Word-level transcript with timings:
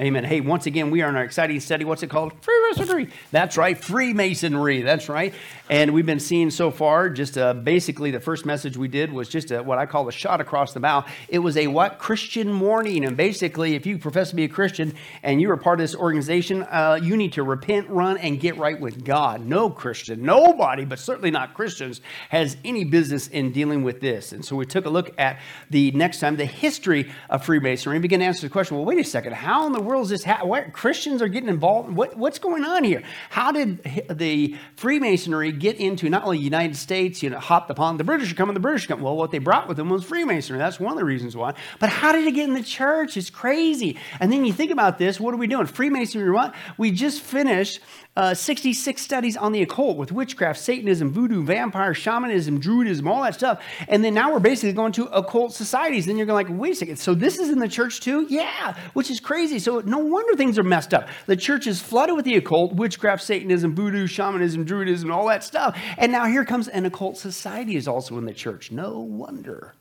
Amen. 0.00 0.24
Hey, 0.24 0.40
once 0.40 0.64
again, 0.64 0.90
we 0.90 1.02
are 1.02 1.10
in 1.10 1.16
our 1.16 1.24
exciting 1.24 1.60
study. 1.60 1.84
What's 1.84 2.02
it 2.02 2.08
called? 2.08 2.32
Freemasonry. 2.40 3.10
That's 3.32 3.58
right, 3.58 3.76
Freemasonry. 3.76 4.80
That's 4.80 5.10
right. 5.10 5.34
And 5.68 5.92
we've 5.92 6.06
been 6.06 6.20
seeing 6.20 6.48
so 6.48 6.70
far, 6.70 7.10
just 7.10 7.36
uh, 7.36 7.52
basically 7.52 8.10
the 8.10 8.18
first 8.18 8.46
message 8.46 8.78
we 8.78 8.88
did 8.88 9.12
was 9.12 9.28
just 9.28 9.50
a, 9.50 9.62
what 9.62 9.76
I 9.76 9.84
call 9.84 10.08
a 10.08 10.12
shot 10.12 10.40
across 10.40 10.72
the 10.72 10.80
bow. 10.80 11.04
It 11.28 11.40
was 11.40 11.58
a 11.58 11.66
what? 11.66 11.98
Christian 11.98 12.58
warning. 12.60 13.04
And 13.04 13.14
basically, 13.14 13.74
if 13.74 13.84
you 13.84 13.98
profess 13.98 14.30
to 14.30 14.36
be 14.36 14.44
a 14.44 14.48
Christian 14.48 14.94
and 15.22 15.38
you 15.38 15.50
are 15.50 15.58
part 15.58 15.78
of 15.78 15.84
this 15.84 15.94
organization, 15.94 16.62
uh, 16.62 16.98
you 17.02 17.18
need 17.18 17.34
to 17.34 17.42
repent, 17.42 17.90
run, 17.90 18.16
and 18.16 18.40
get 18.40 18.56
right 18.56 18.80
with 18.80 19.04
God. 19.04 19.44
No 19.44 19.68
Christian, 19.68 20.22
nobody, 20.22 20.86
but 20.86 20.98
certainly 20.98 21.30
not 21.30 21.52
Christians, 21.52 22.00
has 22.30 22.56
any 22.64 22.84
business 22.84 23.26
in 23.26 23.52
dealing 23.52 23.82
with 23.82 24.00
this. 24.00 24.32
And 24.32 24.42
so 24.42 24.56
we 24.56 24.64
took 24.64 24.86
a 24.86 24.90
look 24.90 25.12
at 25.18 25.40
the 25.68 25.90
next 25.90 26.20
time, 26.20 26.36
the 26.36 26.46
history 26.46 27.12
of 27.28 27.44
Freemasonry, 27.44 27.96
and 27.96 28.02
began 28.02 28.20
to 28.20 28.24
answer 28.24 28.46
the 28.46 28.50
question 28.50 28.78
well, 28.78 28.86
wait 28.86 28.98
a 28.98 29.04
second, 29.04 29.34
how 29.34 29.66
in 29.66 29.74
the 29.74 29.80
world 29.80 29.89
is 29.98 30.08
this? 30.08 30.24
Ha- 30.24 30.44
what, 30.44 30.72
Christians 30.72 31.20
are 31.22 31.28
getting 31.28 31.48
involved? 31.48 31.90
What, 31.90 32.16
what's 32.16 32.38
going 32.38 32.64
on 32.64 32.84
here? 32.84 33.02
How 33.30 33.52
did 33.52 33.82
the 34.10 34.56
Freemasonry 34.76 35.52
get 35.52 35.76
into 35.76 36.08
not 36.08 36.24
only 36.24 36.38
the 36.38 36.44
United 36.44 36.76
States, 36.76 37.22
you 37.22 37.30
know, 37.30 37.38
hopped 37.38 37.70
upon 37.70 37.96
the 37.96 38.04
British 38.04 38.32
are 38.32 38.34
coming, 38.34 38.54
the 38.54 38.60
British 38.60 38.84
are 38.84 38.88
coming. 38.88 39.04
Well, 39.04 39.16
what 39.16 39.30
they 39.30 39.38
brought 39.38 39.68
with 39.68 39.76
them 39.76 39.90
was 39.90 40.04
Freemasonry. 40.04 40.58
That's 40.58 40.80
one 40.80 40.92
of 40.92 40.98
the 40.98 41.04
reasons 41.04 41.36
why. 41.36 41.54
But 41.78 41.90
how 41.90 42.12
did 42.12 42.26
it 42.26 42.32
get 42.32 42.48
in 42.48 42.54
the 42.54 42.62
church? 42.62 43.16
It's 43.16 43.30
crazy. 43.30 43.98
And 44.20 44.32
then 44.32 44.44
you 44.44 44.52
think 44.52 44.70
about 44.70 44.98
this, 44.98 45.18
what 45.18 45.34
are 45.34 45.38
we 45.38 45.46
doing? 45.46 45.66
Freemasonry, 45.66 46.30
what? 46.30 46.54
We 46.78 46.90
just 46.90 47.20
finished 47.22 47.80
uh, 48.16 48.34
66 48.34 49.00
studies 49.00 49.36
on 49.36 49.52
the 49.52 49.62
occult 49.62 49.96
with 49.96 50.12
witchcraft, 50.12 50.58
Satanism, 50.58 51.10
voodoo, 51.12 51.44
vampire, 51.44 51.94
shamanism, 51.94 52.60
druidism, 52.60 53.06
all 53.06 53.22
that 53.22 53.34
stuff. 53.34 53.62
And 53.88 54.04
then 54.04 54.14
now 54.14 54.32
we're 54.32 54.40
basically 54.40 54.72
going 54.72 54.92
to 54.92 55.06
occult 55.06 55.54
societies. 55.54 56.06
Then 56.06 56.16
you're 56.16 56.26
going 56.26 56.46
like, 56.46 56.58
wait 56.60 56.72
a 56.72 56.76
second. 56.76 56.96
So 56.96 57.14
this 57.14 57.38
is 57.38 57.50
in 57.50 57.60
the 57.60 57.68
church 57.68 58.00
too? 58.00 58.26
Yeah, 58.28 58.76
which 58.94 59.10
is 59.10 59.20
crazy. 59.20 59.58
So 59.58 59.79
no 59.84 59.98
wonder 59.98 60.36
things 60.36 60.58
are 60.58 60.64
messed 60.64 60.94
up. 60.94 61.08
The 61.26 61.36
church 61.36 61.66
is 61.66 61.80
flooded 61.80 62.16
with 62.16 62.24
the 62.24 62.36
occult, 62.36 62.74
witchcraft, 62.74 63.22
Satanism, 63.22 63.74
voodoo, 63.74 64.06
shamanism, 64.06 64.66
druidism, 64.66 65.12
all 65.12 65.26
that 65.28 65.44
stuff. 65.44 65.78
And 65.98 66.12
now 66.12 66.26
here 66.26 66.44
comes 66.44 66.68
an 66.68 66.86
occult 66.86 67.16
society 67.16 67.76
is 67.76 67.88
also 67.88 68.18
in 68.18 68.24
the 68.24 68.34
church. 68.34 68.70
No 68.70 68.98
wonder 69.00 69.74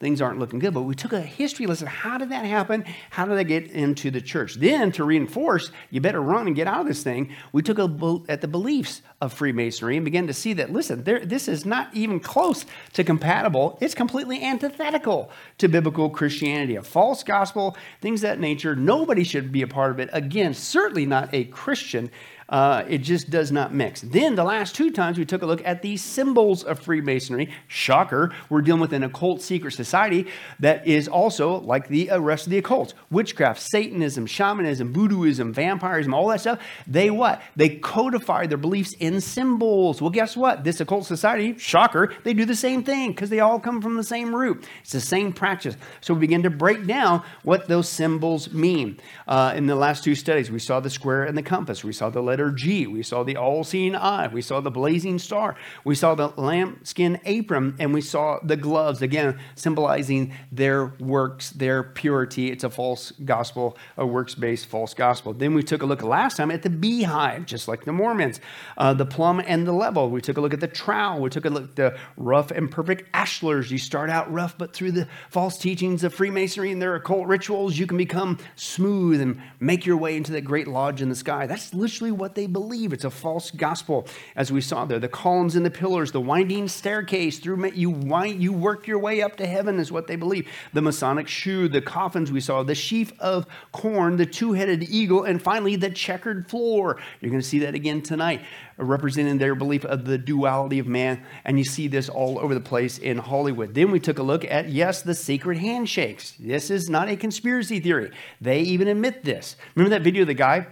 things 0.00 0.20
aren't 0.20 0.38
looking 0.38 0.58
good. 0.58 0.74
But 0.74 0.82
we 0.82 0.94
took 0.94 1.12
a 1.12 1.20
history 1.20 1.66
lesson. 1.66 1.86
How 1.86 2.18
did 2.18 2.30
that 2.30 2.44
happen? 2.44 2.84
How 3.10 3.26
did 3.26 3.38
that 3.38 3.44
get 3.44 3.70
into 3.70 4.10
the 4.10 4.20
church? 4.20 4.54
Then, 4.54 4.92
to 4.92 5.04
reinforce, 5.04 5.70
you 5.90 6.00
better 6.00 6.20
run 6.20 6.46
and 6.46 6.56
get 6.56 6.66
out 6.66 6.80
of 6.80 6.86
this 6.86 7.02
thing, 7.02 7.34
we 7.52 7.62
took 7.62 7.78
a 7.78 7.84
look 7.84 8.24
at 8.28 8.40
the 8.40 8.48
beliefs 8.48 9.02
of 9.20 9.32
Freemasonry 9.32 9.96
and 9.96 10.04
began 10.04 10.26
to 10.26 10.32
see 10.32 10.52
that, 10.54 10.72
listen, 10.72 11.04
there, 11.04 11.24
this 11.24 11.48
is 11.48 11.66
not 11.66 11.92
even 11.94 12.20
close 12.20 12.64
to 12.92 13.02
compatible. 13.02 13.78
It's 13.80 13.94
completely 13.94 14.42
antithetical 14.42 15.30
to 15.58 15.68
biblical 15.68 16.10
Christianity. 16.10 16.76
A 16.76 16.82
false 16.82 17.22
gospel, 17.22 17.76
things 18.00 18.20
that 18.20 18.38
nature. 18.38 18.76
Nobody 18.76 19.24
should 19.24 19.50
be 19.50 19.62
a 19.62 19.66
part 19.66 19.90
of 19.90 20.00
it. 20.00 20.08
Again, 20.12 20.54
certainly 20.54 21.06
not 21.06 21.28
a 21.32 21.44
Christian. 21.44 22.10
Uh, 22.48 22.84
it 22.88 22.98
just 22.98 23.28
does 23.28 23.52
not 23.52 23.74
mix. 23.74 24.00
Then 24.00 24.34
the 24.34 24.44
last 24.44 24.74
two 24.74 24.90
times 24.90 25.18
we 25.18 25.26
took 25.26 25.42
a 25.42 25.46
look 25.46 25.60
at 25.66 25.82
the 25.82 25.98
symbols 25.98 26.64
of 26.64 26.78
Freemasonry. 26.78 27.52
Shocker, 27.66 28.32
we're 28.48 28.62
dealing 28.62 28.80
with 28.80 28.94
an 28.94 29.02
occult 29.02 29.42
secret 29.42 29.72
society 29.72 30.26
that 30.58 30.86
is 30.86 31.08
also 31.08 31.60
like 31.60 31.88
the 31.88 32.10
rest 32.18 32.46
of 32.46 32.50
the 32.50 32.58
occult 32.58 32.94
witchcraft, 33.10 33.60
Satanism, 33.60 34.24
shamanism, 34.26 34.94
voodooism, 34.94 35.52
vampirism, 35.52 36.14
all 36.14 36.28
that 36.28 36.40
stuff. 36.40 36.58
They 36.86 37.10
what? 37.10 37.42
They 37.54 37.68
codify 37.68 38.46
their 38.46 38.56
beliefs 38.56 38.94
in 38.98 39.20
symbols. 39.20 40.00
Well, 40.00 40.10
guess 40.10 40.34
what? 40.34 40.64
This 40.64 40.80
occult 40.80 41.04
society, 41.04 41.58
shocker, 41.58 42.14
they 42.24 42.32
do 42.32 42.46
the 42.46 42.56
same 42.56 42.82
thing 42.82 43.10
because 43.10 43.28
they 43.28 43.40
all 43.40 43.60
come 43.60 43.82
from 43.82 43.96
the 43.96 44.04
same 44.04 44.34
root. 44.34 44.66
It's 44.80 44.92
the 44.92 45.00
same 45.00 45.34
practice. 45.34 45.76
So 46.00 46.14
we 46.14 46.20
begin 46.20 46.44
to 46.44 46.50
break 46.50 46.86
down 46.86 47.22
what 47.42 47.68
those 47.68 47.90
symbols 47.90 48.54
mean. 48.54 48.98
Uh, 49.26 49.52
in 49.54 49.66
the 49.66 49.76
last 49.76 50.02
two 50.02 50.14
studies, 50.14 50.50
we 50.50 50.58
saw 50.58 50.80
the 50.80 50.88
square 50.88 51.24
and 51.24 51.36
the 51.36 51.42
compass. 51.42 51.84
We 51.84 51.92
saw 51.92 52.08
the 52.08 52.22
letter 52.22 52.37
letter 52.38 52.52
G. 52.52 52.86
We 52.86 53.02
saw 53.02 53.24
the 53.24 53.36
all 53.36 53.64
seeing 53.64 53.96
eye. 53.96 54.28
We 54.28 54.42
saw 54.42 54.60
the 54.60 54.70
blazing 54.70 55.18
star. 55.18 55.56
We 55.84 55.96
saw 55.96 56.14
the 56.14 56.28
lambskin 56.36 57.20
apron. 57.24 57.74
And 57.80 57.92
we 57.92 58.00
saw 58.00 58.38
the 58.42 58.56
gloves, 58.56 59.02
again, 59.02 59.38
symbolizing 59.56 60.32
their 60.52 60.94
works, 61.00 61.50
their 61.50 61.82
purity. 61.82 62.50
It's 62.52 62.62
a 62.62 62.70
false 62.70 63.12
gospel, 63.24 63.76
a 63.96 64.06
works 64.06 64.36
based 64.36 64.66
false 64.66 64.94
gospel. 64.94 65.32
Then 65.32 65.54
we 65.54 65.64
took 65.64 65.82
a 65.82 65.86
look 65.86 66.02
last 66.02 66.36
time 66.36 66.52
at 66.52 66.62
the 66.62 66.70
beehive, 66.70 67.44
just 67.46 67.66
like 67.66 67.84
the 67.84 67.92
Mormons, 67.92 68.40
uh, 68.76 68.94
the 68.94 69.06
plumb 69.06 69.42
and 69.44 69.66
the 69.66 69.72
level. 69.72 70.10
We 70.10 70.20
took 70.20 70.36
a 70.36 70.40
look 70.40 70.54
at 70.54 70.60
the 70.60 70.68
trowel. 70.68 71.20
We 71.20 71.30
took 71.30 71.44
a 71.44 71.50
look 71.50 71.64
at 71.64 71.76
the 71.76 71.98
rough 72.16 72.52
and 72.52 72.70
perfect 72.70 73.10
ashlars. 73.12 73.70
You 73.70 73.78
start 73.78 74.10
out 74.10 74.32
rough, 74.32 74.56
but 74.56 74.72
through 74.72 74.92
the 74.92 75.08
false 75.30 75.58
teachings 75.58 76.04
of 76.04 76.14
Freemasonry 76.14 76.70
and 76.70 76.80
their 76.80 76.94
occult 76.94 77.26
rituals, 77.26 77.76
you 77.76 77.86
can 77.86 77.98
become 77.98 78.38
smooth 78.54 79.20
and 79.20 79.42
make 79.58 79.84
your 79.84 79.96
way 79.96 80.16
into 80.16 80.30
that 80.32 80.42
great 80.42 80.68
lodge 80.68 81.02
in 81.02 81.08
the 81.08 81.16
sky. 81.16 81.46
That's 81.46 81.74
literally 81.74 82.12
what 82.12 82.27
what 82.28 82.34
they 82.34 82.46
believe. 82.46 82.92
It's 82.92 83.04
a 83.06 83.10
false 83.10 83.50
gospel, 83.50 84.06
as 84.36 84.52
we 84.52 84.60
saw 84.60 84.84
there. 84.84 84.98
The 84.98 85.08
columns 85.08 85.56
and 85.56 85.64
the 85.64 85.70
pillars, 85.70 86.12
the 86.12 86.20
winding 86.20 86.68
staircase 86.68 87.38
through 87.38 87.70
you 87.70 87.88
wind, 87.88 88.42
you 88.42 88.52
work 88.52 88.86
your 88.86 88.98
way 88.98 89.22
up 89.22 89.38
to 89.38 89.46
heaven 89.46 89.78
is 89.78 89.90
what 89.90 90.08
they 90.08 90.16
believe. 90.16 90.46
The 90.74 90.82
Masonic 90.82 91.26
shoe, 91.26 91.70
the 91.70 91.80
coffins 91.80 92.30
we 92.30 92.42
saw, 92.42 92.62
the 92.62 92.74
sheaf 92.74 93.14
of 93.18 93.46
corn, 93.72 94.18
the 94.18 94.26
two-headed 94.26 94.82
eagle, 94.90 95.24
and 95.24 95.40
finally 95.40 95.76
the 95.76 95.88
checkered 95.88 96.50
floor. 96.50 97.00
You're 97.22 97.30
going 97.30 97.40
to 97.40 97.48
see 97.48 97.60
that 97.60 97.74
again 97.74 98.02
tonight, 98.02 98.42
representing 98.76 99.38
their 99.38 99.54
belief 99.54 99.86
of 99.86 100.04
the 100.04 100.18
duality 100.18 100.78
of 100.78 100.86
man. 100.86 101.24
And 101.46 101.58
you 101.58 101.64
see 101.64 101.88
this 101.88 102.10
all 102.10 102.38
over 102.38 102.52
the 102.52 102.60
place 102.60 102.98
in 102.98 103.16
Hollywood. 103.16 103.72
Then 103.72 103.90
we 103.90 104.00
took 104.00 104.18
a 104.18 104.22
look 104.22 104.44
at 104.44 104.68
yes, 104.68 105.00
the 105.00 105.14
secret 105.14 105.56
handshakes. 105.56 106.34
This 106.38 106.68
is 106.68 106.90
not 106.90 107.08
a 107.08 107.16
conspiracy 107.16 107.80
theory. 107.80 108.10
They 108.38 108.60
even 108.60 108.86
admit 108.86 109.24
this. 109.24 109.56
Remember 109.74 109.96
that 109.96 110.02
video 110.02 110.22
of 110.22 110.28
the 110.28 110.34
guy? 110.34 110.66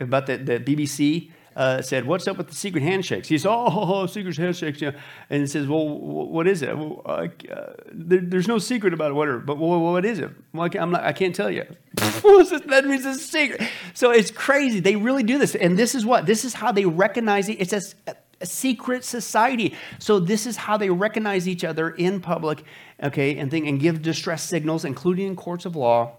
About 0.00 0.26
the, 0.26 0.36
the 0.38 0.58
BBC 0.60 1.30
uh, 1.56 1.82
said, 1.82 2.06
"What's 2.06 2.26
up 2.28 2.38
with 2.38 2.48
the 2.48 2.54
secret 2.54 2.82
handshakes?" 2.82 3.28
He 3.28 3.36
says, 3.36 3.46
"Oh, 3.46 3.66
oh, 3.68 3.94
oh 4.02 4.06
secret 4.06 4.36
handshakes." 4.36 4.80
Yeah. 4.80 4.92
And 5.28 5.40
he 5.42 5.46
says, 5.46 5.66
"Well, 5.66 5.88
what 5.88 6.46
is 6.46 6.62
it? 6.62 6.76
Well, 6.76 7.02
uh, 7.04 7.28
there, 7.92 8.20
there's 8.20 8.48
no 8.48 8.58
secret 8.58 8.94
about 8.94 9.10
it. 9.10 9.14
Whatever. 9.14 9.38
But 9.40 9.58
well, 9.58 9.80
what 9.80 10.04
is 10.04 10.18
it? 10.18 10.30
Well, 10.52 10.68
I, 10.72 10.78
am 10.78 10.92
not, 10.92 11.04
I 11.04 11.12
can't 11.12 11.34
tell 11.34 11.50
you. 11.50 11.64
that 11.94 12.84
means 12.86 13.04
it's 13.04 13.18
a 13.18 13.22
secret. 13.22 13.62
So 13.94 14.10
it's 14.10 14.30
crazy. 14.30 14.80
They 14.80 14.96
really 14.96 15.22
do 15.22 15.38
this, 15.38 15.54
and 15.54 15.78
this 15.78 15.94
is 15.94 16.06
what 16.06 16.26
this 16.26 16.44
is 16.44 16.54
how 16.54 16.72
they 16.72 16.86
recognize 16.86 17.48
it. 17.48 17.60
It's 17.60 17.72
a, 17.72 17.82
a 18.40 18.46
secret 18.46 19.04
society. 19.04 19.74
So 19.98 20.20
this 20.20 20.46
is 20.46 20.56
how 20.56 20.76
they 20.76 20.90
recognize 20.90 21.48
each 21.48 21.64
other 21.64 21.90
in 21.90 22.20
public, 22.20 22.62
okay, 23.02 23.36
and 23.36 23.52
and 23.52 23.80
give 23.80 24.02
distress 24.02 24.42
signals, 24.44 24.84
including 24.84 25.26
in 25.26 25.36
courts 25.36 25.66
of 25.66 25.76
law. 25.76 26.16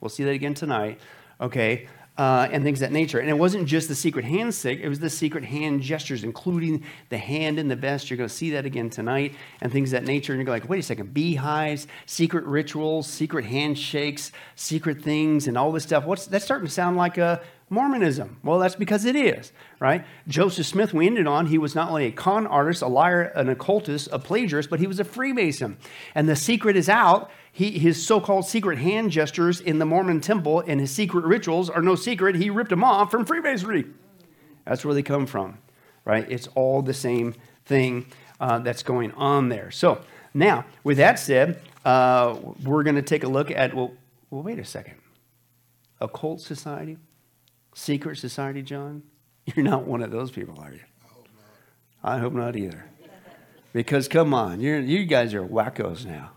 We'll 0.00 0.10
see 0.10 0.24
that 0.24 0.30
again 0.30 0.54
tonight. 0.54 1.00
Okay, 1.40 1.88
uh, 2.18 2.48
and 2.50 2.64
things 2.64 2.80
that 2.80 2.92
nature. 2.92 3.20
And 3.20 3.30
it 3.30 3.38
wasn't 3.38 3.66
just 3.66 3.88
the 3.88 3.94
secret 3.94 4.24
hand 4.24 4.38
handshake, 4.38 4.80
it 4.80 4.88
was 4.88 4.98
the 4.98 5.10
secret 5.10 5.44
hand 5.44 5.80
gestures, 5.80 6.24
including 6.24 6.84
the 7.08 7.18
hand 7.18 7.58
in 7.58 7.68
the 7.68 7.76
vest. 7.76 8.10
You're 8.10 8.16
going 8.16 8.28
to 8.28 8.34
see 8.34 8.50
that 8.50 8.66
again 8.66 8.90
tonight, 8.90 9.34
and 9.60 9.72
things 9.72 9.92
that 9.92 10.04
nature. 10.04 10.32
And 10.32 10.42
you're 10.42 10.50
like, 10.50 10.68
wait 10.68 10.80
a 10.80 10.82
second, 10.82 11.14
beehives, 11.14 11.86
secret 12.06 12.44
rituals, 12.44 13.06
secret 13.06 13.44
handshakes, 13.44 14.32
secret 14.56 15.02
things, 15.02 15.46
and 15.46 15.56
all 15.56 15.72
this 15.72 15.84
stuff. 15.84 16.04
What's 16.04 16.26
that's 16.26 16.44
starting 16.44 16.66
to 16.66 16.72
sound 16.72 16.96
like 16.96 17.18
a 17.18 17.40
Mormonism. 17.70 18.38
Well, 18.42 18.58
that's 18.58 18.76
because 18.76 19.04
it 19.04 19.14
is, 19.14 19.52
right? 19.78 20.04
Joseph 20.26 20.64
Smith, 20.64 20.94
we 20.94 21.06
ended 21.06 21.26
on, 21.26 21.46
he 21.46 21.58
was 21.58 21.74
not 21.74 21.90
only 21.90 22.06
a 22.06 22.10
con 22.10 22.46
artist, 22.46 22.80
a 22.80 22.86
liar, 22.86 23.24
an 23.34 23.50
occultist, 23.50 24.08
a 24.10 24.18
plagiarist, 24.18 24.70
but 24.70 24.80
he 24.80 24.86
was 24.86 24.98
a 25.00 25.04
Freemason. 25.04 25.76
And 26.14 26.26
the 26.26 26.36
secret 26.36 26.76
is 26.76 26.88
out 26.88 27.30
he, 27.58 27.76
his 27.76 28.06
so 28.06 28.20
called 28.20 28.46
secret 28.46 28.78
hand 28.78 29.10
gestures 29.10 29.60
in 29.60 29.80
the 29.80 29.84
Mormon 29.84 30.20
temple 30.20 30.62
and 30.64 30.78
his 30.78 30.92
secret 30.92 31.24
rituals 31.24 31.68
are 31.68 31.82
no 31.82 31.96
secret. 31.96 32.36
He 32.36 32.50
ripped 32.50 32.70
them 32.70 32.84
off 32.84 33.10
from 33.10 33.24
Freemasonry. 33.24 33.84
That's 34.64 34.84
where 34.84 34.94
they 34.94 35.02
come 35.02 35.26
from, 35.26 35.58
right? 36.04 36.24
It's 36.30 36.46
all 36.54 36.82
the 36.82 36.94
same 36.94 37.34
thing 37.66 38.06
uh, 38.38 38.60
that's 38.60 38.84
going 38.84 39.10
on 39.14 39.48
there. 39.48 39.72
So, 39.72 40.00
now, 40.32 40.66
with 40.84 40.98
that 40.98 41.18
said, 41.18 41.60
uh, 41.84 42.38
we're 42.62 42.84
going 42.84 42.94
to 42.94 43.02
take 43.02 43.24
a 43.24 43.28
look 43.28 43.50
at, 43.50 43.74
well, 43.74 43.90
well, 44.30 44.44
wait 44.44 44.60
a 44.60 44.64
second. 44.64 44.94
Occult 46.00 46.40
society? 46.40 46.96
Secret 47.74 48.18
society, 48.18 48.62
John? 48.62 49.02
You're 49.46 49.64
not 49.64 49.82
one 49.82 50.04
of 50.04 50.12
those 50.12 50.30
people, 50.30 50.60
are 50.60 50.70
you? 50.70 50.82
I 51.04 51.08
hope 51.08 51.28
not. 51.34 52.14
I 52.14 52.18
hope 52.18 52.32
not 52.34 52.54
either. 52.54 52.84
Because 53.72 54.06
come 54.06 54.32
on, 54.32 54.60
you 54.60 54.76
you 54.76 55.04
guys 55.04 55.34
are 55.34 55.42
wackos 55.42 56.06
now. 56.06 56.30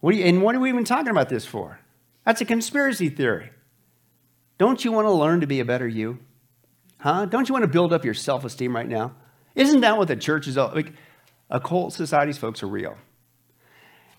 What 0.00 0.14
you, 0.14 0.24
and 0.24 0.42
what 0.42 0.54
are 0.54 0.60
we 0.60 0.68
even 0.68 0.84
talking 0.84 1.10
about 1.10 1.28
this 1.28 1.46
for? 1.46 1.80
That's 2.24 2.40
a 2.40 2.44
conspiracy 2.44 3.08
theory. 3.08 3.50
Don't 4.58 4.84
you 4.84 4.92
want 4.92 5.06
to 5.06 5.12
learn 5.12 5.40
to 5.40 5.46
be 5.46 5.60
a 5.60 5.64
better 5.64 5.86
you? 5.86 6.18
Huh? 6.98 7.26
Don't 7.26 7.48
you 7.48 7.52
want 7.52 7.64
to 7.64 7.68
build 7.70 7.92
up 7.92 8.04
your 8.04 8.14
self 8.14 8.44
esteem 8.44 8.74
right 8.74 8.88
now? 8.88 9.14
Isn't 9.54 9.80
that 9.80 9.96
what 9.96 10.08
the 10.08 10.16
church 10.16 10.46
is 10.46 10.58
all 10.58 10.72
like? 10.74 10.92
Occult 11.50 11.92
societies, 11.92 12.38
folks, 12.38 12.62
are 12.62 12.68
real. 12.68 12.96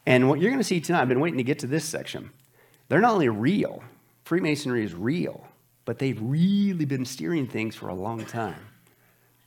And 0.06 0.30
what 0.30 0.40
you're 0.40 0.50
going 0.50 0.62
to 0.62 0.64
see 0.64 0.80
tonight, 0.80 1.02
I've 1.02 1.10
been 1.10 1.20
waiting 1.20 1.38
to 1.38 1.44
get 1.44 1.60
to 1.60 1.68
this 1.68 1.84
section. 1.84 2.32
They're 2.88 3.02
not 3.02 3.14
only 3.14 3.28
real, 3.28 3.84
Freemasonry 4.24 4.86
is 4.86 4.94
real, 4.94 5.46
but 5.84 6.00
they've 6.00 6.20
really 6.22 6.86
been 6.86 7.04
steering 7.04 7.48
things 7.48 7.76
for 7.76 7.90
a 7.90 7.94
long 7.94 8.24
time 8.24 8.60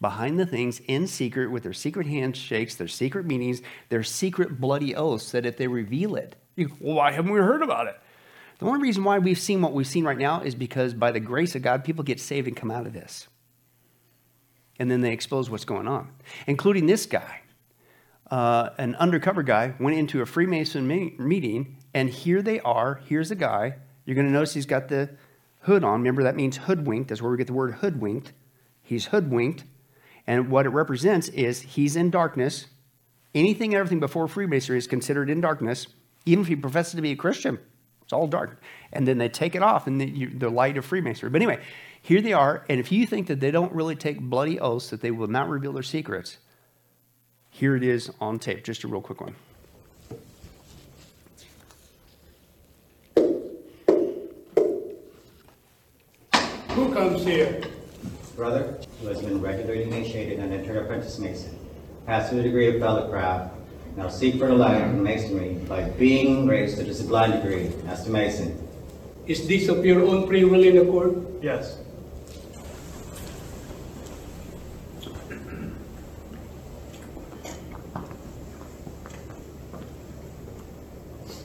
behind 0.00 0.38
the 0.38 0.46
things 0.46 0.80
in 0.86 1.06
secret 1.06 1.50
with 1.50 1.62
their 1.62 1.72
secret 1.72 2.06
handshakes, 2.06 2.74
their 2.76 2.88
secret 2.88 3.26
meetings, 3.26 3.60
their 3.88 4.02
secret 4.02 4.60
bloody 4.60 4.94
oaths 4.94 5.32
that 5.32 5.44
if 5.44 5.56
they 5.56 5.66
reveal 5.66 6.16
it, 6.16 6.36
you, 6.56 6.74
well, 6.80 6.96
why 6.96 7.12
haven't 7.12 7.32
we 7.32 7.40
heard 7.40 7.62
about 7.62 7.86
it? 7.86 7.98
The 8.58 8.66
only 8.66 8.80
reason 8.80 9.04
why 9.04 9.18
we've 9.18 9.38
seen 9.38 9.62
what 9.62 9.72
we've 9.72 9.86
seen 9.86 10.04
right 10.04 10.18
now 10.18 10.42
is 10.42 10.54
because 10.54 10.92
by 10.92 11.10
the 11.12 11.20
grace 11.20 11.54
of 11.54 11.62
God, 11.62 11.84
people 11.84 12.04
get 12.04 12.20
saved 12.20 12.46
and 12.46 12.56
come 12.56 12.70
out 12.70 12.86
of 12.86 12.92
this. 12.92 13.26
And 14.78 14.90
then 14.90 15.00
they 15.00 15.12
expose 15.12 15.50
what's 15.50 15.64
going 15.64 15.88
on, 15.88 16.10
including 16.46 16.86
this 16.86 17.06
guy. 17.06 17.40
Uh, 18.30 18.70
an 18.78 18.94
undercover 18.96 19.42
guy 19.42 19.74
went 19.80 19.96
into 19.96 20.22
a 20.22 20.26
Freemason 20.26 20.86
me- 20.86 21.14
meeting, 21.18 21.78
and 21.92 22.08
here 22.08 22.42
they 22.42 22.60
are. 22.60 23.00
Here's 23.06 23.30
a 23.30 23.34
guy. 23.34 23.76
You're 24.04 24.14
going 24.14 24.26
to 24.26 24.32
notice 24.32 24.54
he's 24.54 24.66
got 24.66 24.88
the 24.88 25.10
hood 25.62 25.84
on. 25.84 26.00
Remember, 26.00 26.22
that 26.22 26.36
means 26.36 26.58
hoodwinked. 26.58 27.08
That's 27.08 27.20
where 27.20 27.30
we 27.30 27.38
get 27.38 27.46
the 27.46 27.52
word 27.52 27.74
hoodwinked. 27.74 28.32
He's 28.82 29.06
hoodwinked. 29.06 29.64
And 30.30 30.48
what 30.48 30.64
it 30.64 30.68
represents 30.68 31.26
is 31.30 31.60
he's 31.60 31.96
in 31.96 32.10
darkness. 32.10 32.66
Anything 33.34 33.74
and 33.74 33.80
everything 33.80 33.98
before 33.98 34.28
Freemasonry 34.28 34.78
is 34.78 34.86
considered 34.86 35.28
in 35.28 35.40
darkness, 35.40 35.88
even 36.24 36.42
if 36.42 36.46
he 36.46 36.54
professes 36.54 36.94
to 36.94 37.02
be 37.02 37.10
a 37.10 37.16
Christian. 37.16 37.58
It's 38.02 38.12
all 38.12 38.28
dark. 38.28 38.62
And 38.92 39.08
then 39.08 39.18
they 39.18 39.28
take 39.28 39.56
it 39.56 39.62
off 39.64 39.88
and 39.88 40.00
the, 40.00 40.26
the 40.26 40.48
light 40.48 40.76
of 40.76 40.84
Freemasonry. 40.84 41.30
But 41.30 41.42
anyway, 41.42 41.60
here 42.00 42.20
they 42.20 42.32
are. 42.32 42.64
And 42.68 42.78
if 42.78 42.92
you 42.92 43.08
think 43.08 43.26
that 43.26 43.40
they 43.40 43.50
don't 43.50 43.72
really 43.72 43.96
take 43.96 44.20
bloody 44.20 44.60
oaths, 44.60 44.90
that 44.90 45.00
they 45.00 45.10
will 45.10 45.26
not 45.26 45.48
reveal 45.48 45.72
their 45.72 45.82
secrets, 45.82 46.36
here 47.48 47.74
it 47.74 47.82
is 47.82 48.12
on 48.20 48.38
tape. 48.38 48.62
Just 48.62 48.84
a 48.84 48.86
real 48.86 49.00
quick 49.00 49.20
one. 49.20 49.34
Who 56.68 56.94
comes 56.94 57.24
here? 57.24 57.60
Brother, 58.40 58.80
who 59.02 59.08
has 59.08 59.20
been 59.20 59.42
regularly 59.42 59.82
initiated 59.82 60.38
and 60.38 60.50
entered 60.50 60.78
apprentice 60.78 61.18
mason, 61.18 61.58
passed 62.06 62.30
through 62.30 62.38
the 62.38 62.44
degree 62.44 62.68
of 62.68 62.76
fellowcraft, 62.76 63.50
now 63.98 64.08
seek 64.08 64.36
for 64.38 64.46
the 64.46 64.54
light 64.54 64.80
in 64.80 65.02
masonry 65.02 65.60
by 65.68 65.82
being 66.00 66.46
raised 66.46 66.78
to 66.78 66.84
the 66.84 66.94
sublime 66.94 67.32
degree 67.32 67.70
as 67.86 68.02
to 68.04 68.10
mason. 68.10 68.56
Is 69.26 69.46
this 69.46 69.68
of 69.68 69.84
your 69.84 70.02
own 70.06 70.26
free 70.26 70.44
will 70.44 70.64
in 70.64 70.78
accord? 70.78 71.22
Yes. 71.42 71.80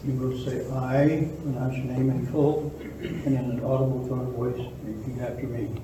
You 0.06 0.13
will 0.13 0.38
say 0.45 0.65
"I," 0.71 1.30
pronounce 1.44 1.75
your 1.75 1.88
name 1.88 2.09
in 2.09 2.27
full, 2.27 2.74
and 2.80 3.25
in 3.25 3.36
an 3.36 3.63
audible 3.65 4.07
tone 4.07 4.27
of 4.27 4.33
voice, 4.33 4.65
repeat 4.86 5.21
after 5.21 5.47
me. 5.47 5.81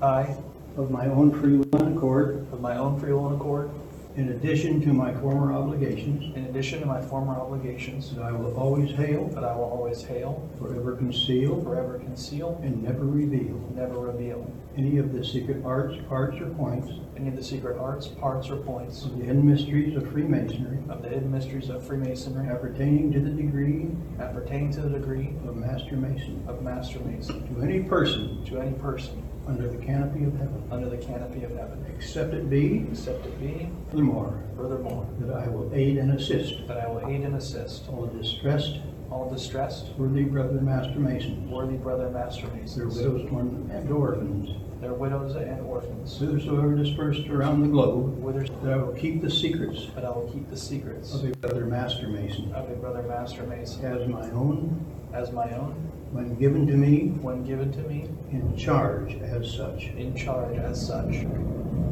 I, 0.00 0.06
I, 0.06 0.36
of 0.76 0.90
my 0.90 1.06
own 1.06 1.30
free 1.40 1.56
will 1.56 1.80
and 1.80 1.96
accord, 1.96 2.46
of 2.52 2.60
my 2.60 2.76
own 2.76 2.98
free 3.00 3.12
will 3.12 3.28
and 3.28 3.36
accord, 3.36 3.70
in 4.16 4.30
addition 4.30 4.80
to 4.80 4.92
my 4.92 5.12
former 5.14 5.52
obligations, 5.52 6.34
in 6.36 6.44
addition 6.46 6.80
to 6.80 6.86
my 6.86 7.02
former 7.02 7.34
obligations, 7.34 8.14
that 8.14 8.22
I 8.22 8.32
will 8.32 8.56
always 8.56 8.90
hail, 8.92 9.28
that 9.28 9.44
I 9.44 9.54
will 9.54 9.64
always 9.64 10.02
hail, 10.02 10.48
forever 10.58 10.96
conceal, 10.96 11.62
forever 11.62 11.98
conceal, 11.98 12.58
and 12.62 12.82
never 12.82 13.04
reveal 13.04 13.66
never 13.76 13.98
reveal 13.98 14.50
any 14.76 14.96
of 14.96 15.12
the 15.12 15.24
secret 15.24 15.62
arts, 15.64 15.94
parts, 16.08 16.40
or 16.40 16.46
points 16.50 16.90
any 17.16 17.28
of 17.28 17.36
the 17.36 17.44
secret 17.44 17.78
arts, 17.78 18.08
parts, 18.08 18.50
or 18.50 18.56
points 18.56 19.04
of 19.04 19.18
the 19.18 19.24
hidden 19.24 19.46
mysteries 19.46 19.96
of 19.96 20.10
Freemasonry 20.10 20.78
of 20.88 21.02
the 21.02 21.08
hidden 21.08 21.30
mysteries 21.30 21.68
of 21.68 21.86
Freemasonry 21.86 22.48
appertaining 22.48 23.12
to 23.12 23.20
the 23.20 23.30
degree 23.30 23.88
appertaining 24.18 24.72
to 24.72 24.80
the 24.80 24.98
degree 24.98 25.34
of 25.46 25.56
Master 25.56 25.96
Mason, 25.96 26.42
of 26.46 26.62
Master 26.62 27.00
Mason, 27.00 27.54
to 27.54 27.62
any 27.62 27.82
person 27.82 28.42
to 28.46 28.58
any 28.58 28.72
person 28.78 29.22
under 29.46 29.68
the 29.68 29.76
canopy 29.84 30.24
of 30.24 30.32
heaven, 30.34 30.62
under 30.70 30.88
the 30.88 30.96
canopy 30.96 31.44
of 31.44 31.52
heaven, 31.52 31.84
except 31.94 32.34
it 32.34 32.50
be, 32.50 32.86
except 32.90 33.24
it 33.26 33.40
be, 33.40 33.68
furthermore, 33.90 34.42
furthermore, 34.56 35.08
that 35.20 35.34
I 35.34 35.48
will 35.48 35.70
aid 35.72 35.98
and 35.98 36.12
assist 36.12 36.66
that 36.66 36.78
I 36.78 36.88
will 36.88 37.06
aid 37.08 37.22
and 37.22 37.36
assist 37.36 37.88
all 37.88 38.06
distressed, 38.06 38.78
all 39.10 39.30
distressed, 39.30 39.86
worthy 39.96 40.24
brother 40.24 40.60
Master 40.60 40.98
Masons, 40.98 41.48
worthy 41.50 41.76
brother 41.76 42.10
Master 42.10 42.48
Mason. 42.48 42.78
their 42.78 42.88
Masons, 42.88 43.30
widows 43.30 43.70
and 43.70 43.90
orphans, 43.92 44.50
their 44.80 44.94
widows 44.94 45.36
and 45.36 45.60
orphans, 45.62 46.18
whithersoever 46.18 46.74
dispersed 46.74 47.28
around 47.28 47.62
the 47.62 47.68
globe, 47.68 48.18
whither 48.18 48.44
that 48.62 48.72
I 48.72 48.76
will 48.76 48.94
keep 48.94 49.22
the 49.22 49.30
secrets 49.30 49.86
that 49.94 50.04
I 50.04 50.10
will 50.10 50.28
keep 50.32 50.50
the 50.50 50.56
secrets 50.56 51.14
of 51.14 51.24
a 51.24 51.28
brother 51.36 51.66
Master 51.66 52.08
Mason. 52.08 52.52
of 52.52 52.68
a 52.68 52.74
brother 52.74 53.02
Master 53.04 53.44
Mason. 53.44 53.84
As 53.84 54.08
my 54.08 54.28
own, 54.32 54.84
as 55.14 55.30
my 55.30 55.50
own, 55.52 55.92
when 56.16 56.34
given 56.36 56.66
to 56.66 56.72
me 56.72 57.08
when 57.20 57.44
given 57.44 57.70
to 57.70 57.82
me 57.82 58.08
in 58.32 58.56
charge 58.56 59.14
as 59.20 59.52
such. 59.52 59.88
in 59.96 60.14
charge 60.16 60.56
as 60.56 60.80
such. 60.80 61.12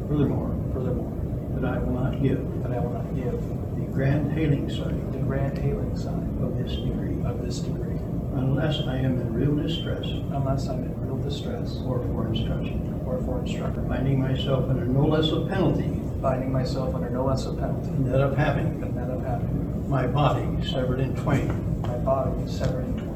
Furthermore, 0.09 0.49
Furthermore, 0.73 1.13
that 1.53 1.65
I 1.65 1.77
will 1.77 1.93
not 1.93 2.21
give 2.21 2.41
that 2.63 2.71
I 2.71 2.79
will 2.79 2.89
not 2.89 3.15
give 3.15 3.37
the 3.77 3.85
grand 3.93 4.31
hailing 4.33 4.67
sign 4.67 5.11
the 5.11 5.19
grand 5.19 5.57
hailing 5.59 5.95
sign 5.95 6.37
of 6.41 6.57
this 6.57 6.75
degree, 6.75 7.21
of 7.23 7.45
this 7.45 7.59
degree. 7.59 7.99
Unless 8.33 8.81
I 8.87 8.97
am 8.97 9.21
in 9.21 9.33
real 9.33 9.55
distress 9.55 10.05
unless 10.05 10.67
I'm 10.67 10.83
in 10.83 11.05
real 11.05 11.17
distress 11.17 11.77
or 11.85 11.99
for 12.07 12.27
instruction, 12.27 12.99
or 13.05 13.21
for 13.23 13.39
instruction, 13.39 13.87
finding 13.87 14.19
myself 14.19 14.67
under 14.69 14.85
no 14.85 15.05
less 15.05 15.29
a 15.29 15.45
penalty 15.45 16.01
finding 16.21 16.51
myself 16.51 16.95
under 16.95 17.11
no 17.11 17.25
less 17.25 17.45
a 17.45 17.53
penalty 17.53 17.87
than 17.91 18.11
that 18.11 18.21
of 18.21 18.35
having 18.35 18.79
than 18.79 18.95
that 18.95 19.09
of 19.11 19.23
having 19.23 19.87
my 19.87 20.07
body 20.07 20.47
severed 20.65 20.99
in 20.99 21.15
twain. 21.15 21.47
my 21.81 21.97
body 21.99 22.47
severed 22.47 22.85
in 22.85 22.93
twain. 22.97 23.15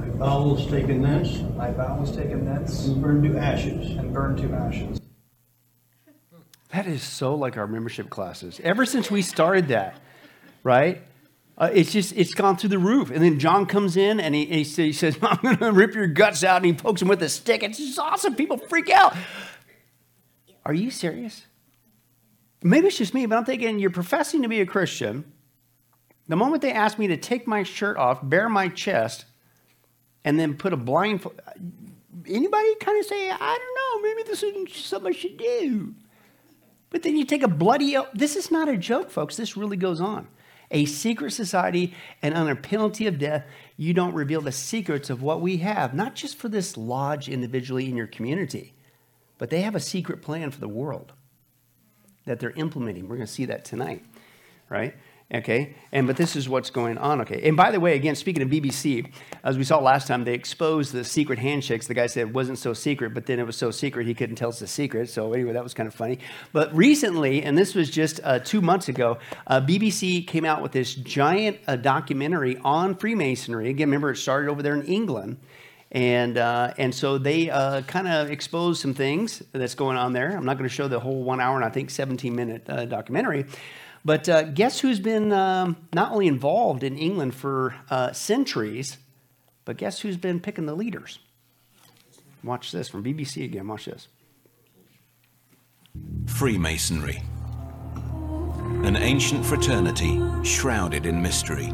My 0.00 0.07
bowels 0.18 0.66
taken 0.68 1.02
thence 1.02 1.38
My 1.56 1.70
bowels 1.70 2.14
taken 2.14 2.44
thence 2.44 2.86
and 2.86 3.00
burned 3.02 3.24
to 3.24 3.38
ashes. 3.38 3.96
and 3.96 4.12
burned 4.12 4.38
to 4.38 4.52
ashes. 4.52 5.00
That 6.72 6.86
is 6.86 7.02
so 7.02 7.34
like 7.34 7.56
our 7.56 7.66
membership 7.66 8.10
classes. 8.10 8.60
Ever 8.62 8.84
since 8.84 9.10
we 9.10 9.22
started 9.22 9.68
that, 9.68 9.98
right? 10.62 11.02
Uh, 11.56 11.70
it's 11.72 11.90
just, 11.92 12.12
it's 12.14 12.34
gone 12.34 12.56
through 12.56 12.68
the 12.68 12.78
roof. 12.78 13.10
And 13.10 13.22
then 13.24 13.38
John 13.38 13.64
comes 13.66 13.96
in 13.96 14.20
and 14.20 14.34
he, 14.34 14.44
he, 14.44 14.64
sa- 14.64 14.82
he 14.82 14.92
says, 14.92 15.18
I'm 15.22 15.38
going 15.42 15.56
to 15.56 15.72
rip 15.72 15.94
your 15.94 16.06
guts 16.06 16.44
out. 16.44 16.58
And 16.58 16.66
he 16.66 16.72
pokes 16.74 17.00
him 17.02 17.08
with 17.08 17.22
a 17.22 17.28
stick. 17.28 17.62
It's 17.62 17.78
just 17.78 17.98
awesome. 17.98 18.34
People 18.34 18.58
freak 18.58 18.90
out. 18.90 19.16
Are 20.66 20.74
you 20.74 20.90
serious? 20.90 21.46
Maybe 22.62 22.88
it's 22.88 22.98
just 22.98 23.14
me, 23.14 23.24
but 23.26 23.38
I'm 23.38 23.44
thinking 23.44 23.78
you're 23.78 23.90
professing 23.90 24.42
to 24.42 24.48
be 24.48 24.60
a 24.60 24.66
Christian. 24.66 25.24
The 26.28 26.36
moment 26.36 26.60
they 26.60 26.72
ask 26.72 26.98
me 26.98 27.06
to 27.08 27.16
take 27.16 27.46
my 27.46 27.62
shirt 27.62 27.96
off, 27.96 28.18
bare 28.22 28.48
my 28.50 28.68
chest, 28.68 29.24
and 30.28 30.38
then 30.38 30.52
put 30.52 30.74
a 30.74 30.76
blindfold, 30.76 31.40
anybody 32.26 32.74
kind 32.82 33.00
of 33.00 33.06
say, 33.06 33.30
I 33.30 33.58
don't 33.58 34.02
know, 34.02 34.08
maybe 34.08 34.28
this 34.28 34.42
isn't 34.42 34.68
something 34.68 35.14
I 35.14 35.16
should 35.16 35.38
do. 35.38 35.94
But 36.90 37.02
then 37.02 37.16
you 37.16 37.24
take 37.24 37.42
a 37.42 37.48
bloody. 37.48 37.96
This 38.12 38.36
is 38.36 38.50
not 38.50 38.68
a 38.68 38.76
joke, 38.76 39.10
folks. 39.10 39.38
This 39.38 39.56
really 39.56 39.78
goes 39.78 40.02
on. 40.02 40.28
A 40.70 40.84
secret 40.84 41.30
society, 41.30 41.94
and 42.20 42.34
under 42.34 42.54
penalty 42.54 43.06
of 43.06 43.18
death, 43.18 43.46
you 43.78 43.94
don't 43.94 44.12
reveal 44.12 44.42
the 44.42 44.52
secrets 44.52 45.08
of 45.08 45.22
what 45.22 45.40
we 45.40 45.56
have, 45.58 45.94
not 45.94 46.14
just 46.14 46.36
for 46.36 46.50
this 46.50 46.76
lodge 46.76 47.30
individually 47.30 47.88
in 47.88 47.96
your 47.96 48.06
community, 48.06 48.74
but 49.38 49.48
they 49.48 49.62
have 49.62 49.74
a 49.74 49.80
secret 49.80 50.20
plan 50.20 50.50
for 50.50 50.60
the 50.60 50.68
world 50.68 51.14
that 52.26 52.38
they're 52.38 52.50
implementing. 52.50 53.08
We're 53.08 53.16
going 53.16 53.26
to 53.26 53.32
see 53.32 53.46
that 53.46 53.64
tonight, 53.64 54.04
right? 54.68 54.94
Okay, 55.32 55.74
and 55.92 56.06
but 56.06 56.16
this 56.16 56.36
is 56.36 56.48
what's 56.48 56.70
going 56.70 56.96
on. 56.96 57.20
Okay, 57.20 57.46
and 57.46 57.54
by 57.54 57.70
the 57.70 57.78
way, 57.78 57.94
again, 57.94 58.14
speaking 58.14 58.42
of 58.42 58.48
BBC, 58.48 59.12
as 59.44 59.58
we 59.58 59.64
saw 59.64 59.78
last 59.78 60.08
time, 60.08 60.24
they 60.24 60.32
exposed 60.32 60.90
the 60.90 61.04
secret 61.04 61.38
handshakes. 61.38 61.86
The 61.86 61.92
guy 61.92 62.06
said 62.06 62.28
it 62.28 62.32
wasn't 62.32 62.58
so 62.58 62.72
secret, 62.72 63.12
but 63.12 63.26
then 63.26 63.38
it 63.38 63.44
was 63.44 63.54
so 63.54 63.70
secret 63.70 64.06
he 64.06 64.14
couldn't 64.14 64.36
tell 64.36 64.48
us 64.48 64.58
the 64.58 64.66
secret. 64.66 65.10
So 65.10 65.34
anyway, 65.34 65.52
that 65.52 65.62
was 65.62 65.74
kind 65.74 65.86
of 65.86 65.92
funny. 65.92 66.18
But 66.54 66.74
recently, 66.74 67.42
and 67.42 67.58
this 67.58 67.74
was 67.74 67.90
just 67.90 68.20
uh, 68.24 68.38
two 68.38 68.62
months 68.62 68.88
ago, 68.88 69.18
uh, 69.46 69.60
BBC 69.60 70.26
came 70.26 70.46
out 70.46 70.62
with 70.62 70.72
this 70.72 70.94
giant 70.94 71.58
uh, 71.66 71.76
documentary 71.76 72.56
on 72.64 72.94
Freemasonry. 72.94 73.68
Again, 73.68 73.88
remember 73.88 74.12
it 74.12 74.16
started 74.16 74.48
over 74.48 74.62
there 74.62 74.74
in 74.74 74.86
England. 74.86 75.36
And, 75.92 76.38
uh, 76.38 76.72
and 76.78 76.94
so 76.94 77.18
they 77.18 77.50
uh, 77.50 77.82
kind 77.82 78.08
of 78.08 78.30
exposed 78.30 78.80
some 78.80 78.94
things 78.94 79.42
that's 79.52 79.74
going 79.74 79.96
on 79.98 80.14
there. 80.14 80.36
I'm 80.36 80.44
not 80.44 80.56
going 80.58 80.68
to 80.68 80.74
show 80.74 80.88
the 80.88 81.00
whole 81.00 81.22
one 81.22 81.40
hour 81.40 81.56
and 81.56 81.64
I 81.64 81.70
think 81.70 81.90
17 81.90 82.34
minute 82.34 82.64
uh, 82.68 82.84
documentary. 82.86 83.46
But 84.04 84.28
uh, 84.28 84.42
guess 84.42 84.80
who's 84.80 85.00
been 85.00 85.32
um, 85.32 85.76
not 85.92 86.12
only 86.12 86.26
involved 86.26 86.82
in 86.82 86.96
England 86.96 87.34
for 87.34 87.74
uh, 87.90 88.12
centuries, 88.12 88.98
but 89.64 89.76
guess 89.76 90.00
who's 90.00 90.16
been 90.16 90.40
picking 90.40 90.66
the 90.66 90.74
leaders? 90.74 91.18
Watch 92.42 92.72
this 92.72 92.88
from 92.88 93.04
BBC 93.04 93.44
again. 93.44 93.66
Watch 93.66 93.86
this. 93.86 94.08
Freemasonry. 96.26 97.22
An 98.84 98.96
ancient 98.96 99.44
fraternity 99.44 100.22
shrouded 100.44 101.04
in 101.04 101.20
mystery. 101.20 101.72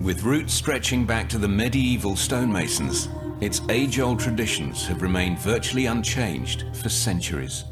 With 0.00 0.22
roots 0.22 0.52
stretching 0.52 1.04
back 1.04 1.28
to 1.30 1.38
the 1.38 1.48
medieval 1.48 2.16
stonemasons, 2.16 3.08
its 3.40 3.60
age-old 3.68 4.18
traditions 4.18 4.86
have 4.86 5.00
remained 5.00 5.38
virtually 5.38 5.86
unchanged 5.86 6.64
for 6.74 6.88
centuries. 6.88 7.64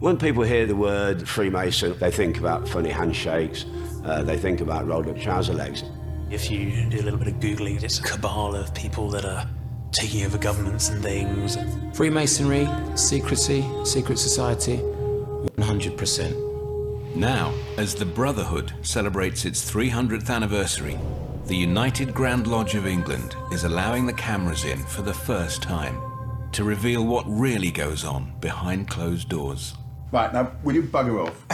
When 0.00 0.16
people 0.16 0.42
hear 0.44 0.64
the 0.64 0.74
word 0.74 1.28
Freemason, 1.28 1.98
they 1.98 2.10
think 2.10 2.38
about 2.38 2.66
funny 2.66 2.88
handshakes, 2.88 3.66
uh, 4.02 4.22
they 4.22 4.38
think 4.38 4.62
about 4.62 4.86
rolled 4.86 5.08
up 5.08 5.20
trouser 5.20 5.52
legs. 5.52 5.84
If 6.30 6.50
you 6.50 6.88
do 6.88 7.00
a 7.00 7.02
little 7.02 7.18
bit 7.18 7.28
of 7.28 7.34
Googling, 7.34 7.82
it's 7.82 7.98
a 7.98 8.02
cabal 8.02 8.56
of 8.56 8.72
people 8.72 9.10
that 9.10 9.26
are 9.26 9.46
taking 9.92 10.24
over 10.24 10.38
governments 10.38 10.88
and 10.88 11.02
things. 11.02 11.58
Freemasonry, 11.94 12.66
secrecy, 12.94 13.62
secret 13.84 14.18
society, 14.18 14.78
100%. 14.78 17.14
Now, 17.14 17.52
as 17.76 17.94
the 17.94 18.06
Brotherhood 18.06 18.72
celebrates 18.80 19.44
its 19.44 19.70
300th 19.70 20.30
anniversary, 20.30 20.98
the 21.44 21.56
United 21.56 22.14
Grand 22.14 22.46
Lodge 22.46 22.74
of 22.74 22.86
England 22.86 23.36
is 23.52 23.64
allowing 23.64 24.06
the 24.06 24.14
cameras 24.14 24.64
in 24.64 24.78
for 24.78 25.02
the 25.02 25.12
first 25.12 25.62
time 25.62 26.00
to 26.52 26.64
reveal 26.64 27.04
what 27.04 27.26
really 27.28 27.70
goes 27.70 28.02
on 28.02 28.32
behind 28.40 28.88
closed 28.88 29.28
doors. 29.28 29.74
Right, 30.12 30.32
now, 30.32 30.50
will 30.64 30.74
you 30.74 30.82
bugger 30.82 31.24
off? 31.24 31.46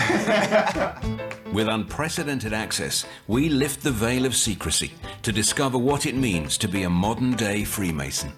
With 1.52 1.68
unprecedented 1.68 2.54
access, 2.54 3.04
we 3.28 3.50
lift 3.50 3.82
the 3.82 3.90
veil 3.90 4.24
of 4.24 4.34
secrecy 4.34 4.92
to 5.22 5.30
discover 5.30 5.76
what 5.76 6.06
it 6.06 6.14
means 6.14 6.56
to 6.58 6.68
be 6.68 6.84
a 6.84 6.90
modern 6.90 7.32
day 7.32 7.64
Freemason. 7.64 8.32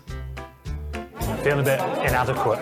Feeling 1.43 1.61
a 1.61 1.63
bit 1.63 1.81
inadequate. 2.05 2.59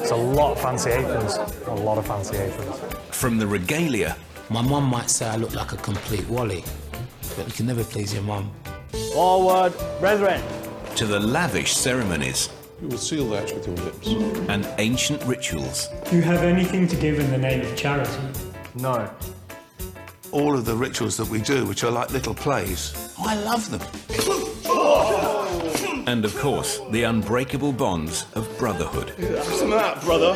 It's 0.00 0.12
a 0.12 0.16
lot 0.16 0.52
of 0.52 0.60
fancy 0.60 0.90
aprons. 0.90 1.36
A 1.66 1.74
lot 1.74 1.98
of 1.98 2.06
fancy 2.06 2.36
aprons. 2.36 2.78
From 3.10 3.36
the 3.36 3.46
regalia 3.46 4.16
My 4.48 4.62
mum 4.62 4.84
might 4.84 5.10
say 5.10 5.26
I 5.26 5.36
look 5.36 5.54
like 5.54 5.72
a 5.72 5.76
complete 5.78 6.28
wally, 6.28 6.62
but 7.36 7.46
you 7.46 7.52
can 7.52 7.66
never 7.66 7.82
please 7.82 8.12
your 8.14 8.22
mum. 8.22 8.50
Forward, 9.12 9.72
brethren. 9.98 10.42
to 10.96 11.06
the 11.06 11.18
lavish 11.18 11.72
ceremonies 11.74 12.50
You 12.82 12.88
will 12.88 12.98
seal 12.98 13.30
that 13.30 13.44
with 13.54 13.64
your 13.64 13.76
lips. 13.76 14.08
and 14.48 14.68
ancient 14.78 15.22
rituals. 15.22 15.88
Do 16.10 16.16
you 16.16 16.22
have 16.22 16.42
anything 16.42 16.88
to 16.88 16.96
give 16.96 17.20
in 17.20 17.30
the 17.30 17.38
name 17.38 17.60
of 17.60 17.76
charity? 17.76 18.10
No. 18.74 19.08
All 20.32 20.56
of 20.58 20.64
the 20.64 20.74
rituals 20.74 21.16
that 21.18 21.28
we 21.28 21.40
do, 21.42 21.64
which 21.64 21.84
are 21.84 21.92
like 21.92 22.10
little 22.10 22.34
plays, 22.34 22.92
I 23.20 23.36
love 23.44 23.70
them. 23.70 23.80
And 26.08 26.24
of 26.24 26.36
course, 26.36 26.80
the 26.90 27.04
unbreakable 27.04 27.72
bonds 27.72 28.26
of 28.34 28.48
brotherhood. 28.58 29.10
What's 29.16 29.60
the 29.60 29.66
matter, 29.68 30.00
brother? 30.00 30.34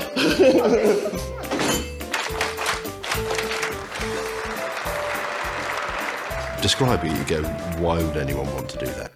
Describe 6.62 7.04
it, 7.04 7.10
you 7.10 7.24
go, 7.24 7.42
why 7.80 8.02
would 8.02 8.16
anyone 8.16 8.46
want 8.54 8.68
to 8.70 8.78
do 8.78 8.86
that? 8.86 9.12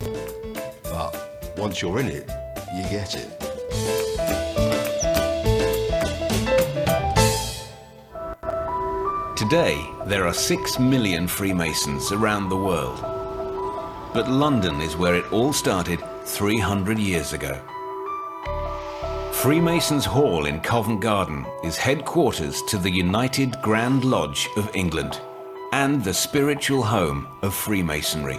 But 0.82 1.56
once 1.56 1.80
you're 1.80 1.98
in 1.98 2.06
it, 2.06 2.28
you 2.74 2.82
get 2.84 3.16
it. 3.16 3.50
Today, 9.36 9.84
there 10.06 10.26
are 10.26 10.34
six 10.34 10.78
million 10.78 11.26
Freemasons 11.26 12.12
around 12.12 12.48
the 12.48 12.56
world. 12.56 13.00
But 14.12 14.28
London 14.28 14.80
is 14.80 14.96
where 14.96 15.16
it 15.16 15.32
all 15.32 15.52
started 15.52 16.00
300 16.24 16.98
years 16.98 17.32
ago. 17.32 17.60
Freemasons 19.32 20.04
Hall 20.04 20.46
in 20.46 20.60
Covent 20.60 21.00
Garden 21.00 21.46
is 21.64 21.76
headquarters 21.76 22.60
to 22.68 22.76
the 22.76 22.90
United 22.90 23.56
Grand 23.62 24.04
Lodge 24.04 24.48
of 24.56 24.70
England 24.74 25.20
and 25.72 26.04
the 26.04 26.14
spiritual 26.14 26.82
home 26.82 27.26
of 27.42 27.54
Freemasonry. 27.54 28.38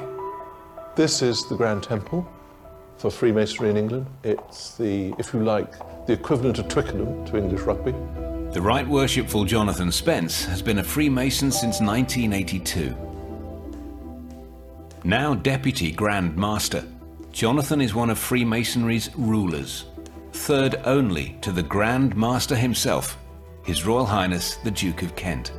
This 0.95 1.21
is 1.21 1.47
the 1.47 1.55
Grand 1.55 1.83
Temple 1.83 2.27
for 3.01 3.09
Freemasonry 3.09 3.71
in 3.71 3.77
England. 3.77 4.05
It's 4.23 4.77
the, 4.77 5.13
if 5.17 5.33
you 5.33 5.43
like, 5.43 5.71
the 6.05 6.13
equivalent 6.13 6.59
of 6.59 6.67
Twickenham 6.67 7.25
to 7.25 7.37
English 7.37 7.61
rugby. 7.61 7.91
The 8.53 8.61
Right 8.61 8.87
Worshipful 8.87 9.45
Jonathan 9.45 9.91
Spence 9.91 10.45
has 10.45 10.61
been 10.61 10.77
a 10.77 10.83
Freemason 10.83 11.51
since 11.51 11.81
1982. 11.81 12.95
Now 15.03 15.33
Deputy 15.33 15.91
Grand 15.91 16.37
Master, 16.37 16.83
Jonathan 17.31 17.81
is 17.81 17.95
one 17.95 18.11
of 18.11 18.19
Freemasonry's 18.19 19.09
rulers, 19.15 19.85
third 20.33 20.75
only 20.85 21.37
to 21.41 21.51
the 21.51 21.63
Grand 21.63 22.15
Master 22.15 22.55
himself, 22.55 23.17
His 23.63 23.83
Royal 23.83 24.05
Highness 24.05 24.57
the 24.57 24.69
Duke 24.69 25.01
of 25.01 25.15
Kent. 25.15 25.53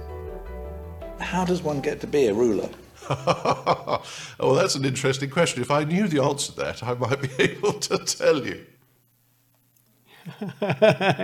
How 1.19 1.45
does 1.45 1.63
one 1.63 1.81
get 1.81 2.01
to 2.03 2.07
be 2.07 2.27
a 2.27 2.35
ruler? 2.35 2.69
oh, 4.41 4.55
that's 4.55 4.75
an 4.75 4.85
interesting 4.85 5.31
question. 5.31 5.63
If 5.63 5.71
I 5.71 5.85
knew 5.85 6.07
the 6.09 6.23
answer 6.23 6.53
to 6.53 6.59
that, 6.59 6.83
I 6.83 6.95
might 6.95 7.21
be 7.21 7.31
able 7.43 7.73
to 7.75 7.99
tell 7.99 8.45
you. 8.45 8.67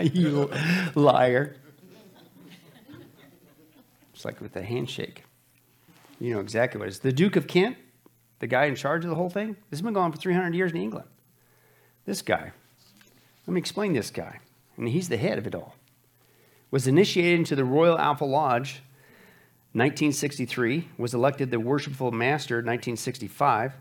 you 0.12 0.50
liar. 0.94 1.56
It's 4.12 4.24
like 4.24 4.40
with 4.40 4.52
the 4.52 4.62
handshake. 4.62 5.24
You 6.18 6.34
know 6.34 6.40
exactly 6.40 6.78
what 6.80 6.88
it 6.88 6.92
is. 6.92 6.98
The 6.98 7.12
Duke 7.12 7.36
of 7.36 7.46
Kent, 7.46 7.76
the 8.40 8.48
guy 8.48 8.64
in 8.64 8.74
charge 8.74 9.04
of 9.04 9.10
the 9.10 9.16
whole 9.16 9.30
thing, 9.30 9.56
this 9.70 9.78
has 9.78 9.82
been 9.82 9.94
going 9.94 10.06
on 10.06 10.12
for 10.12 10.18
300 10.18 10.54
years 10.54 10.72
in 10.72 10.78
England. 10.78 11.06
This 12.04 12.22
guy, 12.22 12.52
let 13.46 13.54
me 13.54 13.58
explain 13.58 13.92
this 13.92 14.10
guy, 14.10 14.40
and 14.76 14.88
he's 14.88 15.08
the 15.08 15.16
head 15.16 15.38
of 15.38 15.46
it 15.46 15.54
all. 15.54 15.76
Was 16.72 16.88
initiated 16.88 17.38
into 17.38 17.54
the 17.54 17.64
Royal 17.64 17.98
Alpha 17.98 18.24
Lodge 18.24 18.82
1963, 19.72 20.88
was 20.96 21.14
elected 21.14 21.50
the 21.50 21.60
Worshipful 21.60 22.10
Master 22.10 22.56
1965. 22.56 23.74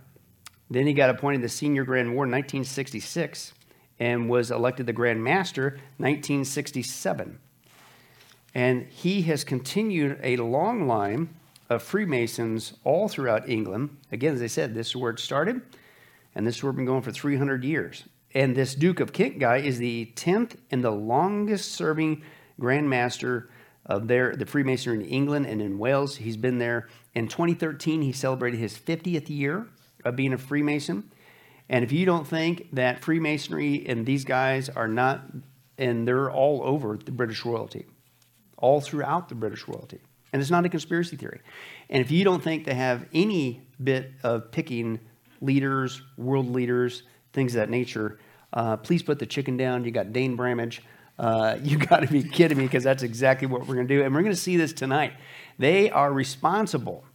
Then 0.70 0.86
he 0.86 0.94
got 0.94 1.10
appointed 1.10 1.42
the 1.42 1.50
Senior 1.50 1.86
Grand 1.86 2.14
Warden 2.14 2.32
1966 2.32 3.54
and 4.00 4.30
was 4.30 4.52
elected 4.52 4.86
the 4.86 4.94
Grand 4.94 5.24
Master 5.24 5.80
1967. 5.98 7.40
And 8.54 8.88
he 8.88 9.22
has 9.24 9.44
continued 9.44 10.20
a 10.22 10.38
long 10.38 10.88
line 10.88 11.30
of 11.70 11.84
Freemasons 11.84 12.74
all 12.84 13.08
throughout 13.08 13.50
England. 13.50 13.98
Again, 14.12 14.34
as 14.34 14.42
I 14.42 14.48
said, 14.48 14.74
this 14.74 14.88
is 14.88 14.96
where 14.96 15.12
it 15.12 15.20
started, 15.20 15.62
and 16.36 16.46
this 16.46 16.58
is 16.58 16.64
where 16.64 16.72
it's 16.72 16.78
been 16.78 16.86
going 16.86 17.02
for 17.02 17.12
300 17.12 17.64
years. 17.64 18.04
And 18.34 18.56
this 18.56 18.76
Duke 18.76 19.00
of 19.00 19.14
Kent 19.14 19.40
guy 19.40 19.58
is 19.58 19.80
the 19.80 20.12
10th 20.16 20.58
and 20.70 20.84
the 20.84 20.92
longest 20.92 21.72
serving 21.72 22.24
Grand 22.60 22.90
Master 22.90 23.50
of 23.88 24.08
their, 24.08 24.36
the 24.36 24.46
Freemasonry 24.46 24.98
in 24.98 25.06
England 25.10 25.46
and 25.46 25.62
in 25.62 25.80
Wales. 25.80 26.18
He's 26.18 26.38
been 26.38 26.60
there. 26.60 26.88
In 27.16 27.28
2013, 27.28 28.02
he 28.02 28.12
celebrated 28.12 28.60
his 28.60 28.78
50th 28.78 29.30
year 29.30 29.68
of 30.04 30.16
being 30.16 30.34
a 30.34 30.38
Freemason. 30.38 31.10
And 31.70 31.84
if 31.84 31.92
you 31.92 32.06
don't 32.06 32.28
think 32.28 32.68
that 32.74 33.04
Freemasonry 33.04 33.86
and 33.88 34.06
these 34.06 34.26
guys 34.26 34.70
are 34.70 34.88
not, 34.88 35.22
and 35.78 36.08
they're 36.08 36.32
all 36.32 36.62
over 36.64 36.98
the 36.98 37.12
British 37.12 37.46
royalty, 37.46 37.86
all 38.58 38.82
throughout 38.82 39.30
the 39.30 39.36
British 39.36 39.68
royalty, 39.68 40.00
and 40.34 40.42
it's 40.42 40.52
not 40.52 40.66
a 40.66 40.70
conspiracy 40.70 41.16
theory. 41.16 41.40
And 41.90 42.02
if 42.02 42.12
you 42.12 42.24
don't 42.24 42.44
think 42.44 42.66
they 42.66 42.74
have 42.74 43.06
any 43.14 43.62
bit 43.82 44.12
of 44.24 44.52
picking 44.52 45.00
leaders, 45.42 46.02
world 46.18 46.50
leaders, 46.50 47.04
things 47.34 47.56
of 47.56 47.60
that 47.60 47.70
nature, 47.70 48.20
uh, 48.54 48.78
please 48.78 49.04
put 49.04 49.20
the 49.20 49.26
chicken 49.26 49.56
down. 49.58 49.84
You 49.86 49.92
got 49.92 50.14
Dane 50.14 50.36
Bramage. 50.36 50.82
Uh, 51.18 51.58
you 51.64 51.78
got 51.78 52.02
to 52.02 52.08
be 52.08 52.24
kidding 52.24 52.58
me 52.58 52.66
because 52.66 52.84
that's 52.84 53.04
exactly 53.04 53.48
what 53.48 53.62
we're 53.62 53.76
going 53.76 53.88
to 53.88 53.96
do. 53.96 54.04
And 54.04 54.14
we're 54.14 54.22
going 54.22 54.36
to 54.36 54.42
see 54.42 54.58
this 54.58 54.74
tonight. 54.74 55.14
They 55.58 55.90
are 55.90 56.12
responsible 56.12 57.06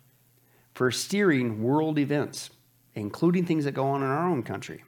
for 0.74 0.90
steering 0.90 1.62
world 1.62 1.98
events 1.98 2.50
including 2.94 3.46
things 3.46 3.64
that 3.64 3.72
go 3.72 3.86
on 3.86 4.02
in 4.02 4.08
our 4.08 4.28
own 4.28 4.42
country, 4.42 4.84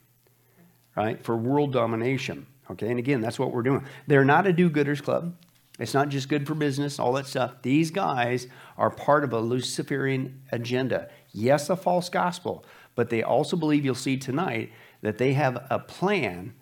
right? 0.97 1.23
For 1.23 1.37
world 1.37 1.73
domination. 1.73 2.47
Okay, 2.71 2.88
and 2.88 2.99
again, 2.99 3.21
that's 3.21 3.38
what 3.38 3.52
we're 3.52 3.62
doing. 3.62 3.85
They're 4.06 4.25
not 4.25 4.47
a 4.47 4.52
do 4.52 4.71
gooders 4.71 5.02
club. 5.02 5.37
It's 5.78 5.92
not 5.92 6.09
just 6.09 6.28
good 6.28 6.47
for 6.47 6.54
business, 6.54 6.99
all 6.99 7.12
that 7.14 7.26
stuff. 7.26 7.62
These 7.62 7.90
guys 7.90 8.47
are 8.78 8.90
part 8.90 9.25
of 9.25 9.33
a 9.33 9.40
Luciferian 9.40 10.42
agenda. 10.52 11.11
Yes, 11.33 11.68
a 11.68 11.76
false 11.76 12.09
gospel, 12.09 12.64
but 12.94 13.11
they 13.11 13.23
also 13.23 13.56
believe 13.56 13.85
you'll 13.85 13.94
see 13.94 14.16
tonight 14.16 14.71
that 15.02 15.18
they 15.18 15.33
have 15.33 15.66
a 15.71 15.78
plan 15.78 16.54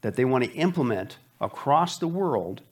that 0.00 0.16
they 0.16 0.24
want 0.24 0.44
to 0.44 0.52
implement 0.52 1.18
across 1.40 1.98
the 1.98 2.08
world 2.08 2.62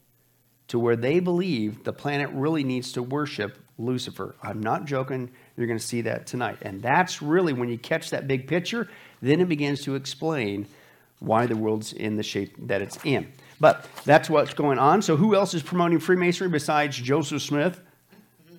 to 0.68 0.78
where 0.78 0.96
they 0.96 1.20
believe 1.20 1.84
the 1.84 1.92
planet 1.92 2.30
really 2.32 2.64
needs 2.64 2.92
to 2.92 3.02
worship 3.02 3.58
Lucifer. 3.78 4.34
I'm 4.42 4.60
not 4.60 4.84
joking. 4.84 5.30
You're 5.56 5.66
going 5.66 5.78
to 5.78 5.84
see 5.84 6.02
that 6.02 6.26
tonight. 6.26 6.58
And 6.62 6.80
that's 6.80 7.20
really 7.20 7.52
when 7.52 7.68
you 7.68 7.78
catch 7.78 8.10
that 8.10 8.26
big 8.26 8.46
picture, 8.46 8.88
then 9.20 9.40
it 9.40 9.48
begins 9.48 9.82
to 9.82 9.94
explain 9.94 10.66
why 11.18 11.46
the 11.46 11.56
world's 11.56 11.92
in 11.92 12.16
the 12.16 12.22
shape 12.22 12.54
that 12.66 12.82
it's 12.82 12.98
in. 13.04 13.32
But 13.60 13.86
that's 14.04 14.28
what's 14.28 14.54
going 14.54 14.78
on. 14.78 15.02
So, 15.02 15.16
who 15.16 15.34
else 15.34 15.54
is 15.54 15.62
promoting 15.62 15.98
Freemasonry 15.98 16.50
besides 16.50 16.96
Joseph 16.96 17.42
Smith 17.42 17.80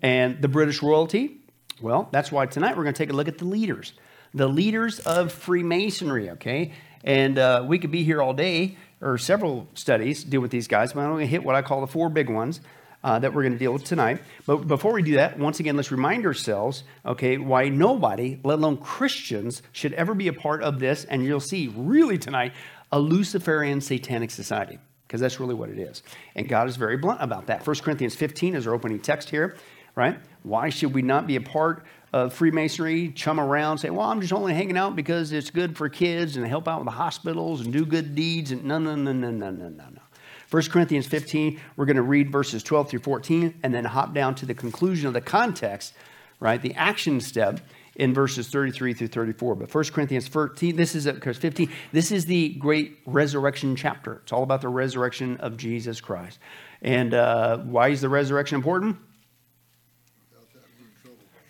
and 0.02 0.42
the 0.42 0.48
British 0.48 0.82
royalty? 0.82 1.42
Well, 1.82 2.08
that's 2.12 2.32
why 2.32 2.46
tonight 2.46 2.78
we're 2.78 2.84
going 2.84 2.94
to 2.94 2.98
take 2.98 3.10
a 3.10 3.16
look 3.16 3.28
at 3.28 3.38
the 3.38 3.46
leaders, 3.46 3.94
the 4.34 4.48
leaders 4.48 5.00
of 5.00 5.32
Freemasonry, 5.32 6.32
okay? 6.32 6.72
And 7.04 7.38
uh, 7.38 7.66
we 7.68 7.78
could 7.78 7.92
be 7.92 8.04
here 8.04 8.22
all 8.22 8.34
day 8.34 8.78
or 9.02 9.18
several 9.18 9.68
studies 9.74 10.24
deal 10.24 10.42
with 10.42 10.52
these 10.52 10.68
guys, 10.68 10.94
but 10.94 11.02
I'm 11.02 11.12
going 11.12 11.22
to 11.22 11.28
hit 11.28 11.44
what 11.44 11.56
I 11.56 11.62
call 11.62 11.82
the 11.82 11.88
four 11.88 12.10
big 12.10 12.30
ones 12.30 12.62
uh, 13.06 13.20
that 13.20 13.34
we're 13.34 13.44
going 13.44 13.54
to 13.54 13.60
deal 13.60 13.72
with 13.72 13.84
tonight. 13.84 14.22
But 14.48 14.68
before 14.68 14.92
we 14.92 15.04
do 15.04 15.14
that, 15.16 15.38
once 15.38 15.60
again, 15.60 15.76
let's 15.76 15.92
remind 15.92 16.26
ourselves, 16.26 16.84
okay, 17.06 17.38
why 17.38 17.70
nobody, 17.70 18.40
let 18.44 18.56
alone 18.56 18.78
Christians, 18.78 19.62
should 19.72 19.94
ever 19.94 20.16
be 20.16 20.28
a 20.28 20.34
part 20.34 20.64
of 20.64 20.80
this. 20.80 21.06
And 21.06 21.24
you'll 21.24 21.40
see 21.40 21.72
really 21.76 22.18
tonight 22.18 22.54
a 22.92 23.00
Luciferian 23.00 23.80
satanic 23.80 24.32
society, 24.32 24.80
because 25.08 25.22
that's 25.22 25.40
really 25.40 25.54
what 25.54 25.70
it 25.70 25.78
is. 25.78 26.02
And 26.36 26.50
God 26.50 26.68
is 26.68 26.78
very 26.78 26.98
blunt 26.98 27.22
about 27.22 27.46
that. 27.48 27.66
1 27.66 27.76
Corinthians 27.78 28.16
15 28.16 28.56
is 28.56 28.66
our 28.66 28.74
opening 28.74 29.00
text 29.00 29.30
here, 29.30 29.56
right? 29.94 30.18
Why 30.42 30.70
should 30.70 30.96
we 30.96 31.04
not 31.04 31.28
be 31.28 31.36
a 31.36 31.42
part 31.42 31.84
of 32.16 32.34
Freemasonry, 32.34 33.10
chum 33.10 33.42
around, 33.42 33.80
say, 33.80 33.90
well, 33.90 34.10
I'm 34.10 34.22
just 34.22 34.32
only 34.32 34.54
hanging 34.54 34.78
out 34.78 34.96
because 34.96 35.34
it's 35.34 35.50
good 35.50 35.76
for 35.76 35.90
kids 35.90 36.38
and 36.38 36.48
help 36.48 36.66
out 36.66 36.80
with 36.80 36.86
the 36.86 36.92
hospitals 36.92 37.60
and 37.60 37.74
do 37.74 37.86
good 37.86 38.16
deeds? 38.16 38.52
And 38.52 38.64
no, 38.64 38.80
no, 38.80 38.96
no, 38.96 39.12
no, 39.12 39.32
no, 39.32 39.52
no, 39.52 39.68
no, 39.68 39.84
no. 39.84 40.02
1 40.50 40.64
Corinthians 40.68 41.08
15, 41.08 41.60
we're 41.76 41.84
going 41.84 41.98
to 41.98 42.02
read 42.02 42.32
verses 42.32 42.64
12 42.64 42.90
through 42.90 43.00
14 43.00 43.60
and 43.64 43.74
then 43.74 43.84
hop 43.84 44.14
down 44.14 44.34
to 44.36 44.46
the 44.46 44.54
conclusion 44.54 45.08
of 45.08 45.14
the 45.14 45.20
context, 45.20 45.94
right? 46.40 46.62
The 46.62 46.74
action 46.76 47.20
step 47.20 47.60
in 47.98 48.14
verses 48.14 48.48
33 48.48 48.94
through 48.94 49.08
34. 49.10 49.56
But 49.56 49.76
1 49.76 49.84
Corinthians 49.88 50.30
13, 50.30 50.78
this 50.78 50.96
is 50.96 51.08
because 51.08 51.36
15, 51.36 51.70
this 51.92 52.14
is 52.14 52.26
the 52.26 52.54
great 52.54 52.98
resurrection 53.06 53.76
chapter. 53.76 54.22
It's 54.24 54.32
all 54.32 54.44
about 54.44 54.62
the 54.62 54.70
resurrection 54.70 55.36
of 55.42 55.58
Jesus 55.58 56.00
Christ. 56.00 56.40
And 56.82 57.14
uh, 57.14 57.58
why 57.58 57.90
is 57.90 58.00
the 58.00 58.08
resurrection 58.08 58.56
important? 58.56 59.00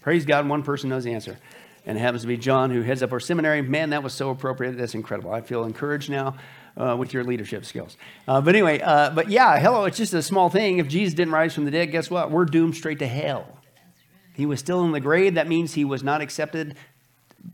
Praise 0.05 0.23
God, 0.23 0.47
one 0.47 0.61
person 0.61 0.91
knows 0.91 1.03
the 1.03 1.13
answer. 1.13 1.35
And 1.83 1.97
it 1.97 2.01
happens 2.01 2.21
to 2.21 2.27
be 2.27 2.37
John, 2.37 2.69
who 2.69 2.83
heads 2.83 3.01
up 3.01 3.11
our 3.11 3.19
seminary. 3.19 3.63
Man, 3.63 3.89
that 3.89 4.03
was 4.03 4.13
so 4.13 4.29
appropriate. 4.29 4.77
That's 4.77 4.93
incredible. 4.93 5.31
I 5.31 5.41
feel 5.41 5.63
encouraged 5.63 6.11
now 6.11 6.35
uh, 6.77 6.95
with 6.95 7.11
your 7.11 7.23
leadership 7.23 7.65
skills. 7.65 7.97
Uh, 8.27 8.39
but 8.39 8.53
anyway, 8.53 8.81
uh, 8.81 9.09
but 9.09 9.31
yeah, 9.31 9.57
hello, 9.57 9.85
it's 9.85 9.97
just 9.97 10.13
a 10.13 10.21
small 10.21 10.51
thing. 10.51 10.77
If 10.77 10.87
Jesus 10.87 11.15
didn't 11.15 11.33
rise 11.33 11.55
from 11.55 11.65
the 11.65 11.71
dead, 11.71 11.87
guess 11.87 12.11
what? 12.11 12.29
We're 12.29 12.45
doomed 12.45 12.75
straight 12.75 12.99
to 12.99 13.07
hell. 13.07 13.47
He 14.35 14.45
was 14.45 14.59
still 14.59 14.85
in 14.85 14.91
the 14.91 14.99
grave. 14.99 15.33
That 15.33 15.47
means 15.47 15.73
he 15.73 15.85
was 15.85 16.03
not 16.03 16.21
accepted 16.21 16.75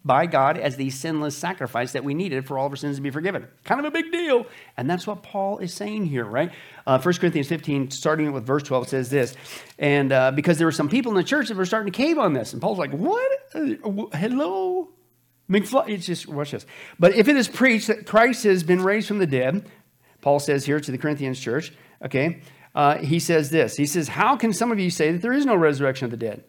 by 0.03 0.25
God 0.25 0.57
as 0.57 0.75
the 0.75 0.89
sinless 0.89 1.37
sacrifice 1.37 1.91
that 1.91 2.03
we 2.03 2.13
needed 2.13 2.47
for 2.47 2.57
all 2.57 2.65
of 2.65 2.71
our 2.71 2.75
sins 2.75 2.95
to 2.97 3.01
be 3.01 3.11
forgiven. 3.11 3.47
Kind 3.63 3.79
of 3.79 3.85
a 3.85 3.91
big 3.91 4.11
deal. 4.11 4.45
And 4.77 4.89
that's 4.89 5.05
what 5.05 5.23
Paul 5.23 5.59
is 5.59 5.73
saying 5.73 6.05
here, 6.05 6.25
right? 6.25 6.51
Uh, 6.87 6.99
1 6.99 7.13
Corinthians 7.15 7.47
15, 7.47 7.91
starting 7.91 8.31
with 8.31 8.45
verse 8.45 8.63
12, 8.63 8.89
says 8.89 9.09
this. 9.09 9.35
And 9.77 10.11
uh, 10.11 10.31
because 10.31 10.57
there 10.57 10.67
were 10.67 10.71
some 10.71 10.89
people 10.89 11.11
in 11.11 11.17
the 11.17 11.23
church 11.23 11.49
that 11.49 11.57
were 11.57 11.65
starting 11.65 11.91
to 11.91 11.97
cave 11.97 12.17
on 12.17 12.33
this. 12.33 12.53
And 12.53 12.61
Paul's 12.61 12.79
like, 12.79 12.91
what? 12.91 13.31
Uh, 13.53 13.75
hello? 14.17 14.89
McFly. 15.49 15.89
It's 15.89 16.05
just, 16.05 16.27
watch 16.27 16.51
this. 16.51 16.65
But 16.97 17.13
if 17.15 17.27
it 17.27 17.35
is 17.35 17.47
preached 17.47 17.87
that 17.87 18.05
Christ 18.05 18.43
has 18.45 18.63
been 18.63 18.81
raised 18.81 19.07
from 19.07 19.19
the 19.19 19.27
dead, 19.27 19.65
Paul 20.21 20.39
says 20.39 20.65
here 20.65 20.79
to 20.79 20.91
the 20.91 20.97
Corinthians 20.97 21.39
church, 21.39 21.73
okay, 22.03 22.41
uh, 22.73 22.99
he 22.99 23.19
says 23.19 23.49
this. 23.49 23.75
He 23.75 23.85
says, 23.85 24.07
How 24.07 24.37
can 24.37 24.53
some 24.53 24.71
of 24.71 24.79
you 24.79 24.89
say 24.89 25.11
that 25.11 25.21
there 25.21 25.33
is 25.33 25.45
no 25.45 25.55
resurrection 25.55 26.05
of 26.05 26.11
the 26.11 26.17
dead? 26.17 26.43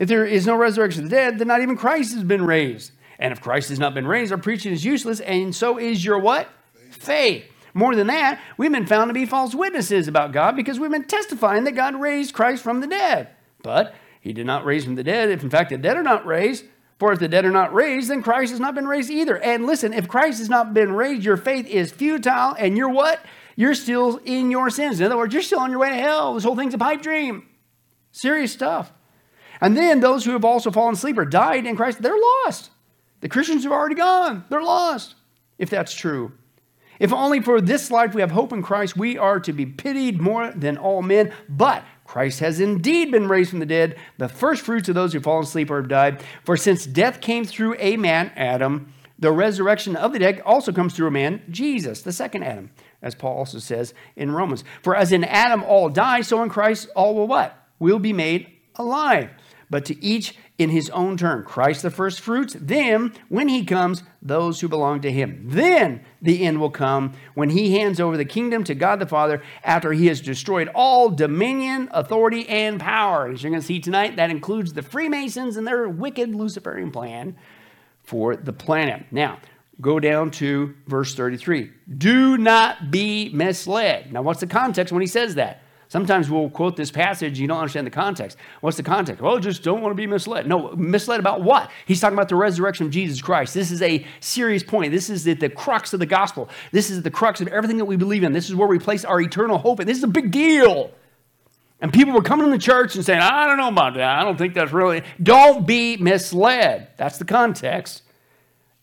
If 0.00 0.08
there 0.08 0.24
is 0.24 0.46
no 0.46 0.56
resurrection 0.56 1.04
of 1.04 1.10
the 1.10 1.14
dead, 1.14 1.38
then 1.38 1.48
not 1.48 1.60
even 1.60 1.76
Christ 1.76 2.14
has 2.14 2.24
been 2.24 2.42
raised. 2.42 2.92
And 3.18 3.32
if 3.32 3.42
Christ 3.42 3.68
has 3.68 3.78
not 3.78 3.92
been 3.92 4.06
raised, 4.06 4.32
our 4.32 4.38
preaching 4.38 4.72
is 4.72 4.82
useless, 4.82 5.20
and 5.20 5.54
so 5.54 5.78
is 5.78 6.02
your 6.02 6.18
what? 6.18 6.48
Faith. 6.72 6.96
Faith. 6.96 7.44
More 7.74 7.94
than 7.94 8.06
that, 8.06 8.40
we've 8.56 8.72
been 8.72 8.86
found 8.86 9.10
to 9.10 9.14
be 9.14 9.26
false 9.26 9.54
witnesses 9.54 10.08
about 10.08 10.32
God 10.32 10.56
because 10.56 10.80
we've 10.80 10.90
been 10.90 11.04
testifying 11.04 11.64
that 11.64 11.72
God 11.72 12.00
raised 12.00 12.34
Christ 12.34 12.62
from 12.62 12.80
the 12.80 12.86
dead. 12.86 13.28
But 13.62 13.94
he 14.22 14.32
did 14.32 14.46
not 14.46 14.64
raise 14.64 14.84
from 14.84 14.94
the 14.94 15.04
dead. 15.04 15.28
If 15.28 15.42
in 15.42 15.50
fact 15.50 15.68
the 15.68 15.76
dead 15.76 15.98
are 15.98 16.02
not 16.02 16.24
raised, 16.24 16.64
for 16.98 17.12
if 17.12 17.18
the 17.18 17.28
dead 17.28 17.44
are 17.44 17.50
not 17.50 17.74
raised, 17.74 18.08
then 18.08 18.22
Christ 18.22 18.52
has 18.52 18.60
not 18.60 18.74
been 18.74 18.88
raised 18.88 19.10
either. 19.10 19.36
And 19.36 19.66
listen, 19.66 19.92
if 19.92 20.08
Christ 20.08 20.38
has 20.38 20.48
not 20.48 20.72
been 20.72 20.92
raised, 20.92 21.26
your 21.26 21.36
faith 21.36 21.66
is 21.66 21.92
futile, 21.92 22.56
and 22.58 22.74
you're 22.74 22.88
what? 22.88 23.20
You're 23.54 23.74
still 23.74 24.16
in 24.24 24.50
your 24.50 24.70
sins. 24.70 24.98
In 24.98 25.04
other 25.04 25.18
words, 25.18 25.34
you're 25.34 25.42
still 25.42 25.60
on 25.60 25.70
your 25.70 25.80
way 25.80 25.90
to 25.90 25.96
hell. 25.96 26.34
This 26.34 26.44
whole 26.44 26.56
thing's 26.56 26.72
a 26.72 26.78
pipe 26.78 27.02
dream. 27.02 27.46
Serious 28.12 28.52
stuff. 28.52 28.92
And 29.60 29.76
then 29.76 30.00
those 30.00 30.24
who 30.24 30.32
have 30.32 30.44
also 30.44 30.70
fallen 30.70 30.94
asleep 30.94 31.18
or 31.18 31.24
died 31.24 31.66
in 31.66 31.76
Christ, 31.76 32.00
they're 32.00 32.16
lost. 32.44 32.70
The 33.20 33.28
Christians 33.28 33.64
have 33.64 33.72
already 33.72 33.94
gone. 33.94 34.44
They're 34.48 34.62
lost, 34.62 35.14
if 35.58 35.68
that's 35.68 35.94
true. 35.94 36.32
If 36.98 37.12
only 37.12 37.40
for 37.40 37.60
this 37.60 37.90
life 37.90 38.14
we 38.14 38.20
have 38.20 38.30
hope 38.30 38.52
in 38.52 38.62
Christ, 38.62 38.96
we 38.96 39.16
are 39.16 39.40
to 39.40 39.52
be 39.52 39.66
pitied 39.66 40.20
more 40.20 40.50
than 40.50 40.76
all 40.76 41.00
men. 41.00 41.32
But 41.48 41.84
Christ 42.04 42.40
has 42.40 42.60
indeed 42.60 43.10
been 43.10 43.28
raised 43.28 43.50
from 43.50 43.58
the 43.58 43.66
dead, 43.66 43.96
the 44.18 44.28
first 44.28 44.62
fruits 44.62 44.88
of 44.88 44.94
those 44.94 45.12
who 45.12 45.16
have 45.16 45.24
fallen 45.24 45.44
asleep 45.44 45.70
or 45.70 45.80
have 45.80 45.88
died. 45.88 46.22
For 46.44 46.56
since 46.56 46.84
death 46.84 47.20
came 47.20 47.44
through 47.44 47.76
a 47.78 47.96
man, 47.96 48.32
Adam, 48.36 48.92
the 49.18 49.32
resurrection 49.32 49.96
of 49.96 50.12
the 50.12 50.18
dead 50.18 50.40
also 50.44 50.72
comes 50.72 50.94
through 50.94 51.08
a 51.08 51.12
man, 51.12 51.42
Jesus, 51.50 52.02
the 52.02 52.12
second 52.12 52.42
Adam, 52.42 52.70
as 53.00 53.14
Paul 53.14 53.36
also 53.36 53.58
says 53.58 53.94
in 54.16 54.32
Romans. 54.32 54.64
For 54.82 54.94
as 54.94 55.12
in 55.12 55.24
Adam 55.24 55.62
all 55.62 55.88
die, 55.88 56.20
so 56.20 56.42
in 56.42 56.48
Christ 56.48 56.88
all 56.94 57.14
will 57.14 57.28
what? 57.28 57.56
Will 57.78 57.98
be 57.98 58.12
made 58.12 58.50
alive 58.74 59.30
but 59.70 59.84
to 59.86 60.04
each 60.04 60.34
in 60.58 60.68
his 60.68 60.90
own 60.90 61.16
turn. 61.16 61.44
Christ 61.44 61.82
the 61.82 61.90
first 61.90 62.20
fruits, 62.20 62.56
then, 62.60 63.12
when 63.28 63.48
he 63.48 63.64
comes, 63.64 64.02
those 64.20 64.60
who 64.60 64.68
belong 64.68 65.00
to 65.00 65.10
him. 65.10 65.42
Then 65.46 66.04
the 66.20 66.44
end 66.44 66.60
will 66.60 66.70
come 66.70 67.14
when 67.34 67.50
he 67.50 67.78
hands 67.78 68.00
over 68.00 68.16
the 68.16 68.24
kingdom 68.24 68.64
to 68.64 68.74
God 68.74 68.98
the 68.98 69.06
Father 69.06 69.42
after 69.62 69.92
he 69.92 70.08
has 70.08 70.20
destroyed 70.20 70.68
all 70.74 71.08
dominion, 71.08 71.88
authority, 71.92 72.46
and 72.48 72.78
power. 72.78 73.28
As 73.28 73.42
you're 73.42 73.50
going 73.50 73.62
to 73.62 73.66
see 73.66 73.80
tonight, 73.80 74.16
that 74.16 74.30
includes 74.30 74.72
the 74.74 74.82
Freemasons 74.82 75.56
and 75.56 75.66
their 75.66 75.88
wicked 75.88 76.34
Luciferian 76.34 76.90
plan 76.90 77.36
for 78.02 78.36
the 78.36 78.52
planet. 78.52 79.06
Now, 79.10 79.38
go 79.80 80.00
down 80.00 80.30
to 80.32 80.74
verse 80.88 81.14
33. 81.14 81.70
Do 81.96 82.36
not 82.36 82.90
be 82.90 83.30
misled. 83.32 84.12
Now, 84.12 84.22
what's 84.22 84.40
the 84.40 84.46
context 84.46 84.92
when 84.92 85.00
he 85.00 85.06
says 85.06 85.36
that? 85.36 85.62
Sometimes 85.90 86.30
we'll 86.30 86.48
quote 86.50 86.76
this 86.76 86.92
passage, 86.92 87.40
you 87.40 87.48
don't 87.48 87.58
understand 87.58 87.84
the 87.84 87.90
context. 87.90 88.38
What's 88.60 88.76
the 88.76 88.82
context? 88.84 89.20
Well, 89.20 89.40
just 89.40 89.64
don't 89.64 89.82
want 89.82 89.90
to 89.90 89.96
be 89.96 90.06
misled. 90.06 90.46
No, 90.46 90.70
misled 90.76 91.18
about 91.18 91.42
what? 91.42 91.68
He's 91.84 92.00
talking 92.00 92.16
about 92.16 92.28
the 92.28 92.36
resurrection 92.36 92.86
of 92.86 92.92
Jesus 92.92 93.20
Christ. 93.20 93.54
This 93.54 93.72
is 93.72 93.82
a 93.82 94.06
serious 94.20 94.62
point. 94.62 94.92
This 94.92 95.10
is 95.10 95.24
the, 95.24 95.34
the 95.34 95.48
crux 95.48 95.92
of 95.92 95.98
the 95.98 96.06
gospel. 96.06 96.48
This 96.70 96.90
is 96.90 97.02
the 97.02 97.10
crux 97.10 97.40
of 97.40 97.48
everything 97.48 97.76
that 97.78 97.86
we 97.86 97.96
believe 97.96 98.22
in. 98.22 98.32
This 98.32 98.48
is 98.48 98.54
where 98.54 98.68
we 98.68 98.78
place 98.78 99.04
our 99.04 99.20
eternal 99.20 99.58
hope. 99.58 99.80
And 99.80 99.88
this 99.88 99.98
is 99.98 100.04
a 100.04 100.08
big 100.08 100.30
deal. 100.30 100.92
And 101.80 101.92
people 101.92 102.14
were 102.14 102.22
coming 102.22 102.46
to 102.46 102.52
the 102.52 102.58
church 102.58 102.94
and 102.94 103.04
saying, 103.04 103.18
I 103.18 103.48
don't 103.48 103.56
know 103.56 103.66
about 103.66 103.94
that. 103.94 104.16
I 104.16 104.22
don't 104.22 104.38
think 104.38 104.54
that's 104.54 104.70
really. 104.70 105.02
Don't 105.20 105.66
be 105.66 105.96
misled. 105.96 106.86
That's 106.98 107.18
the 107.18 107.24
context. 107.24 108.04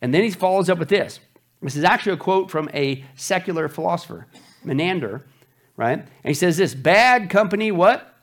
And 0.02 0.14
then 0.14 0.24
he 0.24 0.32
follows 0.32 0.70
up 0.70 0.78
with 0.78 0.90
this. 0.90 1.22
This 1.62 1.78
is 1.78 1.86
actually 1.86 2.12
a 2.12 2.18
quote 2.18 2.52
from 2.52 2.70
a 2.74 3.06
secular 3.16 3.70
philosopher, 3.70 4.28
Menander 4.66 5.24
right? 5.78 6.00
And 6.00 6.10
he 6.26 6.34
says 6.34 6.58
this 6.58 6.74
bad 6.74 7.30
company, 7.30 7.72
what? 7.72 8.14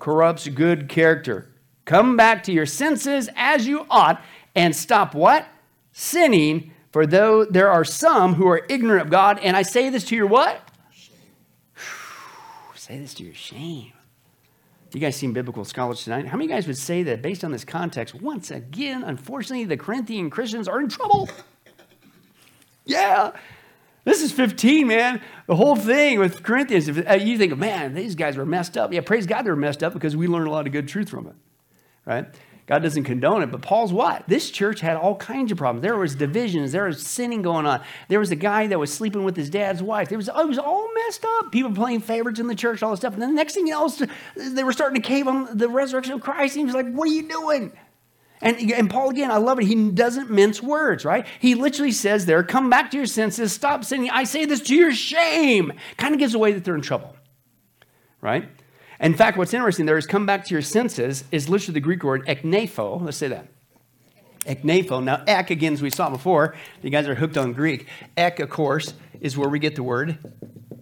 Corrupts 0.00 0.48
good 0.48 0.88
character. 0.88 1.48
Come 1.84 2.16
back 2.16 2.42
to 2.44 2.52
your 2.52 2.66
senses 2.66 3.28
as 3.36 3.66
you 3.66 3.86
ought 3.88 4.20
and 4.54 4.74
stop 4.74 5.14
what? 5.14 5.46
Sinning, 5.92 6.72
for 6.90 7.06
though 7.06 7.44
there 7.44 7.70
are 7.70 7.84
some 7.84 8.34
who 8.34 8.48
are 8.48 8.66
ignorant 8.68 9.02
of 9.02 9.10
God, 9.10 9.38
and 9.40 9.56
I 9.56 9.62
say 9.62 9.90
this 9.90 10.04
to 10.04 10.16
your 10.16 10.26
what? 10.26 10.60
say 12.74 12.98
this 12.98 13.14
to 13.14 13.24
your 13.24 13.34
shame. 13.34 13.92
You 14.94 15.00
guys 15.00 15.16
seen 15.16 15.32
biblical 15.32 15.64
scholars 15.64 16.04
tonight? 16.04 16.26
How 16.26 16.36
many 16.36 16.48
guys 16.48 16.66
would 16.66 16.76
say 16.76 17.02
that 17.04 17.22
based 17.22 17.44
on 17.44 17.50
this 17.50 17.64
context, 17.64 18.14
once 18.14 18.50
again, 18.50 19.02
unfortunately, 19.02 19.64
the 19.64 19.78
Corinthian 19.78 20.28
Christians 20.28 20.68
are 20.68 20.80
in 20.80 20.88
trouble? 20.88 21.30
Yeah, 22.84 23.32
this 24.04 24.22
is 24.22 24.32
15, 24.32 24.86
man. 24.86 25.20
The 25.46 25.56
whole 25.56 25.76
thing 25.76 26.18
with 26.18 26.42
Corinthians, 26.42 26.88
if 26.88 27.08
uh, 27.08 27.14
you 27.14 27.38
think, 27.38 27.56
man, 27.56 27.94
these 27.94 28.14
guys 28.14 28.36
were 28.36 28.46
messed 28.46 28.76
up. 28.76 28.92
Yeah, 28.92 29.00
praise 29.00 29.26
God 29.26 29.42
they're 29.42 29.54
messed 29.54 29.82
up 29.82 29.92
because 29.92 30.16
we 30.16 30.26
learned 30.26 30.48
a 30.48 30.50
lot 30.50 30.66
of 30.66 30.72
good 30.72 30.88
truth 30.88 31.08
from 31.08 31.28
it, 31.28 31.34
right? 32.04 32.26
God 32.66 32.82
doesn't 32.82 33.04
condone 33.04 33.42
it, 33.42 33.50
but 33.50 33.60
Paul's 33.60 33.92
what? 33.92 34.24
This 34.28 34.50
church 34.50 34.80
had 34.80 34.96
all 34.96 35.16
kinds 35.16 35.50
of 35.50 35.58
problems. 35.58 35.82
There 35.82 35.96
was 35.96 36.14
divisions. 36.14 36.72
There 36.72 36.84
was 36.84 37.04
sinning 37.04 37.42
going 37.42 37.66
on. 37.66 37.82
There 38.08 38.20
was 38.20 38.30
a 38.30 38.36
guy 38.36 38.68
that 38.68 38.78
was 38.78 38.92
sleeping 38.92 39.24
with 39.24 39.36
his 39.36 39.50
dad's 39.50 39.82
wife. 39.82 40.10
Was, 40.10 40.28
it 40.28 40.46
was 40.46 40.58
all 40.58 40.88
messed 40.94 41.24
up. 41.24 41.50
People 41.50 41.72
playing 41.72 42.00
favorites 42.00 42.38
in 42.38 42.46
the 42.46 42.54
church, 42.54 42.82
all 42.82 42.90
this 42.90 43.00
stuff. 43.00 43.14
And 43.14 43.22
then 43.22 43.30
the 43.30 43.36
next 43.36 43.54
thing 43.54 43.66
you 43.66 43.72
know, 43.72 43.90
they 44.36 44.62
were 44.62 44.72
starting 44.72 45.02
to 45.02 45.06
cave 45.06 45.26
on 45.26 45.58
the 45.58 45.68
resurrection 45.68 46.14
of 46.14 46.20
Christ. 46.20 46.54
And 46.54 46.60
he 46.60 46.64
was 46.64 46.74
like, 46.74 46.92
what 46.92 47.08
are 47.08 47.12
you 47.12 47.28
doing? 47.28 47.72
And, 48.42 48.72
and 48.72 48.90
Paul, 48.90 49.10
again, 49.10 49.30
I 49.30 49.36
love 49.36 49.60
it. 49.60 49.66
He 49.66 49.90
doesn't 49.90 50.28
mince 50.28 50.60
words, 50.60 51.04
right? 51.04 51.24
He 51.38 51.54
literally 51.54 51.92
says 51.92 52.26
there, 52.26 52.42
come 52.42 52.68
back 52.68 52.90
to 52.90 52.96
your 52.96 53.06
senses, 53.06 53.52
stop 53.52 53.84
sinning. 53.84 54.10
I 54.10 54.24
say 54.24 54.44
this 54.44 54.60
to 54.62 54.74
your 54.74 54.92
shame. 54.92 55.72
Kind 55.96 56.12
of 56.12 56.18
gives 56.18 56.34
away 56.34 56.52
that 56.52 56.64
they're 56.64 56.74
in 56.74 56.82
trouble, 56.82 57.16
right? 58.20 58.48
In 59.00 59.14
fact, 59.14 59.38
what's 59.38 59.54
interesting 59.54 59.86
there 59.86 59.96
is 59.96 60.06
come 60.06 60.26
back 60.26 60.44
to 60.46 60.54
your 60.54 60.62
senses 60.62 61.24
is 61.30 61.48
literally 61.48 61.74
the 61.74 61.80
Greek 61.80 62.02
word 62.02 62.26
eknepho. 62.26 63.00
Let's 63.00 63.16
say 63.16 63.28
that. 63.28 63.46
Eknepho. 64.44 65.02
Now, 65.02 65.22
ek, 65.26 65.50
again, 65.50 65.72
as 65.72 65.82
we 65.82 65.90
saw 65.90 66.10
before, 66.10 66.56
you 66.82 66.90
guys 66.90 67.06
are 67.06 67.14
hooked 67.14 67.38
on 67.38 67.52
Greek. 67.52 67.86
Ek, 68.16 68.40
of 68.40 68.50
course, 68.50 68.94
is 69.20 69.38
where 69.38 69.48
we 69.48 69.60
get 69.60 69.76
the 69.76 69.84
word 69.84 70.18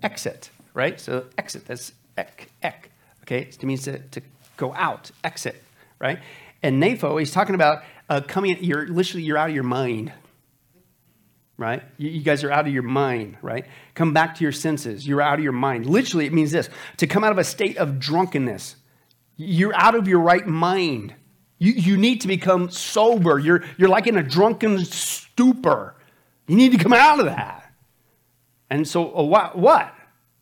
exit, 0.03 0.51
right? 0.73 0.99
So 0.99 1.27
exit, 1.37 1.67
that's 1.67 1.93
ek, 2.17 2.49
ek. 2.63 2.91
Okay, 3.23 3.43
it 3.43 3.63
means 3.63 3.83
to, 3.83 3.99
to 3.99 4.23
go 4.57 4.75
out, 4.75 5.11
exit, 5.23 5.63
right? 5.99 6.19
And 6.63 6.83
nepho, 6.83 7.19
he's 7.19 7.31
talking 7.31 7.55
about 7.55 7.83
uh, 8.09 8.21
coming, 8.21 8.63
you're 8.63 8.87
literally, 8.87 9.23
you're 9.23 9.39
out 9.39 9.49
of 9.49 9.55
your 9.55 9.65
mind, 9.65 10.13
right? 11.57 11.83
You, 11.97 12.11
you, 12.11 12.23
guys 12.23 12.45
are 12.45 12.51
out 12.51 12.67
of 12.67 12.73
your 12.73 12.83
mind, 12.83 13.37
right? 13.41 13.67
Come 13.95 14.13
back 14.13 14.35
to 14.37 14.43
your 14.43 14.53
senses. 14.53 15.07
You're 15.07 15.23
out 15.23 15.39
of 15.39 15.45
your 15.45 15.53
mind. 15.53 15.87
Literally, 15.87 16.27
it 16.27 16.33
means 16.33 16.51
this 16.51 16.69
to 16.99 17.07
come 17.07 17.25
out 17.25 17.33
of 17.33 17.39
a 17.39 17.45
state 17.45 17.79
of 17.79 17.99
drunkenness. 17.99 18.77
You're 19.37 19.75
out 19.75 19.95
of 19.95 20.07
your 20.07 20.21
right 20.21 20.47
mind. 20.47 21.15
You, 21.59 21.73
you 21.73 21.97
need 21.97 22.23
to 22.23 22.29
become 22.29 22.71
sober. 22.71 23.39
You're, 23.39 23.63
you're 23.79 23.89
like 23.89 24.07
in 24.07 24.17
a 24.17 24.23
drunken 24.23 24.85
stupor. 24.85 25.95
You 26.47 26.57
need 26.57 26.73
to 26.73 26.79
come 26.79 26.93
out 26.93 27.21
of 27.21 27.27
that. 27.27 27.73
And 28.71 28.87
so, 28.87 29.17
uh, 29.17 29.23
what? 29.23 29.57
what? 29.57 29.95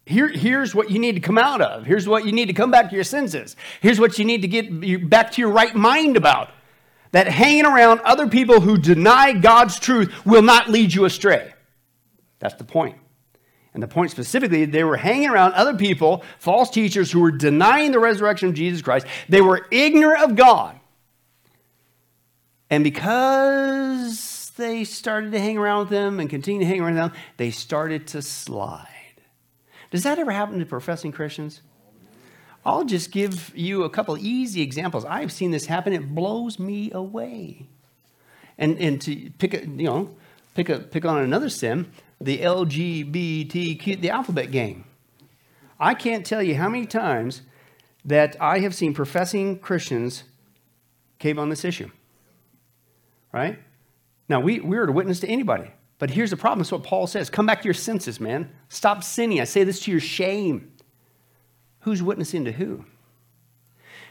Here, 0.08 0.28
here's 0.28 0.74
what 0.74 0.90
you 0.90 0.98
need 0.98 1.16
to 1.16 1.20
come 1.20 1.36
out 1.36 1.60
of. 1.60 1.84
Here's 1.84 2.08
what 2.08 2.24
you 2.24 2.32
need 2.32 2.46
to 2.46 2.54
come 2.54 2.70
back 2.70 2.88
to 2.88 2.94
your 2.94 3.04
senses. 3.04 3.56
Here's 3.82 4.00
what 4.00 4.18
you 4.18 4.24
need 4.24 4.40
to 4.40 4.48
get 4.48 5.10
back 5.10 5.32
to 5.32 5.42
your 5.42 5.50
right 5.50 5.74
mind 5.74 6.16
about. 6.16 6.48
That 7.12 7.28
hanging 7.28 7.66
around 7.66 8.00
other 8.00 8.26
people 8.26 8.62
who 8.62 8.78
deny 8.78 9.34
God's 9.34 9.78
truth 9.78 10.24
will 10.24 10.40
not 10.40 10.70
lead 10.70 10.94
you 10.94 11.04
astray. 11.04 11.52
That's 12.38 12.54
the 12.54 12.64
point. 12.64 12.96
And 13.74 13.82
the 13.82 13.88
point 13.88 14.10
specifically, 14.10 14.64
they 14.64 14.82
were 14.82 14.96
hanging 14.96 15.28
around 15.28 15.52
other 15.52 15.74
people, 15.74 16.24
false 16.38 16.70
teachers 16.70 17.12
who 17.12 17.20
were 17.20 17.30
denying 17.30 17.92
the 17.92 17.98
resurrection 17.98 18.48
of 18.48 18.54
Jesus 18.54 18.80
Christ. 18.80 19.06
They 19.28 19.42
were 19.42 19.66
ignorant 19.70 20.22
of 20.22 20.36
God. 20.36 20.80
And 22.70 22.82
because 22.82 24.52
they 24.56 24.84
started 24.84 25.32
to 25.32 25.38
hang 25.38 25.58
around 25.58 25.80
with 25.80 25.90
them 25.90 26.18
and 26.18 26.30
continue 26.30 26.60
to 26.60 26.66
hang 26.66 26.80
around 26.80 26.94
them, 26.94 27.12
they 27.36 27.50
started 27.50 28.06
to 28.08 28.22
slide. 28.22 28.88
Does 29.90 30.02
that 30.02 30.18
ever 30.18 30.30
happen 30.30 30.58
to 30.58 30.66
professing 30.66 31.12
Christians? 31.12 31.62
I'll 32.64 32.84
just 32.84 33.10
give 33.10 33.56
you 33.56 33.84
a 33.84 33.90
couple 33.90 34.18
easy 34.18 34.60
examples. 34.60 35.04
I've 35.04 35.32
seen 35.32 35.50
this 35.52 35.66
happen. 35.66 35.92
It 35.92 36.14
blows 36.14 36.58
me 36.58 36.90
away. 36.92 37.66
And, 38.58 38.78
and 38.78 39.00
to 39.02 39.30
pick 39.38 39.54
a, 39.54 39.60
you 39.60 39.84
know, 39.84 40.16
pick, 40.54 40.68
a, 40.68 40.80
pick 40.80 41.04
on 41.04 41.22
another 41.22 41.48
sin, 41.48 41.90
the 42.20 42.38
LGBTQ, 42.38 44.00
the 44.00 44.10
alphabet 44.10 44.50
gang. 44.50 44.84
I 45.80 45.94
can't 45.94 46.26
tell 46.26 46.42
you 46.42 46.56
how 46.56 46.68
many 46.68 46.86
times 46.86 47.42
that 48.04 48.36
I 48.40 48.58
have 48.58 48.74
seen 48.74 48.92
professing 48.92 49.58
Christians 49.58 50.24
cave 51.18 51.38
on 51.38 51.48
this 51.48 51.64
issue. 51.64 51.90
Right? 53.32 53.58
Now, 54.28 54.40
we, 54.40 54.60
we're 54.60 54.86
to 54.86 54.92
witness 54.92 55.20
to 55.20 55.28
anybody. 55.28 55.70
But 55.98 56.10
here's 56.10 56.30
the 56.30 56.36
problem. 56.36 56.60
That's 56.60 56.72
what 56.72 56.84
Paul 56.84 57.06
says. 57.06 57.28
Come 57.28 57.46
back 57.46 57.60
to 57.62 57.64
your 57.64 57.74
senses, 57.74 58.20
man. 58.20 58.50
Stop 58.68 59.02
sinning. 59.02 59.40
I 59.40 59.44
say 59.44 59.64
this 59.64 59.80
to 59.80 59.90
your 59.90 60.00
shame. 60.00 60.72
Who's 61.80 62.02
witnessing 62.02 62.44
to 62.44 62.52
who? 62.52 62.84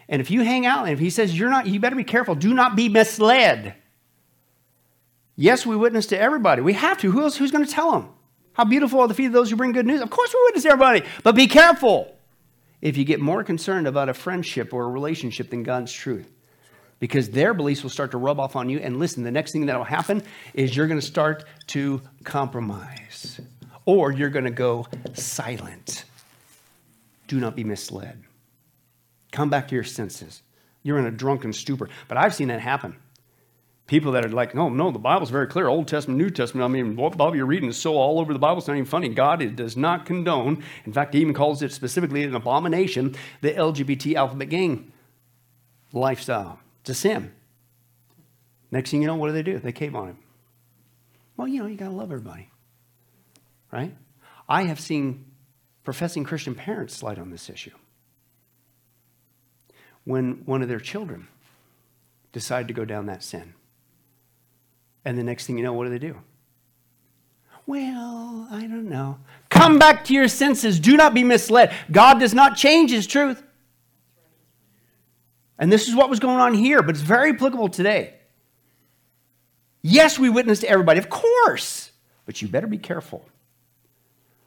And 0.10 0.22
if 0.22 0.32
you 0.32 0.42
hang 0.42 0.66
out, 0.66 0.84
and 0.84 0.94
if 0.94 1.00
he 1.00 1.10
says 1.10 1.38
you're 1.38 1.50
not, 1.50 1.68
you 1.68 1.80
better 1.80 1.96
be 1.96 2.04
careful. 2.04 2.36
Do 2.36 2.54
not 2.54 2.76
be 2.76 2.90
misled. 2.90 3.76
Yes, 5.36 5.66
we 5.66 5.76
witness 5.76 6.08
to 6.08 6.20
everybody. 6.20 6.62
We 6.62 6.74
have 6.74 6.98
to. 7.00 7.12
Who 7.12 7.22
else? 7.22 7.38
Who's 7.38 7.52
going 7.52 7.66
to 7.66 7.72
tell 7.72 7.92
them? 7.92 8.10
How 8.54 8.66
beautiful 8.66 9.02
are 9.02 9.08
the 9.08 9.14
feet 9.14 9.28
of 9.28 9.34
those 9.34 9.50
who 9.50 9.56
bring 9.56 9.72
good 9.72 9.86
news? 9.86 10.02
Of 10.02 10.10
course, 10.10 10.34
we 10.34 10.42
witness 10.46 10.64
to 10.64 10.70
everybody. 10.70 11.04
But 11.24 11.36
be 11.36 11.48
careful 11.48 12.16
if 12.82 12.98
you 12.98 13.06
get 13.06 13.20
more 13.20 13.44
concerned 13.44 13.86
about 13.86 14.10
a 14.10 14.14
friendship 14.14 14.74
or 14.74 14.86
a 14.86 14.90
relationship 14.90 15.52
than 15.52 15.64
God's 15.64 15.92
truth. 15.92 16.32
Because 17.00 17.30
their 17.30 17.54
beliefs 17.54 17.84
will 17.84 17.92
start 17.92 18.12
to 18.12 18.18
rub 18.18 18.40
off 18.40 18.56
on 18.56 18.70
you. 18.70 18.80
And 18.80 18.98
listen, 18.98 19.24
the 19.24 19.32
next 19.32 19.52
thing 19.52 19.68
that 19.68 19.78
will 19.78 19.84
happen 19.84 20.24
is 20.54 20.76
you're 20.76 20.88
going 20.88 21.00
to 21.00 21.06
start 21.06 21.46
to 21.68 22.02
compromise, 22.24 23.40
or 23.86 24.12
you're 24.12 24.30
going 24.30 24.46
to 24.46 24.52
go 24.52 24.88
silent. 25.14 26.06
Do 27.28 27.40
not 27.40 27.56
be 27.56 27.64
misled. 27.64 28.24
Come 29.32 29.50
back 29.50 29.68
to 29.68 29.76
your 29.76 29.84
senses. 29.84 30.42
You're 30.84 30.98
in 30.98 31.06
a 31.06 31.12
drunken 31.12 31.54
stupor. 31.54 31.90
But 32.08 32.18
I've 32.18 32.34
seen 32.34 32.48
that 32.48 32.62
happen. 32.62 32.96
People 33.88 34.14
that 34.14 34.26
are 34.26 34.30
like, 34.30 34.54
no, 34.56 34.68
no, 34.68 34.92
the 34.92 35.00
Bible's 35.00 35.30
very 35.30 35.48
clear. 35.48 35.68
Old 35.68 35.88
Testament, 35.88 36.18
New 36.18 36.30
Testament. 36.30 36.66
I 36.66 36.68
mean, 36.68 36.96
what 36.96 37.18
Bible 37.18 37.36
you're 37.36 37.46
reading 37.46 37.70
is 37.70 37.78
so 37.78 37.96
all 37.96 38.20
over 38.20 38.34
the 38.34 38.40
Bible, 38.40 38.58
it's 38.58 38.68
not 38.68 38.74
even 38.74 38.86
funny. 38.86 39.10
God 39.10 39.42
it 39.42 39.56
does 39.56 39.78
not 39.78 40.06
condone. 40.06 40.64
In 40.86 40.92
fact, 40.92 41.14
he 41.14 41.22
even 41.22 41.34
calls 41.34 41.62
it 41.62 41.72
specifically 41.72 42.24
an 42.24 42.36
abomination, 42.36 43.16
the 43.42 43.52
LGBT 43.52 44.16
alphabet 44.16 44.50
gang 44.50 44.92
lifestyle. 45.94 46.60
A 46.90 46.94
sin. 46.94 47.32
Next 48.72 48.92
thing 48.92 49.02
you 49.02 49.08
know, 49.08 49.16
what 49.16 49.28
do 49.28 49.34
they 49.34 49.44
do? 49.44 49.60
They 49.60 49.72
cave 49.72 49.96
on 49.96 50.10
him. 50.10 50.18
Well, 51.36 51.48
you 51.48 51.62
know, 51.62 51.68
you 51.68 51.78
got 51.78 51.90
to 51.90 51.96
love 51.96 52.12
everybody. 52.12 52.50
Right? 53.72 53.96
I 54.50 54.64
have 54.64 54.80
seen 54.80 55.26
professing 55.84 56.24
Christian 56.24 56.56
parents 56.56 56.96
slide 56.96 57.20
on 57.20 57.30
this 57.30 57.50
issue. 57.50 57.72
When 60.04 60.44
one 60.46 60.62
of 60.62 60.70
their 60.70 60.80
children 60.80 61.28
decide 62.32 62.68
to 62.68 62.74
go 62.74 62.86
down 62.86 63.06
that 63.08 63.24
sin. 63.24 63.54
And 65.06 65.18
the 65.18 65.24
next 65.24 65.48
thing 65.48 65.58
you 65.58 65.64
know, 65.64 65.74
what 65.74 65.86
do 65.86 65.90
they 65.90 66.00
do? 66.00 66.18
Well, 67.66 68.48
I 68.50 68.62
don't 68.62 68.90
know. 68.90 69.20
Come 69.50 69.78
back 69.78 70.06
to 70.06 70.14
your 70.14 70.28
senses. 70.28 70.80
Do 70.80 70.96
not 70.96 71.14
be 71.14 71.24
misled. 71.24 71.74
God 71.92 72.20
does 72.20 72.34
not 72.34 72.56
change 72.56 72.92
his 72.92 73.08
truth. 73.08 73.44
And 75.60 75.72
this 75.72 75.88
is 75.88 75.96
what 75.96 76.10
was 76.10 76.20
going 76.20 76.40
on 76.40 76.54
here, 76.54 76.82
but 76.82 76.92
it's 76.92 77.02
very 77.02 77.32
applicable 77.32 77.70
today. 77.70 78.14
Yes, 79.82 80.20
we 80.20 80.30
witness 80.30 80.60
to 80.60 80.70
everybody, 80.70 81.00
of 81.00 81.10
course, 81.10 81.92
but 82.26 82.42
you 82.42 82.48
better 82.48 82.68
be 82.68 82.78
careful. 82.78 83.28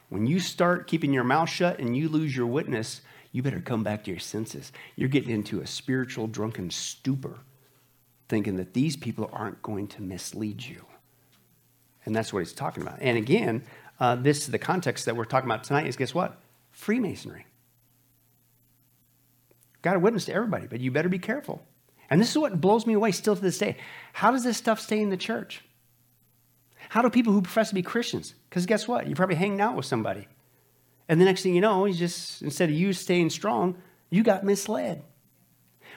When 0.08 0.26
you 0.26 0.40
start 0.40 0.86
keeping 0.86 1.12
your 1.12 1.24
mouth 1.24 1.48
shut 1.48 1.78
and 1.78 1.96
you 1.96 2.08
lose 2.08 2.36
your 2.36 2.46
witness, 2.46 3.00
you 3.32 3.42
better 3.42 3.60
come 3.60 3.82
back 3.82 4.04
to 4.04 4.10
your 4.10 4.20
senses. 4.20 4.72
You're 4.96 5.08
getting 5.08 5.30
into 5.30 5.60
a 5.60 5.66
spiritual 5.66 6.26
drunken 6.26 6.70
stupor, 6.70 7.38
thinking 8.28 8.56
that 8.56 8.74
these 8.74 8.96
people 8.96 9.30
aren't 9.32 9.62
going 9.62 9.86
to 9.88 10.02
mislead 10.02 10.62
you. 10.64 10.84
And 12.04 12.14
that's 12.14 12.32
what 12.32 12.40
he's 12.40 12.52
talking 12.52 12.82
about. 12.82 12.98
And 13.00 13.16
again, 13.16 13.64
uh, 14.00 14.16
this 14.16 14.46
the 14.46 14.58
context 14.58 15.04
that 15.04 15.14
we're 15.14 15.24
talking 15.24 15.48
about 15.48 15.64
tonight 15.64 15.86
is 15.86 15.96
guess 15.96 16.14
what? 16.14 16.40
Freemasonry. 16.72 17.46
Got 19.82 19.94
to 19.94 19.98
witness 19.98 20.26
to 20.26 20.34
everybody, 20.34 20.66
but 20.66 20.80
you 20.80 20.90
better 20.90 21.08
be 21.08 21.18
careful. 21.18 21.62
And 22.10 22.20
this 22.20 22.30
is 22.30 22.38
what 22.38 22.60
blows 22.60 22.86
me 22.86 22.94
away 22.94 23.12
still 23.12 23.36
to 23.36 23.42
this 23.42 23.58
day. 23.58 23.76
How 24.12 24.30
does 24.30 24.44
this 24.44 24.56
stuff 24.56 24.80
stay 24.80 25.00
in 25.00 25.10
the 25.10 25.16
church? 25.16 25.64
How 26.90 27.02
do 27.02 27.10
people 27.10 27.32
who 27.32 27.40
profess 27.40 27.68
to 27.68 27.74
be 27.74 27.82
Christians? 27.82 28.34
Because 28.48 28.66
guess 28.66 28.88
what? 28.88 29.06
You're 29.06 29.16
probably 29.16 29.36
hanging 29.36 29.60
out 29.60 29.76
with 29.76 29.86
somebody. 29.86 30.26
And 31.08 31.20
the 31.20 31.24
next 31.24 31.42
thing 31.42 31.54
you 31.54 31.60
know, 31.60 31.84
you 31.84 31.94
just, 31.94 32.42
instead 32.42 32.68
of 32.68 32.74
you 32.74 32.92
staying 32.92 33.30
strong, 33.30 33.76
you 34.10 34.22
got 34.22 34.44
misled. 34.44 35.02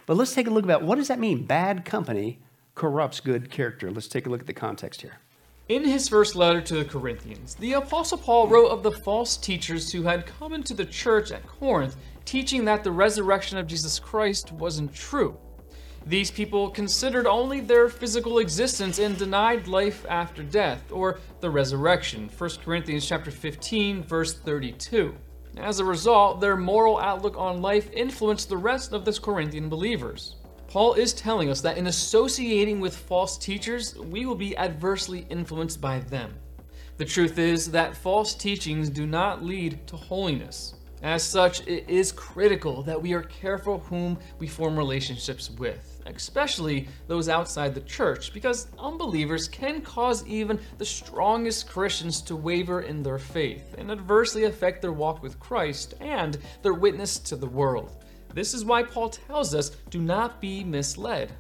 But 0.06 0.17
let's 0.17 0.34
take 0.34 0.48
a 0.48 0.52
look 0.52 0.65
about 0.65 0.84
what 0.84 0.98
does 0.98 1.08
that 1.08 1.19
mean? 1.19 1.46
Bad 1.46 1.84
company 1.86 2.39
corrupts 2.76 3.19
good 3.19 3.50
character. 3.50 3.91
Let's 3.91 4.08
take 4.08 4.28
a 4.28 4.30
look 4.30 4.41
at 4.41 4.48
the 4.48 4.54
context 4.54 5.02
here. 5.02 5.17
In 5.69 5.84
his 5.84 6.10
first 6.10 6.36
letter 6.36 6.62
to 6.62 6.76
the 6.76 6.86
Corinthians, 6.86 7.56
the 7.56 7.74
Apostle 7.74 8.17
Paul 8.17 8.48
wrote 8.48 8.67
of 8.67 8.84
the 8.84 8.91
false 8.91 9.38
teachers 9.38 9.91
who 9.91 10.04
had 10.04 10.26
come 10.26 10.54
into 10.54 10.74
the 10.74 10.86
church 10.86 11.32
at 11.32 11.48
Corinth 11.48 11.96
teaching 12.26 12.66
that 12.66 12.84
the 12.84 12.92
resurrection 12.92 13.58
of 13.58 13.68
Jesus 13.68 14.00
Christ 14.00 14.52
wasn't 14.52 14.94
true. 14.94 15.38
These 16.06 16.32
people 16.32 16.70
considered 16.70 17.26
only 17.26 17.62
their 17.62 17.88
physical 17.88 18.40
existence 18.40 19.00
and 19.00 19.18
denied 19.18 19.68
life 19.68 20.06
after 20.10 20.44
death, 20.44 20.92
or 20.92 21.20
the 21.40 21.50
resurrection. 21.50 22.30
1 22.38 22.50
Corinthians 22.66 23.08
chapter 23.08 23.32
15, 23.32 24.04
verse 24.04 24.34
32. 24.34 25.16
As 25.58 25.80
a 25.80 25.86
result, 25.86 26.42
their 26.42 26.58
moral 26.58 27.00
outlook 27.00 27.38
on 27.38 27.62
life 27.62 27.90
influenced 27.94 28.50
the 28.50 28.58
rest 28.58 28.92
of 28.92 29.06
the 29.06 29.14
Corinthian 29.14 29.70
believers. 29.70 30.36
Paul 30.68 30.96
is 30.96 31.14
telling 31.14 31.50
us 31.50 31.62
that 31.62 31.78
in 31.78 31.88
associating 31.88 32.80
with 32.80 32.98
false 32.98 33.38
teachers, 33.38 33.96
we 33.96 34.26
will 34.26 34.36
be 34.36 34.58
adversely 34.58 35.26
influenced 35.30 35.80
by 35.80 36.00
them. 36.00 36.34
The 36.98 37.06
truth 37.06 37.38
is 37.38 37.72
that 37.72 37.96
false 37.96 38.34
teachings 38.34 38.90
do 38.90 39.06
not 39.06 39.44
lead 39.44 39.86
to 39.88 39.96
holiness. 39.96 40.76
As 41.04 41.22
such, 41.22 41.68
it 41.68 41.89
is 41.89 42.13
critical 42.13 42.82
that 42.84 43.02
we 43.02 43.12
are 43.12 43.24
careful 43.24 43.80
whom 43.80 44.18
we 44.39 44.48
form 44.48 44.78
relationships 44.78 45.52
with, 45.52 46.02
especially 46.06 46.88
those 47.08 47.28
outside 47.28 47.76
the 47.76 47.82
church, 47.82 48.34
because 48.34 48.68
unbelievers 48.80 49.50
can 49.50 49.82
cause 49.82 50.26
even 50.26 50.62
the 50.78 50.86
strongest 50.86 51.68
Christians 51.68 52.22
to 52.22 52.38
waver 52.38 52.84
in 52.84 53.04
their 53.04 53.20
faith 53.20 53.76
and 53.78 53.92
adversely 53.92 54.46
affect 54.46 54.82
their 54.82 54.94
walk 54.94 55.22
with 55.22 55.42
Christ 55.42 55.94
and 56.00 56.38
their 56.62 56.74
witness 56.74 57.20
to 57.20 57.36
the 57.36 57.48
world. 57.48 58.06
This 58.34 58.54
is 58.54 58.63
why 58.63 58.84
Paul 58.84 59.10
tells 59.10 59.54
us 59.54 59.72
do 59.89 60.02
not 60.02 60.39
be 60.39 60.63
misled. 60.63 61.34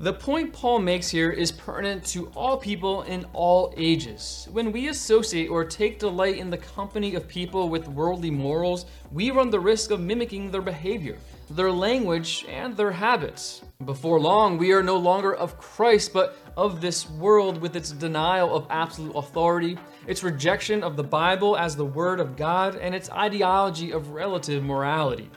The 0.00 0.12
point 0.12 0.52
Paul 0.52 0.80
makes 0.80 1.08
here 1.08 1.30
is 1.30 1.52
pertinent 1.52 2.04
to 2.06 2.26
all 2.34 2.56
people 2.56 3.02
in 3.02 3.24
all 3.32 3.72
ages. 3.76 4.48
When 4.50 4.72
we 4.72 4.88
associate 4.88 5.46
or 5.46 5.64
take 5.64 6.00
delight 6.00 6.38
in 6.38 6.50
the 6.50 6.58
company 6.58 7.14
of 7.14 7.28
people 7.28 7.68
with 7.68 7.86
worldly 7.86 8.32
morals, 8.32 8.86
we 9.12 9.30
run 9.30 9.50
the 9.50 9.60
risk 9.60 9.92
of 9.92 10.00
mimicking 10.00 10.50
their 10.50 10.62
behavior, 10.62 11.16
their 11.48 11.70
language, 11.70 12.44
and 12.48 12.76
their 12.76 12.90
habits. 12.90 13.62
Before 13.84 14.18
long, 14.18 14.58
we 14.58 14.72
are 14.72 14.82
no 14.82 14.96
longer 14.96 15.32
of 15.32 15.58
Christ, 15.58 16.12
but 16.12 16.38
of 16.56 16.80
this 16.80 17.08
world 17.08 17.60
with 17.60 17.76
its 17.76 17.92
denial 17.92 18.52
of 18.52 18.66
absolute 18.70 19.14
authority, 19.14 19.78
its 20.08 20.24
rejection 20.24 20.82
of 20.82 20.96
the 20.96 21.04
Bible 21.04 21.56
as 21.56 21.76
the 21.76 21.84
Word 21.84 22.18
of 22.18 22.36
God, 22.36 22.74
and 22.74 22.96
its 22.96 23.10
ideology 23.10 23.92
of 23.92 24.10
relative 24.10 24.64
morality. 24.64 25.30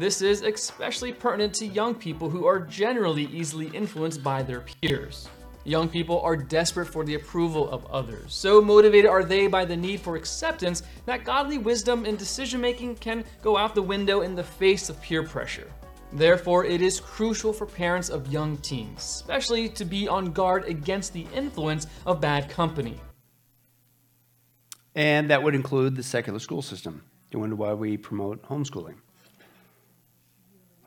This 0.00 0.22
is 0.22 0.40
especially 0.40 1.12
pertinent 1.12 1.52
to 1.56 1.66
young 1.66 1.94
people 1.94 2.30
who 2.30 2.46
are 2.46 2.58
generally 2.58 3.24
easily 3.24 3.66
influenced 3.66 4.22
by 4.22 4.42
their 4.42 4.60
peers. 4.60 5.28
Young 5.64 5.90
people 5.90 6.22
are 6.22 6.38
desperate 6.38 6.86
for 6.86 7.04
the 7.04 7.16
approval 7.16 7.68
of 7.68 7.84
others. 7.84 8.32
So 8.32 8.62
motivated 8.62 9.10
are 9.10 9.22
they 9.22 9.46
by 9.46 9.66
the 9.66 9.76
need 9.76 10.00
for 10.00 10.16
acceptance 10.16 10.84
that 11.04 11.24
godly 11.24 11.58
wisdom 11.58 12.06
and 12.06 12.16
decision 12.16 12.62
making 12.62 12.96
can 12.96 13.26
go 13.42 13.58
out 13.58 13.74
the 13.74 13.82
window 13.82 14.22
in 14.22 14.34
the 14.34 14.42
face 14.42 14.88
of 14.88 14.98
peer 15.02 15.22
pressure. 15.22 15.70
Therefore, 16.14 16.64
it 16.64 16.80
is 16.80 16.98
crucial 16.98 17.52
for 17.52 17.66
parents 17.66 18.08
of 18.08 18.32
young 18.32 18.56
teens, 18.56 19.00
especially 19.00 19.68
to 19.68 19.84
be 19.84 20.08
on 20.08 20.32
guard 20.32 20.64
against 20.64 21.12
the 21.12 21.26
influence 21.34 21.86
of 22.06 22.22
bad 22.22 22.48
company. 22.48 22.98
And 24.94 25.28
that 25.28 25.42
would 25.42 25.54
include 25.54 25.94
the 25.94 26.02
secular 26.02 26.38
school 26.38 26.62
system. 26.62 27.04
You 27.32 27.40
wonder 27.40 27.54
why 27.54 27.74
we 27.74 27.98
promote 27.98 28.42
homeschooling. 28.48 28.94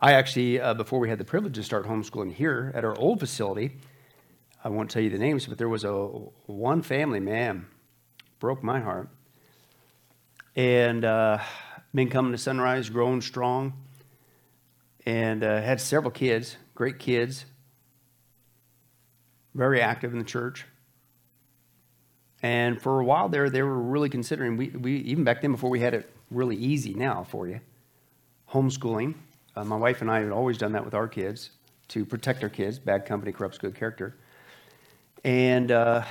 I 0.04 0.16
actually, 0.16 0.60
uh, 0.60 0.74
before 0.74 1.00
we 1.00 1.08
had 1.08 1.18
the 1.18 1.24
privilege 1.24 1.56
to 1.56 1.64
start 1.64 1.86
homeschooling 1.86 2.34
here 2.34 2.74
at 2.76 2.84
our 2.84 2.94
old 3.00 3.22
facility, 3.22 3.78
I 4.62 4.68
won't 4.68 4.90
tell 4.90 5.02
you 5.02 5.10
the 5.10 5.18
names, 5.18 5.46
but 5.46 5.58
there 5.58 5.70
was 5.70 5.86
a 5.86 5.94
one 5.94 6.82
family, 6.82 7.22
man, 7.22 7.68
broke 8.38 8.62
my 8.62 8.82
heart. 8.82 9.08
and 10.56 11.04
uh, 11.06 11.40
been 11.94 12.10
coming 12.10 12.32
to 12.32 12.38
Sunrise, 12.38 12.90
growing 12.90 13.22
strong, 13.22 13.74
and 15.06 15.44
uh, 15.44 15.62
had 15.62 15.82
several 15.82 16.12
kids, 16.12 16.58
great 16.76 17.00
kids, 17.00 17.46
very 19.54 19.82
active 19.82 20.12
in 20.12 20.20
the 20.20 20.26
church. 20.26 20.66
And 22.42 22.82
for 22.82 23.00
a 23.00 23.06
while 23.06 23.30
there, 23.30 23.50
they 23.50 23.62
were 23.62 23.78
really 23.80 24.10
considering, 24.10 24.58
we, 24.58 24.70
we 24.70 24.98
even 24.98 25.24
back 25.24 25.42
then 25.42 25.52
before 25.52 25.70
we 25.70 25.80
had 25.80 25.94
it 25.94 26.10
really 26.30 26.58
easy 26.58 26.94
now 26.94 27.24
for 27.24 27.48
you, 27.48 27.62
homeschooling. 28.52 29.16
Uh, 29.56 29.64
my 29.64 29.76
wife 29.76 30.02
and 30.02 30.10
I 30.10 30.22
had 30.22 30.32
always 30.32 30.58
done 30.58 30.72
that 30.72 30.84
with 30.84 30.94
our 30.94 31.08
kids 31.08 31.52
to 31.90 32.06
protect 32.06 32.44
our 32.44 32.50
kids. 32.50 32.80
Bad 32.80 33.06
company 33.06 33.32
corrupts 33.32 33.58
good 33.58 33.76
character. 33.76 34.18
And 35.24 35.72
uh, 35.72 36.04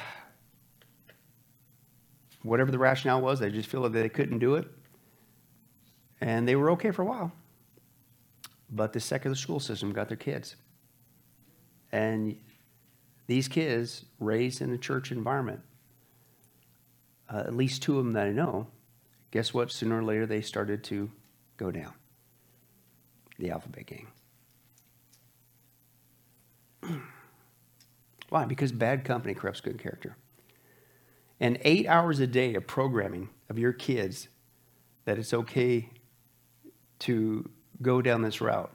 whatever 2.43 2.71
the 2.71 2.79
rationale 2.79 3.21
was, 3.21 3.41
they 3.41 3.51
just 3.51 3.69
feel 3.69 3.83
that 3.83 3.91
they 3.91 4.09
couldn't 4.09 4.39
do 4.39 4.55
it. 4.55 4.69
And 6.21 6.47
they 6.47 6.55
were 6.55 6.71
okay 6.73 6.93
for 6.93 7.03
a 7.03 7.05
while. 7.05 7.33
But 8.71 8.93
the 8.93 9.01
secular 9.01 9.35
school 9.35 9.61
system 9.61 9.93
got 9.93 10.09
their 10.09 10.17
kids. 10.17 10.57
And 11.91 12.37
these 13.27 13.49
kids 13.49 14.05
raised 14.19 14.63
in 14.63 14.73
a 14.73 14.79
church 14.79 15.11
environment, 15.11 15.61
uh, 17.29 17.39
at 17.39 17.55
least 17.55 17.83
two 17.83 17.99
of 17.99 18.05
them 18.05 18.15
that 18.15 18.27
I 18.29 18.31
know, 18.31 18.69
guess 19.31 19.53
what? 19.53 19.71
Sooner 19.71 19.99
or 19.99 20.05
later, 20.05 20.27
they 20.27 20.41
started 20.41 20.85
to 20.85 21.11
go 21.57 21.71
down. 21.71 21.93
The 23.43 23.51
alphabet 23.51 23.87
gang. 23.87 24.07
Why? 28.29 28.45
Because 28.45 28.71
bad 28.71 29.05
company 29.05 29.35
corrupts 29.35 29.61
good 29.61 29.81
character. 29.81 30.17
And 31.41 31.59
eight 31.63 31.89
hours 31.89 32.21
a 32.21 32.29
day 32.29 32.55
of 32.55 32.69
programming 32.69 33.31
of 33.51 33.59
your 33.59 33.73
kids 33.73 34.29
that 35.07 35.19
it's 35.19 35.35
okay 35.35 35.91
to 37.01 37.51
go 37.83 38.01
down 38.01 38.23
this 38.23 38.41
route 38.41 38.73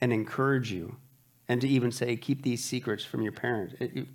and 0.00 0.12
encourage 0.12 0.70
you 0.70 0.94
and 1.48 1.60
to 1.60 1.66
even 1.66 1.90
say, 1.90 2.14
keep 2.14 2.42
these 2.42 2.62
secrets 2.62 3.04
from 3.04 3.22
your 3.22 3.32
parents. 3.32 3.74
It, 3.80 3.96
you, 3.96 4.06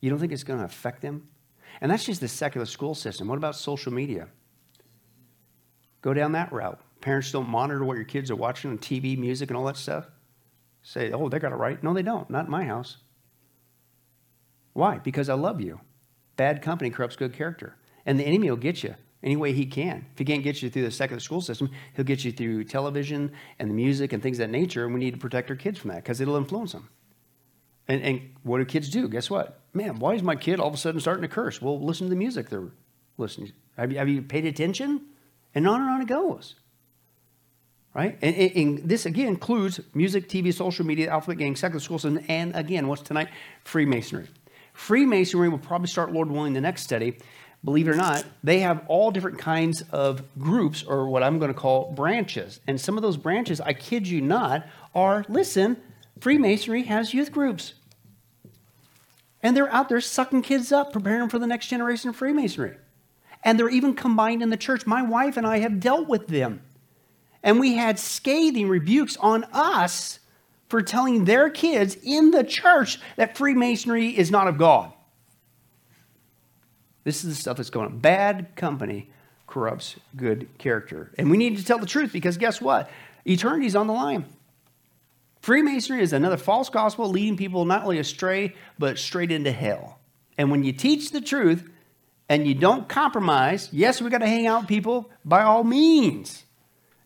you 0.00 0.08
don't 0.08 0.20
think 0.20 0.30
it's 0.30 0.44
going 0.44 0.60
to 0.60 0.66
affect 0.66 1.02
them? 1.02 1.26
And 1.80 1.90
that's 1.90 2.04
just 2.04 2.20
the 2.20 2.28
secular 2.28 2.64
school 2.64 2.94
system. 2.94 3.26
What 3.26 3.38
about 3.38 3.56
social 3.56 3.92
media? 3.92 4.28
Go 6.00 6.14
down 6.14 6.30
that 6.32 6.52
route. 6.52 6.80
Parents 7.00 7.32
don't 7.32 7.48
monitor 7.48 7.84
what 7.84 7.96
your 7.96 8.04
kids 8.04 8.30
are 8.30 8.36
watching 8.36 8.70
on 8.70 8.78
TV, 8.78 9.16
music, 9.16 9.50
and 9.50 9.56
all 9.56 9.64
that 9.64 9.76
stuff. 9.76 10.06
Say, 10.82 11.12
oh, 11.12 11.28
they 11.28 11.38
got 11.38 11.52
it 11.52 11.56
right. 11.56 11.82
No, 11.82 11.94
they 11.94 12.02
don't. 12.02 12.28
Not 12.30 12.46
in 12.46 12.50
my 12.50 12.64
house. 12.64 12.98
Why? 14.72 14.98
Because 14.98 15.28
I 15.28 15.34
love 15.34 15.60
you. 15.60 15.80
Bad 16.36 16.62
company 16.62 16.90
corrupts 16.90 17.16
good 17.16 17.34
character. 17.34 17.76
And 18.06 18.18
the 18.18 18.24
enemy 18.24 18.50
will 18.50 18.56
get 18.56 18.82
you 18.82 18.94
any 19.22 19.36
way 19.36 19.52
he 19.52 19.66
can. 19.66 20.06
If 20.12 20.18
he 20.18 20.24
can't 20.24 20.42
get 20.42 20.62
you 20.62 20.70
through 20.70 20.84
the 20.84 20.90
secular 20.90 21.20
school 21.20 21.40
system, 21.40 21.70
he'll 21.94 22.04
get 22.04 22.24
you 22.24 22.32
through 22.32 22.64
television 22.64 23.32
and 23.58 23.68
the 23.68 23.74
music 23.74 24.12
and 24.12 24.22
things 24.22 24.38
of 24.38 24.50
that 24.50 24.58
nature. 24.58 24.84
And 24.84 24.94
we 24.94 25.00
need 25.00 25.12
to 25.12 25.18
protect 25.18 25.50
our 25.50 25.56
kids 25.56 25.78
from 25.78 25.90
that 25.90 26.02
because 26.02 26.20
it'll 26.20 26.36
influence 26.36 26.72
them. 26.72 26.88
And, 27.88 28.02
and 28.02 28.34
what 28.42 28.58
do 28.58 28.64
kids 28.64 28.88
do? 28.88 29.08
Guess 29.08 29.30
what? 29.30 29.60
Man, 29.74 29.98
why 29.98 30.14
is 30.14 30.22
my 30.22 30.36
kid 30.36 30.60
all 30.60 30.68
of 30.68 30.74
a 30.74 30.78
sudden 30.78 31.00
starting 31.00 31.22
to 31.22 31.28
curse? 31.28 31.60
Well, 31.60 31.84
listen 31.84 32.06
to 32.06 32.10
the 32.10 32.16
music 32.16 32.48
they're 32.48 32.70
listening. 33.18 33.52
Have 33.76 33.92
you, 33.92 33.98
have 33.98 34.08
you 34.08 34.22
paid 34.22 34.46
attention? 34.46 35.06
And 35.54 35.66
on 35.66 35.80
and 35.80 35.90
on 35.90 36.00
it 36.00 36.08
goes. 36.08 36.54
Right? 37.92 38.16
And, 38.22 38.36
and, 38.36 38.56
and 38.56 38.88
this 38.88 39.04
again 39.04 39.26
includes 39.26 39.80
music, 39.94 40.28
TV, 40.28 40.54
social 40.54 40.86
media, 40.86 41.10
alphabet 41.10 41.38
gang, 41.38 41.56
secular 41.56 41.80
schools, 41.80 42.02
system, 42.02 42.24
and 42.28 42.54
again, 42.54 42.86
what's 42.86 43.02
tonight? 43.02 43.28
Freemasonry. 43.64 44.28
Freemasonry 44.72 45.48
will 45.48 45.58
probably 45.58 45.88
start, 45.88 46.12
Lord 46.12 46.30
willing, 46.30 46.52
the 46.52 46.60
next 46.60 46.82
study. 46.82 47.18
Believe 47.64 47.88
it 47.88 47.90
or 47.90 47.96
not, 47.96 48.24
they 48.42 48.60
have 48.60 48.84
all 48.88 49.10
different 49.10 49.38
kinds 49.38 49.82
of 49.90 50.22
groups, 50.38 50.82
or 50.82 51.08
what 51.08 51.22
I'm 51.22 51.38
going 51.38 51.52
to 51.52 51.58
call 51.58 51.92
branches. 51.92 52.60
And 52.66 52.80
some 52.80 52.96
of 52.96 53.02
those 53.02 53.18
branches, 53.18 53.60
I 53.60 53.74
kid 53.74 54.08
you 54.08 54.22
not, 54.22 54.66
are 54.94 55.26
listen, 55.28 55.76
Freemasonry 56.20 56.84
has 56.84 57.12
youth 57.12 57.32
groups. 57.32 57.74
And 59.42 59.56
they're 59.56 59.72
out 59.72 59.88
there 59.88 60.00
sucking 60.00 60.42
kids 60.42 60.72
up, 60.72 60.92
preparing 60.92 61.28
for 61.28 61.38
the 61.38 61.46
next 61.46 61.66
generation 61.66 62.08
of 62.08 62.16
Freemasonry. 62.16 62.76
And 63.42 63.58
they're 63.58 63.70
even 63.70 63.94
combined 63.94 64.42
in 64.42 64.50
the 64.50 64.56
church. 64.56 64.86
My 64.86 65.02
wife 65.02 65.36
and 65.36 65.46
I 65.46 65.58
have 65.58 65.80
dealt 65.80 66.08
with 66.08 66.28
them. 66.28 66.62
And 67.42 67.58
we 67.58 67.74
had 67.74 67.98
scathing 67.98 68.68
rebukes 68.68 69.16
on 69.16 69.44
us 69.52 70.18
for 70.68 70.82
telling 70.82 71.24
their 71.24 71.50
kids 71.50 71.96
in 72.02 72.30
the 72.30 72.44
church 72.44 72.98
that 73.16 73.36
Freemasonry 73.36 74.08
is 74.08 74.30
not 74.30 74.46
of 74.46 74.58
God. 74.58 74.92
This 77.04 77.24
is 77.24 77.34
the 77.34 77.40
stuff 77.40 77.56
that's 77.56 77.70
going 77.70 77.86
on. 77.86 77.98
Bad 77.98 78.54
company 78.56 79.10
corrupts 79.46 79.96
good 80.16 80.48
character. 80.58 81.12
And 81.18 81.30
we 81.30 81.36
need 81.36 81.56
to 81.56 81.64
tell 81.64 81.78
the 81.78 81.86
truth 81.86 82.12
because 82.12 82.36
guess 82.36 82.60
what? 82.60 82.90
Eternity's 83.26 83.74
on 83.74 83.86
the 83.86 83.92
line. 83.92 84.26
Freemasonry 85.40 86.02
is 86.02 86.12
another 86.12 86.36
false 86.36 86.68
gospel 86.68 87.08
leading 87.08 87.36
people 87.36 87.64
not 87.64 87.82
only 87.82 87.98
astray, 87.98 88.54
but 88.78 88.98
straight 88.98 89.32
into 89.32 89.50
hell. 89.50 89.98
And 90.36 90.50
when 90.50 90.62
you 90.62 90.72
teach 90.72 91.10
the 91.10 91.20
truth 91.20 91.68
and 92.28 92.46
you 92.46 92.54
don't 92.54 92.88
compromise, 92.88 93.68
yes, 93.72 94.00
we 94.00 94.10
got 94.10 94.18
to 94.18 94.26
hang 94.26 94.46
out 94.46 94.62
with 94.62 94.68
people 94.68 95.10
by 95.24 95.42
all 95.42 95.64
means. 95.64 96.44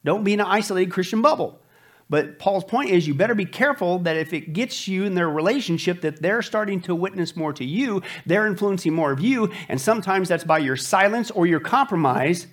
Don't 0.05 0.25
be 0.25 0.35
in 0.35 0.41
an 0.41 0.47
isolated 0.47 0.91
Christian 0.91 1.23
bubble. 1.23 1.61
But 2.11 2.39
Paul's 2.39 2.65
point 2.65 2.91
is 2.91 3.07
you 3.07 3.15
better 3.15 3.35
be 3.35 3.47
careful 3.47 3.99
that 4.01 4.17
if 4.17 4.33
it 4.33 4.53
gets 4.53 4.87
you 4.87 5.05
in 5.05 5.15
their 5.15 5.29
relationship 5.29 6.03
that 6.03 6.21
they're 6.21 6.43
starting 6.43 6.81
to 6.83 6.95
witness 6.95 7.35
more 7.35 7.53
to 7.55 7.65
you, 7.65 8.03
they're 8.27 8.47
influencing 8.47 8.93
more 8.93 9.11
of 9.11 9.21
you, 9.21 9.51
and 9.69 9.81
sometimes 9.81 10.29
that's 10.29 10.45
by 10.45 10.59
your 10.59 10.77
silence 10.77 11.31
or 11.31 11.47
your 11.47 11.61
compromise, 11.61 12.47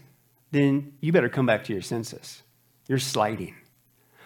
then 0.51 0.93
you 1.01 1.11
better 1.11 1.29
come 1.29 1.45
back 1.45 1.65
to 1.65 1.73
your 1.73 1.81
senses. 1.81 2.43
You're 2.87 2.99
sliding. 2.99 3.55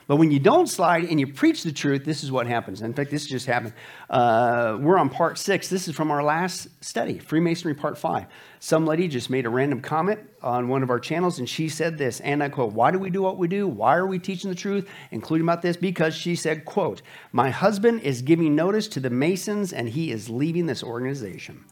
But 0.08 0.18
when 0.18 0.30
you 0.30 0.40
don't 0.40 0.68
slide 0.68 1.06
and 1.06 1.20
you 1.20 1.34
preach 1.34 1.64
the 1.64 1.72
truth, 1.72 2.06
this 2.06 2.24
is 2.24 2.32
what 2.32 2.46
happens. 2.46 2.82
In 2.82 2.94
fact, 2.94 3.10
this 3.10 3.26
just 3.26 3.48
happened. 3.48 3.74
Uh, 4.10 4.78
we're 4.80 5.00
on 5.00 5.10
part 5.10 5.40
six. 5.40 5.68
This 5.68 5.88
is 5.88 5.96
from 5.96 6.12
our 6.12 6.24
last 6.24 6.68
study, 6.84 7.18
Freemasonry 7.18 7.74
part 7.74 7.98
five. 7.98 8.28
Some 8.60 8.86
lady 8.86 9.08
just 9.08 9.30
made 9.30 9.46
a 9.46 9.50
random 9.50 9.82
comment 9.82 10.20
on 10.44 10.68
one 10.68 10.84
of 10.84 10.92
our 10.92 11.00
channels, 11.00 11.40
and 11.40 11.50
she 11.50 11.70
said 11.70 11.98
this, 11.98 12.20
and 12.20 12.44
I 12.44 12.50
quote, 12.50 12.74
Why 12.74 12.92
do 12.92 13.00
we 13.00 13.10
do 13.10 13.24
what 13.24 13.38
we 13.38 13.48
do? 13.48 13.68
Why 13.68 13.96
are 13.96 14.06
we 14.06 14.20
teaching 14.20 14.50
the 14.50 14.56
truth, 14.56 14.88
including 15.10 15.46
about 15.46 15.64
this? 15.64 15.76
Because 15.76 16.14
she 16.14 16.36
said, 16.36 16.66
quote, 16.66 17.02
My 17.32 17.50
husband 17.50 18.02
is 18.02 18.22
giving 18.22 18.56
notice 18.56 18.88
to 18.90 19.00
the 19.00 19.10
Masons, 19.10 19.74
and 19.74 19.90
he 19.90 20.12
is 20.12 20.30
leaving 20.30 20.68
this 20.68 20.84
organization. 20.84 21.66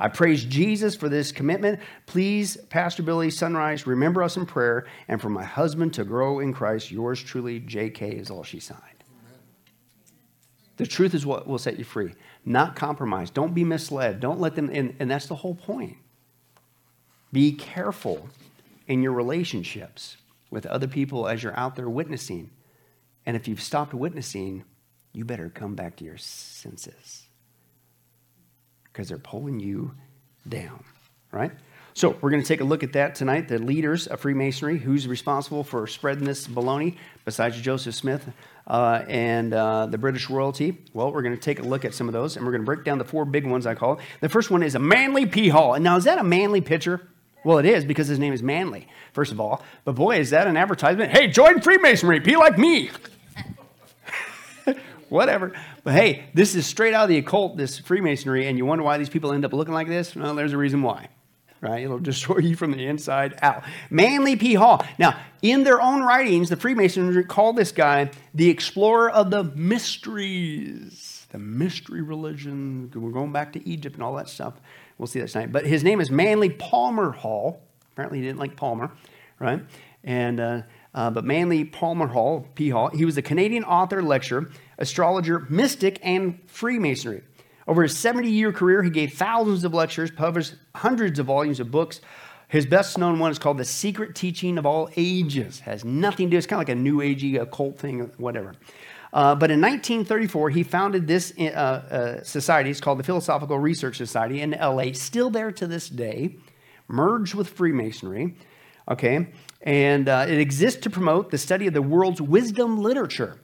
I 0.00 0.08
praise 0.08 0.44
Jesus 0.44 0.96
for 0.96 1.10
this 1.10 1.30
commitment. 1.30 1.78
Please, 2.06 2.56
Pastor 2.70 3.02
Billy 3.02 3.28
Sunrise, 3.28 3.86
remember 3.86 4.22
us 4.22 4.38
in 4.38 4.46
prayer. 4.46 4.86
And 5.08 5.20
for 5.20 5.28
my 5.28 5.44
husband 5.44 5.92
to 5.94 6.04
grow 6.04 6.40
in 6.40 6.54
Christ, 6.54 6.90
yours 6.90 7.22
truly, 7.22 7.60
JK, 7.60 8.18
is 8.18 8.30
all 8.30 8.42
she 8.42 8.60
signed. 8.60 8.80
The 10.78 10.86
truth 10.86 11.14
is 11.14 11.26
what 11.26 11.46
will 11.46 11.58
set 11.58 11.78
you 11.78 11.84
free, 11.84 12.14
not 12.46 12.74
compromise. 12.74 13.28
Don't 13.28 13.52
be 13.52 13.62
misled. 13.62 14.20
Don't 14.20 14.40
let 14.40 14.54
them, 14.54 14.70
in. 14.70 14.96
and 14.98 15.10
that's 15.10 15.26
the 15.26 15.34
whole 15.34 15.54
point. 15.54 15.98
Be 17.30 17.52
careful 17.52 18.30
in 18.88 19.02
your 19.02 19.12
relationships 19.12 20.16
with 20.50 20.64
other 20.64 20.88
people 20.88 21.28
as 21.28 21.42
you're 21.42 21.56
out 21.58 21.76
there 21.76 21.90
witnessing. 21.90 22.50
And 23.26 23.36
if 23.36 23.46
you've 23.46 23.60
stopped 23.60 23.92
witnessing, 23.92 24.64
you 25.12 25.26
better 25.26 25.50
come 25.50 25.74
back 25.74 25.96
to 25.96 26.04
your 26.04 26.16
senses 26.16 27.26
because 28.92 29.08
they're 29.08 29.18
pulling 29.18 29.60
you 29.60 29.92
down, 30.48 30.84
right? 31.32 31.52
So 31.94 32.16
we're 32.20 32.30
going 32.30 32.42
to 32.42 32.48
take 32.48 32.60
a 32.60 32.64
look 32.64 32.82
at 32.82 32.92
that 32.92 33.14
tonight. 33.14 33.48
The 33.48 33.58
leaders 33.58 34.06
of 34.06 34.20
Freemasonry, 34.20 34.78
who's 34.78 35.08
responsible 35.08 35.64
for 35.64 35.86
spreading 35.86 36.24
this 36.24 36.46
baloney 36.46 36.96
besides 37.24 37.60
Joseph 37.60 37.94
Smith 37.94 38.26
uh, 38.66 39.02
and 39.08 39.52
uh, 39.52 39.86
the 39.86 39.98
British 39.98 40.30
royalty? 40.30 40.78
Well, 40.94 41.12
we're 41.12 41.22
going 41.22 41.34
to 41.34 41.40
take 41.40 41.58
a 41.58 41.62
look 41.62 41.84
at 41.84 41.92
some 41.92 42.08
of 42.08 42.12
those, 42.12 42.36
and 42.36 42.46
we're 42.46 42.52
going 42.52 42.62
to 42.62 42.66
break 42.66 42.84
down 42.84 42.98
the 42.98 43.04
four 43.04 43.24
big 43.24 43.44
ones 43.44 43.66
I 43.66 43.74
call 43.74 43.94
it. 43.94 43.98
The 44.20 44.28
first 44.28 44.50
one 44.50 44.62
is 44.62 44.74
a 44.74 44.78
Manly 44.78 45.26
P. 45.26 45.48
Hall. 45.48 45.74
And 45.74 45.82
now, 45.82 45.96
is 45.96 46.04
that 46.04 46.18
a 46.18 46.24
Manly 46.24 46.60
picture? 46.60 47.06
Well, 47.44 47.58
it 47.58 47.66
is 47.66 47.84
because 47.84 48.06
his 48.06 48.18
name 48.18 48.32
is 48.32 48.42
Manly, 48.42 48.86
first 49.12 49.32
of 49.32 49.40
all. 49.40 49.62
But 49.84 49.94
boy, 49.94 50.18
is 50.18 50.30
that 50.30 50.46
an 50.46 50.56
advertisement? 50.56 51.10
Hey, 51.10 51.26
join 51.26 51.60
Freemasonry, 51.60 52.20
be 52.20 52.36
like 52.36 52.58
me. 52.58 52.90
Whatever. 55.10 55.52
But 55.82 55.94
hey, 55.94 56.26
this 56.34 56.54
is 56.54 56.66
straight 56.66 56.94
out 56.94 57.02
of 57.02 57.08
the 57.08 57.18
occult, 57.18 57.56
this 57.56 57.78
Freemasonry, 57.78 58.46
and 58.46 58.56
you 58.56 58.64
wonder 58.64 58.84
why 58.84 58.96
these 58.96 59.08
people 59.08 59.32
end 59.32 59.44
up 59.44 59.52
looking 59.52 59.74
like 59.74 59.88
this? 59.88 60.14
Well, 60.14 60.36
there's 60.36 60.52
a 60.52 60.56
reason 60.56 60.82
why. 60.82 61.08
Right? 61.60 61.82
It'll 61.82 61.98
destroy 62.12 62.38
you 62.38 62.56
from 62.56 62.70
the 62.70 62.86
inside 62.86 63.38
out. 63.42 63.64
Manly 63.90 64.36
P. 64.36 64.54
Hall. 64.54 64.86
Now, 64.98 65.20
in 65.42 65.64
their 65.64 65.82
own 65.82 66.02
writings, 66.02 66.48
the 66.48 66.56
Freemasons 66.56 67.26
call 67.26 67.52
this 67.52 67.72
guy 67.72 68.12
the 68.34 68.48
explorer 68.48 69.10
of 69.10 69.30
the 69.30 69.44
mysteries, 69.44 71.26
the 71.30 71.38
mystery 71.38 72.02
religion. 72.02 72.90
We're 72.94 73.10
going 73.10 73.32
back 73.32 73.52
to 73.54 73.68
Egypt 73.68 73.96
and 73.96 74.04
all 74.04 74.14
that 74.14 74.28
stuff. 74.28 74.54
We'll 74.96 75.08
see 75.08 75.20
that 75.20 75.28
tonight. 75.28 75.50
But 75.50 75.66
his 75.66 75.82
name 75.82 76.00
is 76.00 76.10
Manly 76.10 76.50
Palmer 76.50 77.10
Hall. 77.10 77.60
Apparently, 77.92 78.20
he 78.20 78.24
didn't 78.24 78.38
like 78.38 78.54
Palmer, 78.54 78.92
right? 79.40 79.60
And 80.04 80.38
uh, 80.38 80.62
uh, 80.94 81.10
but 81.10 81.24
Manly 81.24 81.64
Palmer 81.64 82.08
Hall, 82.08 82.46
P. 82.54 82.70
Hall, 82.70 82.90
he 82.90 83.04
was 83.04 83.16
a 83.16 83.22
Canadian 83.22 83.64
author, 83.64 84.02
lecturer, 84.02 84.50
astrologer, 84.78 85.46
mystic, 85.48 85.98
and 86.02 86.40
Freemasonry. 86.46 87.22
Over 87.68 87.84
his 87.84 87.96
70 87.96 88.28
year 88.28 88.52
career, 88.52 88.82
he 88.82 88.90
gave 88.90 89.12
thousands 89.12 89.62
of 89.64 89.72
lectures, 89.72 90.10
published 90.10 90.54
hundreds 90.74 91.18
of 91.18 91.26
volumes 91.26 91.60
of 91.60 91.70
books. 91.70 92.00
His 92.48 92.66
best 92.66 92.98
known 92.98 93.20
one 93.20 93.30
is 93.30 93.38
called 93.38 93.58
The 93.58 93.64
Secret 93.64 94.16
Teaching 94.16 94.58
of 94.58 94.66
All 94.66 94.90
Ages. 94.96 95.60
Has 95.60 95.84
nothing 95.84 96.26
to 96.26 96.30
do, 96.32 96.36
it's 96.36 96.48
kind 96.48 96.60
of 96.60 96.66
like 96.66 96.76
a 96.76 96.80
new 96.80 96.96
agey 96.96 97.40
occult 97.40 97.78
thing, 97.78 98.10
whatever. 98.16 98.54
Uh, 99.12 99.36
but 99.36 99.52
in 99.52 99.60
1934, 99.60 100.50
he 100.50 100.62
founded 100.64 101.06
this 101.06 101.32
uh, 101.38 101.42
uh, 101.42 102.22
society. 102.24 102.70
It's 102.70 102.80
called 102.80 102.98
the 102.98 103.04
Philosophical 103.04 103.58
Research 103.58 103.96
Society 103.96 104.40
in 104.40 104.52
LA, 104.52 104.92
still 104.92 105.30
there 105.30 105.52
to 105.52 105.66
this 105.68 105.88
day, 105.88 106.36
merged 106.88 107.34
with 107.34 107.48
Freemasonry. 107.48 108.34
Okay, 108.90 109.28
and 109.62 110.08
uh, 110.08 110.26
it 110.28 110.38
exists 110.38 110.80
to 110.80 110.90
promote 110.90 111.30
the 111.30 111.38
study 111.38 111.66
of 111.66 111.74
the 111.74 111.82
world's 111.82 112.20
wisdom 112.20 112.78
literature. 112.78 113.38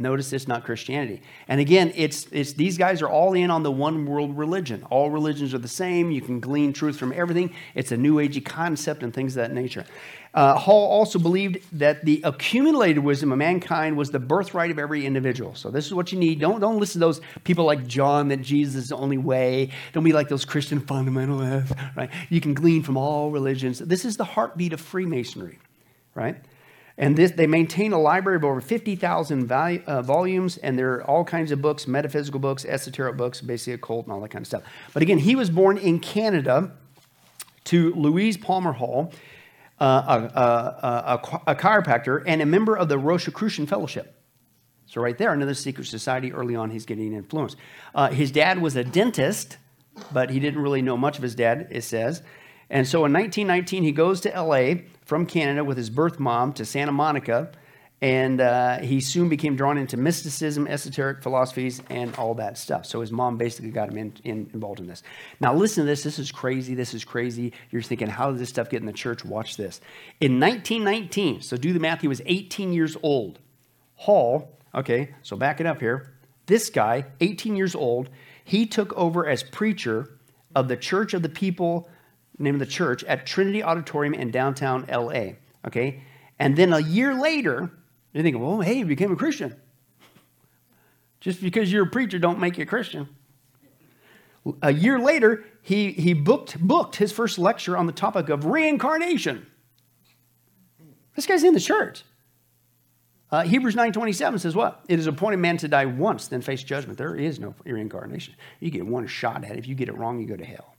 Notice 0.00 0.32
it's 0.32 0.46
not 0.46 0.64
Christianity. 0.64 1.22
And 1.48 1.60
again, 1.60 1.92
it's, 1.96 2.28
it's 2.30 2.52
these 2.52 2.78
guys 2.78 3.02
are 3.02 3.08
all 3.08 3.34
in 3.34 3.50
on 3.50 3.64
the 3.64 3.72
one 3.72 4.06
world 4.06 4.38
religion. 4.38 4.84
All 4.90 5.10
religions 5.10 5.52
are 5.54 5.58
the 5.58 5.66
same. 5.66 6.12
You 6.12 6.20
can 6.20 6.38
glean 6.38 6.72
truth 6.72 6.96
from 6.96 7.12
everything. 7.12 7.52
It's 7.74 7.90
a 7.90 7.96
new 7.96 8.16
agey 8.16 8.44
concept 8.44 9.02
and 9.02 9.12
things 9.12 9.36
of 9.36 9.42
that 9.42 9.52
nature. 9.52 9.84
Uh, 10.34 10.56
Hall 10.56 10.88
also 10.88 11.18
believed 11.18 11.58
that 11.78 12.04
the 12.04 12.20
accumulated 12.22 13.02
wisdom 13.02 13.32
of 13.32 13.38
mankind 13.38 13.96
was 13.96 14.12
the 14.12 14.20
birthright 14.20 14.70
of 14.70 14.78
every 14.78 15.04
individual. 15.04 15.56
So 15.56 15.68
this 15.68 15.86
is 15.86 15.94
what 15.94 16.12
you 16.12 16.18
need. 16.18 16.38
Don't, 16.38 16.60
don't 16.60 16.78
listen 16.78 17.00
to 17.00 17.06
those 17.06 17.20
people 17.42 17.64
like 17.64 17.84
John 17.88 18.28
that 18.28 18.42
Jesus 18.42 18.76
is 18.76 18.88
the 18.90 18.96
only 18.96 19.18
way. 19.18 19.70
Don't 19.94 20.04
be 20.04 20.12
like 20.12 20.28
those 20.28 20.44
Christian 20.44 20.80
fundamentalists, 20.80 21.76
right? 21.96 22.10
You 22.28 22.40
can 22.40 22.54
glean 22.54 22.84
from 22.84 22.96
all 22.96 23.32
religions. 23.32 23.80
This 23.80 24.04
is 24.04 24.16
the 24.16 24.24
heartbeat 24.24 24.72
of 24.72 24.80
Freemasonry, 24.80 25.58
right? 26.14 26.36
And 27.00 27.16
this, 27.16 27.30
they 27.30 27.46
maintain 27.46 27.92
a 27.92 27.98
library 27.98 28.36
of 28.36 28.44
over 28.44 28.60
50,000 28.60 29.46
val- 29.46 29.78
uh, 29.86 30.02
volumes, 30.02 30.56
and 30.56 30.76
there 30.76 30.94
are 30.94 31.04
all 31.04 31.24
kinds 31.24 31.52
of 31.52 31.62
books, 31.62 31.86
metaphysical 31.86 32.40
books, 32.40 32.64
esoteric 32.64 33.16
books, 33.16 33.40
basically 33.40 33.74
occult 33.74 34.06
and 34.06 34.12
all 34.12 34.20
that 34.20 34.30
kind 34.30 34.42
of 34.42 34.48
stuff. 34.48 34.64
But 34.92 35.02
again, 35.02 35.18
he 35.18 35.36
was 35.36 35.48
born 35.48 35.78
in 35.78 36.00
Canada 36.00 36.72
to 37.64 37.94
Louise 37.94 38.36
Palmer 38.36 38.72
Hall, 38.72 39.12
uh, 39.80 39.84
a, 40.34 40.40
a, 40.40 41.20
a, 41.46 41.52
a 41.52 41.54
chiropractor, 41.54 42.24
and 42.26 42.42
a 42.42 42.46
member 42.46 42.76
of 42.76 42.88
the 42.88 42.98
Rosicrucian 42.98 43.68
Fellowship. 43.68 44.20
So, 44.86 45.00
right 45.00 45.16
there, 45.16 45.32
another 45.32 45.54
secret 45.54 45.86
society. 45.86 46.32
Early 46.32 46.56
on, 46.56 46.70
he's 46.70 46.86
getting 46.86 47.12
influence. 47.12 47.54
Uh, 47.94 48.08
his 48.08 48.32
dad 48.32 48.60
was 48.60 48.74
a 48.74 48.82
dentist, 48.82 49.58
but 50.12 50.30
he 50.30 50.40
didn't 50.40 50.60
really 50.60 50.82
know 50.82 50.96
much 50.96 51.16
of 51.16 51.22
his 51.22 51.36
dad, 51.36 51.68
it 51.70 51.84
says. 51.84 52.22
And 52.70 52.86
so 52.86 53.04
in 53.04 53.12
1919, 53.12 53.82
he 53.82 53.92
goes 53.92 54.20
to 54.22 54.30
LA 54.30 54.82
from 55.08 55.24
Canada 55.24 55.64
with 55.64 55.78
his 55.78 55.88
birth 55.88 56.20
mom 56.20 56.52
to 56.52 56.66
Santa 56.66 56.92
Monica, 56.92 57.50
and 58.02 58.42
uh, 58.42 58.76
he 58.80 59.00
soon 59.00 59.30
became 59.30 59.56
drawn 59.56 59.78
into 59.78 59.96
mysticism, 59.96 60.66
esoteric 60.66 61.22
philosophies, 61.22 61.80
and 61.88 62.14
all 62.16 62.34
that 62.34 62.58
stuff. 62.58 62.84
So 62.84 63.00
his 63.00 63.10
mom 63.10 63.38
basically 63.38 63.70
got 63.70 63.88
him 63.88 63.96
in, 63.96 64.12
in, 64.24 64.50
involved 64.52 64.80
in 64.80 64.86
this. 64.86 65.02
Now, 65.40 65.54
listen 65.54 65.84
to 65.84 65.86
this. 65.86 66.02
This 66.02 66.18
is 66.18 66.30
crazy. 66.30 66.74
This 66.74 66.92
is 66.92 67.06
crazy. 67.06 67.54
You're 67.70 67.80
thinking, 67.80 68.06
how 68.06 68.30
did 68.30 68.38
this 68.38 68.50
stuff 68.50 68.68
get 68.68 68.80
in 68.80 68.86
the 68.86 68.92
church? 68.92 69.24
Watch 69.24 69.56
this. 69.56 69.80
In 70.20 70.38
1919, 70.38 71.40
so 71.40 71.56
do 71.56 71.72
the 71.72 71.80
math, 71.80 72.02
he 72.02 72.08
was 72.08 72.20
18 72.26 72.74
years 72.74 72.94
old. 73.02 73.38
Hall, 73.94 74.58
okay, 74.74 75.14
so 75.22 75.36
back 75.36 75.58
it 75.58 75.66
up 75.66 75.80
here. 75.80 76.12
This 76.44 76.68
guy, 76.68 77.06
18 77.22 77.56
years 77.56 77.74
old, 77.74 78.10
he 78.44 78.66
took 78.66 78.92
over 78.92 79.26
as 79.26 79.42
preacher 79.42 80.18
of 80.54 80.68
the 80.68 80.76
Church 80.76 81.14
of 81.14 81.22
the 81.22 81.30
People 81.30 81.88
name 82.38 82.54
of 82.54 82.60
the 82.60 82.66
church, 82.66 83.04
at 83.04 83.26
Trinity 83.26 83.62
Auditorium 83.62 84.14
in 84.14 84.30
downtown 84.30 84.86
LA. 84.90 85.32
Okay? 85.66 86.02
And 86.38 86.56
then 86.56 86.72
a 86.72 86.78
year 86.78 87.14
later, 87.14 87.70
you 88.12 88.22
think, 88.22 88.38
well, 88.38 88.60
hey, 88.60 88.78
you 88.78 88.84
became 88.84 89.12
a 89.12 89.16
Christian. 89.16 89.56
Just 91.20 91.40
because 91.40 91.72
you're 91.72 91.84
a 91.84 91.90
preacher 91.90 92.18
don't 92.18 92.38
make 92.38 92.58
you 92.58 92.62
a 92.62 92.66
Christian. 92.66 93.08
A 94.62 94.72
year 94.72 94.98
later, 94.98 95.44
he, 95.62 95.92
he 95.92 96.14
booked, 96.14 96.58
booked 96.60 96.96
his 96.96 97.12
first 97.12 97.38
lecture 97.38 97.76
on 97.76 97.86
the 97.86 97.92
topic 97.92 98.28
of 98.28 98.44
reincarnation. 98.44 99.46
This 101.14 101.26
guy's 101.26 101.44
in 101.44 101.54
the 101.54 101.60
church. 101.60 102.04
Uh, 103.30 103.42
Hebrews 103.42 103.74
9.27 103.74 104.40
says 104.40 104.54
what? 104.54 104.84
It 104.88 104.98
is 104.98 105.06
appointed 105.06 105.38
man 105.38 105.58
to 105.58 105.68
die 105.68 105.84
once, 105.84 106.28
then 106.28 106.40
face 106.40 106.62
judgment. 106.62 106.96
There 106.96 107.14
is 107.14 107.38
no 107.38 107.54
reincarnation. 107.64 108.34
You 108.60 108.70
get 108.70 108.86
one 108.86 109.06
shot 109.06 109.44
at 109.44 109.50
it. 109.50 109.58
If 109.58 109.68
you 109.68 109.74
get 109.74 109.88
it 109.88 109.96
wrong, 109.98 110.18
you 110.18 110.26
go 110.26 110.36
to 110.36 110.44
hell. 110.44 110.74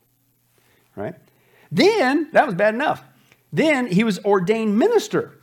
Right? 0.96 1.14
Then, 1.70 2.28
that 2.32 2.46
was 2.46 2.54
bad 2.54 2.74
enough. 2.74 3.02
Then 3.52 3.86
he 3.86 4.04
was 4.04 4.18
ordained 4.24 4.78
minister 4.78 5.38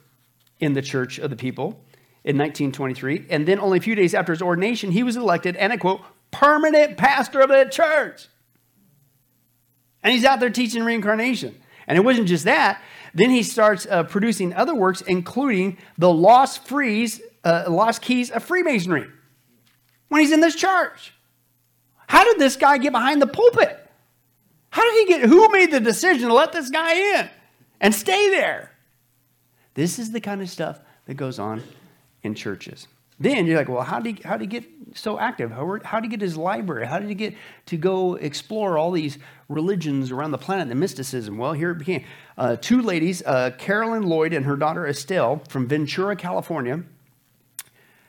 in 0.60 0.74
the 0.74 0.82
Church 0.82 1.20
of 1.20 1.30
the 1.30 1.36
People 1.36 1.84
in 2.24 2.38
1923. 2.38 3.28
And 3.30 3.48
then, 3.48 3.60
only 3.60 3.78
a 3.78 3.82
few 3.82 3.96
days 3.96 4.14
after 4.14 4.34
his 4.34 4.42
ordination, 4.42 4.92
he 4.92 5.04
was 5.04 5.16
elected, 5.16 5.56
and 5.56 5.72
I 5.72 5.78
quote, 5.78 6.02
permanent 6.32 6.98
pastor 6.98 7.42
of 7.42 7.50
the 7.50 7.66
church. 7.66 8.28
And 10.04 10.14
he's 10.14 10.26
out 10.26 10.40
there 10.40 10.50
teaching 10.50 10.84
reincarnation. 10.84 11.56
And 11.88 11.98
it 11.98 12.02
wasn't 12.02 12.28
just 12.28 12.46
that. 12.46 12.82
Then 13.14 13.30
he 13.30 13.44
starts 13.44 13.88
uh, 13.90 14.04
producing 14.04 14.54
other 14.54 14.76
works, 14.76 15.02
including 15.02 15.78
the 15.98 16.12
Lost, 16.12 16.68
Frees, 16.68 17.22
uh, 17.44 17.66
Lost 17.70 18.02
Keys 18.02 18.30
of 18.30 18.44
Freemasonry 18.44 19.08
when 20.10 20.22
he's 20.22 20.32
in 20.32 20.40
this 20.40 20.56
church. 20.56 21.14
How 22.08 22.24
did 22.24 22.40
this 22.40 22.56
guy 22.56 22.78
get 22.78 22.92
behind 22.92 23.22
the 23.22 23.28
pulpit? 23.28 23.87
How 24.78 24.84
did 24.84 25.08
he 25.08 25.14
get, 25.14 25.28
who 25.28 25.50
made 25.50 25.72
the 25.72 25.80
decision 25.80 26.28
to 26.28 26.36
let 26.36 26.52
this 26.52 26.70
guy 26.70 26.94
in 26.94 27.30
and 27.82 27.96
stay 27.96 28.30
there? 28.30 28.70
This 29.74 29.98
is 29.98 30.12
the 30.12 30.22
kind 30.22 30.40
of 30.40 30.52
stuff 30.52 30.80
that 31.08 31.16
goes 31.16 31.40
on 31.40 31.64
in 32.22 32.36
churches. 32.36 32.88
Then 33.20 33.48
you're 33.48 33.58
like, 33.58 33.70
well, 33.70 33.82
how 33.82 34.00
did 34.00 34.18
he, 34.18 34.24
how 34.24 34.38
did 34.38 34.52
he 34.52 34.60
get 34.60 34.70
so 34.94 35.18
active? 35.18 35.50
How, 35.50 35.80
how 35.84 36.00
did 36.00 36.12
he 36.12 36.16
get 36.16 36.22
his 36.22 36.38
library? 36.38 36.86
How 36.86 37.00
did 37.00 37.10
he 37.10 37.16
get 37.16 37.34
to 37.66 37.76
go 37.76 38.14
explore 38.18 38.78
all 38.78 38.92
these 38.92 39.18
religions 39.50 40.12
around 40.12 40.30
the 40.30 40.38
planet, 40.38 40.70
the 40.70 40.76
mysticism? 40.76 41.40
Well, 41.40 41.54
here 41.54 41.72
it 41.72 41.80
became. 41.80 42.04
Uh, 42.38 42.58
two 42.62 42.84
ladies, 42.84 43.24
uh, 43.26 43.50
Carolyn 43.58 44.04
Lloyd 44.04 44.32
and 44.32 44.46
her 44.46 44.56
daughter 44.56 44.86
Estelle 44.86 45.42
from 45.50 45.68
Ventura, 45.68 46.16
California, 46.16 46.84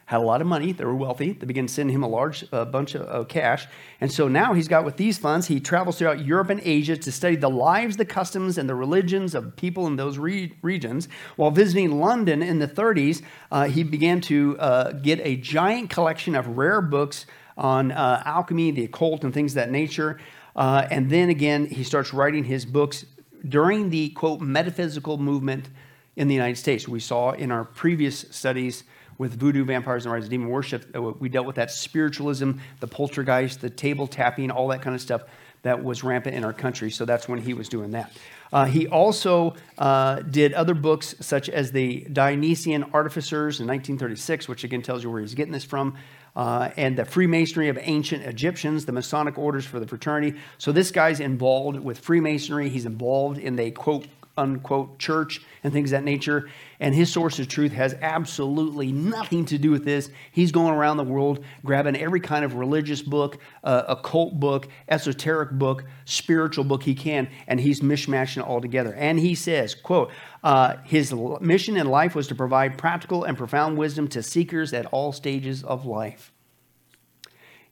had 0.09 0.21
a 0.21 0.25
lot 0.25 0.41
of 0.41 0.47
money. 0.47 0.73
They 0.73 0.87
were 0.87 0.95
wealthy. 0.95 1.33
They 1.33 1.45
began 1.45 1.69
sending 1.69 1.95
him 1.95 2.03
a 2.03 2.09
large 2.09 2.43
uh, 2.51 2.65
bunch 2.65 2.97
of, 2.97 3.29
cash. 3.29 3.67
And 4.01 4.11
so 4.11 4.27
now 4.27 4.55
he's 4.55 4.67
got 4.67 4.87
with 4.87 4.97
these 4.97 5.19
funds, 5.19 5.49
he 5.49 5.61
travels 5.61 5.99
throughout 5.99 6.25
Europe 6.25 6.49
and 6.49 6.63
Asia 6.65 6.97
to 6.97 7.13
study 7.13 7.37
the 7.37 7.51
lives, 7.51 7.99
the 7.99 8.07
customs, 8.07 8.57
and 8.57 8.67
the 8.71 8.75
religions 8.75 9.35
of 9.35 9.55
people 9.55 9.87
in 9.87 9.97
those 9.97 10.17
re- 10.17 10.55
regions. 10.63 11.09
While 11.37 11.51
visiting 11.51 12.01
London 12.01 12.43
in 12.43 12.59
the 12.59 12.67
30s, 12.67 13.21
uh, 13.53 13.65
he 13.65 13.83
began 13.83 14.23
to 14.23 14.57
uh, 14.59 14.93
get 14.93 15.21
a 15.23 15.37
giant 15.37 15.91
collection 15.91 16.35
of 16.35 16.57
rare 16.57 16.81
books 16.81 17.27
on 17.59 17.93
uh, 17.93 18.23
alchemy, 18.25 18.71
the 18.71 18.85
occult, 18.85 19.25
and 19.25 19.35
things 19.35 19.53
of 19.53 19.57
that 19.57 19.71
nature. 19.71 20.19
Uh, 20.57 20.89
and 20.91 21.11
then 21.11 21.29
again, 21.29 21.67
he 21.67 21.85
starts 21.85 22.15
writing 22.15 22.45
his 22.45 22.65
books 22.65 23.05
during 23.47 23.91
the 23.91 24.09
quote 24.11 24.41
metaphysical 24.41 25.19
movement 25.19 25.69
in 26.17 26.29
the 26.29 26.35
United 26.35 26.57
States. 26.57 26.89
We 26.89 27.01
saw 27.01 27.33
in 27.33 27.53
our 27.53 27.65
previous 27.65 28.25
studies 28.31 28.85
with 29.19 29.39
voodoo, 29.39 29.65
vampires, 29.65 30.07
and 30.07 30.13
rise 30.13 30.25
of 30.25 30.31
demon 30.31 30.49
worship. 30.49 30.87
Uh, 30.95 31.03
we 31.03 31.29
dealt 31.29 31.47
with 31.47 31.57
that 31.57 31.71
spiritualism, 31.71 32.53
the 32.81 32.87
poltergeist, 32.87 33.61
the 33.61 33.71
table 33.71 34.07
tapping, 34.07 34.51
all 34.51 34.69
that 34.69 34.81
kind 34.81 34.95
of 34.95 35.03
stuff 35.03 35.23
that 35.63 35.83
was 35.83 36.05
rampant 36.05 36.37
in 36.37 36.45
our 36.45 36.53
country. 36.53 36.91
So 36.91 37.05
that's 37.05 37.29
when 37.29 37.41
he 37.41 37.53
was 37.53 37.69
doing 37.69 37.91
that. 37.91 38.13
Uh, 38.53 38.65
he 38.65 38.87
also 38.87 39.55
uh, 39.77 40.21
did 40.21 40.55
other 40.55 40.75
books 40.75 41.15
such 41.21 41.49
as 41.49 41.73
the 41.73 42.07
Dionysian 42.13 42.85
Artificers 42.95 43.61
in 43.61 43.67
1936, 43.67 44.49
which 44.49 44.65
again 44.65 44.83
tells 44.83 45.03
you 45.03 45.11
where 45.11 45.21
he's 45.21 45.35
getting 45.35 45.53
this 45.53 45.65
from. 45.65 45.97
Uh, 46.37 46.71
and 46.77 46.97
the 46.97 47.05
Freemasonry 47.05 47.69
of 47.69 47.77
ancient 47.81 48.25
Egyptians, 48.25 48.85
the 48.85 48.93
Masonic 48.93 49.37
orders 49.37 49.67
for 49.67 49.81
the 49.81 49.87
fraternity. 49.87 50.39
So 50.57 50.71
this 50.71 50.93
guy's 50.93 51.19
involved 51.19 51.81
with 51.81 51.99
Freemasonry. 51.99 52.69
He's 52.69 52.87
involved 52.87 53.39
in 53.39 53.57
the 53.57 53.73
quote 53.73 54.07
unquote 54.39 54.99
church 54.99 55.43
and 55.63 55.73
things 55.73 55.91
that 55.91 56.05
nature. 56.05 56.49
And 56.81 56.95
his 56.95 57.13
source 57.13 57.39
of 57.39 57.49
truth 57.49 57.73
has 57.73 57.95
absolutely 58.01 58.93
nothing 58.93 59.45
to 59.47 59.59
do 59.59 59.71
with 59.71 59.85
this. 59.85 60.11
He's 60.31 60.53
going 60.53 60.73
around 60.73 60.97
the 60.97 61.05
world 61.05 61.45
grabbing 61.65 61.97
every 61.97 62.21
kind 62.21 62.45
of 62.45 62.55
religious 62.55 63.03
book, 63.03 63.39
uh, 63.65 63.83
occult 63.89 64.39
book, 64.39 64.69
esoteric 64.89 65.51
book, 65.53 65.85
spiritual 66.05 66.65
book 66.65 66.83
he 66.83 66.95
can, 66.95 67.29
and 67.47 67.61
he's 67.61 67.81
mishmashing 67.81 68.39
it 68.39 68.45
all 68.49 68.61
together. 68.61 68.95
And 68.95 69.19
he 69.19 69.35
says, 69.35 69.75
quote, 69.75 70.11
uh, 70.43 70.77
his 70.85 71.13
mission 71.41 71.77
in 71.77 71.89
life 71.89 72.15
was 72.15 72.29
to 72.29 72.35
provide 72.35 72.79
practical 72.79 73.25
and 73.25 73.37
profound 73.37 73.77
wisdom 73.77 74.09
to 74.09 74.23
seekers 74.23 74.73
at 74.73 74.87
all 74.87 75.13
stages 75.13 75.65
of 75.65 75.85
life. 75.85 76.33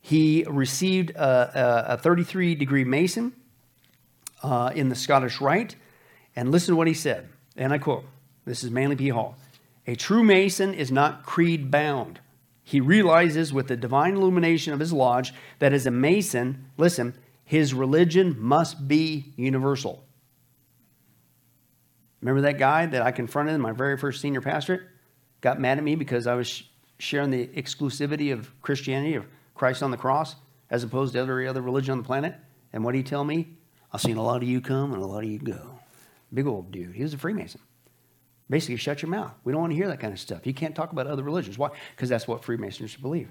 He 0.00 0.44
received 0.48 1.10
a, 1.10 1.94
a 1.94 1.98
33 1.98 2.54
degree 2.54 2.84
Mason 2.84 3.32
uh, 4.42 4.70
in 4.74 4.88
the 4.88 4.94
Scottish 4.94 5.40
Rite. 5.40 5.74
And 6.36 6.52
listen 6.52 6.72
to 6.72 6.76
what 6.76 6.86
he 6.86 6.94
said. 6.94 7.28
And 7.56 7.72
I 7.72 7.78
quote 7.78 8.04
this 8.44 8.62
is 8.62 8.70
Manly 8.70 8.96
P. 8.96 9.08
Hall. 9.08 9.36
A 9.86 9.96
true 9.96 10.22
Mason 10.22 10.74
is 10.74 10.92
not 10.92 11.24
creed 11.24 11.70
bound. 11.70 12.20
He 12.62 12.80
realizes 12.80 13.52
with 13.52 13.68
the 13.68 13.76
divine 13.76 14.14
illumination 14.14 14.72
of 14.72 14.80
his 14.80 14.92
lodge 14.92 15.32
that 15.60 15.72
as 15.72 15.86
a 15.86 15.90
Mason, 15.90 16.66
listen, 16.76 17.14
his 17.44 17.72
religion 17.72 18.36
must 18.38 18.88
be 18.88 19.32
universal. 19.36 20.04
Remember 22.20 22.40
that 22.42 22.58
guy 22.58 22.86
that 22.86 23.02
I 23.02 23.12
confronted 23.12 23.54
in 23.54 23.60
my 23.60 23.70
very 23.70 23.96
first 23.96 24.20
senior 24.20 24.40
pastorate? 24.40 24.82
Got 25.40 25.60
mad 25.60 25.78
at 25.78 25.84
me 25.84 25.94
because 25.94 26.26
I 26.26 26.34
was 26.34 26.64
sharing 26.98 27.30
the 27.30 27.46
exclusivity 27.46 28.32
of 28.32 28.50
Christianity, 28.62 29.14
of 29.14 29.26
Christ 29.54 29.82
on 29.82 29.92
the 29.92 29.96
cross, 29.96 30.34
as 30.70 30.82
opposed 30.82 31.12
to 31.12 31.20
every 31.20 31.46
other 31.46 31.62
religion 31.62 31.92
on 31.92 31.98
the 31.98 32.04
planet. 32.04 32.34
And 32.72 32.84
what 32.84 32.92
did 32.92 32.98
he 32.98 33.04
tell 33.04 33.22
me? 33.22 33.48
I've 33.92 34.00
seen 34.00 34.16
a 34.16 34.22
lot 34.22 34.42
of 34.42 34.48
you 34.48 34.60
come 34.60 34.92
and 34.92 35.00
a 35.00 35.06
lot 35.06 35.22
of 35.22 35.30
you 35.30 35.38
go. 35.38 35.75
Big 36.32 36.46
old 36.46 36.70
dude. 36.72 36.94
He 36.94 37.02
was 37.02 37.14
a 37.14 37.18
Freemason. 37.18 37.60
Basically, 38.48 38.76
shut 38.76 39.02
your 39.02 39.10
mouth. 39.10 39.32
We 39.44 39.52
don't 39.52 39.60
want 39.60 39.72
to 39.72 39.76
hear 39.76 39.88
that 39.88 39.98
kind 39.98 40.12
of 40.12 40.20
stuff. 40.20 40.46
You 40.46 40.54
can't 40.54 40.74
talk 40.74 40.92
about 40.92 41.06
other 41.06 41.22
religions. 41.22 41.58
Why? 41.58 41.70
Because 41.94 42.08
that's 42.08 42.28
what 42.28 42.44
Freemasons 42.44 42.94
believe. 42.96 43.28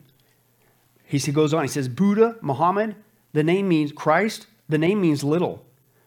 He 1.06 1.20
goes 1.32 1.54
on, 1.54 1.64
he 1.64 1.68
says, 1.70 1.88
Buddha, 1.88 2.36
Muhammad, 2.42 2.96
the 3.32 3.44
name 3.44 3.70
means 3.70 3.92
Christ, 3.92 4.48
the 4.68 4.78
name 4.78 5.00
means 5.02 5.24
little. 5.24 5.64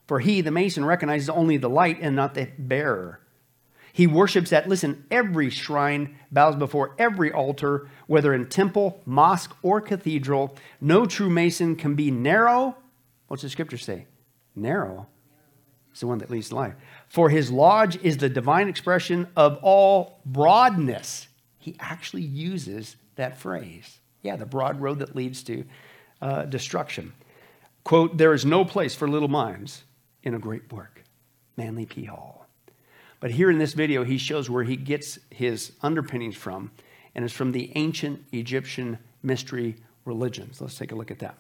For 0.07 0.21
he, 0.21 0.41
the 0.41 0.51
Mason, 0.51 0.85
recognizes 0.85 1.29
only 1.29 1.57
the 1.57 1.69
light 1.69 1.99
and 2.01 2.17
not 2.17 2.35
the 2.35 2.49
bearer. 2.59 3.21
He 3.93 4.07
worships 4.07 4.53
at, 4.53 4.69
listen, 4.69 5.05
every 5.11 5.51
shrine, 5.51 6.17
bows 6.31 6.57
before 6.57 6.95
every 6.99 7.33
altar, 7.33 7.89
whether 8.07 8.35
in 8.35 8.49
temple, 8.49 9.01
mosque, 9.05 9.57
or 9.63 9.81
cathedral. 9.81 10.57
No 10.81 11.07
true 11.07 11.31
Mason 11.31 11.77
can 11.77 11.95
be 11.95 12.11
narrow. 12.11 12.77
What's 13.29 13.43
the 13.43 13.51
scripture 13.51 13.79
say? 13.79 14.07
Narrow. 14.55 15.07
It's 15.99 16.03
the 16.03 16.07
one 16.07 16.19
that 16.19 16.31
leads 16.31 16.51
to 16.51 16.55
life. 16.55 16.75
For 17.09 17.29
his 17.29 17.51
lodge 17.51 18.01
is 18.05 18.19
the 18.19 18.29
divine 18.29 18.69
expression 18.69 19.27
of 19.35 19.59
all 19.63 20.21
broadness. 20.25 21.27
He 21.59 21.75
actually 21.81 22.23
uses 22.23 22.95
that 23.17 23.37
phrase. 23.37 23.99
Yeah, 24.23 24.37
the 24.37 24.47
broad 24.47 24.81
road 24.81 25.01
that 25.01 25.17
leads 25.17 25.43
to 25.43 25.65
uh, 26.23 26.45
destruction. 26.45 27.15
Quote, 27.83 28.17
there 28.17 28.33
is 28.33 28.45
no 28.45 28.65
place 28.65 28.95
for 28.95 29.09
little 29.09 29.27
minds 29.27 29.83
in 30.23 30.35
a 30.35 30.39
great 30.39 30.73
work. 30.73 31.03
Manly 31.57 31.85
P. 31.85 32.05
Hall. 32.05 32.47
But 33.19 33.33
here 33.33 33.51
in 33.51 33.59
this 33.59 33.73
video, 33.73 34.05
he 34.05 34.19
shows 34.19 34.49
where 34.49 34.63
he 34.63 34.77
gets 34.77 35.19
his 35.31 35.73
underpinnings 35.83 36.37
from, 36.37 36.71
and 37.17 37.25
it's 37.25 37.35
from 37.35 37.51
the 37.51 37.73
ancient 37.75 38.25
Egyptian 38.31 39.01
mystery 39.25 39.75
religions. 40.05 40.61
Let's 40.61 40.79
take 40.79 40.93
a 40.93 40.95
look 40.95 41.11
at 41.11 41.19
that. 41.19 41.35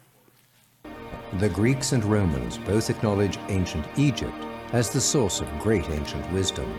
The 1.38 1.48
Greeks 1.48 1.92
and 1.92 2.04
Romans 2.04 2.58
both 2.58 2.90
acknowledge 2.90 3.38
ancient 3.48 3.86
Egypt 3.96 4.34
as 4.72 4.90
the 4.90 5.00
source 5.00 5.40
of 5.40 5.58
great 5.58 5.88
ancient 5.90 6.30
wisdom. 6.32 6.72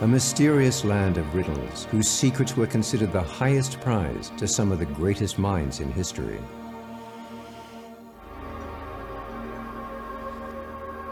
A 0.00 0.06
mysterious 0.06 0.84
land 0.84 1.16
of 1.16 1.34
riddles 1.34 1.84
whose 1.84 2.08
secrets 2.08 2.56
were 2.56 2.66
considered 2.66 3.12
the 3.12 3.22
highest 3.22 3.80
prize 3.80 4.32
to 4.36 4.48
some 4.48 4.72
of 4.72 4.78
the 4.78 4.86
greatest 4.86 5.38
minds 5.38 5.80
in 5.80 5.92
history. 5.92 6.40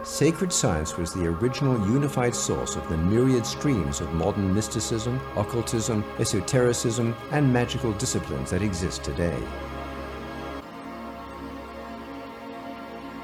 Sacred 0.02 0.52
science 0.52 0.96
was 0.96 1.14
the 1.14 1.26
original 1.26 1.78
unified 1.88 2.34
source 2.34 2.74
of 2.74 2.88
the 2.88 2.96
myriad 2.96 3.46
streams 3.46 4.00
of 4.00 4.12
modern 4.12 4.52
mysticism, 4.52 5.20
occultism, 5.36 6.04
esotericism, 6.18 7.14
and 7.30 7.52
magical 7.52 7.92
disciplines 7.92 8.50
that 8.50 8.60
exist 8.60 9.04
today. 9.04 9.38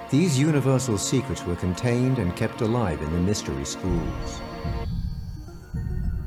These 0.09 0.39
universal 0.39 0.99
secrets 0.99 1.45
were 1.45 1.57
contained 1.57 2.19
and 2.19 2.37
kept 2.37 2.61
alive 2.61 3.03
in 3.03 3.13
the 3.13 3.19
mystery 3.19 3.65
schools. 3.65 4.41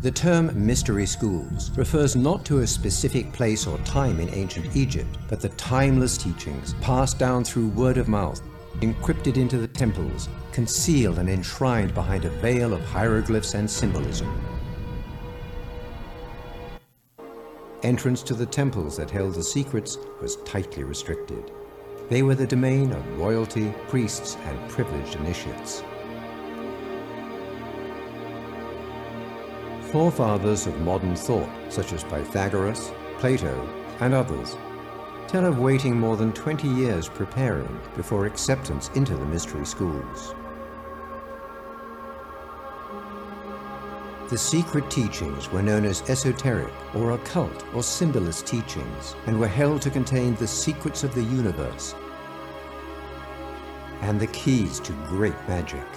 The 0.01 0.11
term 0.11 0.51
mystery 0.65 1.05
schools 1.05 1.71
refers 1.77 2.13
not 2.17 2.45
to 2.45 2.59
a 2.59 2.67
specific 2.67 3.31
place 3.31 3.65
or 3.65 3.77
time 3.79 4.19
in 4.19 4.33
ancient 4.33 4.75
Egypt, 4.75 5.17
but 5.29 5.39
the 5.39 5.49
timeless 5.49 6.17
teachings 6.17 6.73
passed 6.81 7.19
down 7.19 7.45
through 7.45 7.69
word 7.69 7.97
of 7.97 8.09
mouth, 8.09 8.41
encrypted 8.81 9.37
into 9.37 9.57
the 9.57 9.67
temples, 9.67 10.27
concealed 10.51 11.17
and 11.17 11.29
enshrined 11.29 11.93
behind 11.93 12.25
a 12.25 12.29
veil 12.29 12.73
of 12.73 12.83
hieroglyphs 12.83 13.53
and 13.53 13.69
symbolism. 13.69 14.29
Entrance 17.83 18.23
to 18.23 18.33
the 18.33 18.45
temples 18.45 18.97
that 18.97 19.09
held 19.09 19.35
the 19.35 19.43
secrets 19.43 19.97
was 20.21 20.35
tightly 20.43 20.83
restricted. 20.83 21.49
They 22.09 22.23
were 22.23 22.33
the 22.33 22.47
domain 22.47 22.91
of 22.91 23.19
royalty, 23.19 23.71
priests, 23.87 24.35
and 24.45 24.69
privileged 24.69 25.15
initiates. 25.15 25.83
Forefathers 29.91 30.65
of 30.65 30.79
modern 30.81 31.15
thought, 31.15 31.49
such 31.69 31.93
as 31.93 32.03
Pythagoras, 32.03 32.91
Plato, 33.19 33.67
and 33.99 34.15
others, 34.15 34.57
tell 35.27 35.45
of 35.45 35.59
waiting 35.59 35.99
more 35.99 36.17
than 36.17 36.33
20 36.33 36.67
years 36.67 37.07
preparing 37.07 37.79
before 37.95 38.25
acceptance 38.25 38.89
into 38.95 39.15
the 39.15 39.25
mystery 39.25 39.65
schools. 39.65 40.33
The 44.29 44.37
secret 44.37 44.91
teachings 44.91 45.51
were 45.51 45.63
known 45.63 45.85
as 45.85 46.07
esoteric 46.07 46.71
or 46.93 47.13
occult 47.13 47.65
or 47.73 47.81
symbolist 47.81 48.45
teachings 48.45 49.15
and 49.25 49.39
were 49.39 49.47
held 49.47 49.81
to 49.81 49.89
contain 49.89 50.35
the 50.35 50.45
secrets 50.45 51.03
of 51.03 51.15
the 51.15 51.23
universe 51.23 51.95
and 54.01 54.19
the 54.19 54.27
keys 54.27 54.79
to 54.81 54.91
great 55.07 55.33
magic. 55.47 55.87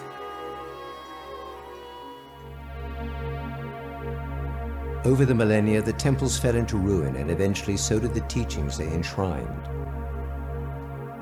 Over 5.05 5.27
the 5.27 5.35
millennia, 5.35 5.83
the 5.83 5.93
temples 5.93 6.39
fell 6.39 6.57
into 6.57 6.79
ruin 6.79 7.17
and 7.17 7.31
eventually 7.31 7.77
so 7.77 7.99
did 7.99 8.15
the 8.15 8.21
teachings 8.29 8.79
they 8.79 8.89
enshrined. 8.89 9.69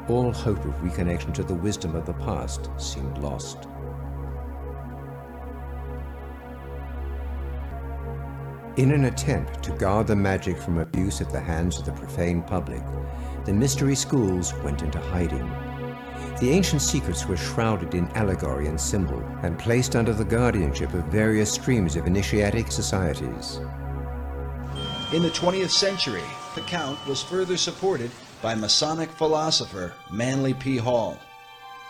All 0.09 0.33
hope 0.33 0.65
of 0.65 0.75
reconnection 0.75 1.35
to 1.35 1.43
the 1.43 1.55
wisdom 1.55 1.97
of 1.97 2.07
the 2.07 2.15
past 2.15 2.71
seemed 2.77 3.19
lost. 3.19 3.67
In 8.77 8.93
an 8.93 9.07
attempt 9.07 9.65
to 9.65 9.73
guard 9.73 10.07
the 10.07 10.15
magic 10.15 10.57
from 10.57 10.79
abuse 10.79 11.21
at 11.21 11.31
the 11.31 11.41
hands 11.41 11.79
of 11.79 11.85
the 11.85 11.93
profane 11.93 12.41
public, 12.41 12.83
the 13.45 13.53
mystery 13.53 13.97
schools 13.97 14.55
went 14.63 14.83
into 14.83 15.01
hiding. 15.01 15.49
The 16.39 16.51
ancient 16.51 16.81
secrets 16.81 17.27
were 17.27 17.37
shrouded 17.37 17.95
in 17.95 18.07
allegory 18.13 18.69
and 18.69 18.81
symbol 18.81 19.21
and 19.43 19.59
placed 19.59 19.97
under 19.97 20.15
the 20.15 20.25
guardianship 20.25 20.95
of 20.95 21.05
various 21.07 21.51
streams 21.51 21.97
of 21.97 22.07
initiatic 22.07 22.71
societies. 22.71 23.57
In 25.13 25.23
the 25.23 25.31
20th 25.31 25.71
century, 25.71 26.23
the 26.55 26.61
Count 26.63 27.05
was 27.09 27.25
further 27.25 27.57
supported 27.57 28.13
by 28.41 28.55
Masonic 28.55 29.11
philosopher 29.11 29.93
Manly 30.13 30.55
P. 30.55 30.77
Hall. 30.77 31.19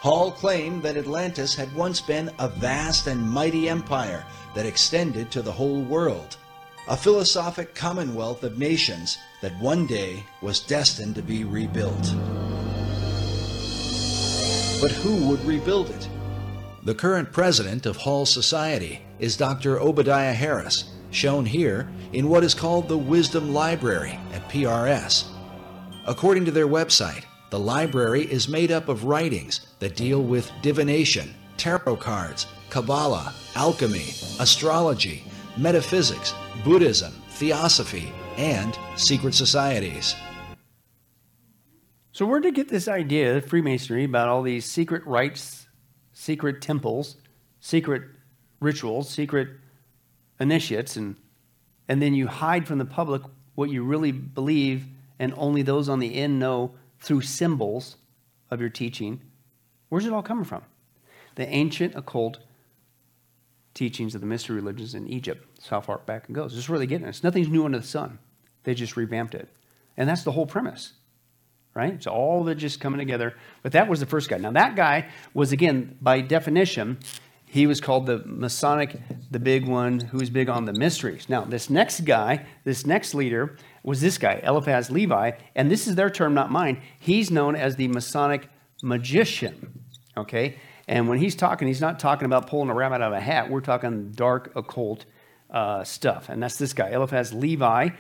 Hall 0.00 0.32
claimed 0.32 0.82
that 0.82 0.96
Atlantis 0.96 1.54
had 1.54 1.74
once 1.74 2.00
been 2.00 2.30
a 2.38 2.48
vast 2.48 3.06
and 3.06 3.20
mighty 3.20 3.68
empire 3.68 4.24
that 4.54 4.64
extended 4.64 5.30
to 5.30 5.42
the 5.42 5.52
whole 5.52 5.82
world, 5.82 6.38
a 6.91 6.97
philosophic 6.97 7.72
commonwealth 7.72 8.43
of 8.43 8.59
nations 8.59 9.16
that 9.43 9.57
one 9.61 9.86
day 9.86 10.24
was 10.43 10.59
destined 10.59 11.14
to 11.14 11.22
be 11.22 11.45
rebuilt. 11.45 12.14
But 14.80 14.91
who 14.91 15.28
would 15.28 15.45
rebuild 15.45 15.91
it? 15.91 16.09
The 16.82 16.95
current 16.97 17.32
president 17.32 17.86
of 17.86 17.97
Hall 17.97 18.26
Society 18.26 19.03
is 19.20 19.36
Dr. 19.36 19.78
Obadiah 19.78 20.32
Harris, 20.32 20.91
shown 21.12 21.47
here 21.47 21.88
in 22.12 22.28
what 22.28 22.43
is 22.43 22.55
called 22.55 22.88
the 22.88 22.99
Wisdom 22.99 23.55
Library 23.55 24.18
at 24.32 24.49
PRS. 24.49 25.28
According 26.09 26.45
to 26.47 26.51
their 26.51 26.66
website, 26.66 27.22
the 27.51 27.59
library 27.61 28.22
is 28.22 28.49
made 28.49 28.72
up 28.72 28.88
of 28.88 29.05
writings 29.05 29.61
that 29.78 29.95
deal 29.95 30.24
with 30.24 30.51
divination, 30.61 31.36
tarot 31.57 31.99
cards, 31.99 32.49
Kabbalah, 32.68 33.32
alchemy, 33.55 34.09
astrology, 34.41 35.24
metaphysics, 35.57 36.34
Buddhism, 36.64 37.12
theosophy, 37.30 38.12
and 38.36 38.78
secret 38.96 39.34
societies. 39.34 40.14
So, 42.12 42.26
where 42.26 42.40
did 42.40 42.55
get 42.55 42.68
this 42.68 42.88
idea 42.88 43.36
of 43.36 43.46
Freemasonry 43.46 44.05
about 44.05 44.28
all 44.28 44.42
these 44.42 44.64
secret 44.64 45.07
rites, 45.07 45.66
secret 46.12 46.61
temples, 46.61 47.16
secret 47.61 48.03
rituals, 48.61 49.09
secret 49.09 49.48
initiates, 50.38 50.96
and, 50.96 51.16
and 51.88 52.03
then 52.03 52.14
you 52.14 52.26
hide 52.26 52.66
from 52.66 52.78
the 52.78 52.84
public 52.84 53.22
what 53.55 53.70
you 53.70 53.82
really 53.84 54.12
believe, 54.12 54.86
and 55.18 55.32
only 55.36 55.62
those 55.62 55.88
on 55.88 55.98
the 55.98 56.14
end 56.16 56.38
know 56.38 56.72
through 56.98 57.22
symbols 57.22 57.96
of 58.51 58.61
your 58.61 58.70
teaching? 58.70 59.20
Where's 59.88 60.05
it 60.05 60.12
all 60.12 60.22
coming 60.22 60.44
from? 60.44 60.62
The 61.36 61.48
ancient 61.48 61.94
occult 61.94 62.38
teachings 63.80 64.14
of 64.14 64.20
the 64.20 64.26
mystery 64.26 64.56
religions 64.56 64.94
in 64.94 65.08
Egypt. 65.08 65.42
That's 65.56 65.68
how 65.68 65.80
far 65.80 65.98
back 65.98 66.26
it 66.28 66.34
goes. 66.34 66.52
This 66.52 66.64
is 66.64 66.68
where 66.68 66.78
they 66.78 66.86
get 66.86 67.00
it. 67.00 67.08
It's 67.08 67.24
nothing's 67.24 67.48
new 67.48 67.64
under 67.64 67.78
the 67.78 67.86
sun. 67.86 68.18
They 68.64 68.74
just 68.74 68.94
revamped 68.94 69.34
it. 69.34 69.48
And 69.96 70.06
that's 70.06 70.22
the 70.22 70.32
whole 70.32 70.46
premise 70.46 70.92
right? 71.72 71.94
It's 71.94 72.08
all 72.08 72.42
that 72.44 72.56
just 72.56 72.80
coming 72.80 72.98
together. 72.98 73.36
But 73.62 73.70
that 73.72 73.88
was 73.88 74.00
the 74.00 74.06
first 74.06 74.28
guy. 74.28 74.38
Now, 74.38 74.50
that 74.50 74.74
guy 74.74 75.08
was, 75.34 75.52
again, 75.52 75.96
by 76.00 76.20
definition, 76.20 76.98
he 77.44 77.68
was 77.68 77.80
called 77.80 78.06
the 78.06 78.22
Masonic, 78.26 78.96
the 79.30 79.38
big 79.38 79.68
one 79.68 80.00
who's 80.00 80.30
big 80.30 80.48
on 80.48 80.64
the 80.64 80.72
mysteries. 80.72 81.28
Now, 81.28 81.44
this 81.44 81.70
next 81.70 82.00
guy, 82.00 82.44
this 82.64 82.86
next 82.86 83.14
leader, 83.14 83.56
was 83.84 84.00
this 84.00 84.18
guy, 84.18 84.40
Eliphas 84.42 84.90
Levi, 84.90 85.32
and 85.54 85.70
this 85.70 85.86
is 85.86 85.94
their 85.94 86.10
term, 86.10 86.34
not 86.34 86.50
mine. 86.50 86.82
He's 86.98 87.30
known 87.30 87.54
as 87.54 87.76
the 87.76 87.86
Masonic 87.86 88.48
magician, 88.82 89.84
okay? 90.16 90.56
And 90.91 91.09
when 91.09 91.18
he's 91.18 91.36
talking, 91.36 91.68
he's 91.68 91.80
not 91.80 92.01
talking 92.01 92.26
about 92.26 92.49
pulling 92.49 92.68
a 92.68 92.74
rabbit 92.74 92.97
out 92.97 93.03
of 93.03 93.12
a 93.12 93.20
hat. 93.20 93.49
We're 93.49 93.61
talking 93.61 94.11
dark 94.11 94.51
occult 94.57 95.05
uh, 95.49 95.84
stuff. 95.84 96.28
And 96.28 96.43
that's 96.43 96.57
this 96.57 96.72
guy, 96.72 96.88
Eliphas 96.88 97.32
Levi. 97.32 97.91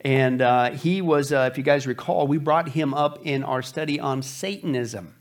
And 0.00 0.42
uh, 0.42 0.72
he 0.72 1.00
was, 1.00 1.32
uh, 1.32 1.48
if 1.52 1.56
you 1.56 1.62
guys 1.62 1.86
recall, 1.86 2.26
we 2.26 2.38
brought 2.38 2.70
him 2.70 2.92
up 2.92 3.24
in 3.24 3.44
our 3.44 3.62
study 3.62 4.00
on 4.00 4.20
Satanism. 4.20 5.14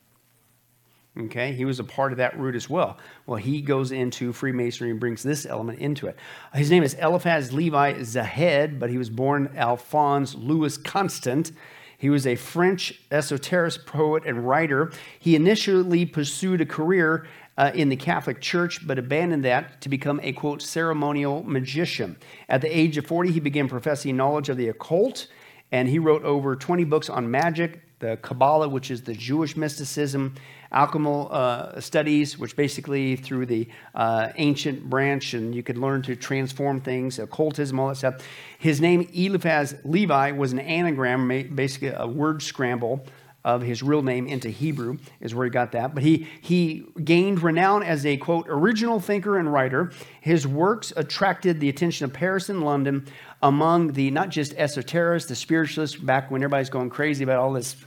Okay, 1.19 1.53
he 1.53 1.65
was 1.65 1.79
a 1.79 1.83
part 1.83 2.11
of 2.11 2.17
that 2.17 2.39
root 2.39 2.55
as 2.55 2.67
well. 2.67 2.97
Well, 3.27 3.37
he 3.37 3.61
goes 3.61 3.91
into 3.91 4.33
Freemasonry 4.33 4.89
and 4.89 4.99
brings 4.99 5.21
this 5.21 5.45
element 5.45 5.77
into 5.77 6.07
it. 6.07 6.17
His 6.55 6.71
name 6.71 6.81
is 6.81 6.95
Eliphas 6.95 7.51
Levi 7.51 7.93
Zahed, 7.99 8.79
but 8.79 8.89
he 8.89 8.97
was 8.97 9.11
born 9.11 9.51
Alphonse 9.55 10.33
Louis 10.33 10.77
Constant. 10.77 11.51
He 11.99 12.09
was 12.09 12.25
a 12.25 12.35
French 12.35 13.01
esoteric 13.11 13.85
poet 13.85 14.23
and 14.25 14.47
writer. 14.47 14.91
He 15.19 15.35
initially 15.35 16.05
pursued 16.05 16.61
a 16.61 16.65
career 16.65 17.27
uh, 17.57 17.71
in 17.75 17.89
the 17.89 17.97
Catholic 17.97 18.39
Church, 18.39 18.87
but 18.87 18.97
abandoned 18.97 19.43
that 19.43 19.81
to 19.81 19.89
become 19.89 20.21
a 20.23 20.31
quote 20.31 20.61
ceremonial 20.61 21.43
magician. 21.43 22.15
At 22.47 22.61
the 22.61 22.75
age 22.75 22.97
of 22.97 23.05
40, 23.05 23.33
he 23.33 23.41
began 23.41 23.67
professing 23.67 24.15
knowledge 24.15 24.47
of 24.47 24.55
the 24.55 24.69
occult, 24.69 25.27
and 25.73 25.89
he 25.89 25.99
wrote 25.99 26.23
over 26.23 26.55
20 26.55 26.85
books 26.85 27.09
on 27.09 27.29
magic, 27.29 27.81
the 27.99 28.17
Kabbalah, 28.21 28.69
which 28.69 28.91
is 28.91 29.01
the 29.03 29.13
Jewish 29.13 29.55
mysticism, 29.57 30.35
alchemical 30.71 31.27
uh, 31.31 31.79
studies, 31.81 32.37
which 32.37 32.55
basically 32.55 33.15
through 33.15 33.45
the 33.45 33.67
uh, 33.93 34.29
ancient 34.35 34.89
branch, 34.89 35.33
and 35.33 35.53
you 35.53 35.63
could 35.63 35.77
learn 35.77 36.01
to 36.03 36.15
transform 36.15 36.79
things, 36.79 37.19
occultism, 37.19 37.79
all 37.79 37.89
that 37.89 37.95
stuff. 37.95 38.21
His 38.57 38.79
name, 38.79 39.09
Eliphas 39.13 39.75
Levi, 39.83 40.31
was 40.31 40.53
an 40.53 40.59
anagram, 40.59 41.27
basically 41.53 41.89
a 41.89 42.07
word 42.07 42.41
scramble 42.41 43.05
of 43.45 43.61
his 43.61 43.81
real 43.81 44.01
name 44.01 44.27
into 44.27 44.49
Hebrew, 44.49 44.97
is 45.21 45.33
where 45.33 45.45
he 45.45 45.49
got 45.49 45.71
that. 45.71 45.93
But 45.93 46.03
he, 46.03 46.27
he 46.41 46.85
gained 47.03 47.41
renown 47.41 47.83
as 47.83 48.05
a, 48.05 48.17
quote, 48.17 48.45
original 48.49 48.99
thinker 48.99 49.37
and 49.37 49.51
writer. 49.51 49.91
His 50.19 50.45
works 50.45 50.91
attracted 50.95 51.59
the 51.59 51.69
attention 51.69 52.05
of 52.05 52.13
Paris 52.13 52.49
and 52.49 52.63
London 52.63 53.07
among 53.41 53.93
the 53.93 54.11
not 54.11 54.29
just 54.29 54.53
esoterists, 54.57 55.29
the 55.29 55.35
spiritualists, 55.35 55.95
back 55.95 56.29
when 56.29 56.43
everybody's 56.43 56.69
going 56.69 56.89
crazy 56.89 57.23
about 57.23 57.37
all 57.37 57.53
this 57.53 57.77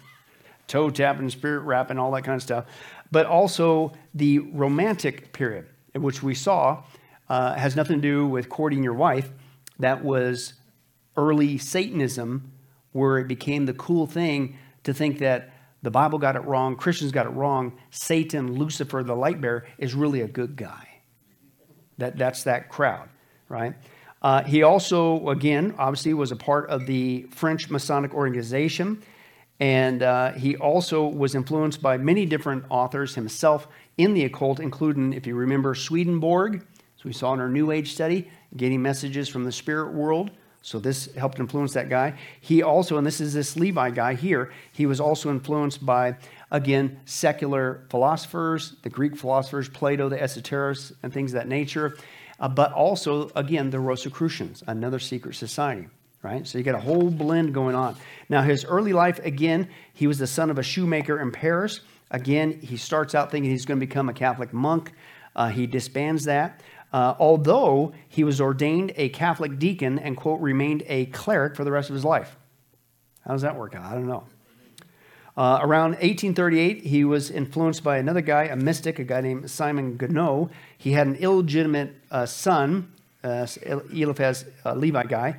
toe 0.73 0.89
tapping, 0.89 1.29
spirit 1.29 1.61
rapping, 1.61 1.99
all 1.99 2.11
that 2.13 2.23
kind 2.23 2.35
of 2.35 2.43
stuff, 2.43 2.65
but 3.11 3.27
also 3.27 3.93
the 4.15 4.39
romantic 4.39 5.33
period, 5.35 5.67
which 5.95 6.23
we 6.23 6.35
saw 6.35 6.83
uh, 7.29 7.55
has 7.55 7.77
nothing 7.77 7.97
to 7.97 8.03
do 8.03 8.27
with 8.27 8.49
courting 8.49 8.83
your 8.83 8.95
wife. 8.95 9.31
That 9.81 10.03
was 10.03 10.55
early 11.15 11.59
Satanism, 11.59 12.51
where 12.93 13.19
it 13.19 13.29
became 13.29 13.67
the 13.67 13.75
cool 13.75 14.07
thing 14.07 14.57
to 14.85 14.95
think 14.95 15.19
that 15.19 15.51
the 15.83 15.91
Bible 15.91 16.19
got 16.19 16.37
it 16.37 16.45
wrong, 16.45 16.75
Christians 16.77 17.13
got 17.13 17.27
it 17.27 17.31
wrong, 17.31 17.79
Satan, 17.91 18.55
Lucifer, 18.55 19.03
the 19.03 19.15
light 19.15 19.43
bearer, 19.43 19.67
is 19.77 19.95
really 19.95 20.23
a 20.23 20.29
good 20.29 20.57
guy. 20.57 20.89
That, 21.99 22.17
that's 22.17 22.45
that 22.45 22.71
crowd, 22.71 23.11
right? 23.51 23.75
Uh, 24.23 24.43
he 24.45 24.63
also, 24.63 25.29
again, 25.29 25.75
obviously 25.79 26.15
was 26.15 26.33
a 26.33 26.37
part 26.37 26.71
of 26.71 26.87
the 26.87 27.27
French 27.31 27.69
Masonic 27.69 28.15
organization. 28.15 29.03
And 29.63 30.03
uh, 30.03 30.33
he 30.33 30.57
also 30.57 31.07
was 31.07 31.37
influenced 31.37 31.81
by 31.81 31.97
many 31.97 32.27
different 32.27 32.65
authors 32.69 33.15
himself 33.15 33.69
in 33.97 34.13
the 34.13 34.25
occult, 34.25 34.59
including, 34.59 35.13
if 35.13 35.25
you 35.25 35.37
remember, 35.37 35.77
Swedenborg, 35.77 36.67
as 36.99 37.05
we 37.05 37.13
saw 37.13 37.33
in 37.33 37.39
our 37.39 37.49
New 37.49 37.71
Age 37.71 37.93
study, 37.93 38.29
getting 38.57 38.83
messages 38.83 39.29
from 39.29 39.45
the 39.45 39.53
spirit 39.53 39.93
world. 39.93 40.33
So 40.63 40.81
this 40.81 41.15
helped 41.15 41.39
influence 41.39 41.75
that 41.75 41.89
guy. 41.89 42.19
He 42.41 42.65
also, 42.65 42.99
and 42.99 43.07
this 43.07 43.21
is 43.21 43.35
this 43.35 43.57
Levi 43.57 43.91
guy 43.91 44.15
here, 44.15 44.53
he 44.73 44.85
was 44.85 44.99
also 44.99 45.31
influenced 45.31 45.87
by, 45.87 46.17
again, 46.51 46.99
secular 47.05 47.87
philosophers, 47.89 48.75
the 48.83 48.91
Greek 48.91 49.17
philosophers, 49.17 49.69
Plato, 49.69 50.09
the 50.09 50.21
esoterists, 50.21 50.93
and 51.05 51.13
things 51.13 51.35
of 51.35 51.39
that 51.39 51.47
nature, 51.47 51.97
uh, 52.41 52.49
but 52.49 52.73
also, 52.73 53.31
again, 53.37 53.71
the 53.71 53.79
Rosicrucians, 53.79 54.65
another 54.67 54.99
secret 54.99 55.37
society, 55.37 55.87
right? 56.23 56.47
So 56.47 56.59
you 56.59 56.65
got 56.65 56.75
a 56.75 56.81
whole 56.81 57.11
blend 57.11 57.53
going 57.53 57.75
on. 57.75 57.97
Now, 58.29 58.43
his 58.43 58.65
early 58.65 58.93
life, 58.93 59.19
again, 59.25 59.69
he 59.93 60.07
was 60.07 60.19
the 60.19 60.27
son 60.27 60.51
of 60.51 60.59
a 60.59 60.63
shoemaker 60.63 61.21
in 61.21 61.33
Paris. 61.33 61.81
Again, 62.11 62.61
he 62.61 62.77
starts 62.77 63.15
out 63.15 63.31
thinking 63.31 63.51
he's 63.51 63.67
going 63.67 63.81
to 63.81 63.87
become 63.87 64.09
a 64.09 64.15
Catholic 64.15 64.53
monk. 64.53 64.93
Uh, 65.35 65.49
he 65.49 65.67
disbands 65.67 66.25
that 66.25 66.61
uh, 66.93 67.15
although 67.19 67.93
he 68.09 68.23
was 68.23 68.41
ordained 68.41 68.93
a 68.97 69.09
Catholic 69.09 69.59
deacon 69.59 69.99
and, 69.99 70.17
quote, 70.17 70.41
remained 70.41 70.83
a 70.87 71.07
cleric 71.07 71.57
for 71.57 71.65
the 71.65 71.73
rest 71.73 71.89
of 71.89 71.95
his 71.95 72.05
life. 72.05 72.37
How 73.25 73.33
does 73.33 73.43
that 73.43 73.57
work 73.57 73.75
out? 73.75 73.85
I 73.85 73.95
don't 73.95 74.07
know. 74.07 74.25
Uh, 75.35 75.61
around 75.63 75.93
1838, 75.93 76.85
he 76.85 77.05
was 77.05 77.31
influenced 77.31 77.83
by 77.83 77.97
another 77.97 78.21
guy, 78.21 78.45
a 78.45 78.57
mystic, 78.57 78.99
a 78.99 79.05
guy 79.05 79.23
named 79.23 79.51
Simon 79.51 79.97
Ganneau. 79.97 80.51
He 80.77 80.93
had 80.93 81.07
an 81.07 81.15
illegitimate 81.17 81.95
uh, 82.11 82.27
son, 82.27 82.93
uh, 83.25 83.47
Eliphas 83.65 84.45
uh, 84.67 84.75
Levi 84.75 85.05
guy. 85.05 85.39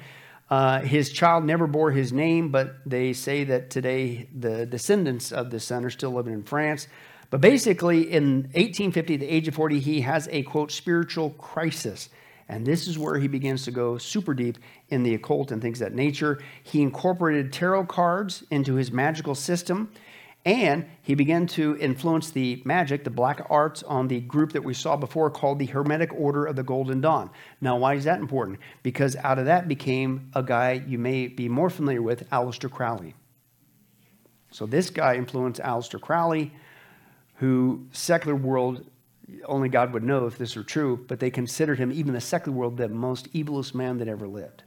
Uh, 0.49 0.81
his 0.81 1.11
child 1.11 1.45
never 1.45 1.67
bore 1.67 1.91
his 1.91 2.13
name, 2.13 2.49
but 2.49 2.75
they 2.85 3.13
say 3.13 3.43
that 3.43 3.69
today 3.69 4.27
the 4.37 4.65
descendants 4.65 5.31
of 5.31 5.49
the 5.49 5.59
son 5.59 5.85
are 5.85 5.89
still 5.89 6.11
living 6.11 6.33
in 6.33 6.43
France. 6.43 6.87
But 7.29 7.41
basically, 7.41 8.11
in 8.11 8.43
1850, 8.53 9.15
at 9.15 9.19
the 9.19 9.27
age 9.27 9.47
of 9.47 9.55
40, 9.55 9.79
he 9.79 10.01
has 10.01 10.29
a 10.31 10.43
quote, 10.43 10.71
spiritual 10.71 11.31
crisis. 11.31 12.09
And 12.49 12.65
this 12.65 12.87
is 12.87 12.99
where 12.99 13.17
he 13.17 13.27
begins 13.27 13.63
to 13.63 13.71
go 13.71 13.97
super 13.97 14.33
deep 14.33 14.57
in 14.89 15.01
the 15.01 15.15
occult 15.15 15.51
and 15.51 15.61
things 15.61 15.79
that 15.79 15.95
nature. 15.95 16.39
He 16.61 16.81
incorporated 16.81 17.51
tarot 17.51 17.85
cards 17.85 18.43
into 18.51 18.75
his 18.75 18.91
magical 18.91 19.33
system, 19.33 19.91
and 20.45 20.85
he 21.01 21.15
began 21.15 21.47
to 21.47 21.77
influence 21.77 22.31
the 22.31 22.61
magic, 22.65 23.03
the 23.03 23.09
black 23.09 23.45
arts, 23.49 23.81
on 23.83 24.07
the 24.07 24.19
group 24.19 24.51
that 24.53 24.63
we 24.63 24.73
saw 24.73 24.97
before 24.97 25.29
called 25.29 25.59
the 25.59 25.65
Hermetic 25.65 26.11
Order 26.13 26.45
of 26.45 26.55
the 26.55 26.63
Golden 26.63 26.99
Dawn. 26.99 27.29
Now, 27.61 27.77
why 27.77 27.93
is 27.93 28.03
that 28.03 28.19
important? 28.19 28.59
Because 28.81 29.15
out 29.17 29.39
of 29.39 29.45
that 29.45 29.67
became 29.67 30.29
a 30.33 30.43
guy 30.43 30.83
you 30.85 30.97
may 30.97 31.27
be 31.27 31.47
more 31.47 31.69
familiar 31.69 32.01
with, 32.01 32.29
Aleister 32.29 32.69
Crowley. 32.69 33.15
So 34.51 34.65
this 34.65 34.89
guy 34.89 35.15
influenced 35.15 35.61
Aleister 35.61 35.99
Crowley 35.99 36.51
who 37.35 37.87
secular 37.91 38.35
world 38.35 38.85
only 39.45 39.69
God 39.69 39.93
would 39.93 40.03
know 40.03 40.27
if 40.27 40.37
this 40.37 40.55
were 40.55 40.63
true, 40.63 41.03
but 41.07 41.19
they 41.19 41.31
considered 41.31 41.79
him, 41.79 41.91
even 41.91 42.13
the 42.13 42.21
secular 42.21 42.57
world, 42.57 42.77
the 42.77 42.89
most 42.89 43.31
evilest 43.33 43.73
man 43.73 43.97
that 43.97 44.07
ever 44.07 44.27
lived. 44.27 44.63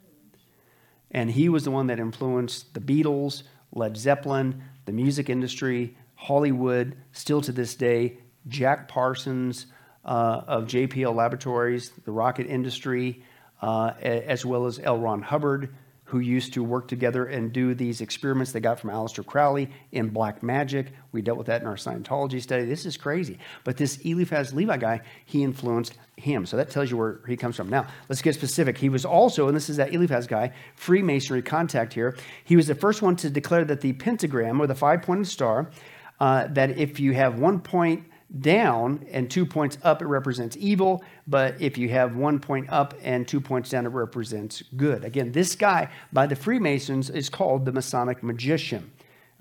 And 1.10 1.30
he 1.30 1.48
was 1.48 1.64
the 1.64 1.70
one 1.70 1.86
that 1.86 2.00
influenced 2.00 2.74
the 2.74 2.80
Beatles, 2.80 3.44
Led 3.72 3.96
Zeppelin, 3.96 4.62
the 4.84 4.92
music 4.92 5.28
industry, 5.28 5.96
Hollywood, 6.14 6.96
still 7.12 7.40
to 7.42 7.52
this 7.52 7.74
day, 7.74 8.18
Jack 8.48 8.88
Parsons 8.88 9.66
uh, 10.04 10.42
of 10.46 10.64
JPL 10.64 11.14
Laboratories, 11.14 11.90
the 12.04 12.12
rocket 12.12 12.46
industry, 12.46 13.22
uh, 13.60 13.92
as 14.00 14.44
well 14.44 14.66
as 14.66 14.78
L. 14.78 14.98
Ron 14.98 15.22
Hubbard, 15.22 15.74
who 16.06 16.20
used 16.20 16.54
to 16.54 16.62
work 16.62 16.86
together 16.86 17.26
and 17.26 17.52
do 17.52 17.74
these 17.74 18.00
experiments 18.00 18.52
they 18.52 18.60
got 18.60 18.78
from 18.78 18.90
Aleister 18.90 19.26
Crowley 19.26 19.68
in 19.90 20.08
black 20.08 20.40
magic. 20.40 20.92
We 21.10 21.20
dealt 21.20 21.36
with 21.36 21.48
that 21.48 21.62
in 21.62 21.66
our 21.66 21.74
Scientology 21.74 22.40
study. 22.40 22.64
This 22.64 22.86
is 22.86 22.96
crazy. 22.96 23.38
But 23.64 23.76
this 23.76 23.98
Eliphas 24.04 24.52
Levi 24.52 24.76
guy, 24.76 25.00
he 25.24 25.42
influenced 25.42 25.98
him. 26.16 26.46
So 26.46 26.56
that 26.56 26.70
tells 26.70 26.90
you 26.92 26.96
where 26.96 27.20
he 27.26 27.36
comes 27.36 27.56
from. 27.56 27.68
Now, 27.68 27.88
let's 28.08 28.22
get 28.22 28.34
specific. 28.34 28.78
He 28.78 28.88
was 28.88 29.04
also, 29.04 29.48
and 29.48 29.56
this 29.56 29.68
is 29.68 29.78
that 29.78 29.92
Eliphas 29.92 30.28
guy, 30.28 30.52
Freemasonry 30.76 31.42
contact 31.42 31.92
here. 31.92 32.16
He 32.44 32.54
was 32.54 32.68
the 32.68 32.76
first 32.76 33.02
one 33.02 33.16
to 33.16 33.28
declare 33.28 33.64
that 33.64 33.80
the 33.80 33.92
pentagram 33.94 34.60
or 34.60 34.68
the 34.68 34.76
five 34.76 35.02
pointed 35.02 35.26
star, 35.26 35.70
uh, 36.20 36.46
that 36.48 36.78
if 36.78 37.00
you 37.00 37.14
have 37.14 37.40
one 37.40 37.58
point 37.58 38.04
down 38.40 39.06
and 39.10 39.30
two 39.30 39.46
points 39.46 39.78
up, 39.82 40.02
it 40.02 40.06
represents 40.06 40.56
evil. 40.58 41.04
But 41.26 41.60
if 41.60 41.78
you 41.78 41.88
have 41.90 42.16
one 42.16 42.38
point 42.38 42.68
up 42.70 42.94
and 43.02 43.26
two 43.26 43.40
points 43.40 43.70
down, 43.70 43.86
it 43.86 43.90
represents 43.90 44.62
good. 44.76 45.04
Again, 45.04 45.32
this 45.32 45.54
guy 45.54 45.88
by 46.12 46.26
the 46.26 46.36
Freemasons 46.36 47.10
is 47.10 47.28
called 47.28 47.64
the 47.64 47.72
Masonic 47.72 48.22
magician. 48.22 48.90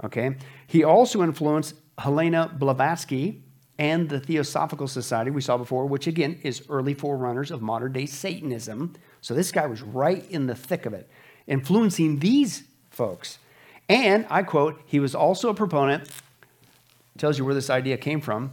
Okay. 0.04 0.36
He 0.68 0.84
also 0.84 1.24
influenced 1.24 1.76
Helena 1.98 2.52
Blavatsky 2.58 3.42
and 3.78 4.08
the 4.08 4.20
Theosophical 4.20 4.88
Society 4.88 5.32
we 5.32 5.42
saw 5.42 5.58
before, 5.58 5.86
which 5.86 6.08
again 6.08 6.40
is 6.44 6.64
early 6.70 6.94
forerunners 6.94 7.52
of 7.52 7.62
modern 7.62 7.92
day 7.92 8.06
Satanism. 8.06 8.94
So 9.22 9.34
this 9.34 9.52
guy 9.52 9.66
was 9.66 9.82
right 9.82 10.30
in 10.30 10.48
the 10.48 10.56
thick 10.56 10.86
of 10.86 10.94
it, 10.94 11.10
influencing 11.48 12.20
these 12.20 12.64
folks. 12.90 13.40
And 13.90 14.26
I 14.30 14.44
quote, 14.44 14.82
he 14.86 15.00
was 15.00 15.14
also 15.14 15.50
a 15.50 15.54
proponent, 15.54 16.10
tells 17.18 17.38
you 17.38 17.46
where 17.46 17.54
this 17.54 17.70
idea 17.70 17.98
came 17.98 18.22
from, 18.22 18.52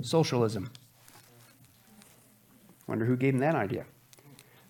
socialism. 0.00 0.70
Wonder 2.86 3.04
who 3.04 3.16
gave 3.16 3.34
him 3.34 3.40
that 3.40 3.54
idea. 3.54 3.84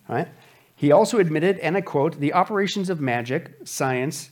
All 0.07 0.15
right? 0.15 0.27
He 0.75 0.91
also 0.91 1.19
admitted, 1.19 1.59
and 1.59 1.75
I 1.75 1.81
quote, 1.81 2.19
the 2.19 2.33
operations 2.33 2.89
of 2.89 2.99
magic, 2.99 3.51
science, 3.65 4.31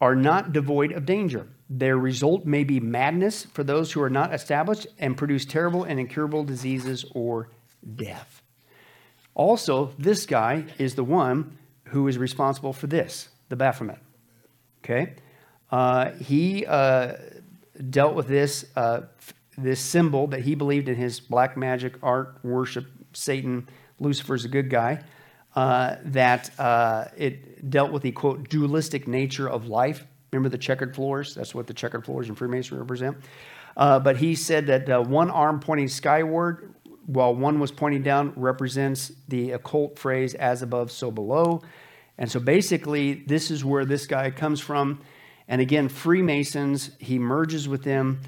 are 0.00 0.14
not 0.14 0.52
devoid 0.52 0.92
of 0.92 1.04
danger. 1.04 1.46
Their 1.68 1.98
result 1.98 2.44
may 2.46 2.64
be 2.64 2.80
madness 2.80 3.44
for 3.44 3.62
those 3.64 3.92
who 3.92 4.00
are 4.02 4.10
not 4.10 4.32
established 4.32 4.86
and 4.98 5.16
produce 5.16 5.44
terrible 5.44 5.84
and 5.84 6.00
incurable 6.00 6.42
diseases 6.42 7.04
or 7.14 7.50
death. 7.96 8.42
Also, 9.34 9.92
this 9.98 10.26
guy 10.26 10.64
is 10.78 10.94
the 10.94 11.04
one 11.04 11.56
who 11.84 12.08
is 12.08 12.18
responsible 12.18 12.72
for 12.72 12.86
this, 12.86 13.28
the 13.48 13.56
Baphomet. 13.56 13.98
Okay? 14.84 15.14
Uh, 15.70 16.12
he 16.12 16.66
uh, 16.66 17.14
dealt 17.90 18.14
with 18.14 18.26
this 18.26 18.66
uh, 18.76 19.02
this 19.58 19.80
symbol 19.80 20.26
that 20.28 20.40
he 20.40 20.54
believed 20.54 20.88
in 20.88 20.96
his 20.96 21.20
black 21.20 21.56
magic 21.56 21.94
art 22.02 22.38
worship 22.42 22.86
Satan, 23.12 23.68
Lucifer's 23.98 24.44
a 24.44 24.48
good 24.48 24.70
guy, 24.70 25.02
uh, 25.56 25.96
that 26.04 26.58
uh, 26.58 27.06
it 27.16 27.68
dealt 27.70 27.92
with 27.92 28.02
the 28.02 28.12
quote 28.12 28.48
dualistic 28.48 29.08
nature 29.08 29.48
of 29.48 29.66
life 29.66 30.06
Remember 30.32 30.48
the 30.48 30.58
checkered 30.58 30.94
floors? 30.94 31.34
That's 31.34 31.54
what 31.54 31.66
the 31.66 31.74
checkered 31.74 32.04
floors 32.04 32.28
in 32.28 32.34
Freemasonry 32.34 32.80
represent. 32.80 33.16
Uh, 33.76 33.98
but 33.98 34.16
he 34.16 34.34
said 34.34 34.66
that 34.68 34.88
uh, 34.88 35.00
one 35.02 35.30
arm 35.30 35.60
pointing 35.60 35.88
skyward 35.88 36.74
while 37.06 37.34
one 37.34 37.58
was 37.58 37.72
pointing 37.72 38.02
down 38.02 38.32
represents 38.36 39.10
the 39.28 39.52
occult 39.52 39.98
phrase 39.98 40.34
as 40.34 40.62
above, 40.62 40.92
so 40.92 41.10
below. 41.10 41.62
And 42.18 42.30
so 42.30 42.38
basically, 42.38 43.14
this 43.14 43.50
is 43.50 43.64
where 43.64 43.84
this 43.84 44.06
guy 44.06 44.30
comes 44.30 44.60
from. 44.60 45.00
And 45.48 45.60
again, 45.60 45.88
Freemasons, 45.88 46.90
he 46.98 47.18
merges 47.18 47.66
with 47.66 47.82
them 47.82 48.20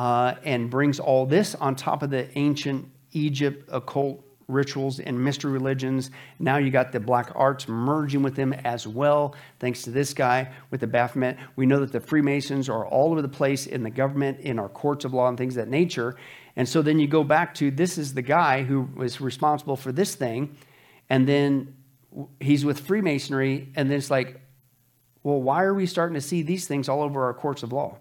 uh, 0.00 0.34
and 0.44 0.70
brings 0.70 0.98
all 0.98 1.26
this 1.26 1.54
on 1.56 1.76
top 1.76 2.02
of 2.02 2.08
the 2.08 2.26
ancient 2.38 2.90
Egypt 3.12 3.68
occult 3.70 4.24
rituals 4.48 4.98
and 4.98 5.22
mystery 5.22 5.52
religions. 5.52 6.10
Now 6.38 6.56
you 6.56 6.70
got 6.70 6.90
the 6.90 6.98
black 6.98 7.30
arts 7.34 7.68
merging 7.68 8.22
with 8.22 8.34
them 8.34 8.54
as 8.54 8.86
well, 8.86 9.34
thanks 9.58 9.82
to 9.82 9.90
this 9.90 10.14
guy 10.14 10.52
with 10.70 10.80
the 10.80 10.86
Baphomet. 10.86 11.36
We 11.54 11.66
know 11.66 11.80
that 11.80 11.92
the 11.92 12.00
Freemasons 12.00 12.70
are 12.70 12.86
all 12.86 13.12
over 13.12 13.20
the 13.20 13.28
place 13.28 13.66
in 13.66 13.82
the 13.82 13.90
government, 13.90 14.40
in 14.40 14.58
our 14.58 14.70
courts 14.70 15.04
of 15.04 15.12
law, 15.12 15.28
and 15.28 15.36
things 15.36 15.58
of 15.58 15.66
that 15.66 15.70
nature. 15.70 16.16
And 16.56 16.66
so 16.66 16.80
then 16.80 16.98
you 16.98 17.06
go 17.06 17.22
back 17.22 17.52
to 17.56 17.70
this 17.70 17.98
is 17.98 18.14
the 18.14 18.22
guy 18.22 18.62
who 18.62 18.88
was 18.96 19.20
responsible 19.20 19.76
for 19.76 19.92
this 19.92 20.14
thing, 20.14 20.56
and 21.10 21.28
then 21.28 21.76
he's 22.40 22.64
with 22.64 22.80
Freemasonry, 22.80 23.68
and 23.76 23.90
then 23.90 23.98
it's 23.98 24.10
like, 24.10 24.40
well, 25.24 25.42
why 25.42 25.62
are 25.62 25.74
we 25.74 25.84
starting 25.84 26.14
to 26.14 26.22
see 26.22 26.40
these 26.40 26.66
things 26.66 26.88
all 26.88 27.02
over 27.02 27.24
our 27.24 27.34
courts 27.34 27.62
of 27.62 27.70
law? 27.70 27.98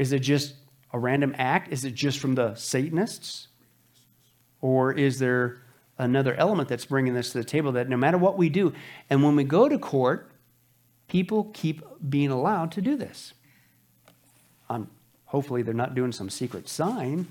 Is 0.00 0.12
it 0.14 0.20
just 0.20 0.54
a 0.94 0.98
random 0.98 1.34
act? 1.36 1.70
Is 1.70 1.84
it 1.84 1.94
just 1.94 2.20
from 2.20 2.34
the 2.34 2.54
Satanists? 2.54 3.48
Or 4.62 4.94
is 4.94 5.18
there 5.18 5.58
another 5.98 6.34
element 6.36 6.70
that's 6.70 6.86
bringing 6.86 7.12
this 7.12 7.32
to 7.32 7.38
the 7.38 7.44
table 7.44 7.72
that 7.72 7.86
no 7.90 7.98
matter 7.98 8.16
what 8.16 8.38
we 8.38 8.48
do, 8.48 8.72
and 9.10 9.22
when 9.22 9.36
we 9.36 9.44
go 9.44 9.68
to 9.68 9.78
court, 9.78 10.30
people 11.06 11.50
keep 11.52 11.82
being 12.08 12.30
allowed 12.30 12.72
to 12.72 12.80
do 12.80 12.96
this? 12.96 13.34
Um, 14.70 14.88
hopefully, 15.26 15.60
they're 15.60 15.74
not 15.74 15.94
doing 15.94 16.12
some 16.12 16.30
secret 16.30 16.66
sign 16.66 17.26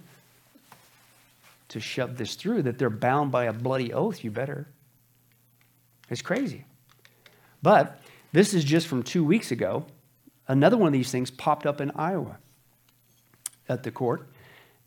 to 1.70 1.80
shove 1.80 2.17
this 2.17 2.36
through, 2.36 2.61
that 2.61 2.78
they're 2.78 2.91
bound 2.91 3.32
by 3.32 3.45
a 3.45 3.53
bloody 3.53 3.91
oath, 3.91 4.24
you 4.24 4.30
better. 4.30 4.67
It's 6.07 6.22
crazy. 6.22 6.65
But 7.63 7.99
this 8.32 8.53
is 8.53 8.63
just 8.63 8.86
from 8.86 9.01
two 9.01 9.24
weeks 9.24 9.49
ago. 9.49 9.88
Another 10.47 10.78
one 10.78 10.86
of 10.86 10.93
these 10.93 11.11
things 11.11 11.32
popped 11.32 11.65
up 11.65 11.82
in 11.82 11.89
Iowa 11.95 12.38
at 13.70 13.84
the 13.84 13.91
court. 13.91 14.28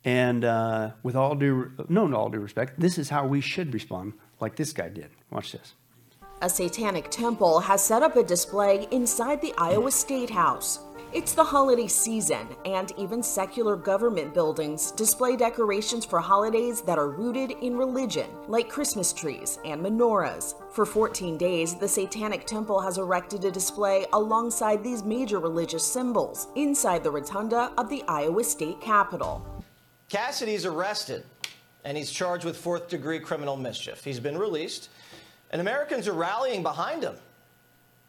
And 0.04 0.44
uh, 0.44 0.90
with 1.02 1.14
all 1.14 1.34
due, 1.34 1.72
no, 1.88 2.12
all 2.14 2.28
due 2.28 2.40
respect, 2.40 2.78
this 2.78 2.98
is 2.98 3.08
how 3.08 3.26
we 3.26 3.40
should 3.40 3.72
respond, 3.72 4.14
like 4.40 4.56
this 4.56 4.72
guy 4.72 4.88
did. 4.88 5.10
Watch 5.30 5.52
this. 5.52 5.74
A 6.42 6.48
satanic 6.48 7.08
temple 7.08 7.60
has 7.60 7.84
set 7.84 8.02
up 8.02 8.16
a 8.16 8.24
display 8.24 8.88
inside 8.90 9.40
the 9.40 9.54
Iowa 9.56 9.92
State 9.92 10.30
House. 10.30 10.80
It's 11.14 11.34
the 11.34 11.44
holiday 11.44 11.88
season, 11.88 12.48
and 12.64 12.90
even 12.96 13.22
secular 13.22 13.76
government 13.76 14.32
buildings 14.32 14.92
display 14.92 15.36
decorations 15.36 16.06
for 16.06 16.20
holidays 16.20 16.80
that 16.82 16.96
are 16.98 17.10
rooted 17.10 17.50
in 17.60 17.76
religion, 17.76 18.30
like 18.48 18.70
Christmas 18.70 19.12
trees 19.12 19.58
and 19.66 19.82
menorahs. 19.82 20.54
For 20.72 20.86
14 20.86 21.36
days, 21.36 21.74
the 21.74 21.86
Satanic 21.86 22.46
Temple 22.46 22.80
has 22.80 22.96
erected 22.96 23.44
a 23.44 23.50
display 23.50 24.06
alongside 24.14 24.82
these 24.82 25.02
major 25.02 25.38
religious 25.38 25.84
symbols 25.84 26.48
inside 26.56 27.04
the 27.04 27.10
rotunda 27.10 27.72
of 27.76 27.90
the 27.90 28.02
Iowa 28.08 28.42
State 28.42 28.80
Capitol. 28.80 29.44
Cassidy's 30.08 30.64
arrested, 30.64 31.24
and 31.84 31.94
he's 31.94 32.10
charged 32.10 32.46
with 32.46 32.56
fourth 32.56 32.88
degree 32.88 33.20
criminal 33.20 33.58
mischief. 33.58 34.02
He's 34.02 34.18
been 34.18 34.38
released, 34.38 34.88
and 35.50 35.60
Americans 35.60 36.08
are 36.08 36.14
rallying 36.14 36.62
behind 36.62 37.02
him. 37.02 37.16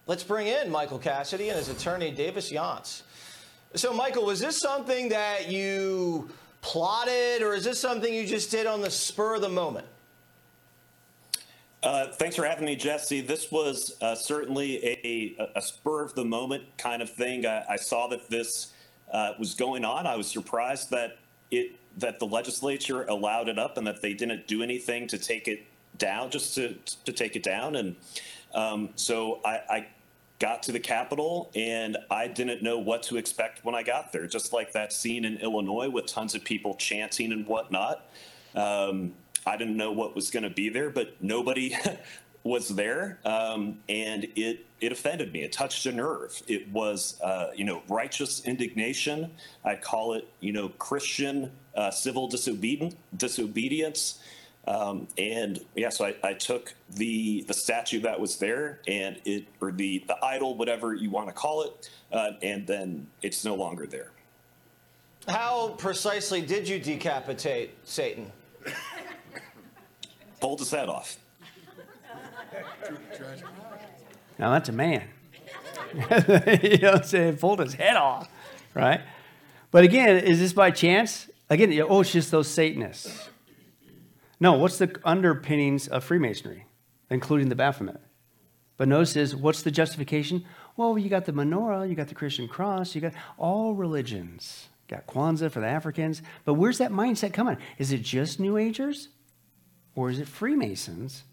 Let's 0.06 0.24
bring 0.24 0.47
in 0.47 0.70
Michael 0.70 0.99
Cassidy 0.99 1.49
and 1.49 1.58
his 1.58 1.70
attorney, 1.70 2.12
Davis 2.12 2.51
Yance. 2.51 3.04
So, 3.76 3.93
Michael, 3.93 4.26
was 4.26 4.39
this 4.39 4.60
something 4.60 5.10
that 5.10 5.49
you 5.49 6.30
plotted, 6.62 7.41
or 7.41 7.54
is 7.54 7.64
this 7.64 7.80
something 7.80 8.14
you 8.14 8.28
just 8.28 8.51
did 8.51 8.68
on 8.68 8.82
the 8.82 8.91
spur 8.91 9.36
of 9.36 9.41
the 9.41 9.49
moment? 9.49 9.88
Uh, 11.84 12.08
thanks 12.14 12.36
for 12.36 12.45
having 12.45 12.66
me, 12.66 12.76
Jesse. 12.76 13.22
This 13.22 13.51
was 13.51 13.97
uh, 14.01 14.16
certainly 14.16 14.86
a, 14.86 15.51
a, 15.56 15.62
spur 15.62 16.01
of 16.01 16.16
the 16.16 16.24
moment 16.24 16.64
kind 16.78 17.01
of 17.01 17.10
thing. 17.10 17.45
I, 17.45 17.66
I 17.72 17.76
saw 17.76 18.08
that 18.08 18.30
this 18.30 18.72
uh, 19.12 19.34
was 19.38 19.54
going 19.54 19.84
on. 19.84 20.08
I 20.08 20.16
was 20.16 20.28
surprised 20.28 20.91
that 20.91 21.18
it 21.51 21.76
that 21.97 22.20
the 22.20 22.26
legislature 22.26 23.04
allowed 23.04 23.49
it 23.49 23.60
up 23.60 23.78
and 23.78 23.86
that 23.86 24.01
they 24.01 24.14
didn't 24.14 24.47
do 24.47 24.64
anything 24.64 25.08
to 25.08 25.18
take 25.18 25.47
it 25.47 25.66
down, 25.97 26.30
just 26.30 26.56
to 26.56 26.76
to 27.04 27.12
take 27.12 27.36
it 27.36 27.43
down. 27.43 27.76
And 27.76 27.97
um, 28.54 28.89
so 28.95 29.39
I, 29.43 29.62
I 29.70 29.88
got 30.39 30.64
to 30.64 30.72
the 30.72 30.80
Capitol 30.80 31.51
and 31.56 31.97
I 32.12 32.28
didn't 32.28 32.62
know 32.62 32.78
what 32.78 33.04
to 33.04 33.18
expect 33.18 33.64
when 33.64 33.76
I 33.76 33.84
got 33.84 34.12
there. 34.12 34.28
Just 34.28 34.51
like 34.54 34.74
that 34.74 34.91
scene 34.91 35.26
in 35.26 35.38
Illinois 35.38 35.89
with 35.89 36.06
tons 36.06 36.36
of 36.36 36.43
people 36.43 36.76
chanting 36.76 37.32
and 37.32 37.47
whatnot. 37.47 38.06
Um, 38.56 39.14
I 39.45 39.58
didn't 39.58 39.78
know 39.78 39.91
what 39.91 40.16
was 40.16 40.32
going 40.32 40.43
to 40.43 40.49
be 40.49 40.70
there, 40.70 40.89
but 40.89 41.16
nobody 41.22 41.76
was 42.43 42.70
there, 42.70 43.20
um, 43.26 43.80
and 43.88 44.26
it 44.36 44.66
it 44.82 44.91
offended 44.91 45.32
me. 45.32 45.43
It 45.43 45.54
touched 45.54 45.86
a 45.86 45.91
nerve. 45.91 46.41
It 46.47 46.70
was 46.70 47.20
uh, 47.22 47.51
you 47.56 47.64
know 47.64 47.82
righteous 47.88 48.45
indignation. 48.45 49.32
I 49.64 49.76
call 49.76 50.14
it 50.14 50.28
you 50.39 50.51
know 50.51 50.70
Christian 50.70 51.51
uh, 51.76 51.91
civil 51.91 52.28
disobedience. 52.28 52.95
disobedience. 53.16 54.20
Um, 54.66 55.09
and 55.18 55.59
yeah, 55.76 55.89
so 55.89 56.05
I, 56.05 56.16
I, 56.24 56.34
took 56.34 56.74
the 56.89 57.41
the 57.41 57.53
statue 57.53 57.99
that 58.01 58.18
was 58.18 58.38
there 58.38 58.80
and 58.88 59.20
it 59.26 59.45
or 59.59 59.74
the 59.74 60.05
the 60.07 60.16
idol, 60.24 60.55
whatever 60.55 60.93
you 60.93 61.09
want 61.09 61.28
to 61.28 61.34
call 61.34 61.64
it, 61.64 61.89
uh, 62.14 62.32
and 62.41 62.66
then 62.66 63.07
it's 63.22 63.43
no 63.43 63.55
longer 63.55 63.86
there. 63.86 64.11
How 65.28 65.76
precisely 65.78 66.41
did 66.41 66.68
you 66.68 66.80
decapitate 66.80 67.72
Satan? 67.84 68.32
Pulled 70.39 70.59
his 70.59 70.72
head 70.72 70.88
off. 70.88 71.18
Now 74.39 74.51
that's 74.51 74.70
a 74.70 74.74
man. 74.74 75.03
you 75.93 75.99
know 75.99 76.91
what 76.91 76.95
I'm 76.95 77.03
saying? 77.03 77.38
Pulled 77.38 77.59
his 77.59 77.74
head 77.74 77.97
off, 77.97 78.30
right? 78.74 79.01
But 79.72 79.84
again, 79.84 80.24
is 80.24 80.39
this 80.39 80.53
by 80.53 80.72
chance? 80.72 81.30
Again, 81.49 81.78
oh, 81.88 81.99
it's 81.99 82.14
just 82.14 82.32
those 82.32 82.47
Satanists. 82.47 83.30
No, 84.44 84.52
what's 84.52 84.78
the 84.78 84.94
underpinnings 85.06 85.88
of 85.88 86.04
Freemasonry, 86.04 86.66
including 87.10 87.48
the 87.48 87.56
Baphomet? 87.56 88.02
But 88.76 88.89
notice 88.89 89.16
is 89.16 89.34
what's 89.34 89.62
the 89.62 89.72
justification? 89.72 90.44
Well, 90.76 90.98
you 90.98 91.10
got 91.10 91.24
the 91.24 91.32
menorah, 91.32 91.88
you 91.88 91.96
got 91.96 92.10
the 92.10 92.14
Christian 92.14 92.50
cross, 92.50 92.94
you 92.94 93.00
got 93.00 93.14
all 93.38 93.74
religions. 93.74 94.68
You 94.89 94.98
got 94.98 95.08
Kwanzaa 95.08 95.50
for 95.50 95.62
the 95.62 95.68
Africans. 95.68 96.22
But 96.44 96.56
where's 96.56 96.80
that 96.80 96.91
mindset 96.91 97.32
coming? 97.32 97.56
Is 97.78 97.94
it 97.94 98.02
just 98.02 98.38
New 98.38 98.58
Agers? 98.58 99.08
Or 99.96 100.10
is 100.10 100.20
it 100.20 100.28
Freemasons? 100.28 101.24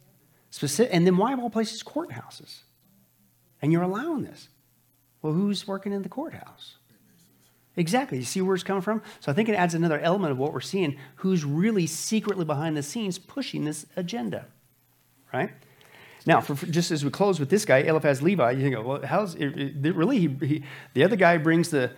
Specific, 0.50 0.94
and 0.94 1.04
then 1.04 1.16
why 1.16 1.32
of 1.32 1.40
all 1.40 1.50
places 1.50 1.82
courthouses? 1.82 2.60
And 3.60 3.72
you're 3.72 3.82
allowing 3.82 4.22
this. 4.22 4.50
Well, 5.20 5.32
who's 5.32 5.66
working 5.66 5.92
in 5.92 6.02
the 6.02 6.08
courthouse? 6.08 6.76
Exactly. 7.76 8.18
You 8.18 8.24
see 8.24 8.40
where 8.40 8.54
it's 8.54 8.64
coming 8.64 8.82
from? 8.82 9.02
So 9.20 9.30
I 9.30 9.34
think 9.34 9.48
it 9.48 9.54
adds 9.54 9.74
another 9.74 10.00
element 10.00 10.32
of 10.32 10.38
what 10.38 10.52
we're 10.52 10.60
seeing 10.60 10.96
who's 11.16 11.44
really 11.44 11.86
secretly 11.86 12.44
behind 12.44 12.76
the 12.76 12.82
scenes 12.82 13.18
pushing 13.18 13.64
this 13.64 13.86
agenda. 13.96 14.46
Right? 15.32 15.50
Now, 16.26 16.40
for, 16.40 16.54
for, 16.54 16.66
just 16.66 16.90
as 16.90 17.04
we 17.04 17.10
close 17.10 17.40
with 17.40 17.48
this 17.48 17.64
guy, 17.64 17.78
Eliphas 17.78 18.20
Levi, 18.20 18.50
you 18.52 18.70
go, 18.70 18.82
well, 18.82 19.02
how's 19.04 19.34
it, 19.36 19.56
it, 19.86 19.94
really? 19.94 20.18
He, 20.18 20.46
he, 20.46 20.64
the 20.94 21.04
other 21.04 21.16
guy 21.16 21.38
brings 21.38 21.70
the 21.70 21.92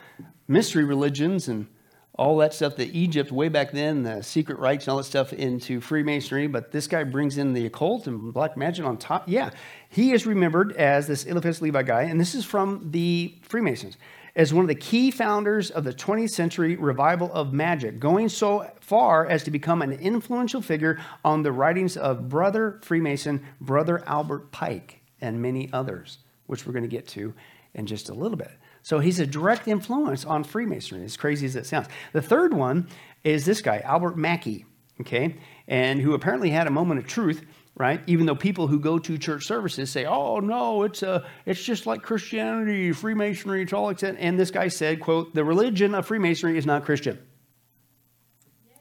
mystery 0.46 0.84
religions 0.84 1.48
and 1.48 1.66
all 2.14 2.36
that 2.36 2.52
stuff 2.52 2.76
the 2.76 2.96
Egypt 2.96 3.32
way 3.32 3.48
back 3.48 3.72
then, 3.72 4.02
the 4.02 4.22
secret 4.22 4.58
rites 4.58 4.84
and 4.84 4.92
all 4.92 4.98
that 4.98 5.04
stuff 5.04 5.32
into 5.32 5.80
Freemasonry, 5.80 6.46
but 6.46 6.70
this 6.70 6.86
guy 6.86 7.04
brings 7.04 7.38
in 7.38 7.54
the 7.54 7.64
occult 7.66 8.06
and 8.06 8.32
black 8.34 8.56
magic 8.56 8.84
on 8.84 8.98
top. 8.98 9.24
Yeah, 9.26 9.50
he 9.88 10.12
is 10.12 10.26
remembered 10.26 10.76
as 10.76 11.06
this 11.06 11.24
Eliphas 11.24 11.62
Levi 11.62 11.82
guy, 11.82 12.02
and 12.02 12.20
this 12.20 12.34
is 12.34 12.44
from 12.44 12.90
the 12.90 13.34
Freemasons, 13.42 13.96
as 14.34 14.52
one 14.54 14.64
of 14.64 14.68
the 14.68 14.74
key 14.74 15.10
founders 15.10 15.70
of 15.70 15.84
the 15.84 15.92
20th 15.92 16.30
century 16.30 16.76
revival 16.76 17.30
of 17.32 17.52
magic, 17.52 17.98
going 17.98 18.28
so 18.28 18.66
far 18.80 19.26
as 19.26 19.42
to 19.44 19.50
become 19.50 19.82
an 19.82 19.92
influential 19.92 20.62
figure 20.62 20.98
on 21.24 21.42
the 21.42 21.52
writings 21.52 21.96
of 21.96 22.28
brother 22.28 22.80
Freemason, 22.82 23.44
brother 23.60 24.02
Albert 24.06 24.50
Pike, 24.50 25.00
and 25.20 25.42
many 25.42 25.68
others, 25.72 26.18
which 26.46 26.66
we're 26.66 26.72
going 26.72 26.82
to 26.82 26.88
get 26.88 27.06
to 27.08 27.34
in 27.74 27.86
just 27.86 28.08
a 28.08 28.14
little 28.14 28.38
bit. 28.38 28.52
So 28.82 28.98
he's 28.98 29.20
a 29.20 29.26
direct 29.26 29.68
influence 29.68 30.24
on 30.24 30.44
Freemasonry, 30.44 31.04
as 31.04 31.16
crazy 31.16 31.46
as 31.46 31.54
it 31.54 31.66
sounds. 31.66 31.88
The 32.12 32.22
third 32.22 32.52
one 32.52 32.88
is 33.22 33.44
this 33.44 33.60
guy, 33.60 33.78
Albert 33.80 34.16
Mackey, 34.16 34.64
okay, 35.00 35.36
and 35.68 36.00
who 36.00 36.14
apparently 36.14 36.50
had 36.50 36.66
a 36.66 36.70
moment 36.70 36.98
of 36.98 37.06
truth, 37.06 37.44
right? 37.74 38.02
Even 38.06 38.26
though 38.26 38.34
people 38.34 38.66
who 38.66 38.78
go 38.78 38.98
to 38.98 39.18
church 39.18 39.46
services 39.46 39.90
say, 39.90 40.04
"Oh 40.04 40.40
no, 40.40 40.82
it's 40.82 41.02
a, 41.02 41.24
it's 41.46 41.62
just 41.62 41.86
like 41.86 42.02
Christianity, 42.02 42.92
Freemasonry, 42.92 43.62
it's 43.62 43.72
all 43.72 43.88
extent." 43.88 44.18
And 44.20 44.38
this 44.38 44.50
guy 44.50 44.68
said, 44.68 45.00
"quote 45.00 45.34
The 45.34 45.44
religion 45.44 45.94
of 45.94 46.06
Freemasonry 46.06 46.58
is 46.58 46.66
not 46.66 46.84
Christian." 46.84 47.18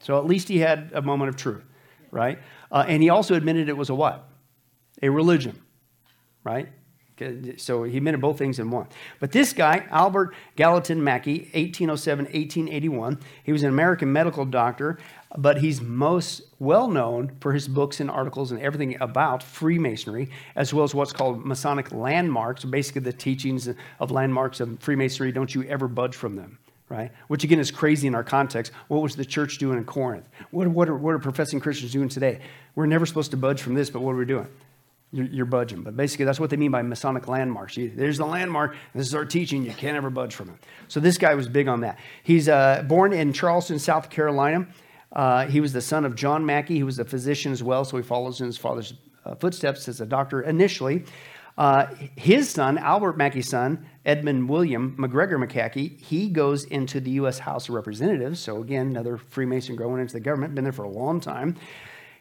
So 0.00 0.18
at 0.18 0.26
least 0.26 0.48
he 0.48 0.58
had 0.58 0.90
a 0.94 1.02
moment 1.02 1.30
of 1.30 1.36
truth, 1.36 1.64
right? 2.10 2.38
Uh, 2.70 2.84
and 2.86 3.02
he 3.02 3.08
also 3.08 3.34
admitted 3.34 3.68
it 3.68 3.76
was 3.76 3.90
a 3.90 3.94
what? 3.94 4.28
A 5.00 5.08
religion, 5.08 5.60
right? 6.44 6.68
So 7.58 7.84
he 7.84 7.98
admitted 7.98 8.20
both 8.20 8.38
things 8.38 8.58
in 8.58 8.70
one. 8.70 8.88
But 9.20 9.30
this 9.32 9.52
guy, 9.52 9.86
Albert 9.90 10.34
Gallatin 10.56 11.04
Mackey, 11.04 11.50
1807 11.54 12.24
1881, 12.24 13.20
he 13.44 13.52
was 13.52 13.62
an 13.62 13.68
American 13.68 14.12
medical 14.12 14.44
doctor, 14.44 14.98
but 15.36 15.58
he's 15.58 15.80
most 15.80 16.42
well 16.58 16.88
known 16.88 17.32
for 17.40 17.52
his 17.52 17.68
books 17.68 18.00
and 18.00 18.10
articles 18.10 18.52
and 18.52 18.60
everything 18.60 19.00
about 19.00 19.42
Freemasonry, 19.42 20.30
as 20.56 20.72
well 20.74 20.84
as 20.84 20.94
what's 20.94 21.12
called 21.12 21.44
Masonic 21.44 21.92
landmarks, 21.92 22.64
basically 22.64 23.00
the 23.02 23.12
teachings 23.12 23.68
of 23.98 24.10
landmarks 24.10 24.60
of 24.60 24.78
Freemasonry. 24.80 25.32
Don't 25.32 25.54
you 25.54 25.64
ever 25.64 25.88
budge 25.88 26.14
from 26.14 26.36
them. 26.36 26.58
Right? 26.88 27.10
Which 27.28 27.42
again 27.42 27.58
is 27.58 27.70
crazy 27.70 28.06
in 28.06 28.14
our 28.14 28.24
context. 28.24 28.70
What 28.88 29.00
was 29.00 29.16
the 29.16 29.24
church 29.24 29.56
doing 29.56 29.78
in 29.78 29.84
Corinth? 29.84 30.28
What, 30.50 30.68
what, 30.68 30.90
are, 30.90 30.96
what 30.96 31.14
are 31.14 31.18
professing 31.18 31.58
Christians 31.58 31.90
doing 31.90 32.10
today? 32.10 32.40
We're 32.74 32.84
never 32.84 33.06
supposed 33.06 33.30
to 33.30 33.38
budge 33.38 33.62
from 33.62 33.72
this, 33.72 33.88
but 33.88 34.02
what 34.02 34.12
are 34.12 34.16
we 34.16 34.26
doing? 34.26 34.46
you're, 35.12 35.26
you're 35.26 35.46
budging. 35.46 35.82
But 35.82 35.96
basically, 35.96 36.24
that's 36.24 36.40
what 36.40 36.50
they 36.50 36.56
mean 36.56 36.70
by 36.70 36.82
Masonic 36.82 37.28
landmarks. 37.28 37.76
You, 37.76 37.92
there's 37.94 38.18
the 38.18 38.26
landmark. 38.26 38.74
This 38.94 39.06
is 39.06 39.14
our 39.14 39.24
teaching. 39.24 39.64
You 39.64 39.72
can't 39.72 39.96
ever 39.96 40.10
budge 40.10 40.34
from 40.34 40.48
it. 40.48 40.56
So 40.88 41.00
this 41.00 41.18
guy 41.18 41.34
was 41.34 41.48
big 41.48 41.68
on 41.68 41.82
that. 41.82 41.98
He's 42.22 42.48
uh, 42.48 42.82
born 42.88 43.12
in 43.12 43.32
Charleston, 43.32 43.78
South 43.78 44.10
Carolina. 44.10 44.66
Uh, 45.12 45.46
he 45.46 45.60
was 45.60 45.72
the 45.72 45.80
son 45.80 46.04
of 46.04 46.14
John 46.14 46.44
Mackey. 46.44 46.74
He 46.74 46.82
was 46.82 46.98
a 46.98 47.04
physician 47.04 47.52
as 47.52 47.62
well, 47.62 47.84
so 47.84 47.96
he 47.96 48.02
follows 48.02 48.40
in 48.40 48.46
his 48.46 48.56
father's 48.56 48.94
uh, 49.24 49.34
footsteps 49.34 49.88
as 49.88 50.00
a 50.00 50.06
doctor 50.06 50.42
initially. 50.42 51.04
Uh, 51.58 51.86
his 52.16 52.48
son, 52.48 52.78
Albert 52.78 53.18
Mackey's 53.18 53.48
son, 53.48 53.86
Edmund 54.06 54.48
William 54.48 54.96
McGregor 54.98 55.38
Mackey, 55.38 55.88
he 55.88 56.28
goes 56.28 56.64
into 56.64 56.98
the 56.98 57.10
U.S. 57.12 57.38
House 57.38 57.68
of 57.68 57.74
Representatives. 57.74 58.40
So, 58.40 58.62
again, 58.62 58.88
another 58.88 59.18
Freemason 59.18 59.76
growing 59.76 60.00
into 60.00 60.14
the 60.14 60.20
government, 60.20 60.54
been 60.54 60.64
there 60.64 60.72
for 60.72 60.84
a 60.84 60.90
long 60.90 61.20
time. 61.20 61.56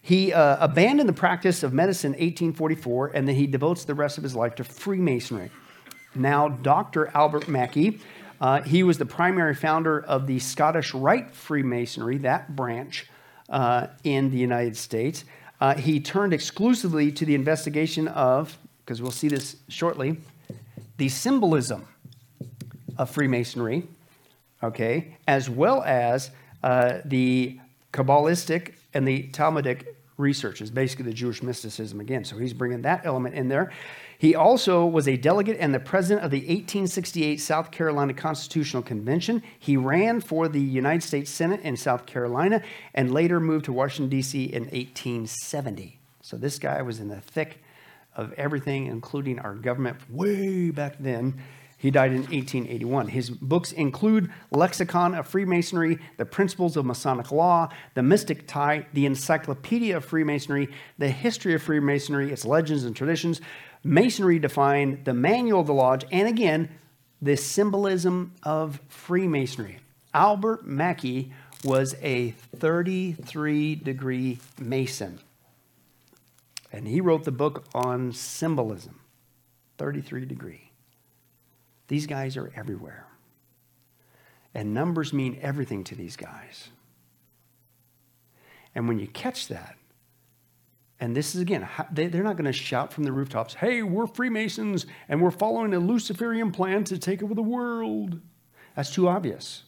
He 0.01 0.33
uh, 0.33 0.57
abandoned 0.59 1.07
the 1.07 1.13
practice 1.13 1.63
of 1.63 1.73
medicine 1.73 2.13
in 2.15 2.19
1844, 2.19 3.11
and 3.13 3.27
then 3.27 3.35
he 3.35 3.47
devotes 3.47 3.85
the 3.85 3.93
rest 3.93 4.17
of 4.17 4.23
his 4.23 4.35
life 4.35 4.55
to 4.55 4.63
Freemasonry. 4.63 5.49
Now, 6.13 6.49
Dr. 6.49 7.07
Albert 7.13 7.47
Mackey, 7.47 7.99
uh, 8.41 8.61
he 8.63 8.83
was 8.83 8.97
the 8.97 9.05
primary 9.05 9.55
founder 9.55 10.01
of 10.01 10.27
the 10.27 10.39
Scottish 10.39 10.93
Rite 10.93 11.31
Freemasonry, 11.31 12.17
that 12.17 12.55
branch 12.55 13.07
uh, 13.49 13.87
in 14.03 14.31
the 14.31 14.37
United 14.37 14.75
States. 14.75 15.23
Uh, 15.61 15.75
he 15.75 15.99
turned 15.99 16.33
exclusively 16.33 17.11
to 17.11 17.23
the 17.23 17.35
investigation 17.35 18.07
of 18.09 18.57
because 18.83 19.01
we'll 19.01 19.11
see 19.11 19.27
this 19.27 19.55
shortly, 19.69 20.17
the 20.97 21.07
symbolism 21.07 21.87
of 22.97 23.09
Freemasonry, 23.09 23.83
okay, 24.61 25.15
as 25.27 25.49
well 25.49 25.81
as 25.83 26.31
uh, 26.63 26.99
the 27.05 27.57
Kabbalistic 27.93 28.73
and 28.93 29.07
the 29.07 29.23
Talmudic 29.29 29.95
researches, 30.21 30.71
basically 30.71 31.05
the 31.05 31.13
Jewish 31.13 31.43
mysticism 31.43 31.99
again. 31.99 32.23
So 32.23 32.37
he's 32.37 32.53
bringing 32.53 32.83
that 32.83 33.05
element 33.05 33.35
in 33.35 33.49
there. 33.49 33.71
He 34.17 34.35
also 34.35 34.85
was 34.85 35.07
a 35.07 35.17
delegate 35.17 35.57
and 35.59 35.73
the 35.73 35.79
president 35.79 36.23
of 36.23 36.31
the 36.31 36.37
1868 36.37 37.37
South 37.41 37.71
Carolina 37.71 38.13
Constitutional 38.13 38.83
Convention. 38.83 39.41
He 39.59 39.75
ran 39.75 40.21
for 40.21 40.47
the 40.47 40.61
United 40.61 41.01
States 41.01 41.31
Senate 41.31 41.61
in 41.61 41.75
South 41.75 42.05
Carolina 42.05 42.61
and 42.93 43.11
later 43.11 43.39
moved 43.39 43.65
to 43.65 43.73
Washington, 43.73 44.09
D.C. 44.09 44.45
in 44.45 44.63
1870. 44.65 45.99
So 46.21 46.37
this 46.37 46.59
guy 46.59 46.81
was 46.83 46.99
in 46.99 47.07
the 47.07 47.19
thick 47.19 47.63
of 48.15 48.31
everything, 48.33 48.85
including 48.85 49.39
our 49.39 49.55
government 49.55 49.97
way 50.09 50.69
back 50.69 50.97
then. 50.99 51.41
He 51.81 51.89
died 51.89 52.11
in 52.11 52.19
1881. 52.19 53.07
His 53.07 53.31
books 53.31 53.71
include 53.71 54.31
Lexicon 54.51 55.15
of 55.15 55.25
Freemasonry, 55.25 55.97
The 56.17 56.27
Principles 56.27 56.77
of 56.77 56.85
Masonic 56.85 57.31
Law, 57.31 57.69
The 57.95 58.03
Mystic 58.03 58.45
Tie, 58.45 58.85
The 58.93 59.07
Encyclopedia 59.07 59.97
of 59.97 60.05
Freemasonry, 60.05 60.69
The 60.99 61.09
History 61.09 61.55
of 61.55 61.63
Freemasonry, 61.63 62.31
Its 62.31 62.45
Legends 62.45 62.83
and 62.83 62.95
Traditions, 62.95 63.41
Masonry 63.83 64.37
Defined, 64.37 65.05
The 65.05 65.15
Manual 65.15 65.61
of 65.61 65.65
the 65.65 65.73
Lodge, 65.73 66.05
and 66.11 66.27
again, 66.27 66.69
The 67.19 67.35
Symbolism 67.35 68.33
of 68.43 68.79
Freemasonry. 68.87 69.79
Albert 70.13 70.67
Mackey 70.67 71.33
was 71.63 71.95
a 72.03 72.35
33 72.57 73.73
degree 73.73 74.37
Mason. 74.59 75.19
And 76.71 76.87
he 76.87 77.01
wrote 77.01 77.23
the 77.23 77.31
book 77.31 77.65
on 77.73 78.11
symbolism, 78.11 78.99
33 79.79 80.25
degree. 80.25 80.70
These 81.91 82.07
guys 82.07 82.37
are 82.37 82.49
everywhere. 82.55 83.05
And 84.55 84.73
numbers 84.73 85.11
mean 85.11 85.37
everything 85.41 85.83
to 85.83 85.93
these 85.93 86.15
guys. 86.15 86.69
And 88.73 88.87
when 88.87 88.97
you 88.97 89.07
catch 89.07 89.49
that, 89.49 89.75
and 91.01 91.13
this 91.13 91.35
is 91.35 91.41
again, 91.41 91.67
they're 91.91 92.23
not 92.23 92.37
going 92.37 92.45
to 92.45 92.53
shout 92.53 92.93
from 92.93 93.03
the 93.03 93.11
rooftops, 93.11 93.55
hey, 93.55 93.83
we're 93.83 94.07
Freemasons 94.07 94.85
and 95.09 95.21
we're 95.21 95.31
following 95.31 95.73
a 95.73 95.79
Luciferian 95.79 96.53
plan 96.53 96.85
to 96.85 96.97
take 96.97 97.21
over 97.21 97.33
the 97.33 97.41
world. 97.43 98.21
That's 98.73 98.93
too 98.93 99.09
obvious. 99.09 99.63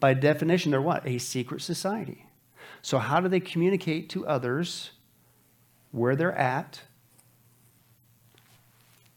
By 0.00 0.14
definition, 0.14 0.72
they're 0.72 0.82
what? 0.82 1.06
A 1.06 1.18
secret 1.18 1.62
society. 1.62 2.26
So, 2.82 2.98
how 2.98 3.20
do 3.20 3.28
they 3.28 3.38
communicate 3.38 4.10
to 4.10 4.26
others 4.26 4.90
where 5.92 6.16
they're 6.16 6.36
at, 6.36 6.80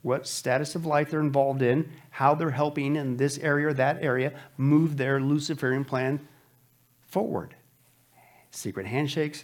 what 0.02 0.28
status 0.28 0.76
of 0.76 0.86
life 0.86 1.12
they're 1.12 1.20
involved 1.20 1.62
in, 1.62 1.92
how 2.12 2.34
they're 2.34 2.52
helping 2.52 2.96
in 2.96 3.18
this 3.18 3.38
area 3.40 3.68
or 3.68 3.74
that 3.74 4.02
area 4.02 4.34
move 4.58 4.98
their 4.98 5.20
Luciferian 5.20 5.84
plan 5.84 6.26
forward. 7.08 7.56
Secret 8.52 8.86
handshakes, 8.86 9.44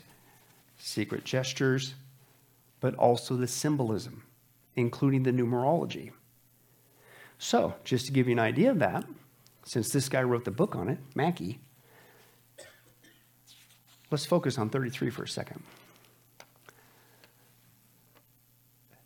secret 0.78 1.24
gestures, 1.26 1.95
but 2.80 2.95
also 2.95 3.36
the 3.36 3.47
symbolism, 3.47 4.24
including 4.76 5.24
the 5.24 5.32
numerology. 5.32 6.12
So, 7.38 7.74
just 7.84 8.06
to 8.06 8.12
give 8.12 8.28
you 8.28 8.34
an 8.34 8.39
idea 8.39 8.72
of 8.72 8.80
that, 8.80 9.03
since 9.66 9.89
this 9.89 10.08
guy 10.08 10.24
wrote 10.24 10.45
the 10.45 10.51
book 10.51 10.76
on 10.76 10.88
it, 10.88 10.99
Mackey, 11.16 11.60
let's 14.10 14.26
focus 14.26 14.58
on 14.58 14.70
33 14.70 15.10
for 15.10 15.24
a 15.24 15.28
second. 15.28 15.62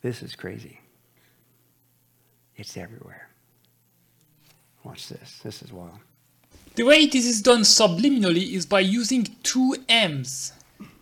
This 0.02 0.22
is 0.22 0.36
crazy. 0.36 0.80
It's 2.60 2.76
everywhere. 2.76 3.30
Watch 4.84 5.08
this. 5.08 5.40
This 5.42 5.62
is 5.64 5.72
wild. 5.72 6.00
The 6.76 6.84
way 6.84 7.06
this 7.06 7.26
is 7.26 7.42
done 7.42 7.62
subliminally 7.62 8.52
is 8.52 8.66
by 8.66 8.82
using 8.82 9.28
two 9.44 9.78
M's. 9.88 10.52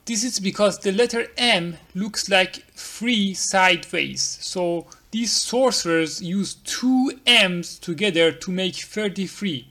This 0.06 0.24
is 0.24 0.40
because 0.40 0.78
the 0.78 0.92
letter 0.92 1.26
M 1.36 1.78
looks 1.96 2.30
like 2.30 2.58
free 2.74 3.34
sideways. 3.34 4.22
So 4.22 4.86
these 5.10 5.32
sorcerers 5.32 6.22
use 6.22 6.54
two 6.54 7.20
M's 7.26 7.80
together 7.80 8.32
to 8.32 8.52
make 8.52 8.76
33. 8.76 9.68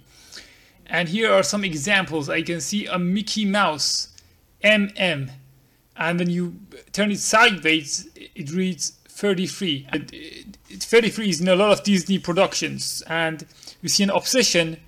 And 0.87 1.09
here 1.09 1.33
are 1.33 1.45
some 1.45 1.63
examples. 1.63 2.29
I 2.29 2.43
can 2.43 2.61
see 2.61 2.87
a 2.87 2.99
Mickey 2.99 3.45
Mouse, 3.45 4.09
MM. 4.65 5.31
And 5.97 6.19
when 6.19 6.31
you 6.31 6.57
turn 6.93 7.13
it 7.13 7.21
sideways, 7.21 8.09
it 8.17 8.51
reads 8.51 8.91
33. 9.09 9.87
And 9.93 10.56
33 10.69 11.29
is 11.29 11.41
in 11.41 11.49
a 11.49 11.57
lot 11.57 11.73
of 11.73 11.85
Disney 11.85 12.19
productions, 12.19 13.03
and 13.07 13.47
we 13.83 13.89
see 13.89 14.03
an 14.03 14.11
obsession 14.11 14.79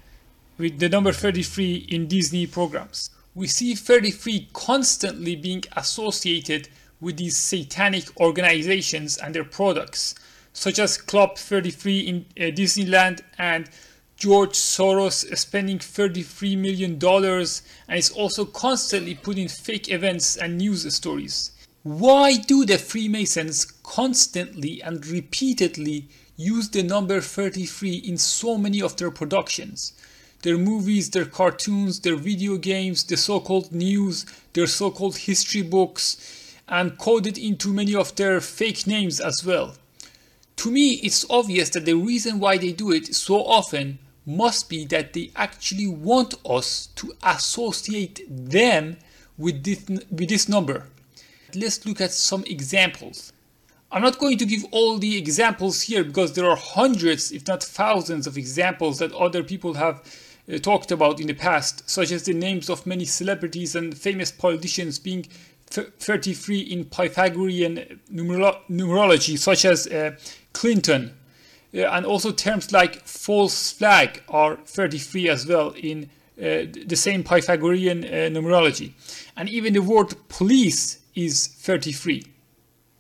with 0.59 0.79
the 0.79 0.89
number 0.89 1.13
33 1.13 1.87
in 1.89 2.09
Disney 2.09 2.47
programs. 2.47 3.11
We 3.35 3.47
see 3.47 3.75
33 3.75 4.49
constantly 4.53 5.37
being 5.37 5.63
associated 5.77 6.69
with 7.01 7.17
these 7.17 7.37
satanic 7.37 8.05
organizations 8.21 9.17
and 9.17 9.35
their 9.35 9.45
products, 9.45 10.17
such 10.53 10.81
as 10.81 10.99
Club 10.99 11.39
33 11.39 12.01
in 12.01 12.27
uh, 12.37 12.51
Disneyland 12.51 13.21
and 13.39 13.71
George 14.17 14.55
Soros 14.55 15.37
spending 15.37 15.79
$33 15.79 16.59
million 16.59 16.99
and 17.01 17.99
is 17.99 18.11
also 18.11 18.45
constantly 18.45 19.15
putting 19.15 19.47
fake 19.47 19.89
events 19.93 20.37
and 20.37 20.59
news 20.59 20.93
stories. 20.93 21.53
Why 21.89 22.37
do 22.37 22.67
the 22.67 22.77
Freemasons 22.77 23.65
constantly 23.65 24.83
and 24.83 25.07
repeatedly 25.07 26.07
use 26.37 26.69
the 26.69 26.83
number 26.83 27.23
33 27.23 27.95
in 27.95 28.19
so 28.19 28.59
many 28.59 28.83
of 28.83 28.97
their 28.97 29.11
productions? 29.11 29.95
Their 30.43 30.59
movies, 30.59 31.09
their 31.09 31.25
cartoons, 31.25 32.01
their 32.01 32.17
video 32.17 32.59
games, 32.59 33.05
the 33.05 33.17
so 33.17 33.41
called 33.41 33.73
news, 33.73 34.27
their 34.53 34.67
so 34.67 34.91
called 34.91 35.17
history 35.17 35.63
books, 35.63 36.59
and 36.69 36.99
coded 36.99 37.39
into 37.39 37.73
many 37.73 37.95
of 37.95 38.15
their 38.17 38.43
fake 38.43 38.87
names 38.87 39.19
as 39.19 39.43
well. 39.43 39.75
To 40.57 40.71
me, 40.71 41.01
it's 41.03 41.25
obvious 41.31 41.71
that 41.71 41.87
the 41.87 41.95
reason 41.95 42.39
why 42.39 42.59
they 42.59 42.73
do 42.73 42.93
it 42.93 43.15
so 43.15 43.37
often 43.37 43.99
must 44.27 44.69
be 44.69 44.85
that 44.85 45.15
they 45.15 45.31
actually 45.35 45.87
want 45.87 46.35
us 46.45 46.89
to 46.97 47.15
associate 47.23 48.27
them 48.29 48.99
with 49.39 49.65
this, 49.65 49.87
with 50.11 50.29
this 50.29 50.51
number. 50.51 50.85
Let's 51.55 51.85
look 51.87 52.01
at 52.01 52.13
some 52.13 52.45
examples. 52.45 53.33
I'm 53.91 54.03
not 54.03 54.19
going 54.19 54.37
to 54.39 54.45
give 54.45 54.67
all 54.71 54.99
the 54.99 55.17
examples 55.17 55.83
here 55.83 56.05
because 56.05 56.35
there 56.35 56.49
are 56.49 56.57
hundreds, 56.57 57.33
if 57.33 57.47
not 57.47 57.63
thousands, 57.63 58.27
of 58.27 58.37
examples 58.37 58.99
that 58.99 59.13
other 59.13 59.43
people 59.43 59.75
have 59.75 60.03
uh, 60.53 60.59
talked 60.59 60.91
about 60.91 61.21
in 61.21 61.27
the 61.27 61.35
past, 61.35 61.89
such 61.89 62.13
as 62.13 62.25
the 62.25 62.35
names 62.35 62.69
of 62.69 62.87
many 62.87 63.07
celebrities 63.07 63.75
and 63.75 63.97
famous 63.97 64.31
politicians 64.31 64.99
being 64.99 65.27
th- 65.71 65.89
33 66.01 66.61
in 66.61 66.85
Pythagorean 66.85 68.01
numero- 68.11 68.61
numerology, 68.69 69.39
such 69.39 69.65
as 69.65 69.87
uh, 69.87 70.17
Clinton. 70.53 71.15
Uh, 71.75 71.81
and 71.81 72.05
also 72.05 72.31
terms 72.31 72.73
like 72.73 73.07
false 73.07 73.73
flag 73.73 74.23
are 74.29 74.57
33 74.57 75.31
as 75.31 75.47
well 75.47 75.71
in 75.71 76.11
uh, 76.39 76.69
the 76.87 76.97
same 76.97 77.25
Pythagorean 77.25 78.05
uh, 78.05 78.09
numerology. 78.31 78.93
And 79.37 79.49
even 79.49 79.73
the 79.73 79.83
word 79.83 80.15
police 80.29 80.99
is 81.19 81.49
33. 81.49 82.25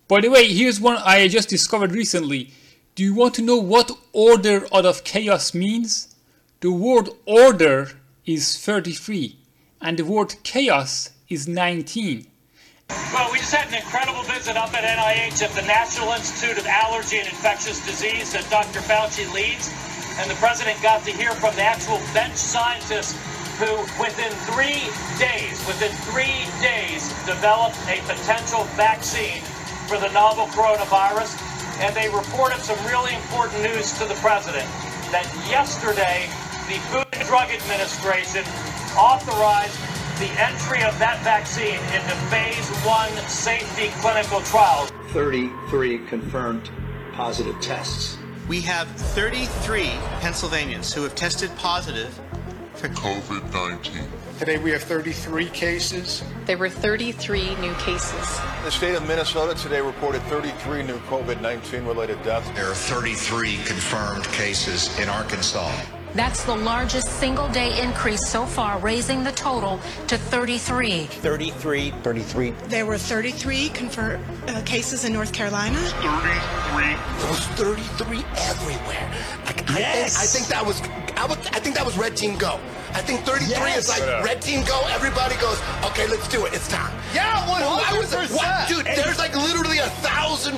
By 0.08 0.20
the 0.20 0.28
way, 0.28 0.48
here's 0.48 0.80
one 0.80 0.96
I 0.96 1.28
just 1.28 1.48
discovered 1.48 1.92
recently. 1.92 2.50
Do 2.96 3.04
you 3.04 3.14
want 3.14 3.34
to 3.34 3.42
know 3.42 3.58
what 3.58 3.92
order 4.12 4.66
out 4.74 4.84
of 4.84 5.04
chaos 5.04 5.54
means? 5.54 6.16
The 6.60 6.72
word 6.72 7.10
order 7.26 7.92
is 8.26 8.58
33 8.58 9.36
and 9.80 9.96
the 9.96 10.04
word 10.04 10.34
chaos 10.42 11.10
is 11.28 11.46
19. 11.46 12.26
Well, 13.14 13.30
we 13.30 13.38
just 13.38 13.54
had 13.54 13.68
an 13.68 13.74
incredible 13.74 14.22
visit 14.24 14.56
up 14.56 14.74
at 14.74 14.82
NIH 14.82 15.40
at 15.42 15.50
the 15.50 15.62
National 15.62 16.10
Institute 16.10 16.58
of 16.58 16.66
Allergy 16.66 17.18
and 17.18 17.28
Infectious 17.28 17.84
Disease 17.86 18.32
that 18.32 18.50
Dr. 18.50 18.80
Fauci 18.80 19.32
leads. 19.32 19.70
And 20.18 20.28
the 20.28 20.34
president 20.42 20.82
got 20.82 21.04
to 21.04 21.12
hear 21.12 21.30
from 21.32 21.54
the 21.54 21.62
actual 21.62 22.00
bench 22.12 22.34
scientists 22.34 23.14
who, 23.58 23.82
within 23.98 24.30
three 24.46 24.86
days, 25.18 25.58
within 25.66 25.90
three 26.06 26.46
days, 26.62 27.10
developed 27.26 27.76
a 27.90 27.98
potential 28.06 28.62
vaccine 28.78 29.42
for 29.90 29.98
the 29.98 30.10
novel 30.12 30.46
coronavirus. 30.54 31.34
And 31.82 31.94
they 31.94 32.08
reported 32.08 32.60
some 32.62 32.78
really 32.86 33.14
important 33.14 33.62
news 33.62 33.92
to 33.98 34.04
the 34.06 34.14
president 34.22 34.66
that 35.10 35.26
yesterday 35.50 36.30
the 36.70 36.78
Food 36.94 37.06
and 37.12 37.26
Drug 37.26 37.50
Administration 37.50 38.46
authorized 38.94 39.74
the 40.22 40.30
entry 40.38 40.82
of 40.82 40.96
that 40.98 41.18
vaccine 41.22 41.78
into 41.94 42.14
phase 42.30 42.68
one 42.86 43.10
safety 43.26 43.90
clinical 44.00 44.40
trials. 44.42 44.90
33 45.10 46.06
confirmed 46.06 46.70
positive 47.12 47.58
tests. 47.60 48.18
We 48.48 48.60
have 48.62 48.88
33 48.88 49.90
Pennsylvanians 50.20 50.92
who 50.92 51.02
have 51.02 51.14
tested 51.14 51.54
positive 51.56 52.20
for 52.78 52.88
COVID 52.90 53.52
19. 53.52 54.08
Today 54.38 54.56
we 54.58 54.70
have 54.70 54.82
33 54.82 55.46
cases. 55.46 56.22
There 56.46 56.56
were 56.56 56.68
33 56.68 57.56
new 57.56 57.74
cases. 57.74 58.40
The 58.62 58.70
state 58.70 58.94
of 58.94 59.06
Minnesota 59.08 59.60
today 59.60 59.80
reported 59.80 60.22
33 60.22 60.84
new 60.84 60.98
COVID 61.10 61.40
19 61.40 61.84
related 61.84 62.22
deaths. 62.22 62.48
There 62.50 62.70
are 62.70 62.74
33 62.74 63.56
confirmed 63.64 64.24
cases 64.26 64.96
in 65.00 65.08
Arkansas. 65.08 65.72
That's 66.14 66.44
the 66.44 66.56
largest 66.56 67.08
single 67.18 67.48
day 67.48 67.82
increase 67.82 68.28
so 68.28 68.46
far, 68.46 68.78
raising 68.78 69.24
the 69.24 69.32
total 69.32 69.78
to 70.06 70.16
33. 70.16 71.04
33. 71.06 71.90
33. 71.90 72.50
There 72.68 72.86
were 72.86 72.96
33 72.96 73.68
confirmed 73.70 74.24
uh, 74.46 74.62
cases 74.62 75.04
in 75.04 75.12
North 75.12 75.32
Carolina. 75.32 75.76
33. 75.76 76.94
There 77.18 77.28
was 77.28 77.46
33 77.58 78.24
everywhere. 78.38 79.14
Like, 79.46 79.68
Yes. 79.68 80.16
I, 80.16 80.20
think, 80.20 80.22
I 80.22 80.26
think 80.26 80.46
that 80.48 80.64
was 80.66 80.80
I, 81.18 81.26
was 81.26 81.38
I 81.48 81.58
think 81.60 81.74
that 81.76 81.84
was 81.84 81.98
Red 81.98 82.16
Team 82.16 82.36
Go. 82.38 82.60
I 82.94 83.02
think 83.02 83.20
33 83.20 83.50
Yes. 83.50 83.76
is 83.84 83.88
like 83.90 83.98
Shut 83.98 84.08
up. 84.08 84.24
Red 84.24 84.40
Team 84.40 84.64
Go. 84.64 84.80
Everybody 84.88 85.34
goes, 85.36 85.60
okay, 85.84 86.06
let's 86.08 86.26
do 86.28 86.46
it. 86.46 86.54
It's 86.54 86.68
time. 86.68 86.94
Yeah, 87.14 87.28
I 87.44 87.96
was, 87.98 88.12
100%. 88.12 88.34
what, 88.36 88.68
dude, 88.68 88.86
there's 88.86 89.18
like 89.18 89.34
literally 89.36 89.78
a 89.78 89.88
thousand 90.00 90.56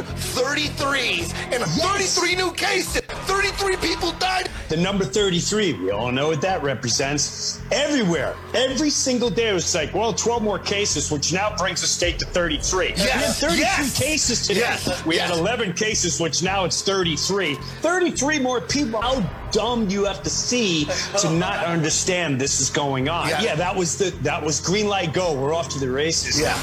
33s 0.60 1.32
and 1.52 1.62
33 1.64 2.34
new 2.36 2.52
cases. 2.52 3.00
33 3.02 3.76
people 3.76 4.12
died. 4.12 4.48
The 4.68 4.76
number 4.76 5.04
33, 5.04 5.72
we 5.74 5.90
all 5.90 6.12
know 6.12 6.28
what 6.28 6.40
that 6.42 6.62
represents. 6.62 7.60
Everywhere, 7.72 8.34
every 8.54 8.90
single 8.90 9.30
day, 9.30 9.48
it 9.50 9.54
was 9.54 9.74
like, 9.74 9.92
well, 9.94 10.12
12 10.12 10.42
more 10.42 10.58
cases, 10.58 11.10
which 11.10 11.32
now 11.32 11.54
brings 11.56 11.80
the 11.80 11.86
state 11.86 12.18
to 12.20 12.26
33. 12.26 12.86
We 12.86 12.90
had 12.92 12.96
Yes, 12.98 13.40
33 13.40 13.60
yes. 13.60 13.98
cases 13.98 14.46
today. 14.46 14.60
Yes, 14.60 15.04
We 15.04 15.16
had 15.16 15.30
11 15.30 15.72
cases, 15.74 16.20
which 16.20 16.42
now 16.42 16.64
it's 16.64 16.82
33. 16.82 17.54
33 17.80 18.38
more 18.38 18.60
people. 18.60 19.00
How 19.00 19.20
dumb 19.52 19.88
you 19.88 20.04
have 20.04 20.22
to 20.22 20.30
see 20.30 20.86
to 21.18 21.30
not 21.30 21.64
understand 21.64 22.40
this 22.40 22.60
is 22.60 22.70
going 22.70 23.08
on? 23.08 23.28
Yeah. 23.28 23.42
Yeah, 23.42 23.54
that 23.56 23.74
was 23.74 23.98
the 23.98 24.10
that 24.22 24.42
was 24.42 24.60
green 24.60 24.88
light 24.88 25.12
go. 25.12 25.32
We're 25.32 25.54
off 25.54 25.68
to 25.70 25.78
the 25.78 25.90
races. 25.90 26.40
Yeah. 26.40 26.56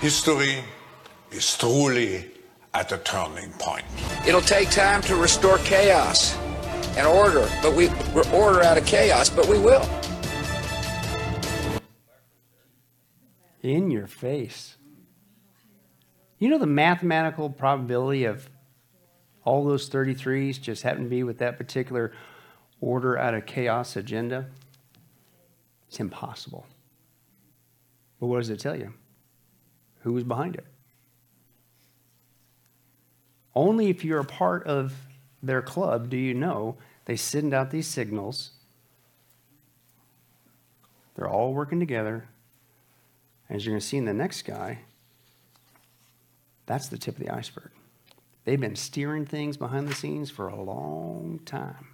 History 0.00 0.62
is 1.30 1.56
truly 1.56 2.30
at 2.74 2.92
a 2.92 2.98
turning 2.98 3.50
point. 3.52 3.84
It'll 4.26 4.40
take 4.40 4.70
time 4.70 5.00
to 5.02 5.16
restore 5.16 5.58
chaos 5.58 6.36
and 6.96 7.06
order, 7.06 7.48
but 7.62 7.74
we 7.74 7.88
we're 8.14 8.30
order 8.32 8.62
out 8.62 8.78
of 8.78 8.86
chaos, 8.86 9.30
but 9.30 9.46
we 9.46 9.58
will. 9.58 9.88
In 13.62 13.90
your 13.90 14.06
face. 14.06 14.76
You 16.38 16.50
know 16.50 16.58
the 16.58 16.66
mathematical 16.66 17.48
probability 17.48 18.24
of 18.24 18.48
all 19.46 19.64
those 19.64 19.88
33s 19.88 20.60
just 20.60 20.82
happen 20.82 21.04
to 21.04 21.08
be 21.08 21.22
with 21.22 21.38
that 21.38 21.56
particular 21.56 22.12
order 22.80 23.16
out 23.16 23.32
of 23.32 23.46
chaos 23.46 23.96
agenda? 23.96 24.46
It's 25.88 26.00
impossible. 26.00 26.66
But 28.20 28.26
what 28.26 28.38
does 28.38 28.50
it 28.50 28.60
tell 28.60 28.76
you? 28.76 28.92
Who 30.00 30.12
was 30.12 30.24
behind 30.24 30.56
it? 30.56 30.66
Only 33.54 33.88
if 33.88 34.04
you're 34.04 34.20
a 34.20 34.24
part 34.24 34.66
of 34.66 34.92
their 35.42 35.62
club 35.62 36.10
do 36.10 36.16
you 36.16 36.34
know 36.34 36.76
they 37.06 37.16
send 37.16 37.54
out 37.54 37.70
these 37.70 37.86
signals. 37.86 38.50
They're 41.14 41.28
all 41.28 41.54
working 41.54 41.78
together. 41.80 42.28
As 43.48 43.64
you're 43.64 43.72
going 43.72 43.80
to 43.80 43.86
see 43.86 43.96
in 43.96 44.04
the 44.06 44.12
next 44.12 44.42
guy, 44.42 44.80
that's 46.66 46.88
the 46.88 46.98
tip 46.98 47.16
of 47.16 47.24
the 47.24 47.30
iceberg. 47.30 47.70
They've 48.46 48.60
been 48.60 48.76
steering 48.76 49.26
things 49.26 49.56
behind 49.56 49.88
the 49.88 49.94
scenes 49.94 50.30
for 50.30 50.46
a 50.46 50.62
long 50.62 51.40
time. 51.44 51.88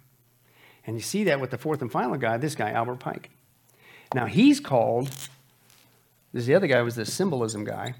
And 0.85 0.95
you 0.95 1.01
see 1.01 1.23
that 1.23 1.41
with 1.41 1.49
the 1.49 1.57
fourth 1.57 1.81
and 1.81 1.91
final 1.91 2.15
guy, 2.15 2.37
this 2.37 2.53
guy, 2.53 2.69
Albert 2.69 2.99
Pike. 2.99 3.31
Now, 4.13 4.27
he's 4.27 4.59
called, 4.59 5.09
this 6.31 6.45
the 6.45 6.53
other 6.53 6.67
guy 6.67 6.83
was 6.83 6.95
the 6.95 7.05
symbolism 7.05 7.63
guy. 7.63 7.95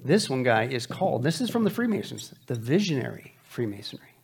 This 0.00 0.30
one 0.30 0.44
guy 0.44 0.66
is 0.66 0.86
called, 0.86 1.24
this 1.24 1.40
is 1.40 1.50
from 1.50 1.64
the 1.64 1.70
Freemasons, 1.70 2.32
the 2.46 2.54
visionary 2.54 3.34
Freemasonry. 3.42 4.14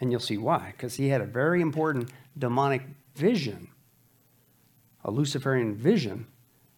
And 0.00 0.10
you'll 0.10 0.20
see 0.20 0.38
why, 0.38 0.72
because 0.74 0.94
he 0.94 1.10
had 1.10 1.20
a 1.20 1.26
very 1.26 1.60
important 1.60 2.10
demonic 2.38 2.80
vision, 3.16 3.68
a 5.04 5.10
Luciferian 5.10 5.74
vision 5.74 6.26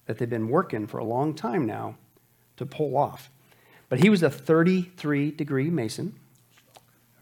that 0.06 0.18
they've 0.18 0.28
been 0.28 0.48
working 0.48 0.88
for 0.88 0.98
a 0.98 1.04
long 1.04 1.34
time 1.34 1.66
now 1.66 1.94
to 2.56 2.66
pull 2.66 2.96
off. 2.96 3.30
But 3.88 4.00
he 4.00 4.10
was 4.10 4.24
a 4.24 4.30
33 4.30 5.30
degree 5.30 5.70
Mason, 5.70 6.18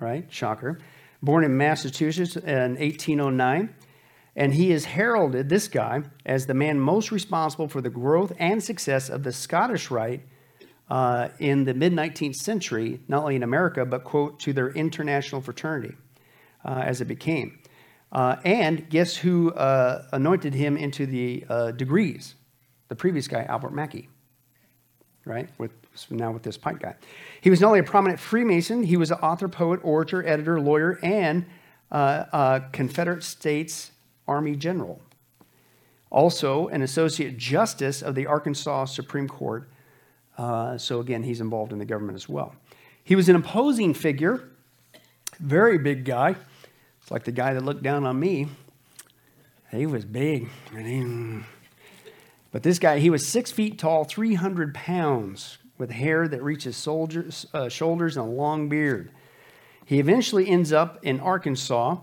right? 0.00 0.26
Shocker. 0.32 0.78
Born 1.22 1.44
in 1.44 1.56
Massachusetts 1.56 2.36
in 2.36 2.76
1809. 2.76 3.74
And 4.36 4.54
he 4.54 4.70
is 4.70 4.84
heralded, 4.86 5.48
this 5.48 5.68
guy, 5.68 6.02
as 6.24 6.46
the 6.46 6.54
man 6.54 6.78
most 6.78 7.10
responsible 7.10 7.68
for 7.68 7.80
the 7.80 7.90
growth 7.90 8.32
and 8.38 8.62
success 8.62 9.10
of 9.10 9.22
the 9.22 9.32
Scottish 9.32 9.90
Rite 9.90 10.22
uh, 10.88 11.28
in 11.38 11.64
the 11.64 11.74
mid 11.74 11.92
19th 11.92 12.36
century, 12.36 13.00
not 13.08 13.22
only 13.22 13.36
in 13.36 13.42
America, 13.42 13.84
but, 13.84 14.04
quote, 14.04 14.40
to 14.40 14.52
their 14.52 14.70
international 14.70 15.40
fraternity 15.40 15.94
uh, 16.64 16.82
as 16.84 17.00
it 17.00 17.06
became. 17.06 17.58
Uh, 18.12 18.36
and 18.44 18.88
guess 18.90 19.16
who 19.16 19.52
uh, 19.52 20.04
anointed 20.12 20.54
him 20.54 20.76
into 20.76 21.06
the 21.06 21.44
uh, 21.48 21.70
degrees? 21.72 22.34
The 22.88 22.96
previous 22.96 23.28
guy, 23.28 23.44
Albert 23.44 23.72
Mackey, 23.72 24.08
right? 25.24 25.48
With 25.58 25.70
now 26.10 26.32
with 26.32 26.42
this 26.42 26.56
Pike 26.56 26.80
guy. 26.80 26.94
He 27.40 27.50
was 27.50 27.60
not 27.60 27.68
only 27.68 27.80
a 27.80 27.84
prominent 27.84 28.20
Freemason, 28.20 28.82
he 28.82 28.96
was 28.96 29.10
an 29.10 29.18
author, 29.18 29.48
poet, 29.48 29.80
orator, 29.82 30.26
editor, 30.26 30.60
lawyer, 30.60 30.98
and 31.02 31.44
uh, 31.90 32.24
uh, 32.32 32.60
Confederate 32.72 33.22
States 33.22 33.90
Army 34.26 34.56
general. 34.56 35.00
Also, 36.10 36.68
an 36.68 36.82
associate 36.82 37.36
justice 37.36 38.02
of 38.02 38.14
the 38.14 38.26
Arkansas 38.26 38.86
Supreme 38.86 39.28
Court. 39.28 39.68
Uh, 40.36 40.78
so 40.78 41.00
again, 41.00 41.22
he's 41.22 41.40
involved 41.40 41.72
in 41.72 41.78
the 41.78 41.84
government 41.84 42.16
as 42.16 42.28
well. 42.28 42.54
He 43.04 43.14
was 43.14 43.28
an 43.28 43.36
imposing 43.36 43.94
figure, 43.94 44.48
very 45.38 45.78
big 45.78 46.04
guy. 46.04 46.36
It's 47.00 47.10
like 47.10 47.24
the 47.24 47.32
guy 47.32 47.54
that 47.54 47.64
looked 47.64 47.82
down 47.82 48.04
on 48.04 48.18
me. 48.18 48.48
He 49.70 49.86
was 49.86 50.04
big. 50.04 50.48
But 52.52 52.62
this 52.62 52.78
guy, 52.78 52.98
he 52.98 53.10
was 53.10 53.26
six 53.26 53.52
feet 53.52 53.78
tall, 53.78 54.04
300 54.04 54.74
pounds, 54.74 55.58
with 55.80 55.90
hair 55.90 56.28
that 56.28 56.42
reaches 56.42 56.76
soldiers, 56.76 57.46
uh, 57.54 57.68
shoulders 57.68 58.16
and 58.16 58.28
a 58.28 58.30
long 58.30 58.68
beard. 58.68 59.10
He 59.86 59.98
eventually 59.98 60.48
ends 60.48 60.72
up 60.72 61.00
in 61.02 61.18
Arkansas, 61.18 61.96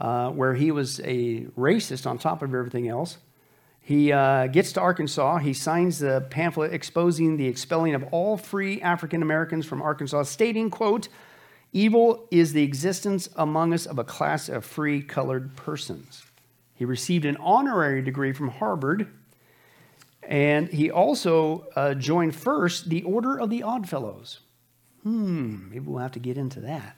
uh, 0.00 0.30
where 0.30 0.54
he 0.54 0.72
was 0.72 0.98
a 1.00 1.42
racist 1.56 2.06
on 2.06 2.18
top 2.18 2.42
of 2.42 2.54
everything 2.54 2.88
else. 2.88 3.18
He 3.80 4.12
uh, 4.12 4.48
gets 4.48 4.72
to 4.72 4.80
Arkansas. 4.80 5.38
He 5.38 5.52
signs 5.52 5.98
the 5.98 6.26
pamphlet 6.30 6.72
exposing 6.72 7.36
the 7.36 7.46
expelling 7.46 7.94
of 7.94 8.04
all 8.10 8.36
free 8.36 8.82
African 8.82 9.22
Americans 9.22 9.66
from 9.66 9.82
Arkansas, 9.82 10.24
stating, 10.24 10.70
quote, 10.70 11.08
evil 11.72 12.26
is 12.30 12.54
the 12.54 12.62
existence 12.62 13.28
among 13.36 13.72
us 13.72 13.86
of 13.86 13.98
a 13.98 14.04
class 14.04 14.48
of 14.48 14.64
free 14.64 15.02
colored 15.02 15.54
persons. 15.54 16.24
He 16.74 16.84
received 16.84 17.24
an 17.24 17.36
honorary 17.38 18.02
degree 18.02 18.32
from 18.32 18.48
Harvard 18.48 19.06
And 20.28 20.68
he 20.68 20.90
also 20.90 21.66
uh, 21.74 21.94
joined 21.94 22.36
first 22.36 22.90
the 22.90 23.02
Order 23.02 23.40
of 23.40 23.48
the 23.48 23.62
Oddfellows. 23.62 24.40
Hmm, 25.02 25.70
maybe 25.70 25.86
we'll 25.86 26.02
have 26.02 26.12
to 26.12 26.18
get 26.18 26.36
into 26.36 26.60
that 26.60 26.96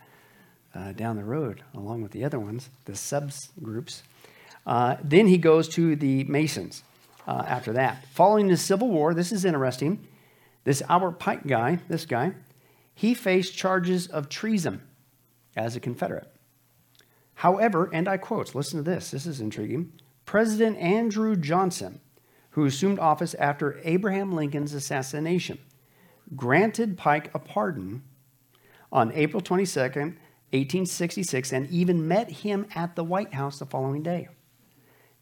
uh, 0.74 0.92
down 0.92 1.16
the 1.16 1.24
road, 1.24 1.62
along 1.72 2.02
with 2.02 2.10
the 2.10 2.24
other 2.24 2.40
ones, 2.40 2.70
the 2.86 2.92
subgroups. 2.92 4.02
Uh, 4.66 4.96
then 5.04 5.28
he 5.28 5.38
goes 5.38 5.68
to 5.68 5.94
the 5.94 6.24
Masons 6.24 6.82
uh, 7.28 7.44
after 7.46 7.72
that. 7.74 8.04
Following 8.08 8.48
the 8.48 8.56
Civil 8.56 8.88
War, 8.88 9.14
this 9.14 9.30
is 9.30 9.44
interesting. 9.44 10.04
This 10.64 10.82
Albert 10.88 11.20
Pike 11.20 11.46
guy, 11.46 11.78
this 11.88 12.06
guy, 12.06 12.32
he 12.94 13.14
faced 13.14 13.56
charges 13.56 14.08
of 14.08 14.28
treason 14.28 14.82
as 15.56 15.76
a 15.76 15.80
Confederate. 15.80 16.30
However, 17.34 17.88
and 17.92 18.08
I 18.08 18.16
quote, 18.16 18.56
listen 18.56 18.82
to 18.82 18.90
this, 18.90 19.12
this 19.12 19.24
is 19.24 19.40
intriguing. 19.40 19.92
President 20.26 20.76
Andrew 20.78 21.36
Johnson, 21.36 22.00
who 22.50 22.64
assumed 22.64 22.98
office 22.98 23.34
after 23.34 23.80
Abraham 23.84 24.32
Lincoln's 24.32 24.74
assassination, 24.74 25.58
granted 26.34 26.98
Pike 26.98 27.30
a 27.34 27.38
pardon 27.38 28.02
on 28.92 29.12
April 29.12 29.40
22, 29.40 29.80
1866, 29.80 31.52
and 31.52 31.70
even 31.70 32.08
met 32.08 32.30
him 32.30 32.66
at 32.74 32.96
the 32.96 33.04
White 33.04 33.34
House 33.34 33.58
the 33.60 33.66
following 33.66 34.02
day. 34.02 34.28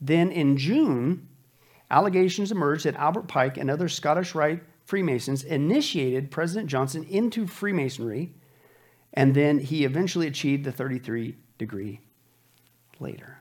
Then 0.00 0.30
in 0.30 0.56
June, 0.56 1.28
allegations 1.90 2.50
emerged 2.50 2.84
that 2.84 2.96
Albert 2.96 3.28
Pike 3.28 3.58
and 3.58 3.70
other 3.70 3.88
Scottish 3.88 4.34
Rite 4.34 4.62
Freemasons 4.84 5.42
initiated 5.42 6.30
President 6.30 6.70
Johnson 6.70 7.04
into 7.04 7.46
Freemasonry, 7.46 8.32
and 9.12 9.34
then 9.34 9.58
he 9.58 9.84
eventually 9.84 10.26
achieved 10.26 10.64
the 10.64 10.72
33 10.72 11.36
degree 11.58 12.00
later. 12.98 13.38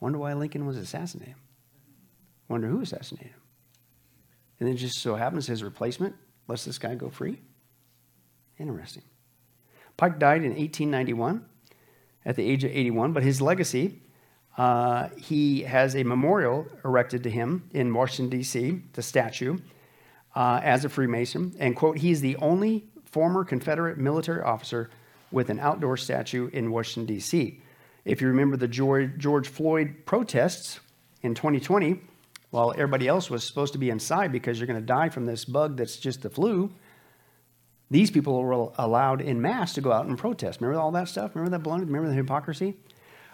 Wonder 0.00 0.18
why 0.18 0.34
Lincoln 0.34 0.66
was 0.66 0.76
assassinated. 0.76 1.36
Wonder 2.52 2.68
who 2.68 2.82
assassinated 2.82 3.32
him. 3.32 3.40
And 4.60 4.68
then 4.68 4.76
just 4.76 5.00
so 5.00 5.14
happens 5.14 5.46
his 5.46 5.64
replacement 5.64 6.14
lets 6.48 6.66
this 6.66 6.78
guy 6.78 6.94
go 6.94 7.08
free. 7.08 7.40
Interesting. 8.58 9.02
Pike 9.96 10.18
died 10.18 10.42
in 10.42 10.50
1891 10.50 11.46
at 12.26 12.36
the 12.36 12.48
age 12.48 12.62
of 12.62 12.70
81, 12.70 13.14
but 13.14 13.22
his 13.22 13.40
legacy 13.40 14.02
uh, 14.58 15.08
he 15.16 15.62
has 15.62 15.96
a 15.96 16.02
memorial 16.02 16.66
erected 16.84 17.22
to 17.22 17.30
him 17.30 17.70
in 17.72 17.94
Washington, 17.94 18.28
D.C., 18.28 18.82
the 18.92 19.02
statue, 19.02 19.56
uh, 20.36 20.60
as 20.62 20.84
a 20.84 20.90
Freemason. 20.90 21.56
And, 21.58 21.74
quote, 21.74 21.96
he 21.96 22.10
is 22.10 22.20
the 22.20 22.36
only 22.36 22.84
former 23.06 23.44
Confederate 23.44 23.96
military 23.96 24.42
officer 24.42 24.90
with 25.30 25.48
an 25.48 25.58
outdoor 25.58 25.96
statue 25.96 26.50
in 26.52 26.70
Washington, 26.70 27.06
D.C. 27.06 27.62
If 28.04 28.20
you 28.20 28.28
remember 28.28 28.58
the 28.58 28.68
George 28.68 29.48
Floyd 29.48 30.04
protests 30.04 30.80
in 31.22 31.34
2020, 31.34 32.02
while 32.52 32.70
everybody 32.72 33.08
else 33.08 33.30
was 33.30 33.42
supposed 33.42 33.72
to 33.72 33.78
be 33.78 33.88
inside 33.88 34.30
because 34.30 34.60
you're 34.60 34.66
going 34.66 34.78
to 34.78 34.84
die 34.86 35.08
from 35.08 35.24
this 35.24 35.46
bug 35.46 35.78
that's 35.78 35.96
just 35.96 36.20
the 36.20 36.28
flu, 36.28 36.70
these 37.90 38.10
people 38.10 38.42
were 38.42 38.70
allowed 38.76 39.22
in 39.22 39.40
mass 39.40 39.72
to 39.72 39.80
go 39.80 39.90
out 39.90 40.04
and 40.04 40.18
protest. 40.18 40.60
Remember 40.60 40.78
all 40.78 40.92
that 40.92 41.08
stuff? 41.08 41.34
Remember 41.34 41.56
that 41.56 41.66
baloney? 41.66 41.86
Remember 41.86 42.08
the 42.08 42.14
hypocrisy? 42.14 42.76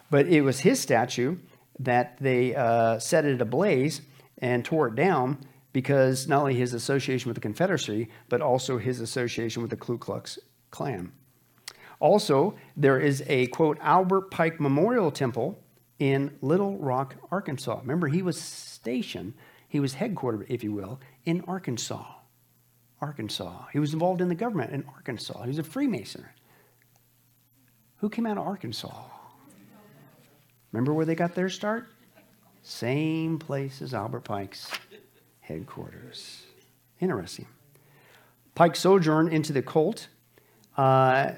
But 0.08 0.28
it 0.28 0.42
was 0.42 0.60
his 0.60 0.78
statue 0.78 1.36
that 1.80 2.16
they 2.20 2.54
uh, 2.54 3.00
set 3.00 3.24
it 3.24 3.40
ablaze 3.42 4.02
and 4.38 4.64
tore 4.64 4.86
it 4.86 4.94
down 4.94 5.38
because 5.72 6.28
not 6.28 6.42
only 6.42 6.54
his 6.54 6.72
association 6.72 7.28
with 7.28 7.34
the 7.34 7.40
Confederacy, 7.40 8.08
but 8.28 8.40
also 8.40 8.78
his 8.78 9.00
association 9.00 9.62
with 9.62 9.70
the 9.70 9.76
Ku 9.76 9.98
Klux 9.98 10.38
Klan. 10.70 11.12
Also, 11.98 12.54
there 12.76 13.00
is 13.00 13.24
a 13.26 13.48
quote 13.48 13.78
Albert 13.80 14.30
Pike 14.30 14.60
Memorial 14.60 15.10
Temple 15.10 15.58
in 15.98 16.36
Little 16.40 16.76
Rock, 16.78 17.16
Arkansas. 17.30 17.80
Remember, 17.80 18.08
he 18.08 18.22
was 18.22 18.40
stationed, 18.40 19.34
he 19.68 19.80
was 19.80 19.94
headquartered, 19.94 20.46
if 20.48 20.62
you 20.62 20.72
will, 20.72 21.00
in 21.24 21.42
Arkansas. 21.46 22.04
Arkansas. 23.00 23.66
He 23.72 23.78
was 23.78 23.92
involved 23.92 24.20
in 24.20 24.28
the 24.28 24.34
government 24.34 24.72
in 24.72 24.84
Arkansas. 24.88 25.42
He 25.42 25.48
was 25.48 25.58
a 25.58 25.62
Freemason. 25.62 26.24
Who 27.96 28.08
came 28.08 28.26
out 28.26 28.38
of 28.38 28.46
Arkansas? 28.46 29.02
Remember 30.72 30.92
where 30.92 31.06
they 31.06 31.14
got 31.14 31.34
their 31.34 31.48
start? 31.48 31.86
Same 32.62 33.38
place 33.38 33.80
as 33.80 33.94
Albert 33.94 34.24
Pike's 34.24 34.70
headquarters. 35.40 36.42
Interesting. 37.00 37.46
Pike 38.54 38.76
sojourned 38.76 39.32
into 39.32 39.52
the 39.52 39.62
cult. 39.62 40.08
Uh, 40.76 41.32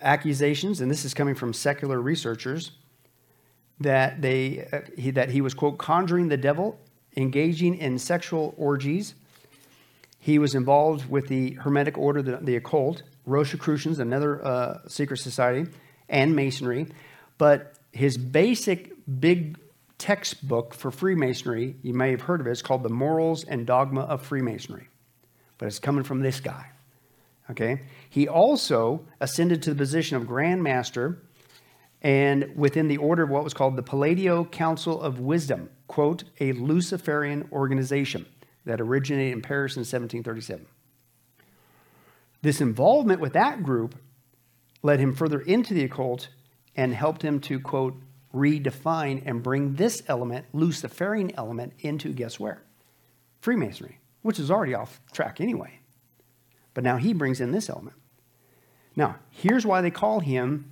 accusations, 0.00 0.80
and 0.80 0.90
this 0.90 1.04
is 1.04 1.12
coming 1.14 1.34
from 1.34 1.52
secular 1.52 2.00
researchers, 2.00 2.72
that 3.80 4.20
they 4.20 4.68
uh, 4.72 4.80
he, 4.96 5.10
that 5.12 5.30
he 5.30 5.40
was 5.40 5.54
quote 5.54 5.78
conjuring 5.78 6.28
the 6.28 6.36
devil, 6.36 6.78
engaging 7.16 7.76
in 7.76 7.98
sexual 7.98 8.54
orgies. 8.56 9.14
He 10.18 10.38
was 10.38 10.54
involved 10.54 11.08
with 11.08 11.28
the 11.28 11.52
Hermetic 11.52 11.96
Order, 11.96 12.22
the, 12.22 12.36
the 12.38 12.56
occult, 12.56 13.02
Rosicrucians, 13.24 13.98
another 13.98 14.44
uh, 14.44 14.78
secret 14.88 15.18
society, 15.18 15.70
and 16.08 16.34
Masonry. 16.34 16.88
But 17.38 17.74
his 17.92 18.18
basic 18.18 18.92
big 19.20 19.58
textbook 19.98 20.74
for 20.74 20.90
Freemasonry, 20.90 21.76
you 21.82 21.94
may 21.94 22.10
have 22.10 22.22
heard 22.22 22.40
of 22.40 22.46
it, 22.46 22.50
it's 22.50 22.62
called 22.62 22.82
The 22.82 22.88
Morals 22.88 23.44
and 23.44 23.66
Dogma 23.66 24.02
of 24.02 24.22
Freemasonry. 24.22 24.88
But 25.58 25.66
it's 25.66 25.78
coming 25.78 26.04
from 26.04 26.20
this 26.20 26.40
guy. 26.40 26.66
Okay? 27.50 27.82
He 28.10 28.28
also 28.28 29.04
ascended 29.20 29.62
to 29.62 29.70
the 29.70 29.76
position 29.76 30.16
of 30.16 30.26
Grand 30.26 30.62
Master 30.62 31.22
and 32.02 32.52
within 32.56 32.88
the 32.88 32.96
order 32.96 33.24
of 33.24 33.30
what 33.30 33.44
was 33.44 33.54
called 33.54 33.76
the 33.76 33.82
Palladio 33.82 34.44
Council 34.44 35.00
of 35.00 35.18
Wisdom, 35.18 35.70
quote, 35.88 36.24
a 36.40 36.52
Luciferian 36.52 37.48
organization 37.50 38.26
that 38.64 38.80
originated 38.80 39.32
in 39.32 39.42
Paris 39.42 39.76
in 39.76 39.80
1737. 39.80 40.66
This 42.42 42.60
involvement 42.60 43.20
with 43.20 43.32
that 43.32 43.62
group 43.62 43.96
led 44.82 45.00
him 45.00 45.14
further 45.14 45.40
into 45.40 45.74
the 45.74 45.84
occult 45.84 46.28
and 46.76 46.94
helped 46.94 47.22
him 47.22 47.40
to, 47.40 47.58
quote, 47.58 48.00
redefine 48.32 49.22
and 49.26 49.42
bring 49.42 49.74
this 49.74 50.02
element, 50.06 50.46
Luciferian 50.52 51.32
element, 51.36 51.72
into 51.80 52.12
guess 52.12 52.38
where? 52.38 52.62
Freemasonry, 53.40 53.98
which 54.22 54.38
is 54.38 54.50
already 54.50 54.74
off 54.74 55.00
track 55.12 55.40
anyway. 55.40 55.80
But 56.74 56.84
now 56.84 56.96
he 56.96 57.12
brings 57.12 57.40
in 57.40 57.50
this 57.50 57.68
element. 57.68 57.96
Now, 58.94 59.16
here's 59.30 59.66
why 59.66 59.80
they 59.80 59.90
call 59.90 60.20
him 60.20 60.70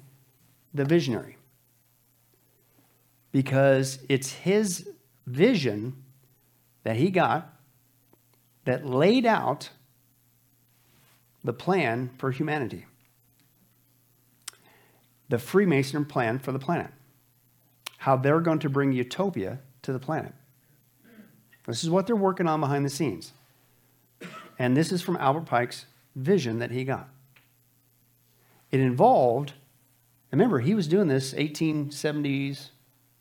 the 0.76 0.84
visionary 0.84 1.36
because 3.32 3.98
it's 4.08 4.32
his 4.32 4.88
vision 5.26 6.02
that 6.84 6.96
he 6.96 7.10
got 7.10 7.52
that 8.64 8.86
laid 8.86 9.26
out 9.26 9.70
the 11.44 11.52
plan 11.52 12.10
for 12.18 12.30
humanity 12.30 12.86
the 15.28 15.38
Freemason 15.38 16.04
plan 16.04 16.38
for 16.38 16.52
the 16.52 16.58
planet. 16.58 16.90
How 17.98 18.16
they're 18.16 18.40
going 18.40 18.60
to 18.60 18.68
bring 18.68 18.92
utopia 18.92 19.58
to 19.82 19.92
the 19.92 19.98
planet. 19.98 20.32
This 21.66 21.82
is 21.82 21.90
what 21.90 22.06
they're 22.06 22.14
working 22.14 22.46
on 22.46 22.60
behind 22.60 22.84
the 22.84 22.90
scenes. 22.90 23.32
And 24.58 24.76
this 24.76 24.92
is 24.92 25.02
from 25.02 25.16
Albert 25.16 25.46
Pike's 25.46 25.86
vision 26.14 26.60
that 26.60 26.70
he 26.70 26.84
got. 26.84 27.08
It 28.70 28.80
involved, 28.80 29.54
remember, 30.36 30.60
he 30.60 30.74
was 30.74 30.86
doing 30.86 31.08
this 31.08 31.32
1870s, 31.32 32.68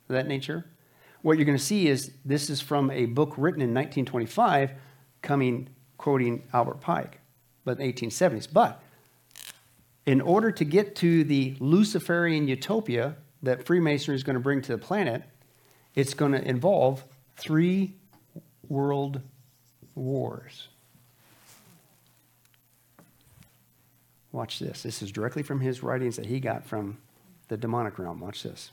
that 0.09 0.27
nature. 0.27 0.65
What 1.21 1.37
you're 1.37 1.45
going 1.45 1.57
to 1.57 1.63
see 1.63 1.87
is 1.87 2.11
this 2.25 2.49
is 2.49 2.59
from 2.59 2.91
a 2.91 3.05
book 3.05 3.33
written 3.37 3.61
in 3.61 3.73
1925, 3.73 4.71
coming, 5.21 5.69
quoting 5.97 6.43
Albert 6.53 6.81
Pike, 6.81 7.19
but 7.63 7.79
1870s. 7.79 8.47
But 8.51 8.83
in 10.05 10.19
order 10.19 10.51
to 10.51 10.65
get 10.65 10.95
to 10.97 11.23
the 11.23 11.55
Luciferian 11.59 12.47
utopia 12.49 13.15
that 13.43 13.65
Freemasonry 13.65 14.15
is 14.15 14.23
going 14.23 14.35
to 14.35 14.41
bring 14.41 14.61
to 14.63 14.73
the 14.73 14.77
planet, 14.77 15.23
it's 15.95 16.13
going 16.13 16.33
to 16.33 16.45
involve 16.45 17.03
three 17.37 17.95
world 18.67 19.21
wars. 19.95 20.67
Watch 24.33 24.59
this. 24.59 24.83
This 24.83 25.01
is 25.01 25.13
directly 25.13 25.43
from 25.43 25.61
his 25.61 25.81
writings 25.81 26.17
that 26.17 26.25
he 26.25 26.41
got 26.41 26.65
from 26.65 26.97
the 27.47 27.57
demonic 27.57 27.99
realm. 27.99 28.19
Watch 28.19 28.43
this. 28.43 28.71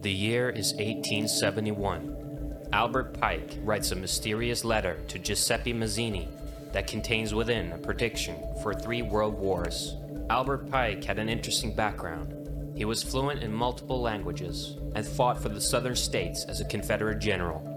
The 0.00 0.10
year 0.10 0.50
is 0.50 0.72
1871. 0.72 2.68
Albert 2.72 3.20
Pike 3.20 3.58
writes 3.62 3.92
a 3.92 3.96
mysterious 3.96 4.64
letter 4.64 4.98
to 5.08 5.18
Giuseppe 5.18 5.72
Mazzini 5.72 6.28
that 6.72 6.86
contains 6.86 7.34
within 7.34 7.72
a 7.72 7.78
prediction 7.78 8.36
for 8.62 8.74
three 8.74 9.02
world 9.02 9.38
wars. 9.38 9.94
Albert 10.30 10.70
Pike 10.70 11.04
had 11.04 11.18
an 11.18 11.28
interesting 11.28 11.74
background. 11.74 12.34
He 12.76 12.86
was 12.86 13.02
fluent 13.02 13.42
in 13.42 13.52
multiple 13.52 14.00
languages 14.00 14.78
and 14.94 15.06
fought 15.06 15.40
for 15.40 15.50
the 15.50 15.60
southern 15.60 15.94
states 15.94 16.44
as 16.48 16.60
a 16.60 16.64
Confederate 16.64 17.18
general. 17.18 17.68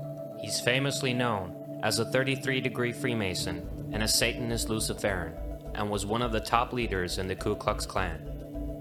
He's 0.41 0.61
famously 0.61 1.13
known 1.13 1.79
as 1.83 1.99
a 1.99 2.05
33 2.05 2.61
degree 2.61 2.93
Freemason 2.93 3.89
and 3.91 4.01
a 4.01 4.07
Satanist 4.07 4.69
Luciferian, 4.69 5.33
and 5.73 5.89
was 5.89 6.05
one 6.05 6.21
of 6.21 6.31
the 6.31 6.39
top 6.39 6.71
leaders 6.71 7.17
in 7.17 7.27
the 7.27 7.35
Ku 7.35 7.55
Klux 7.55 7.85
Klan. 7.85 8.34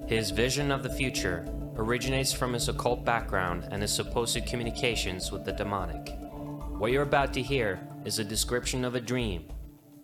His 0.07 0.31
vision 0.31 0.71
of 0.71 0.83
the 0.83 0.91
future 0.91 1.47
originates 1.77 2.31
from 2.31 2.53
his 2.53 2.69
occult 2.69 3.07
background 3.07 3.67
and 3.71 3.81
his 3.81 3.91
supposed 3.91 4.45
communications 4.47 5.33
with 5.33 5.47
the 5.47 5.53
demonic. 5.53 6.15
What 6.79 6.93
you're 6.93 7.03
about 7.03 7.33
to 7.35 7.43
hear 7.43 7.81
is 8.05 8.19
a 8.19 8.25
description 8.25 8.85
of 8.85 8.95
a 8.95 9.01
dream, 9.01 9.47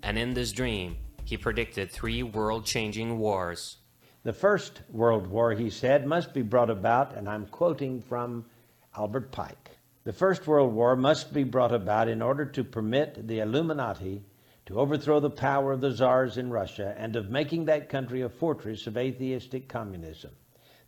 and 0.02 0.16
in 0.16 0.32
this 0.32 0.52
dream, 0.52 0.96
he 1.24 1.36
predicted 1.36 1.92
three 1.92 2.22
world 2.22 2.64
changing 2.64 3.18
wars. 3.18 3.76
The 4.22 4.32
First 4.32 4.80
World 4.90 5.26
War, 5.26 5.52
he 5.52 5.68
said, 5.68 6.06
must 6.06 6.32
be 6.32 6.42
brought 6.42 6.70
about, 6.70 7.14
and 7.14 7.28
I'm 7.28 7.44
quoting 7.46 8.00
from 8.00 8.46
Albert 8.96 9.30
Pike. 9.30 9.70
The 10.04 10.14
First 10.14 10.46
World 10.46 10.72
War 10.72 10.96
must 10.96 11.34
be 11.34 11.44
brought 11.44 11.74
about 11.74 12.08
in 12.08 12.22
order 12.22 12.46
to 12.46 12.64
permit 12.64 13.28
the 13.28 13.40
Illuminati 13.40 14.22
to 14.70 14.78
overthrow 14.78 15.18
the 15.18 15.28
power 15.28 15.72
of 15.72 15.80
the 15.80 15.90
czars 15.90 16.38
in 16.38 16.48
Russia 16.48 16.94
and 16.96 17.16
of 17.16 17.28
making 17.28 17.64
that 17.64 17.88
country 17.88 18.22
a 18.22 18.28
fortress 18.28 18.86
of 18.86 18.96
atheistic 18.96 19.68
communism. 19.68 20.30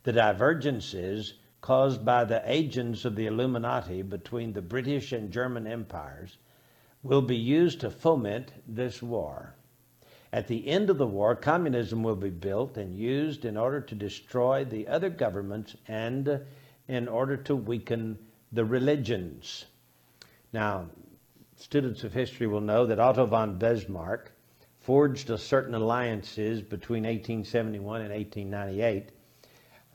The 0.03 0.13
divergences 0.13 1.33
caused 1.59 2.05
by 2.05 2.23
the 2.23 2.41
agents 2.45 3.03
of 3.03 3.17
the 3.17 3.25
Illuminati 3.25 4.01
between 4.01 4.53
the 4.53 4.61
British 4.61 5.11
and 5.11 5.31
German 5.31 5.67
empires 5.67 6.37
will 7.03 7.21
be 7.21 7.35
used 7.35 7.81
to 7.81 7.89
foment 7.89 8.53
this 8.65 9.01
war. 9.01 9.53
At 10.31 10.47
the 10.47 10.65
end 10.65 10.89
of 10.89 10.97
the 10.97 11.05
war, 11.05 11.35
communism 11.35 12.03
will 12.03 12.15
be 12.15 12.29
built 12.29 12.77
and 12.77 12.95
used 12.95 13.43
in 13.43 13.57
order 13.57 13.81
to 13.81 13.95
destroy 13.95 14.63
the 14.63 14.87
other 14.87 15.09
governments 15.09 15.75
and 15.89 16.39
in 16.87 17.09
order 17.09 17.35
to 17.35 17.55
weaken 17.55 18.17
the 18.53 18.63
religions. 18.63 19.65
Now, 20.53 20.87
students 21.63 22.03
of 22.03 22.11
history 22.11 22.45
will 22.45 22.59
know 22.59 22.85
that 22.85 22.99
Otto 22.99 23.25
von 23.25 23.57
Bismarck 23.57 24.33
forged 24.81 25.29
a 25.29 25.37
certain 25.37 25.73
alliances 25.73 26.61
between 26.61 27.03
1871 27.03 28.01
and 28.01 28.11
1898 28.11 29.11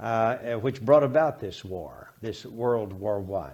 uh, 0.00 0.54
which 0.60 0.80
brought 0.80 1.02
about 1.02 1.38
this 1.40 1.62
war, 1.62 2.10
this 2.22 2.46
World 2.46 2.94
War 2.94 3.22
I. 3.36 3.52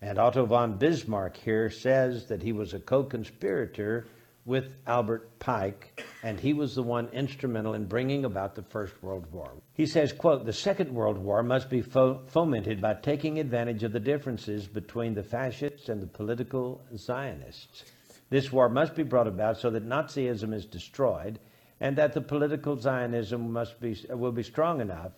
And 0.00 0.18
Otto 0.18 0.44
von 0.44 0.76
Bismarck 0.76 1.36
here 1.36 1.70
says 1.70 2.26
that 2.26 2.42
he 2.42 2.52
was 2.52 2.74
a 2.74 2.80
co 2.80 3.04
conspirator 3.04 4.08
with 4.44 4.74
Albert 4.88 5.38
Pike, 5.38 6.04
and 6.22 6.38
he 6.38 6.52
was 6.52 6.74
the 6.74 6.82
one 6.82 7.08
instrumental 7.08 7.74
in 7.74 7.84
bringing 7.86 8.24
about 8.24 8.54
the 8.54 8.62
First 8.62 9.02
World 9.02 9.26
War. 9.32 9.50
He 9.74 9.86
says, 9.86 10.12
quote, 10.12 10.46
the 10.46 10.52
Second 10.52 10.94
World 10.94 11.18
War 11.18 11.42
must 11.42 11.68
be 11.68 11.82
fo- 11.82 12.22
fomented 12.28 12.80
by 12.80 12.94
taking 12.94 13.38
advantage 13.38 13.82
of 13.82 13.92
the 13.92 14.00
differences 14.00 14.68
between 14.68 15.14
the 15.14 15.22
fascists 15.24 15.88
and 15.88 16.00
the 16.00 16.06
political 16.06 16.80
Zionists. 16.96 17.84
This 18.30 18.52
war 18.52 18.68
must 18.68 18.94
be 18.94 19.02
brought 19.02 19.26
about 19.26 19.58
so 19.58 19.70
that 19.70 19.86
Nazism 19.86 20.54
is 20.54 20.64
destroyed 20.64 21.38
and 21.80 21.96
that 21.96 22.12
the 22.12 22.20
political 22.20 22.76
Zionism 22.76 23.52
must 23.52 23.80
be, 23.80 23.96
will 24.08 24.32
be 24.32 24.44
strong 24.44 24.80
enough 24.80 25.12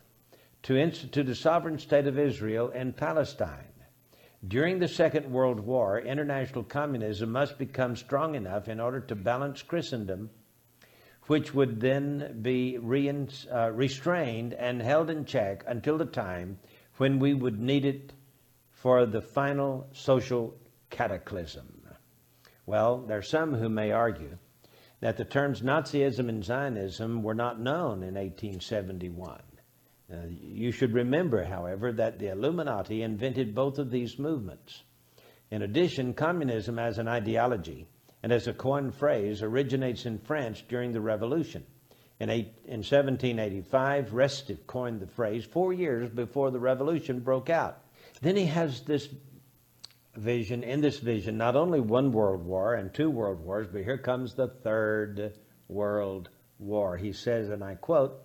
to 0.63 0.79
institute 0.79 1.29
a 1.29 1.35
sovereign 1.35 1.79
state 1.79 2.07
of 2.07 2.19
Israel 2.19 2.71
in 2.71 2.95
Palestine. 2.95 3.69
During 4.49 4.79
the 4.79 4.89
Second 4.89 5.31
World 5.31 5.61
War, 5.61 6.01
international 6.01 6.65
communism 6.65 7.31
must 7.31 7.59
become 7.59 7.97
strong 7.97 8.35
enough 8.35 8.69
in 8.69 8.81
order 8.81 9.01
to 9.01 9.15
balance 9.15 9.63
Christendom, 9.63 10.31
which 11.27 11.55
would 11.55 11.81
then 11.81 12.39
be 12.43 12.79
re- 12.79 13.27
uh, 13.53 13.71
restrained 13.73 14.53
and 14.55 14.83
held 14.83 15.11
in 15.11 15.25
check 15.25 15.65
until 15.67 15.99
the 15.99 16.05
time 16.05 16.59
when 16.97 17.19
we 17.19 17.35
would 17.35 17.59
need 17.59 17.85
it 17.85 18.13
for 18.71 19.07
the 19.07 19.21
final 19.21 19.87
social 19.93 20.55
cataclysm. 20.91 21.75
Well, 22.67 23.05
there 23.07 23.19
are 23.19 23.23
some 23.23 23.55
who 23.55 23.69
may 23.69 23.91
argue 23.93 24.39
that 25.01 25.17
the 25.19 25.25
terms 25.25 25.61
Nazism 25.61 26.29
and 26.29 26.43
Zionism 26.43 27.23
were 27.23 27.35
not 27.35 27.61
known 27.61 28.03
in 28.03 28.15
1871. 28.15 29.43
Uh, 30.11 30.17
you 30.29 30.71
should 30.71 30.93
remember, 30.93 31.45
however, 31.45 31.93
that 31.93 32.19
the 32.19 32.29
Illuminati 32.29 33.03
invented 33.03 33.55
both 33.55 33.79
of 33.79 33.91
these 33.91 34.19
movements. 34.19 34.83
In 35.51 35.63
addition, 35.63 36.15
communism 36.15 36.79
as 36.79 36.99
an 36.99 37.09
ideology 37.09 37.87
and 38.25 38.33
as 38.33 38.47
a 38.47 38.55
coined 38.55 38.95
phrase 38.95 39.43
originates 39.43 40.07
in 40.07 40.17
France 40.17 40.63
during 40.67 40.93
the 40.93 41.01
Revolution. 41.03 41.63
In, 42.19 42.31
eight, 42.31 42.55
in 42.65 42.79
1785, 42.79 44.13
Restif 44.13 44.67
coined 44.67 45.01
the 45.01 45.07
phrase 45.07 45.45
four 45.45 45.75
years 45.75 46.09
before 46.09 46.51
the 46.51 46.59
Revolution 46.59 47.21
broke 47.21 47.51
out. 47.51 47.83
Then 48.23 48.35
he 48.35 48.47
has 48.47 48.81
this 48.81 49.11
vision, 50.17 50.63
in 50.63 50.81
this 50.81 51.01
vision, 51.01 51.37
not 51.37 51.55
only 51.55 51.81
one 51.81 52.13
world 52.13 52.47
war 52.47 52.73
and 52.73 52.95
two 52.95 53.11
world 53.11 53.45
wars, 53.45 53.67
but 53.71 53.85
here 53.85 53.99
comes 53.99 54.33
the 54.33 54.49
third 54.49 55.35
world 55.69 56.31
war. 56.59 56.97
He 56.97 57.13
says, 57.13 57.51
and 57.51 57.63
I 57.63 57.75
quote, 57.75 58.23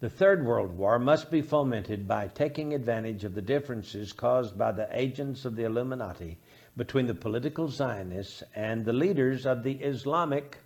the 0.00 0.08
Third 0.08 0.46
World 0.46 0.78
War 0.78 0.98
must 0.98 1.30
be 1.30 1.42
fomented 1.42 2.08
by 2.08 2.28
taking 2.28 2.72
advantage 2.72 3.22
of 3.22 3.34
the 3.34 3.42
differences 3.42 4.14
caused 4.14 4.56
by 4.56 4.72
the 4.72 4.88
agents 4.90 5.44
of 5.44 5.56
the 5.56 5.64
Illuminati 5.64 6.38
between 6.76 7.06
the 7.06 7.14
political 7.14 7.68
Zionists 7.68 8.42
and 8.54 8.84
the 8.84 8.92
leaders 8.92 9.46
of 9.46 9.62
the 9.62 9.72
Islamic 9.72 10.58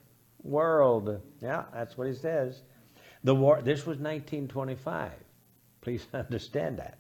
world. 0.43 1.21
Yeah, 1.41 1.65
that's 1.73 1.97
what 1.99 2.07
he 2.07 2.15
says. 2.15 2.63
The 3.25 3.35
war, 3.35 3.61
this 3.63 3.81
was 3.81 3.99
1925. 3.99 5.13
Please 5.81 6.07
understand 6.15 6.79
that. 6.79 6.99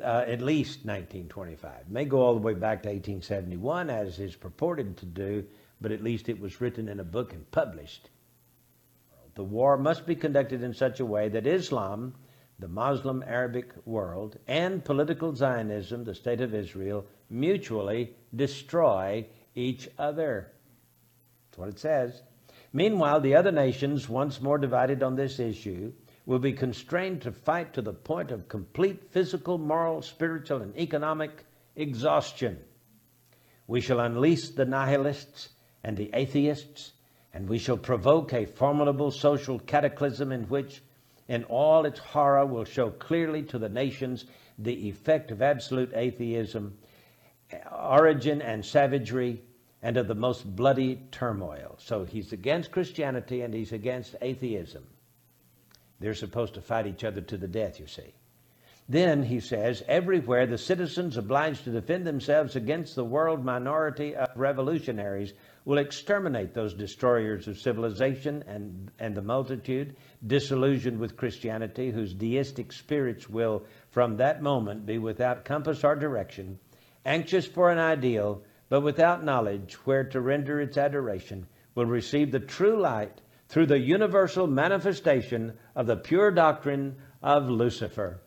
Uh, 0.00 0.24
at 0.26 0.40
least 0.40 0.84
1925. 0.84 1.88
May 1.88 2.04
go 2.04 2.20
all 2.20 2.34
the 2.34 2.40
way 2.40 2.54
back 2.54 2.82
to 2.82 2.88
1871, 2.88 3.90
as 3.90 4.20
is 4.20 4.36
purported 4.36 4.96
to 4.98 5.06
do, 5.06 5.44
but 5.80 5.90
at 5.90 6.02
least 6.02 6.28
it 6.28 6.38
was 6.38 6.60
written 6.60 6.88
in 6.88 7.00
a 7.00 7.04
book 7.04 7.32
and 7.32 7.50
published 7.50 8.08
the 9.34 9.44
war 9.44 9.76
must 9.76 10.06
be 10.06 10.14
conducted 10.14 10.62
in 10.62 10.74
such 10.74 11.00
a 11.00 11.06
way 11.06 11.28
that 11.28 11.46
Islam, 11.46 12.14
the 12.62 12.68
Muslim 12.68 13.22
Arabic 13.26 13.72
world, 13.84 14.38
and 14.46 14.84
political 14.84 15.34
Zionism, 15.34 16.04
the 16.04 16.14
state 16.14 16.40
of 16.40 16.54
Israel, 16.54 17.04
mutually 17.28 18.14
destroy 18.34 19.26
each 19.54 19.88
other. 19.98 20.52
That's 21.50 21.58
what 21.58 21.68
it 21.68 21.78
says. 21.78 22.22
Meanwhile, 22.72 23.20
the 23.20 23.34
other 23.34 23.52
nations, 23.52 24.08
once 24.08 24.40
more 24.40 24.56
divided 24.56 25.02
on 25.02 25.16
this 25.16 25.38
issue, 25.38 25.92
will 26.24 26.38
be 26.38 26.52
constrained 26.52 27.20
to 27.22 27.32
fight 27.32 27.74
to 27.74 27.82
the 27.82 27.92
point 27.92 28.30
of 28.30 28.48
complete 28.48 29.10
physical, 29.10 29.58
moral, 29.58 30.00
spiritual, 30.00 30.62
and 30.62 30.74
economic 30.78 31.44
exhaustion. 31.76 32.58
We 33.66 33.80
shall 33.80 34.00
unleash 34.00 34.50
the 34.50 34.64
nihilists 34.64 35.50
and 35.84 35.96
the 35.96 36.10
atheists 36.14 36.92
and 37.34 37.48
we 37.48 37.58
shall 37.58 37.78
provoke 37.78 38.32
a 38.32 38.46
formidable 38.46 39.10
social 39.10 39.58
cataclysm 39.58 40.32
in 40.32 40.44
which, 40.44 40.82
in 41.28 41.44
all 41.44 41.84
its 41.84 41.98
horror, 41.98 42.44
will 42.44 42.64
show 42.64 42.90
clearly 42.90 43.42
to 43.44 43.58
the 43.58 43.68
nations 43.68 44.24
the 44.58 44.88
effect 44.88 45.30
of 45.30 45.42
absolute 45.42 45.92
atheism, 45.94 46.76
origin 47.70 48.42
and 48.42 48.64
savagery, 48.64 49.40
and 49.82 49.96
of 49.96 50.06
the 50.06 50.14
most 50.14 50.56
bloody 50.56 50.96
turmoil. 51.10 51.76
So 51.78 52.04
he's 52.04 52.32
against 52.32 52.70
Christianity 52.70 53.42
and 53.42 53.52
he's 53.52 53.72
against 53.72 54.14
atheism. 54.22 54.86
They're 56.00 56.14
supposed 56.14 56.54
to 56.54 56.60
fight 56.60 56.86
each 56.86 57.04
other 57.04 57.20
to 57.20 57.36
the 57.36 57.48
death, 57.48 57.80
you 57.80 57.86
see. 57.86 58.14
Then, 58.92 59.22
he 59.22 59.40
says, 59.40 59.82
everywhere 59.88 60.46
the 60.46 60.58
citizens 60.58 61.16
obliged 61.16 61.64
to 61.64 61.70
defend 61.70 62.06
themselves 62.06 62.56
against 62.56 62.94
the 62.94 63.06
world 63.06 63.42
minority 63.42 64.14
of 64.14 64.28
revolutionaries 64.36 65.32
will 65.64 65.78
exterminate 65.78 66.52
those 66.52 66.74
destroyers 66.74 67.48
of 67.48 67.56
civilization 67.56 68.44
and, 68.46 68.90
and 68.98 69.14
the 69.14 69.22
multitude, 69.22 69.96
disillusioned 70.26 70.98
with 70.98 71.16
Christianity, 71.16 71.90
whose 71.90 72.12
deistic 72.12 72.70
spirits 72.70 73.30
will, 73.30 73.64
from 73.88 74.18
that 74.18 74.42
moment, 74.42 74.84
be 74.84 74.98
without 74.98 75.46
compass 75.46 75.82
or 75.84 75.96
direction, 75.96 76.58
anxious 77.06 77.46
for 77.46 77.70
an 77.70 77.78
ideal, 77.78 78.42
but 78.68 78.82
without 78.82 79.24
knowledge 79.24 79.72
where 79.86 80.04
to 80.04 80.20
render 80.20 80.60
its 80.60 80.76
adoration, 80.76 81.46
will 81.74 81.86
receive 81.86 82.30
the 82.30 82.40
true 82.40 82.78
light 82.78 83.22
through 83.48 83.68
the 83.68 83.80
universal 83.80 84.46
manifestation 84.46 85.54
of 85.74 85.86
the 85.86 85.96
pure 85.96 86.30
doctrine 86.30 86.94
of 87.22 87.48
Lucifer, 87.48 88.20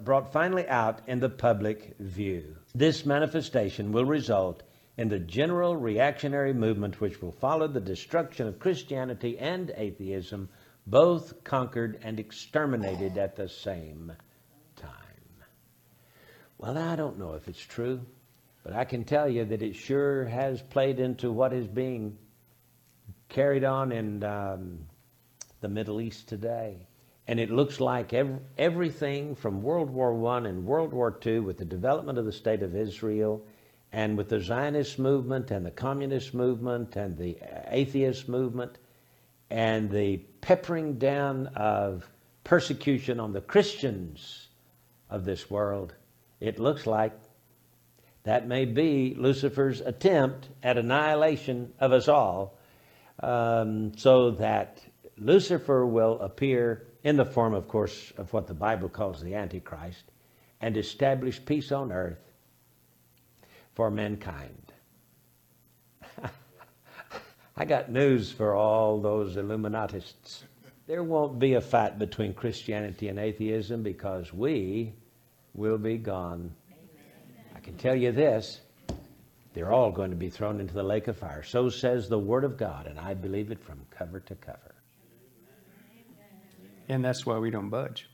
brought 0.00 0.32
finally 0.32 0.66
out 0.68 1.00
in 1.06 1.20
the 1.20 1.28
public 1.28 1.96
view. 1.98 2.56
This 2.74 3.04
manifestation 3.04 3.92
will 3.92 4.04
result 4.04 4.62
in 4.96 5.08
the 5.08 5.18
general 5.18 5.76
reactionary 5.76 6.52
movement 6.52 7.00
which 7.00 7.20
will 7.22 7.32
follow 7.32 7.66
the 7.66 7.80
destruction 7.80 8.46
of 8.46 8.58
Christianity 8.58 9.38
and 9.38 9.72
atheism, 9.76 10.48
both 10.86 11.44
conquered 11.44 11.98
and 12.02 12.20
exterminated 12.20 13.16
at 13.16 13.36
the 13.36 13.48
same 13.48 14.12
time. 14.76 14.92
Well, 16.58 16.76
I 16.76 16.96
don't 16.96 17.18
know 17.18 17.34
if 17.34 17.48
it's 17.48 17.64
true, 17.64 18.00
but 18.62 18.74
I 18.74 18.84
can 18.84 19.04
tell 19.04 19.28
you 19.28 19.44
that 19.46 19.62
it 19.62 19.74
sure 19.74 20.24
has 20.26 20.60
played 20.60 21.00
into 21.00 21.32
what 21.32 21.52
is 21.52 21.66
being 21.66 22.18
carried 23.28 23.64
on 23.64 23.92
in 23.92 24.22
um, 24.22 24.86
the 25.60 25.68
Middle 25.68 26.00
East 26.00 26.28
today. 26.28 26.86
And 27.28 27.38
it 27.38 27.50
looks 27.50 27.80
like 27.80 28.12
every, 28.12 28.38
everything 28.58 29.34
from 29.34 29.62
World 29.62 29.90
War 29.90 30.26
I 30.34 30.38
and 30.38 30.66
World 30.66 30.92
War 30.92 31.18
II, 31.24 31.40
with 31.40 31.58
the 31.58 31.64
development 31.64 32.18
of 32.18 32.24
the 32.24 32.32
State 32.32 32.62
of 32.62 32.74
Israel, 32.74 33.44
and 33.92 34.16
with 34.16 34.28
the 34.28 34.40
Zionist 34.40 34.98
movement 34.98 35.50
and 35.50 35.64
the 35.64 35.70
communist 35.70 36.34
movement 36.34 36.96
and 36.96 37.16
the 37.16 37.38
atheist 37.68 38.28
movement 38.28 38.78
and 39.50 39.90
the 39.90 40.16
peppering 40.40 40.98
down 40.98 41.46
of 41.48 42.08
persecution 42.42 43.20
on 43.20 43.32
the 43.32 43.40
Christians 43.40 44.48
of 45.10 45.24
this 45.24 45.50
world, 45.50 45.94
it 46.40 46.58
looks 46.58 46.86
like 46.86 47.12
That 48.24 48.46
may 48.46 48.64
be 48.66 49.14
Lucifer's 49.18 49.80
attempt 49.80 50.48
at 50.62 50.78
annihilation 50.78 51.72
of 51.80 51.92
us 51.92 52.06
all, 52.06 52.56
um, 53.20 53.96
so 53.96 54.32
that 54.32 54.80
Lucifer 55.18 55.84
will 55.84 56.20
appear 56.20 56.86
in 57.04 57.16
the 57.16 57.24
form, 57.24 57.54
of 57.54 57.68
course, 57.68 58.12
of 58.16 58.32
what 58.32 58.46
the 58.46 58.54
Bible 58.54 58.88
calls 58.88 59.20
the 59.20 59.34
Antichrist 59.34 60.04
and 60.60 60.76
establish 60.76 61.44
peace 61.44 61.72
on 61.72 61.90
earth 61.90 62.20
for 63.74 63.90
mankind. 63.90 64.72
I 67.56 67.64
got 67.64 67.90
news 67.90 68.30
for 68.30 68.54
all 68.54 69.00
those 69.00 69.36
Illuminatists. 69.36 70.44
There 70.86 71.02
won't 71.02 71.38
be 71.38 71.54
a 71.54 71.60
fight 71.60 71.98
between 71.98 72.34
Christianity 72.34 73.08
and 73.08 73.18
atheism 73.18 73.82
because 73.82 74.32
we 74.32 74.92
will 75.54 75.78
be 75.78 75.96
gone. 75.96 76.52
I 77.54 77.60
can 77.60 77.76
tell 77.76 77.96
you 77.96 78.12
this 78.12 78.60
they're 79.54 79.72
all 79.72 79.90
going 79.90 80.10
to 80.10 80.16
be 80.16 80.30
thrown 80.30 80.60
into 80.60 80.74
the 80.74 80.82
lake 80.82 81.08
of 81.08 81.18
fire. 81.18 81.42
So 81.42 81.68
says 81.68 82.08
the 82.08 82.18
Word 82.18 82.44
of 82.44 82.56
God, 82.56 82.86
and 82.86 82.98
I 82.98 83.14
believe 83.14 83.50
it 83.50 83.62
from 83.62 83.80
cover 83.90 84.20
to 84.20 84.34
cover. 84.34 84.71
And 86.88 87.04
that's 87.04 87.24
why 87.24 87.38
we 87.38 87.50
don't 87.50 87.70
budge. 87.70 88.08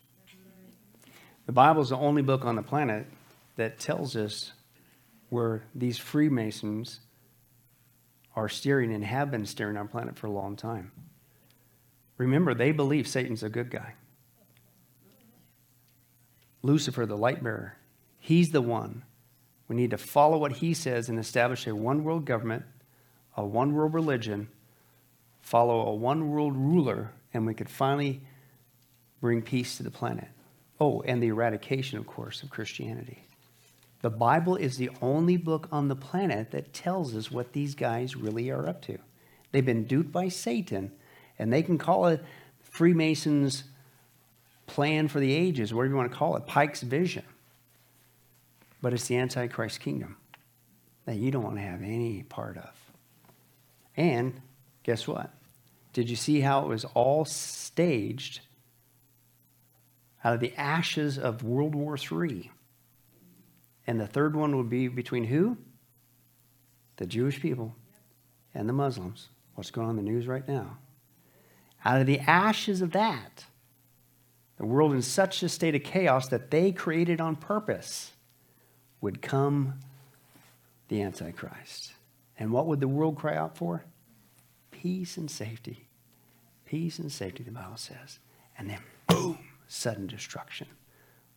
The 1.46 1.52
Bible 1.52 1.82
is 1.82 1.88
the 1.88 1.96
only 1.96 2.22
book 2.22 2.44
on 2.44 2.56
the 2.56 2.62
planet 2.62 3.06
that 3.56 3.78
tells 3.78 4.16
us 4.16 4.52
where 5.30 5.64
these 5.74 5.98
Freemasons 5.98 7.00
are 8.36 8.48
steering 8.48 8.92
and 8.92 9.04
have 9.04 9.30
been 9.30 9.46
steering 9.46 9.76
our 9.76 9.84
planet 9.84 10.16
for 10.16 10.26
a 10.26 10.30
long 10.30 10.56
time. 10.56 10.92
Remember, 12.18 12.54
they 12.54 12.72
believe 12.72 13.08
Satan's 13.08 13.42
a 13.42 13.48
good 13.48 13.70
guy. 13.70 13.94
Lucifer, 16.62 17.06
the 17.06 17.16
light 17.16 17.42
bearer, 17.42 17.76
he's 18.18 18.50
the 18.50 18.60
one. 18.60 19.02
We 19.68 19.76
need 19.76 19.90
to 19.90 19.98
follow 19.98 20.38
what 20.38 20.52
he 20.52 20.74
says 20.74 21.08
and 21.08 21.18
establish 21.18 21.66
a 21.66 21.74
one 21.74 22.04
world 22.04 22.24
government, 22.24 22.64
a 23.36 23.44
one 23.44 23.74
world 23.74 23.94
religion, 23.94 24.48
follow 25.40 25.86
a 25.86 25.94
one 25.94 26.30
world 26.30 26.56
ruler, 26.56 27.12
and 27.32 27.46
we 27.46 27.54
could 27.54 27.70
finally 27.70 28.22
bring 29.20 29.42
peace 29.42 29.76
to 29.76 29.82
the 29.82 29.90
planet. 29.90 30.28
Oh, 30.80 31.02
and 31.02 31.22
the 31.22 31.28
eradication, 31.28 31.98
of 31.98 32.06
course, 32.06 32.42
of 32.42 32.50
Christianity. 32.50 33.24
The 34.00 34.10
Bible 34.10 34.54
is 34.54 34.76
the 34.76 34.90
only 35.02 35.36
book 35.36 35.68
on 35.72 35.88
the 35.88 35.96
planet 35.96 36.52
that 36.52 36.72
tells 36.72 37.16
us 37.16 37.30
what 37.30 37.52
these 37.52 37.74
guys 37.74 38.14
really 38.14 38.50
are 38.50 38.68
up 38.68 38.80
to. 38.82 38.98
They've 39.50 39.64
been 39.64 39.84
duped 39.84 40.12
by 40.12 40.28
Satan, 40.28 40.92
and 41.38 41.52
they 41.52 41.62
can 41.62 41.78
call 41.78 42.06
it 42.06 42.24
Freemasons' 42.62 43.64
plan 44.66 45.08
for 45.08 45.18
the 45.18 45.34
ages, 45.34 45.74
whatever 45.74 45.94
you 45.94 45.96
want 45.96 46.12
to 46.12 46.16
call 46.16 46.36
it, 46.36 46.46
Pike's 46.46 46.82
vision. 46.82 47.24
But 48.80 48.92
it's 48.92 49.08
the 49.08 49.16
Antichrist 49.16 49.80
kingdom 49.80 50.16
that 51.06 51.16
you 51.16 51.32
don't 51.32 51.42
want 51.42 51.56
to 51.56 51.62
have 51.62 51.82
any 51.82 52.22
part 52.22 52.56
of. 52.56 52.70
And 53.96 54.40
guess 54.84 55.08
what? 55.08 55.32
Did 55.92 56.08
you 56.08 56.14
see 56.14 56.40
how 56.40 56.62
it 56.62 56.68
was 56.68 56.84
all 56.94 57.24
staged 57.24 58.40
out 60.24 60.34
of 60.34 60.40
the 60.40 60.54
ashes 60.56 61.18
of 61.18 61.42
World 61.42 61.74
War 61.74 61.96
III? 61.96 62.50
And 63.86 64.00
the 64.00 64.06
third 64.06 64.36
one 64.36 64.56
would 64.56 64.68
be 64.68 64.88
between 64.88 65.24
who? 65.24 65.56
The 66.96 67.06
Jewish 67.06 67.40
people 67.40 67.74
and 68.54 68.68
the 68.68 68.72
Muslims. 68.72 69.28
What's 69.54 69.70
going 69.70 69.88
on 69.88 69.98
in 69.98 70.04
the 70.04 70.10
news 70.10 70.26
right 70.26 70.46
now? 70.46 70.78
Out 71.84 72.00
of 72.00 72.06
the 72.06 72.20
ashes 72.20 72.82
of 72.82 72.92
that, 72.92 73.44
the 74.56 74.66
world 74.66 74.92
in 74.92 75.02
such 75.02 75.42
a 75.42 75.48
state 75.48 75.74
of 75.74 75.84
chaos 75.84 76.28
that 76.28 76.50
they 76.50 76.72
created 76.72 77.20
on 77.20 77.36
purpose 77.36 78.12
would 79.00 79.22
come 79.22 79.74
the 80.88 81.02
Antichrist. 81.02 81.92
And 82.38 82.52
what 82.52 82.66
would 82.66 82.80
the 82.80 82.88
world 82.88 83.16
cry 83.16 83.36
out 83.36 83.56
for? 83.56 83.84
Peace 84.70 85.16
and 85.16 85.30
safety. 85.30 85.86
Peace 86.64 86.98
and 86.98 87.10
safety, 87.10 87.42
the 87.42 87.50
Bible 87.50 87.76
says. 87.76 88.18
And 88.58 88.70
then, 88.70 88.80
boom, 89.06 89.38
sudden 89.68 90.06
destruction 90.06 90.66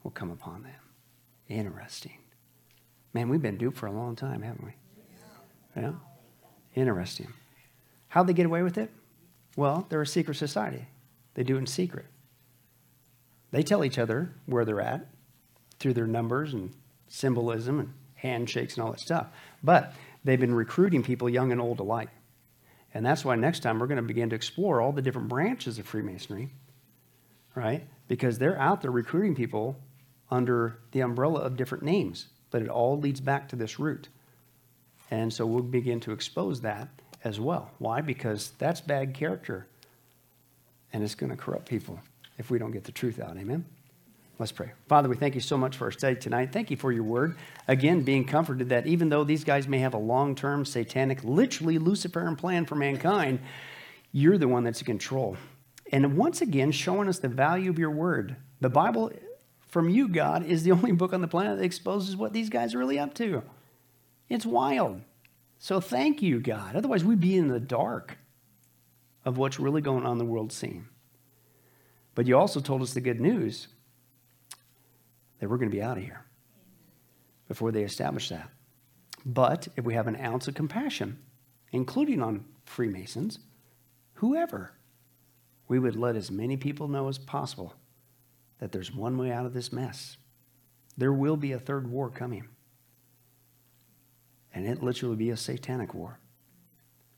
will 0.04 0.12
come 0.12 0.32
upon 0.32 0.64
them. 0.64 0.74
Interesting. 1.48 2.18
Man, 3.14 3.30
we've 3.30 3.42
been 3.42 3.58
duped 3.58 3.78
for 3.78 3.88
a 3.88 3.92
long 3.92 4.16
time, 4.16 4.42
haven't 4.42 4.64
we? 4.64 4.74
Yeah. 5.76 5.92
Interesting. 6.76 7.32
How'd 8.08 8.28
they 8.28 8.34
get 8.34 8.46
away 8.46 8.64
with 8.64 8.78
it? 8.78 8.90
Well, 9.56 9.86
they're 9.90 10.02
a 10.02 10.08
secret 10.08 10.36
society. 10.36 10.88
They 11.34 11.44
do 11.44 11.56
it 11.56 11.60
in 11.60 11.68
secret. 11.68 12.06
They 13.52 13.64
tell 13.64 13.84
each 13.84 14.00
other 14.00 14.34
where 14.46 14.64
they're 14.64 14.82
at 14.82 15.08
through 15.80 15.94
their 15.94 16.08
numbers 16.08 16.54
and 16.54 16.74
symbolism 17.08 17.80
and 17.80 17.94
handshakes 18.16 18.76
and 18.76 18.84
all 18.84 18.92
that 18.92 19.00
stuff. 19.00 19.28
But 19.62 19.94
they've 20.24 20.40
been 20.40 20.56
recruiting 20.56 21.04
people, 21.04 21.30
young 21.30 21.52
and 21.52 21.60
old 21.60 21.80
alike. 21.80 22.10
And 22.94 23.06
that's 23.06 23.26
why 23.26 23.36
next 23.36 23.62
time 23.62 23.80
we're 23.80 23.88
going 23.88 23.98
to 23.98 24.02
begin 24.04 24.30
to 24.30 24.36
explore 24.36 24.82
all 24.82 24.92
the 24.92 25.02
different 25.02 25.28
branches 25.28 25.80
of 25.80 25.86
Freemasonry, 25.86 26.50
right? 27.56 27.88
Because 28.08 28.38
they're 28.38 28.60
out 28.60 28.82
there 28.82 28.92
recruiting 28.92 29.36
people 29.36 29.78
under 30.30 30.78
the 30.92 31.02
umbrella 31.02 31.42
of 31.42 31.58
different 31.58 31.84
names, 31.84 32.28
but 32.50 32.62
it 32.62 32.70
all 32.70 32.98
leads 32.98 33.20
back 33.20 33.50
to 33.50 33.56
this 33.56 33.80
root. 33.80 34.08
And 35.10 35.32
so 35.34 35.46
we'll 35.46 35.64
begin 35.64 36.00
to 36.02 36.12
expose 36.12 36.62
that 36.62 36.88
as 37.24 37.40
well. 37.40 37.72
Why? 37.80 38.02
Because 38.02 38.52
that's 38.58 38.82
bad 38.82 39.14
character. 39.14 39.68
And 40.94 41.04
it's 41.04 41.16
going 41.16 41.30
to 41.30 41.38
corrupt 41.38 41.68
people 41.68 42.00
if 42.38 42.50
we 42.50 42.58
don't 42.58 42.72
get 42.72 42.86
the 42.86 42.92
truth 42.92 43.20
out. 43.20 43.38
Amen? 43.38 43.66
Let's 44.40 44.52
pray. 44.52 44.72
Father, 44.88 45.08
we 45.08 45.16
thank 45.16 45.36
you 45.36 45.42
so 45.42 45.56
much 45.56 45.78
for 45.78 45.86
our 45.86 45.92
study 45.92 46.16
tonight. 46.16 46.52
Thank 46.52 46.72
you 46.72 46.78
for 46.78 46.92
your 46.92 47.04
word. 47.04 47.38
Again, 47.68 48.02
being 48.02 48.26
comforted 48.26 48.70
that 48.70 48.88
even 48.88 49.10
though 49.10 49.24
these 49.24 49.44
guys 49.44 49.68
may 49.68 49.78
have 49.80 49.94
a 49.94 50.00
long 50.00 50.34
term 50.34 50.66
satanic, 50.66 51.24
literally 51.24 51.78
Luciferian 51.78 52.36
plan 52.36 52.66
for 52.66 52.74
mankind, 52.74 53.40
you're 54.12 54.40
the 54.40 54.48
one 54.48 54.64
that's 54.64 54.80
in 54.80 54.86
control. 54.86 55.38
And 55.92 56.18
once 56.18 56.42
again, 56.42 56.72
showing 56.72 57.10
us 57.10 57.20
the 57.20 57.28
value 57.28 57.70
of 57.70 57.78
your 57.78 57.92
word. 57.92 58.38
The 58.62 58.70
Bible 58.70 59.12
from 59.68 59.90
you, 59.90 60.08
God, 60.08 60.46
is 60.46 60.64
the 60.64 60.72
only 60.74 60.94
book 60.94 61.14
on 61.14 61.22
the 61.22 61.28
planet 61.28 61.58
that 61.58 61.66
exposes 61.66 62.16
what 62.16 62.34
these 62.34 62.50
guys 62.50 62.74
are 62.74 62.80
really 62.80 63.00
up 63.00 63.14
to. 63.16 63.44
It's 64.30 64.46
wild. 64.46 65.02
So 65.60 65.80
thank 65.80 66.22
you, 66.22 66.40
God. 66.40 66.76
Otherwise, 66.76 67.04
we'd 67.04 67.20
be 67.20 67.38
in 67.38 67.50
the 67.50 67.60
dark 67.60 68.18
of 69.26 69.38
what's 69.38 69.60
really 69.60 69.82
going 69.82 70.06
on 70.06 70.14
in 70.14 70.18
the 70.18 70.26
world 70.26 70.52
scene. 70.52 70.88
But 72.16 72.28
you 72.28 72.38
also 72.38 72.60
told 72.60 72.82
us 72.82 72.94
the 72.94 73.02
good 73.02 73.22
news 73.22 73.68
that 75.40 75.50
we're 75.50 75.58
going 75.58 75.70
to 75.70 75.76
be 75.76 75.84
out 75.84 75.98
of 75.98 76.04
here 76.04 76.26
before 77.48 77.72
they 77.72 77.84
establish 77.84 78.30
that. 78.30 78.50
But 79.26 79.68
if 79.76 79.86
we 79.86 79.94
have 79.94 80.08
an 80.08 80.16
ounce 80.16 80.48
of 80.48 80.56
compassion, 80.56 81.20
including 81.72 82.22
on 82.22 82.46
Freemasons, 82.66 83.40
whoever, 84.16 84.74
we 85.72 85.80
would 85.80 85.96
let 85.96 86.18
as 86.18 86.30
many 86.30 86.58
people 86.58 86.90
know 86.90 87.08
as 87.08 87.18
possible 87.18 87.74
that 88.60 88.74
there's 88.74 88.94
one 88.94 89.18
way 89.18 89.32
out 89.32 89.46
of 89.46 89.54
this 89.54 89.72
mess. 89.72 90.18
There 90.98 91.14
will 91.14 91.38
be 91.38 91.54
a 91.54 91.60
third 91.60 91.90
war 91.90 92.10
coming. 92.10 92.50
And 94.54 94.68
it 94.68 94.84
literally 94.84 95.16
be 95.16 95.30
a 95.30 95.38
satanic 95.38 95.94
war. 95.94 96.20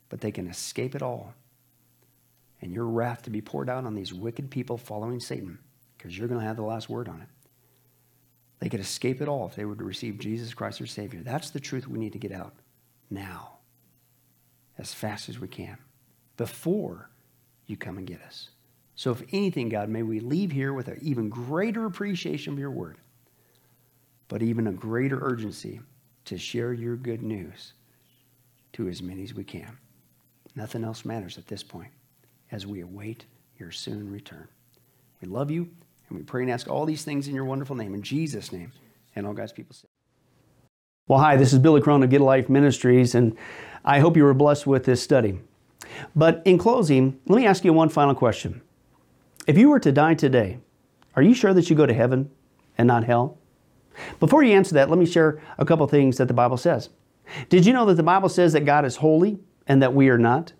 But 0.08 0.20
they 0.20 0.30
can 0.30 0.46
escape 0.46 0.94
it 0.94 1.02
all. 1.02 1.34
And 2.62 2.72
your 2.72 2.86
wrath 2.86 3.22
to 3.22 3.30
be 3.30 3.40
poured 3.40 3.68
out 3.68 3.86
on 3.86 3.96
these 3.96 4.14
wicked 4.14 4.52
people 4.52 4.78
following 4.78 5.18
Satan, 5.18 5.58
because 5.98 6.16
you're 6.16 6.28
going 6.28 6.38
to 6.38 6.46
have 6.46 6.54
the 6.54 6.62
last 6.62 6.88
word 6.88 7.08
on 7.08 7.22
it. 7.22 7.28
They 8.60 8.68
could 8.68 8.78
escape 8.78 9.20
it 9.20 9.26
all 9.26 9.48
if 9.48 9.56
they 9.56 9.64
would 9.64 9.82
receive 9.82 10.20
Jesus 10.20 10.54
Christ 10.54 10.78
their 10.78 10.86
Savior. 10.86 11.24
That's 11.24 11.50
the 11.50 11.58
truth 11.58 11.88
we 11.88 11.98
need 11.98 12.12
to 12.12 12.20
get 12.20 12.30
out 12.30 12.54
now, 13.10 13.54
as 14.78 14.94
fast 14.94 15.28
as 15.28 15.40
we 15.40 15.48
can, 15.48 15.76
before 16.36 17.10
you 17.66 17.76
come 17.76 17.98
and 17.98 18.06
get 18.06 18.22
us. 18.22 18.50
So, 18.96 19.10
if 19.10 19.22
anything, 19.32 19.68
God, 19.68 19.88
may 19.88 20.02
we 20.02 20.20
leave 20.20 20.52
here 20.52 20.72
with 20.72 20.88
an 20.88 20.98
even 21.02 21.28
greater 21.28 21.84
appreciation 21.86 22.52
of 22.52 22.58
your 22.58 22.70
word, 22.70 22.98
but 24.28 24.42
even 24.42 24.68
a 24.68 24.72
greater 24.72 25.18
urgency 25.20 25.80
to 26.26 26.38
share 26.38 26.72
your 26.72 26.96
good 26.96 27.22
news 27.22 27.72
to 28.74 28.88
as 28.88 29.02
many 29.02 29.24
as 29.24 29.34
we 29.34 29.44
can. 29.44 29.76
Nothing 30.54 30.84
else 30.84 31.04
matters 31.04 31.38
at 31.38 31.46
this 31.46 31.62
point 31.62 31.90
as 32.52 32.66
we 32.66 32.80
await 32.80 33.24
your 33.58 33.72
soon 33.72 34.10
return. 34.10 34.46
We 35.20 35.28
love 35.28 35.50
you, 35.50 35.68
and 36.08 36.18
we 36.18 36.22
pray 36.24 36.42
and 36.42 36.50
ask 36.50 36.68
all 36.68 36.84
these 36.84 37.04
things 37.04 37.26
in 37.26 37.34
your 37.34 37.44
wonderful 37.44 37.76
name, 37.76 37.94
in 37.94 38.02
Jesus' 38.02 38.52
name, 38.52 38.70
and 39.16 39.26
all 39.26 39.32
God's 39.32 39.52
people 39.52 39.74
say. 39.74 39.88
Well, 41.08 41.18
hi, 41.18 41.36
this 41.36 41.52
is 41.52 41.58
Billy 41.58 41.80
Crone 41.80 42.02
of 42.02 42.10
Get 42.10 42.20
a 42.20 42.24
Life 42.24 42.48
Ministries, 42.48 43.14
and 43.14 43.36
I 43.84 43.98
hope 43.98 44.16
you 44.16 44.24
were 44.24 44.34
blessed 44.34 44.66
with 44.66 44.84
this 44.84 45.02
study. 45.02 45.40
But 46.14 46.42
in 46.44 46.58
closing, 46.58 47.18
let 47.26 47.36
me 47.36 47.46
ask 47.46 47.64
you 47.64 47.72
one 47.72 47.88
final 47.88 48.14
question. 48.14 48.62
If 49.46 49.58
you 49.58 49.68
were 49.68 49.80
to 49.80 49.92
die 49.92 50.14
today, 50.14 50.58
are 51.16 51.22
you 51.22 51.34
sure 51.34 51.54
that 51.54 51.68
you 51.68 51.76
go 51.76 51.86
to 51.86 51.94
heaven 51.94 52.30
and 52.78 52.88
not 52.88 53.04
hell? 53.04 53.38
Before 54.18 54.42
you 54.42 54.54
answer 54.54 54.74
that, 54.74 54.90
let 54.90 54.98
me 54.98 55.06
share 55.06 55.40
a 55.58 55.64
couple 55.64 55.86
things 55.86 56.16
that 56.16 56.28
the 56.28 56.34
Bible 56.34 56.56
says. 56.56 56.90
Did 57.48 57.66
you 57.66 57.72
know 57.72 57.86
that 57.86 57.94
the 57.94 58.02
Bible 58.02 58.28
says 58.28 58.52
that 58.52 58.64
God 58.64 58.84
is 58.84 58.96
holy 58.96 59.38
and 59.66 59.80
that 59.82 59.94
we 59.94 60.08
are 60.08 60.18
not? 60.18 60.52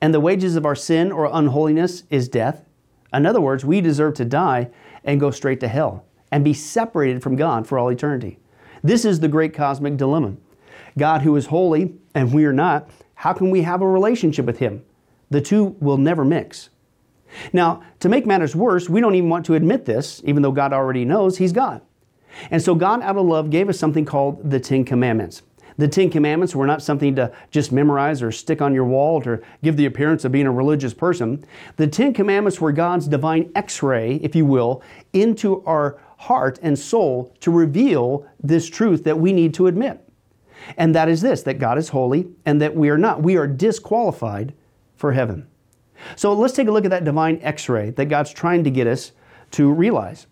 And 0.00 0.12
the 0.12 0.20
wages 0.20 0.56
of 0.56 0.66
our 0.66 0.74
sin 0.74 1.12
or 1.12 1.30
unholiness 1.32 2.02
is 2.10 2.28
death? 2.28 2.64
In 3.12 3.26
other 3.26 3.40
words, 3.40 3.64
we 3.64 3.80
deserve 3.80 4.14
to 4.14 4.24
die 4.24 4.70
and 5.04 5.20
go 5.20 5.30
straight 5.30 5.60
to 5.60 5.68
hell 5.68 6.04
and 6.30 6.44
be 6.44 6.54
separated 6.54 7.22
from 7.22 7.36
God 7.36 7.66
for 7.66 7.78
all 7.78 7.88
eternity. 7.88 8.38
This 8.82 9.04
is 9.04 9.20
the 9.20 9.28
great 9.28 9.54
cosmic 9.54 9.96
dilemma. 9.96 10.34
God, 10.98 11.22
who 11.22 11.36
is 11.36 11.46
holy 11.46 11.94
and 12.14 12.32
we 12.32 12.44
are 12.44 12.52
not, 12.52 12.90
how 13.22 13.32
can 13.32 13.50
we 13.50 13.62
have 13.62 13.82
a 13.82 13.86
relationship 13.86 14.46
with 14.46 14.58
Him? 14.58 14.82
The 15.30 15.40
two 15.40 15.76
will 15.78 15.96
never 15.96 16.24
mix. 16.24 16.70
Now, 17.52 17.84
to 18.00 18.08
make 18.08 18.26
matters 18.26 18.56
worse, 18.56 18.88
we 18.88 19.00
don't 19.00 19.14
even 19.14 19.28
want 19.28 19.46
to 19.46 19.54
admit 19.54 19.84
this, 19.84 20.20
even 20.24 20.42
though 20.42 20.50
God 20.50 20.72
already 20.72 21.04
knows 21.04 21.38
He's 21.38 21.52
God. 21.52 21.82
And 22.50 22.60
so, 22.60 22.74
God, 22.74 23.00
out 23.00 23.16
of 23.16 23.24
love, 23.24 23.48
gave 23.48 23.68
us 23.68 23.78
something 23.78 24.04
called 24.04 24.50
the 24.50 24.58
Ten 24.58 24.84
Commandments. 24.84 25.42
The 25.78 25.86
Ten 25.86 26.10
Commandments 26.10 26.56
were 26.56 26.66
not 26.66 26.82
something 26.82 27.14
to 27.14 27.32
just 27.52 27.70
memorize 27.70 28.24
or 28.24 28.32
stick 28.32 28.60
on 28.60 28.74
your 28.74 28.86
wall 28.86 29.22
to 29.22 29.40
give 29.62 29.76
the 29.76 29.86
appearance 29.86 30.24
of 30.24 30.32
being 30.32 30.48
a 30.48 30.52
religious 30.52 30.92
person. 30.92 31.44
The 31.76 31.86
Ten 31.86 32.12
Commandments 32.12 32.60
were 32.60 32.72
God's 32.72 33.06
divine 33.06 33.52
x 33.54 33.84
ray, 33.84 34.16
if 34.16 34.34
you 34.34 34.44
will, 34.44 34.82
into 35.12 35.62
our 35.64 36.00
heart 36.18 36.58
and 36.60 36.76
soul 36.76 37.32
to 37.38 37.52
reveal 37.52 38.26
this 38.42 38.68
truth 38.68 39.04
that 39.04 39.20
we 39.20 39.32
need 39.32 39.54
to 39.54 39.68
admit. 39.68 40.01
And 40.76 40.94
that 40.94 41.08
is 41.08 41.20
this 41.20 41.42
that 41.42 41.58
God 41.58 41.78
is 41.78 41.88
holy 41.88 42.28
and 42.44 42.60
that 42.60 42.74
we 42.74 42.88
are 42.88 42.98
not. 42.98 43.22
We 43.22 43.36
are 43.36 43.46
disqualified 43.46 44.54
for 44.96 45.12
heaven. 45.12 45.46
So 46.16 46.32
let's 46.32 46.54
take 46.54 46.68
a 46.68 46.72
look 46.72 46.84
at 46.84 46.90
that 46.90 47.04
divine 47.04 47.38
x 47.42 47.68
ray 47.68 47.90
that 47.90 48.06
God's 48.06 48.32
trying 48.32 48.64
to 48.64 48.70
get 48.70 48.86
us 48.86 49.12
to 49.52 49.70
realize. 49.70 50.26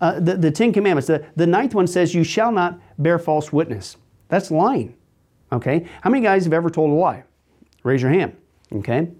Uh, 0.00 0.18
the, 0.18 0.36
the 0.36 0.50
Ten 0.50 0.72
Commandments, 0.72 1.06
the, 1.06 1.26
the 1.36 1.46
ninth 1.46 1.74
one 1.74 1.86
says, 1.86 2.14
You 2.14 2.24
shall 2.24 2.52
not 2.52 2.80
bear 2.98 3.18
false 3.18 3.52
witness. 3.52 3.96
That's 4.28 4.50
lying. 4.50 4.96
Okay? 5.52 5.86
How 6.02 6.10
many 6.10 6.22
guys 6.22 6.44
have 6.44 6.52
ever 6.52 6.70
told 6.70 6.90
a 6.90 6.94
lie? 6.94 7.24
Raise 7.82 8.02
your 8.02 8.10
hand. 8.10 8.36
Okay? 8.72 9.10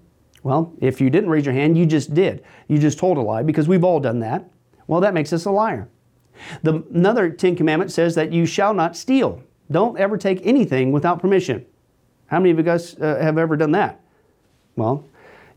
Well, 0.43 0.73
if 0.79 0.99
you 0.99 1.09
didn't 1.09 1.29
raise 1.29 1.45
your 1.45 1.53
hand, 1.53 1.77
you 1.77 1.85
just 1.85 2.13
did. 2.13 2.43
You 2.67 2.79
just 2.79 2.97
told 2.97 3.17
a 3.17 3.21
lie 3.21 3.43
because 3.43 3.67
we've 3.67 3.83
all 3.83 3.99
done 3.99 4.19
that. 4.19 4.49
Well, 4.87 5.01
that 5.01 5.13
makes 5.13 5.33
us 5.33 5.45
a 5.45 5.51
liar. 5.51 5.87
The, 6.63 6.83
another 6.93 7.29
Ten 7.29 7.55
Commandment 7.55 7.91
says 7.91 8.15
that 8.15 8.33
you 8.33 8.45
shall 8.45 8.73
not 8.73 8.97
steal. 8.97 9.43
Don't 9.71 9.97
ever 9.97 10.17
take 10.17 10.45
anything 10.45 10.91
without 10.91 11.19
permission. 11.19 11.65
How 12.27 12.39
many 12.39 12.51
of 12.51 12.57
you 12.57 12.63
guys 12.63 12.95
uh, 12.99 13.19
have 13.21 13.37
ever 13.37 13.55
done 13.57 13.71
that? 13.71 14.01
Well, 14.75 15.07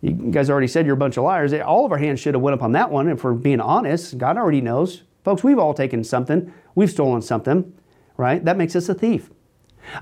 you 0.01 0.13
guys 0.13 0.51
already 0.51 0.67
said 0.67 0.87
you're 0.87 0.95
a 0.95 0.99
bunch 0.99 1.17
of 1.17 1.25
liars. 1.25 1.53
All 1.55 1.87
of 1.87 1.93
our 1.93 1.99
hands 1.99 2.21
should 2.21 2.35
have 2.35 2.43
went 2.43 2.55
up 2.55 2.63
on 2.63 2.73
that 2.73 2.91
one. 2.91 3.09
If 3.09 3.25
we're 3.25 3.33
being 3.33 3.61
honest, 3.61 4.19
God 4.19 4.37
already 4.37 4.61
knows. 4.61 5.03
Folks, 5.25 5.43
we've 5.43 5.59
all 5.59 5.73
taken 5.73 6.05
something. 6.05 6.53
We've 6.75 6.91
stolen 6.91 7.23
something, 7.23 7.73
right? 8.17 8.45
That 8.45 8.57
makes 8.57 8.77
us 8.77 8.89
a 8.89 8.95
thief. 8.95 9.31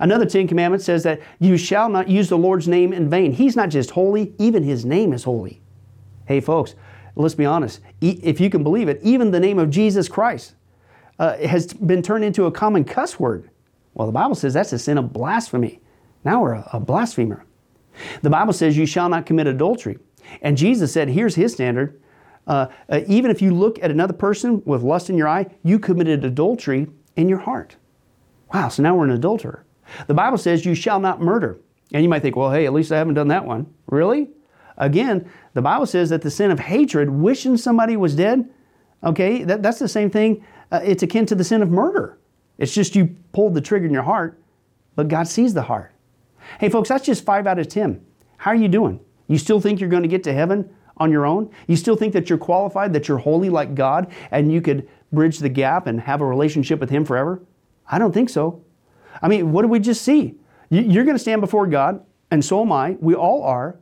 Another 0.01 0.26
Ten 0.26 0.48
Commandments 0.48 0.84
says 0.84 1.02
that 1.05 1.20
you 1.39 1.56
shall 1.56 1.89
not 1.89 2.09
use 2.09 2.28
the 2.28 2.39
Lord's 2.39 2.68
name 2.68 2.93
in 2.93 3.09
vain. 3.09 3.32
He's 3.32 3.56
not 3.56 3.68
just 3.68 3.90
holy, 3.90 4.34
even 4.39 4.62
His 4.62 4.84
name 4.84 5.12
is 5.12 5.24
holy. 5.24 5.60
Hey, 6.26 6.40
folks, 6.40 6.74
let's 7.14 7.34
be 7.34 7.44
honest. 7.44 7.80
If 8.01 8.40
you 8.40 8.51
can 8.51 8.62
believe 8.62 8.89
it, 8.89 9.01
even 9.02 9.30
the 9.30 9.40
name 9.40 9.59
of 9.59 9.70
Jesus 9.70 10.09
Christ 10.09 10.55
uh, 11.18 11.36
has 11.39 11.72
been 11.72 12.02
turned 12.02 12.24
into 12.24 12.47
a 12.47 12.52
common 12.52 12.84
cuss 12.84 13.20
word. 13.20 13.51
Well, 13.94 14.06
the 14.06 14.12
Bible 14.12 14.35
says 14.35 14.55
that's 14.55 14.73
a 14.73 14.78
sin 14.78 14.98
of 14.98 15.12
blasphemy. 15.12 15.81
Now 16.24 16.43
we're 16.43 16.55
a, 16.55 16.70
a 16.74 16.81
blasphemer. 16.81 17.44
The 18.23 18.31
Bible 18.31 18.52
says 18.52 18.77
you 18.77 18.86
shall 18.86 19.09
not 19.09 19.27
commit 19.27 19.47
adultery. 19.47 19.98
And 20.40 20.56
Jesus 20.56 20.93
said, 20.93 21.09
here's 21.09 21.35
his 21.35 21.52
standard. 21.52 22.01
Uh, 22.47 22.66
uh, 22.89 23.01
even 23.06 23.31
if 23.31 23.43
you 23.43 23.55
look 23.55 23.82
at 23.82 23.90
another 23.90 24.12
person 24.12 24.62
with 24.64 24.82
lust 24.82 25.10
in 25.10 25.16
your 25.16 25.28
eye, 25.28 25.47
you 25.62 25.78
committed 25.78 26.24
adultery 26.24 26.89
in 27.16 27.28
your 27.28 27.39
heart. 27.39 27.77
Wow, 28.52 28.69
so 28.69 28.82
now 28.82 28.97
we're 28.97 29.05
an 29.05 29.10
adulterer. 29.10 29.64
The 30.06 30.14
Bible 30.14 30.39
says 30.39 30.64
you 30.64 30.74
shall 30.74 31.01
not 31.01 31.20
murder. 31.20 31.60
And 31.93 32.02
you 32.02 32.09
might 32.09 32.23
think, 32.23 32.36
well, 32.36 32.51
hey, 32.51 32.66
at 32.66 32.73
least 32.73 32.90
I 32.90 32.98
haven't 32.98 33.14
done 33.14 33.28
that 33.28 33.44
one. 33.44 33.73
Really? 33.86 34.31
Again, 34.78 35.31
the 35.52 35.62
Bible 35.62 35.86
says 35.86 36.09
that 36.10 36.23
the 36.23 36.31
sin 36.31 36.51
of 36.51 36.59
hatred, 36.59 37.10
wishing 37.10 37.56
somebody 37.56 37.97
was 37.97 38.16
dead, 38.16 38.48
okay, 39.05 39.44
that, 39.44 39.62
that's 39.62 39.78
the 39.78 39.89
same 39.89 40.10
thing. 40.10 40.44
Uh, 40.70 40.81
it's 40.82 41.02
akin 41.02 41.27
to 41.27 41.35
the 41.35 41.44
sin 41.44 41.62
of 41.62 41.70
murder. 41.70 42.19
It's 42.58 42.74
just 42.74 42.94
you 42.94 43.16
pulled 43.32 43.54
the 43.54 43.60
trigger 43.60 43.86
in 43.86 43.92
your 43.92 44.02
heart, 44.02 44.40
but 44.94 45.08
God 45.08 45.26
sees 45.28 45.54
the 45.54 45.62
heart. 45.62 45.92
Hey, 46.58 46.68
folks, 46.68 46.88
that's 46.88 47.06
just 47.06 47.24
five 47.24 47.46
out 47.46 47.58
of 47.58 47.68
10. 47.68 48.04
How 48.36 48.50
are 48.50 48.56
you 48.56 48.68
doing? 48.68 49.00
You 49.28 49.38
still 49.38 49.60
think 49.60 49.80
you're 49.80 49.88
going 49.88 50.02
to 50.02 50.08
get 50.08 50.24
to 50.24 50.32
heaven 50.32 50.68
on 50.96 51.10
your 51.10 51.24
own? 51.24 51.50
You 51.66 51.76
still 51.76 51.96
think 51.96 52.12
that 52.12 52.28
you're 52.28 52.38
qualified, 52.38 52.92
that 52.92 53.08
you're 53.08 53.18
holy 53.18 53.48
like 53.48 53.74
God, 53.74 54.12
and 54.30 54.52
you 54.52 54.60
could 54.60 54.88
bridge 55.12 55.38
the 55.38 55.48
gap 55.48 55.86
and 55.86 56.00
have 56.00 56.20
a 56.20 56.26
relationship 56.26 56.80
with 56.80 56.90
Him 56.90 57.04
forever? 57.04 57.42
I 57.90 57.98
don't 57.98 58.12
think 58.12 58.28
so. 58.28 58.64
I 59.20 59.28
mean, 59.28 59.52
what 59.52 59.62
do 59.62 59.68
we 59.68 59.78
just 59.78 60.02
see? 60.02 60.34
You're 60.70 61.04
going 61.04 61.16
to 61.16 61.22
stand 61.22 61.40
before 61.40 61.66
God, 61.66 62.04
and 62.30 62.44
so 62.44 62.62
am 62.62 62.72
I. 62.72 62.96
We 63.00 63.14
all 63.14 63.42
are. 63.42 63.78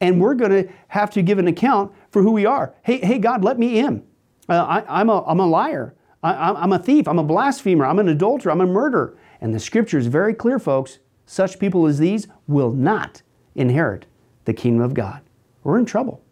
And 0.00 0.20
we're 0.20 0.34
going 0.34 0.50
to 0.52 0.72
have 0.88 1.10
to 1.10 1.22
give 1.22 1.38
an 1.38 1.48
account 1.48 1.92
for 2.10 2.22
who 2.22 2.30
we 2.30 2.46
are. 2.46 2.74
Hey, 2.82 2.98
hey 2.98 3.18
God, 3.18 3.44
let 3.44 3.58
me 3.58 3.78
in. 3.78 4.04
Uh, 4.48 4.82
I, 4.88 5.00
am 5.00 5.10
a, 5.10 5.22
I'm 5.24 5.40
a 5.40 5.46
liar. 5.46 5.94
I, 6.22 6.62
am 6.62 6.72
a 6.72 6.78
thief. 6.78 7.08
I'm 7.08 7.18
a 7.18 7.24
blasphemer. 7.24 7.86
I'm 7.86 7.98
an 7.98 8.08
adulterer. 8.08 8.52
I'm 8.52 8.60
a 8.60 8.66
murderer. 8.66 9.16
And 9.40 9.54
the 9.54 9.60
scripture 9.60 9.98
is 9.98 10.06
very 10.06 10.34
clear, 10.34 10.58
folks. 10.58 10.98
Such 11.24 11.58
people 11.58 11.86
as 11.86 11.98
these 11.98 12.28
will 12.46 12.72
not 12.72 13.22
inherit 13.54 14.06
the 14.44 14.52
kingdom 14.52 14.82
of 14.82 14.94
God. 14.94 15.22
We're 15.64 15.78
in 15.78 15.86
trouble. 15.86 16.22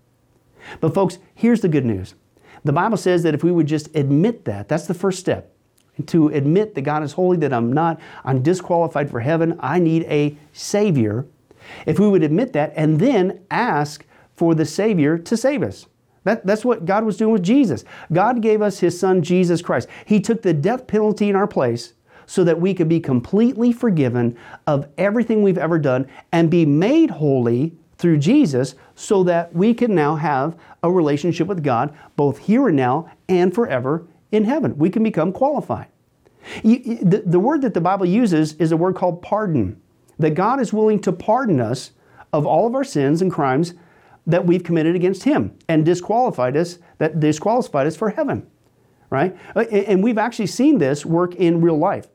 But, 0.81 0.93
folks, 0.93 1.19
here's 1.35 1.61
the 1.61 1.69
good 1.69 1.87
news. 1.87 2.15
The 2.65 2.73
Bible 2.73 2.97
says 2.97 3.23
that 3.23 3.35
if 3.35 3.45
we 3.45 3.53
would 3.53 3.67
just 3.67 3.95
admit 3.95 4.45
that, 4.45 4.69
that's 4.69 4.87
the 4.87 4.95
first 4.95 5.21
step. 5.21 5.55
To 6.07 6.29
admit 6.29 6.75
that 6.75 6.83
God 6.83 7.03
is 7.03 7.13
holy, 7.13 7.39
that 7.39 7.53
I'm 7.53 7.73
not, 7.73 8.01
I'm 8.25 8.43
disqualified 8.43 9.11
for 9.11 9.21
heaven, 9.21 9.59
I 9.61 9.79
need 9.79 10.05
a 10.05 10.37
Savior. 10.53 11.27
If 11.87 11.99
we 11.99 12.09
would 12.09 12.23
admit 12.23 12.53
that 12.53 12.73
and 12.77 13.01
then 13.01 13.41
ask 13.51 14.05
for 14.37 14.55
the 14.55 14.65
Savior 14.65 15.19
to 15.19 15.37
save 15.37 15.63
us. 15.63 15.87
That, 16.25 16.45
that's 16.47 16.65
what 16.65 16.85
God 16.85 17.05
was 17.05 17.17
doing 17.17 17.33
with 17.33 17.43
Jesus. 17.43 17.85
God 18.13 18.43
gave 18.43 18.63
us 18.63 18.81
His 18.81 18.99
Son, 18.99 19.23
Jesus 19.23 19.63
Christ. 19.63 19.89
He 20.05 20.21
took 20.21 20.43
the 20.43 20.53
death 20.53 20.87
penalty 20.87 21.29
in 21.29 21.37
our 21.37 21.47
place 21.47 21.95
so 22.27 22.45
that 22.45 22.61
we 22.61 22.75
could 22.75 22.89
be 22.89 23.01
completely 23.01 23.73
forgiven 23.73 24.37
of 24.67 24.87
everything 24.99 25.43
we've 25.43 25.59
ever 25.59 25.79
done 25.79 26.07
and 26.31 26.51
be 26.51 26.67
made 26.67 27.11
holy 27.11 27.73
through 27.97 28.19
Jesus 28.19 28.75
so 28.95 29.25
that 29.25 29.53
we 29.55 29.75
can 29.75 29.95
now 29.95 30.15
have 30.17 30.57
a 30.83 30.91
relationship 30.91 31.49
with 31.49 31.65
God 31.65 31.97
both 32.17 32.39
here 32.39 32.69
and 32.69 32.77
now 32.77 33.11
and 33.29 33.55
forever 33.55 34.07
in 34.31 34.45
heaven. 34.45 34.77
We 34.77 34.91
can 34.91 35.03
become 35.03 35.33
qualified. 35.33 35.89
The, 36.63 37.23
the 37.27 37.41
word 37.41 37.63
that 37.63 37.75
the 37.75 37.81
Bible 37.81 38.07
uses 38.07 38.55
is 38.55 38.73
a 38.73 38.77
word 38.77 38.95
called 38.95 39.23
pardon, 39.23 39.81
that 40.19 40.35
God 40.35 40.61
is 40.61 40.73
willing 40.73 41.01
to 41.01 41.13
pardon 41.13 41.61
us 41.61 41.93
of 42.33 42.47
all 42.47 42.67
of 42.67 42.75
our 42.75 42.85
sins 42.85 43.23
and 43.23 43.33
crimes 43.33 43.75
that 44.29 44.47
we've 44.47 44.63
committed 44.63 44.95
against 44.95 45.25
him 45.25 45.57
and 45.69 45.85
disqualified 45.85 46.57
us, 46.57 46.79
that 46.99 47.19
disqualified 47.19 47.87
us 47.87 47.97
for 47.97 48.11
heaven, 48.11 48.47
right? 49.11 49.37
Uh, 49.57 49.61
and 49.61 50.05
we've 50.05 50.19
actually 50.19 50.47
seen 50.47 50.79
this 50.79 51.05
work 51.05 51.35
in 51.35 51.61
real 51.61 51.79
life. 51.79 52.09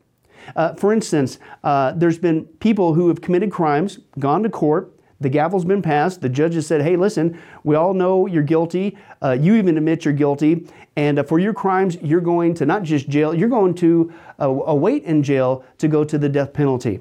Uh, 0.56 0.74
for 0.76 0.94
instance, 0.94 1.40
uh, 1.64 1.92
there's 1.94 2.20
been 2.20 2.46
people 2.60 2.94
who 2.94 3.08
have 3.08 3.20
committed 3.20 3.52
crimes, 3.52 4.00
gone 4.20 4.44
to 4.44 4.50
court, 4.50 4.94
the 5.20 5.30
gavel's 5.30 5.66
been 5.66 5.82
passed, 5.82 6.22
the 6.22 6.30
judge 6.30 6.54
has 6.54 6.68
said, 6.68 6.82
hey, 6.82 6.96
listen, 6.98 7.40
we 7.64 7.76
all 7.76 7.94
know 7.94 8.28
you're 8.28 8.44
guilty, 8.44 8.98
uh, 9.22 9.38
you 9.40 9.56
even 9.56 9.78
admit 9.78 10.06
you're 10.06 10.14
guilty, 10.14 10.68
and 10.96 11.18
uh, 11.18 11.24
for 11.24 11.40
your 11.40 11.54
crimes, 11.54 11.98
you're 12.02 12.22
going 12.22 12.54
to 12.56 12.66
not 12.66 12.84
just 12.84 13.10
jail, 13.10 13.34
you're 13.34 13.50
going 13.50 13.74
to 13.76 14.14
uh, 14.40 14.50
await 14.50 15.04
in 15.06 15.24
jail 15.24 15.64
to 15.80 15.88
go 15.88 16.04
to 16.04 16.18
the 16.18 16.30
death 16.30 16.54
penalty. 16.54 17.00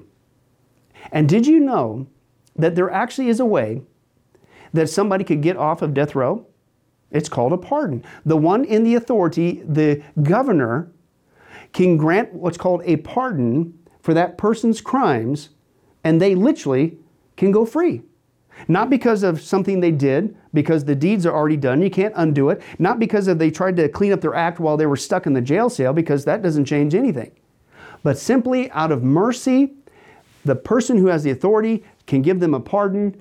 And 1.11 1.29
did 1.29 1.47
you 1.47 1.59
know 1.61 2.07
that 2.57 2.77
there 2.77 2.91
actually 2.91 3.29
is 3.29 3.41
a 3.41 3.45
way 3.45 3.83
that 4.73 4.89
somebody 4.89 5.25
could 5.25 5.43
get 5.43 5.57
off 5.57 5.83
of 5.83 5.95
death 5.95 6.15
row? 6.15 6.47
It's 7.11 7.29
called 7.29 7.53
a 7.53 7.59
pardon. 7.59 8.05
The 8.25 8.37
one 8.37 8.65
in 8.65 8.85
the 8.85 8.95
authority, 8.95 9.63
the 9.67 10.03
governor, 10.23 10.91
can 11.73 11.97
grant 11.97 12.33
what's 12.33 12.59
called 12.59 12.83
a 12.85 12.97
pardon 12.97 13.79
for 14.01 14.15
that 14.15 14.39
person's 14.39 14.81
crimes, 14.81 15.51
and 16.05 16.21
they 16.21 16.35
literally 16.35 16.99
can 17.37 17.51
go 17.51 17.65
free. 17.65 18.03
Not 18.69 18.91
because 18.91 19.23
of 19.23 19.41
something 19.41 19.81
they 19.81 19.91
did, 19.91 20.37
because 20.53 20.85
the 20.85 20.95
deeds 20.95 21.25
are 21.27 21.35
already 21.35 21.57
done, 21.57 21.83
you 21.83 21.91
can't 21.91 22.15
undo 22.17 22.51
it. 22.51 22.63
Not 22.79 22.99
because 22.99 23.27
of 23.29 23.39
they 23.39 23.51
tried 23.51 23.77
to 23.77 23.89
clean 23.89 24.13
up 24.13 24.21
their 24.21 24.35
act 24.35 24.61
while 24.61 24.77
they 24.77 24.87
were 24.87 24.97
stuck 24.97 25.27
in 25.27 25.33
the 25.33 25.41
jail 25.41 25.71
cell, 25.71 25.93
because 25.93 26.25
that 26.25 26.43
doesn't 26.43 26.67
change 26.67 26.95
anything. 26.95 27.33
But 28.03 28.19
simply 28.19 28.71
out 28.73 28.93
of 28.93 29.03
mercy, 29.03 29.75
the 30.45 30.57
person 30.57 30.97
who 30.99 31.07
has 31.07 31.23
the 31.23 31.31
authority 31.31 31.85
can 32.07 32.21
give 32.23 32.41
them 32.41 32.55
a 32.55 32.61
pardon 32.61 33.21